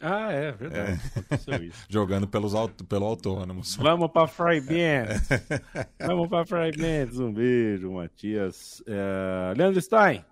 Ah, 0.01 0.31
é, 0.31 0.53
verdade. 0.53 1.01
É. 1.49 1.71
Jogando 1.89 2.29
pelos 2.29 2.53
pelo 2.87 3.07
autônomo. 3.07 3.63
Vamos 3.79 4.11
para 4.11 4.27
Fry 4.27 4.61
Benz. 4.61 5.29
Vamos 5.99 6.29
para 6.29 6.45
Fry 6.45 6.71
Benz. 6.77 7.19
Um 7.19 7.33
beijo, 7.33 7.93
Matias. 7.93 8.83
É... 8.87 9.55
Leandro 9.57 9.81
Stein. 9.81 10.23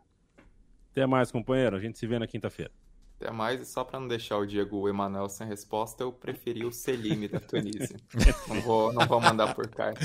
Até 0.93 1.07
mais, 1.07 1.33
companheiro. 1.33 1.77
A 1.77 1.81
gente 1.81 1.99
se 1.99 2.07
vê 2.07 2.19
na 2.19 2.27
quinta-feira. 2.27 2.71
Até 3.17 3.31
mais. 3.31 3.61
E 3.61 3.65
só 3.65 3.85
para 3.85 4.01
não 4.01 4.09
deixar 4.09 4.39
o 4.39 4.47
Diego 4.47 4.89
Emanuel 4.89 5.29
sem 5.29 5.47
resposta, 5.47 6.03
eu 6.03 6.13
preferi 6.13 6.65
o 6.65 6.73
Selim 6.73 7.29
da 7.29 7.41
Tunísia. 7.41 7.97
não, 8.49 8.61
vou, 8.61 8.93
não 8.93 9.07
vou 9.07 9.21
mandar 9.21 9.55
por 9.55 9.69
carta. 9.69 10.01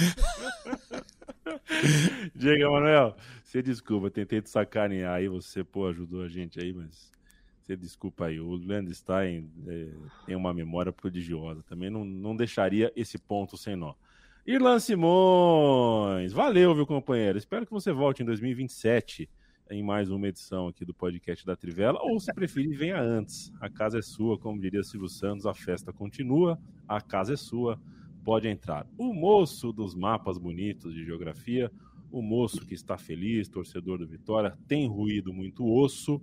Diego 2.36 2.64
Emanuel, 2.64 3.16
você 3.44 3.62
desculpa, 3.62 4.10
tentei 4.10 4.42
te 4.42 4.50
sacanear 4.50 5.16
aí, 5.16 5.28
você 5.28 5.64
pô, 5.64 5.88
ajudou 5.88 6.24
a 6.24 6.28
gente 6.28 6.60
aí, 6.60 6.74
mas 6.74 7.12
você 7.62 7.76
desculpa 7.76 8.26
aí, 8.26 8.40
o 8.40 8.56
Landstein 8.56 9.50
é, 9.68 9.88
tem 10.26 10.36
uma 10.36 10.54
memória 10.54 10.92
prodigiosa. 10.92 11.64
Também 11.64 11.90
não, 11.90 12.04
não 12.04 12.36
deixaria 12.36 12.92
esse 12.96 13.18
ponto 13.18 13.56
sem 13.58 13.76
nó. 13.76 13.94
Irlan 14.46 14.80
Simões, 14.80 16.34
valeu, 16.34 16.74
viu, 16.74 16.88
companheiro? 16.88 17.38
Espero 17.38 17.66
que 17.66 17.72
você 17.72 17.92
volte 17.92 18.24
em 18.24 18.26
2027 18.26 19.30
em 19.70 19.84
mais 19.84 20.10
uma 20.10 20.28
edição 20.28 20.68
aqui 20.68 20.84
do 20.84 20.94
podcast 20.94 21.46
da 21.46 21.56
Trivela, 21.56 22.00
ou 22.02 22.20
se 22.20 22.34
preferir, 22.34 22.78
venha 22.78 23.00
antes. 23.00 23.52
A 23.62 23.70
casa 23.70 24.00
é 24.00 24.02
sua, 24.02 24.38
como 24.38 24.60
diria 24.60 24.84
Silvio 24.84 25.08
Santos, 25.08 25.46
a 25.46 25.54
festa 25.54 25.94
continua, 25.94 26.60
a 26.88 27.00
casa 27.00 27.34
é 27.34 27.38
sua, 27.38 27.80
pode 28.24 28.48
entrar. 28.48 28.88
O 28.98 29.14
moço 29.14 29.72
dos 29.72 29.94
mapas 29.94 30.38
bonitos 30.38 30.94
de 30.94 31.06
geografia, 31.06 31.72
o 32.12 32.22
moço 32.22 32.66
que 32.66 32.74
está 32.74 32.98
feliz, 32.98 33.48
torcedor 33.48 34.00
do 34.00 34.08
Vitória, 34.08 34.58
tem 34.68 34.88
ruído 34.88 35.32
muito 35.32 35.68
osso 35.68 36.20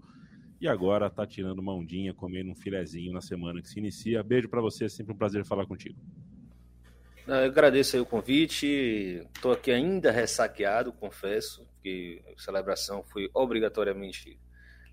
e 0.60 0.66
agora 0.66 1.08
tá 1.08 1.26
tirando 1.26 1.60
uma 1.60 1.74
ondinha, 1.74 2.12
comendo 2.12 2.50
um 2.50 2.54
filezinho 2.54 3.12
na 3.12 3.20
semana 3.20 3.62
que 3.62 3.68
se 3.68 3.78
inicia. 3.78 4.22
Beijo 4.22 4.48
para 4.48 4.60
você, 4.60 4.86
é 4.86 4.88
sempre 4.88 5.12
um 5.12 5.16
prazer 5.16 5.44
falar 5.44 5.66
contigo. 5.66 5.98
Eu 7.26 7.34
agradeço 7.34 7.96
aí 7.96 8.02
o 8.02 8.06
convite. 8.06 9.26
Estou 9.34 9.52
aqui 9.52 9.70
ainda 9.70 10.10
ressaqueado, 10.12 10.92
confesso, 10.92 11.66
que 11.86 12.20
a 12.36 12.42
celebração 12.42 13.04
foi 13.04 13.30
obrigatoriamente 13.32 14.36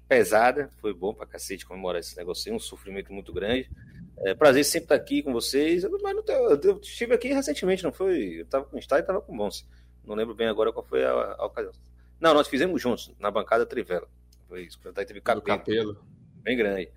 pesada. 0.08 0.70
Foi 0.80 0.94
bom 0.94 1.12
para 1.12 1.26
cacete 1.26 1.66
comemorar 1.66 2.00
esse 2.00 2.16
negócio 2.16 2.52
aí, 2.52 2.56
um 2.56 2.60
sofrimento 2.60 3.12
muito 3.12 3.34
grande. 3.34 3.68
É, 4.20 4.36
prazer 4.36 4.64
sempre 4.64 4.86
estar 4.86 4.96
aqui 4.96 5.24
com 5.24 5.34
vocês. 5.34 5.84
Mas 6.04 6.16
não 6.16 6.22
tenho, 6.22 6.50
eu 6.50 6.80
estive 6.80 7.16
aqui 7.16 7.30
recentemente, 7.30 7.84
não 7.84 7.92
foi? 7.92 8.40
Eu 8.40 8.44
estava 8.44 8.66
com 8.66 8.78
o 8.78 8.80
e 8.80 8.84
estava 8.84 9.22
com 9.22 9.34
o 9.34 9.38
Bonse. 9.38 9.66
Não 10.06 10.14
lembro 10.14 10.36
bem 10.36 10.48
agora 10.48 10.72
qual 10.72 10.86
foi 10.86 11.04
a, 11.04 11.36
a 11.40 11.46
ocasião. 11.48 11.74
Não, 12.20 12.32
nós 12.32 12.48
fizemos 12.48 12.80
juntos, 12.80 13.12
na 13.20 13.32
bancada 13.32 13.66
Trivela. 13.66 14.08
Foi 14.48 14.62
isso. 14.62 14.80
Daí 14.94 15.06
teve 15.06 15.20
cabelo, 15.20 15.42
cabelo. 15.44 16.06
Bem 16.44 16.56
grande. 16.56 16.92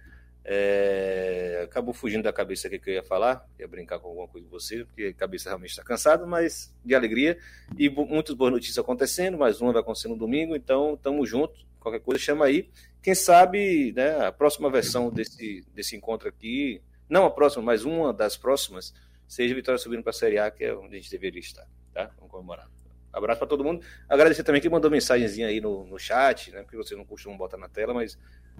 É... 0.48 1.62
Acabou 1.64 1.93
fugindo 1.93 2.23
da 2.23 2.32
cabeça 2.32 2.68
aqui 2.68 2.78
que 2.78 2.90
eu 2.90 2.94
ia 2.94 3.02
falar, 3.02 3.44
ia 3.59 3.66
brincar 3.66 3.98
com 3.98 4.09
alguma 4.09 4.28
coisa 4.28 4.47
com 4.47 4.52
você, 4.52 4.85
porque 4.85 5.06
a 5.06 5.12
cabeça 5.12 5.48
realmente 5.48 5.70
está 5.70 5.82
cansada, 5.82 6.24
mas 6.24 6.73
de 6.85 6.94
alegria. 6.94 7.36
E 7.77 7.90
muitas 7.90 8.35
boas 8.36 8.52
notícias 8.52 8.78
acontecendo, 8.78 9.36
mais 9.36 9.60
uma 9.60 9.73
vai 9.73 9.82
acontecer 9.82 10.06
no 10.06 10.16
domingo, 10.16 10.55
então 10.55 10.94
estamos 10.94 11.28
juntos. 11.28 11.66
Qualquer 11.81 12.01
coisa 12.01 12.20
chama 12.20 12.44
aí. 12.44 12.70
Quem 13.02 13.14
sabe 13.14 13.93
né, 13.93 14.24
a 14.24 14.32
próxima 14.32 14.70
versão 14.70 15.10
desse, 15.10 15.66
desse 15.74 15.97
encontro 15.97 16.28
aqui, 16.28 16.81
não 17.09 17.24
a 17.24 17.31
próxima, 17.31 17.62
mas 17.64 17.85
uma 17.85 18.12
das 18.12 18.36
próximas, 18.36 18.94
seja 19.27 19.55
Vitória 19.55 19.78
subindo 19.78 20.02
para 20.02 20.10
a 20.10 20.14
Série 20.14 20.39
A, 20.39 20.51
que 20.51 20.64
é 20.64 20.74
onde 20.74 20.97
a 20.97 21.01
gente 21.01 21.10
deveria 21.10 21.40
estar. 21.40 21.66
Tá? 21.93 22.10
Vamos 22.16 22.31
comemorar. 22.31 22.75
Abraço 23.16 23.38
para 23.38 23.48
todo 23.48 23.64
mundo. 23.64 23.82
Agradecer 24.06 24.44
também 24.44 24.60
quem 24.60 24.70
mandou 24.70 24.90
mensagenzinha 24.90 25.47
aí 25.47 25.59
no, 25.59 25.86
no 25.86 25.98
chat, 25.98 26.51
né? 26.51 26.60
Porque 26.60 26.76
vocês 26.76 26.97
não 26.98 27.06
costumam 27.06 27.38
botar 27.38 27.56
na 27.56 27.66
tela, 27.66 27.94
mas 27.94 28.18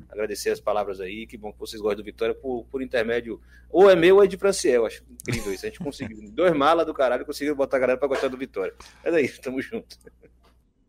agradecer 0.09 0.49
as 0.49 0.59
palavras 0.61 0.99
aí. 0.99 1.27
Que 1.27 1.37
bom 1.37 1.53
que 1.53 1.59
vocês 1.59 1.81
gostam 1.81 1.99
do 1.99 2.05
Vitória 2.05 2.35
por, 2.35 2.65
por 2.70 2.81
intermédio. 2.81 3.39
Ou 3.69 3.91
é 3.91 3.95
meu 3.95 4.16
ou 4.16 4.24
é 4.24 4.27
de 4.27 4.39
Franciel. 4.39 4.87
Acho 4.87 5.05
incrível 5.11 5.53
isso. 5.53 5.66
A 5.66 5.69
gente 5.69 5.78
conseguiu. 5.78 6.16
Dois 6.33 6.55
malas 6.55 6.87
do 6.87 6.95
caralho 6.95 7.27
conseguiram 7.27 7.55
botar 7.55 7.77
a 7.77 7.81
galera 7.81 7.99
para 7.99 8.09
gostar 8.09 8.28
do 8.28 8.37
Vitória. 8.39 8.74
Mas 9.05 9.12
aí, 9.12 9.28
tamo 9.28 9.61
junto. 9.61 9.99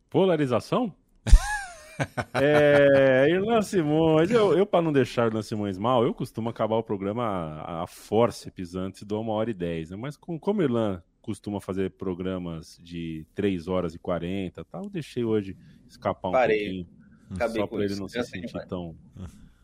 Polarização? 0.10 0.96
é, 2.34 3.28
Irlan 3.30 3.62
Simões, 3.62 4.32
eu, 4.32 4.58
eu 4.58 4.66
para 4.66 4.82
não 4.82 4.94
deixar 4.94 5.26
o 5.26 5.28
Irlan 5.28 5.42
Simões 5.42 5.78
mal, 5.78 6.06
eu 6.06 6.14
costumo 6.14 6.48
acabar 6.48 6.78
o 6.78 6.84
programa 6.84 7.24
a, 7.66 7.84
a 7.84 7.88
force 7.88 8.50
pisante, 8.50 9.04
dou 9.04 9.22
uma 9.22 9.34
hora 9.34 9.50
e 9.50 9.54
dez, 9.54 9.90
né? 9.90 9.98
mas 9.98 10.16
com, 10.16 10.40
como 10.40 10.62
Irlan 10.62 11.02
costuma 11.28 11.60
fazer 11.60 11.92
programas 11.92 12.80
de 12.82 13.28
3 13.36 13.68
horas 13.68 13.94
e 13.94 14.00
40 14.00 14.64
tal. 14.64 14.86
Eu 14.86 14.90
deixei 14.90 15.26
hoje 15.26 15.58
escapar 15.86 16.30
um 16.30 16.32
Parei. 16.32 16.58
pouquinho. 16.58 16.88
Acabei 17.32 17.62
só 17.62 17.68
para 17.68 17.84
ele 17.84 17.96
não 17.98 18.08
se 18.08 18.24
sentir 18.24 18.66
tão. 18.66 18.96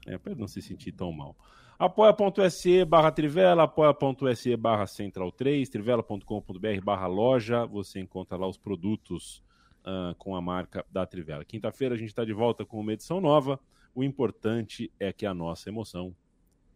É, 0.06 0.18
para 0.18 0.34
ele 0.34 0.42
não 0.42 0.48
se 0.50 0.62
sentir 0.62 0.92
tão 0.92 1.14
mal. 1.14 1.38
apoia.se 1.80 2.84
barra 2.84 3.10
Trivela, 3.14 3.64
apoia.se 3.64 4.58
barra 4.58 4.86
Central 4.86 5.32
3, 5.32 5.70
trivela.com.br 5.70 6.82
barra 6.84 7.08
loja, 7.08 7.66
você 7.66 8.02
encontra 8.02 8.36
lá 8.36 8.46
os 8.46 8.58
produtos 8.58 9.42
uh, 9.86 10.14
com 10.18 10.36
a 10.36 10.42
marca 10.42 10.86
da 10.92 11.06
Trivela. 11.06 11.46
Quinta-feira 11.46 11.96
a 11.96 11.98
gente 11.98 12.10
está 12.10 12.26
de 12.26 12.34
volta 12.34 12.66
com 12.66 12.78
uma 12.78 12.92
edição 12.92 13.22
nova. 13.22 13.58
O 13.96 14.04
importante 14.04 14.92
é 15.00 15.14
que 15.14 15.26
a 15.26 15.34
nossa 15.34 15.70
emoção 15.70 16.14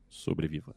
sobreviva. 0.10 0.74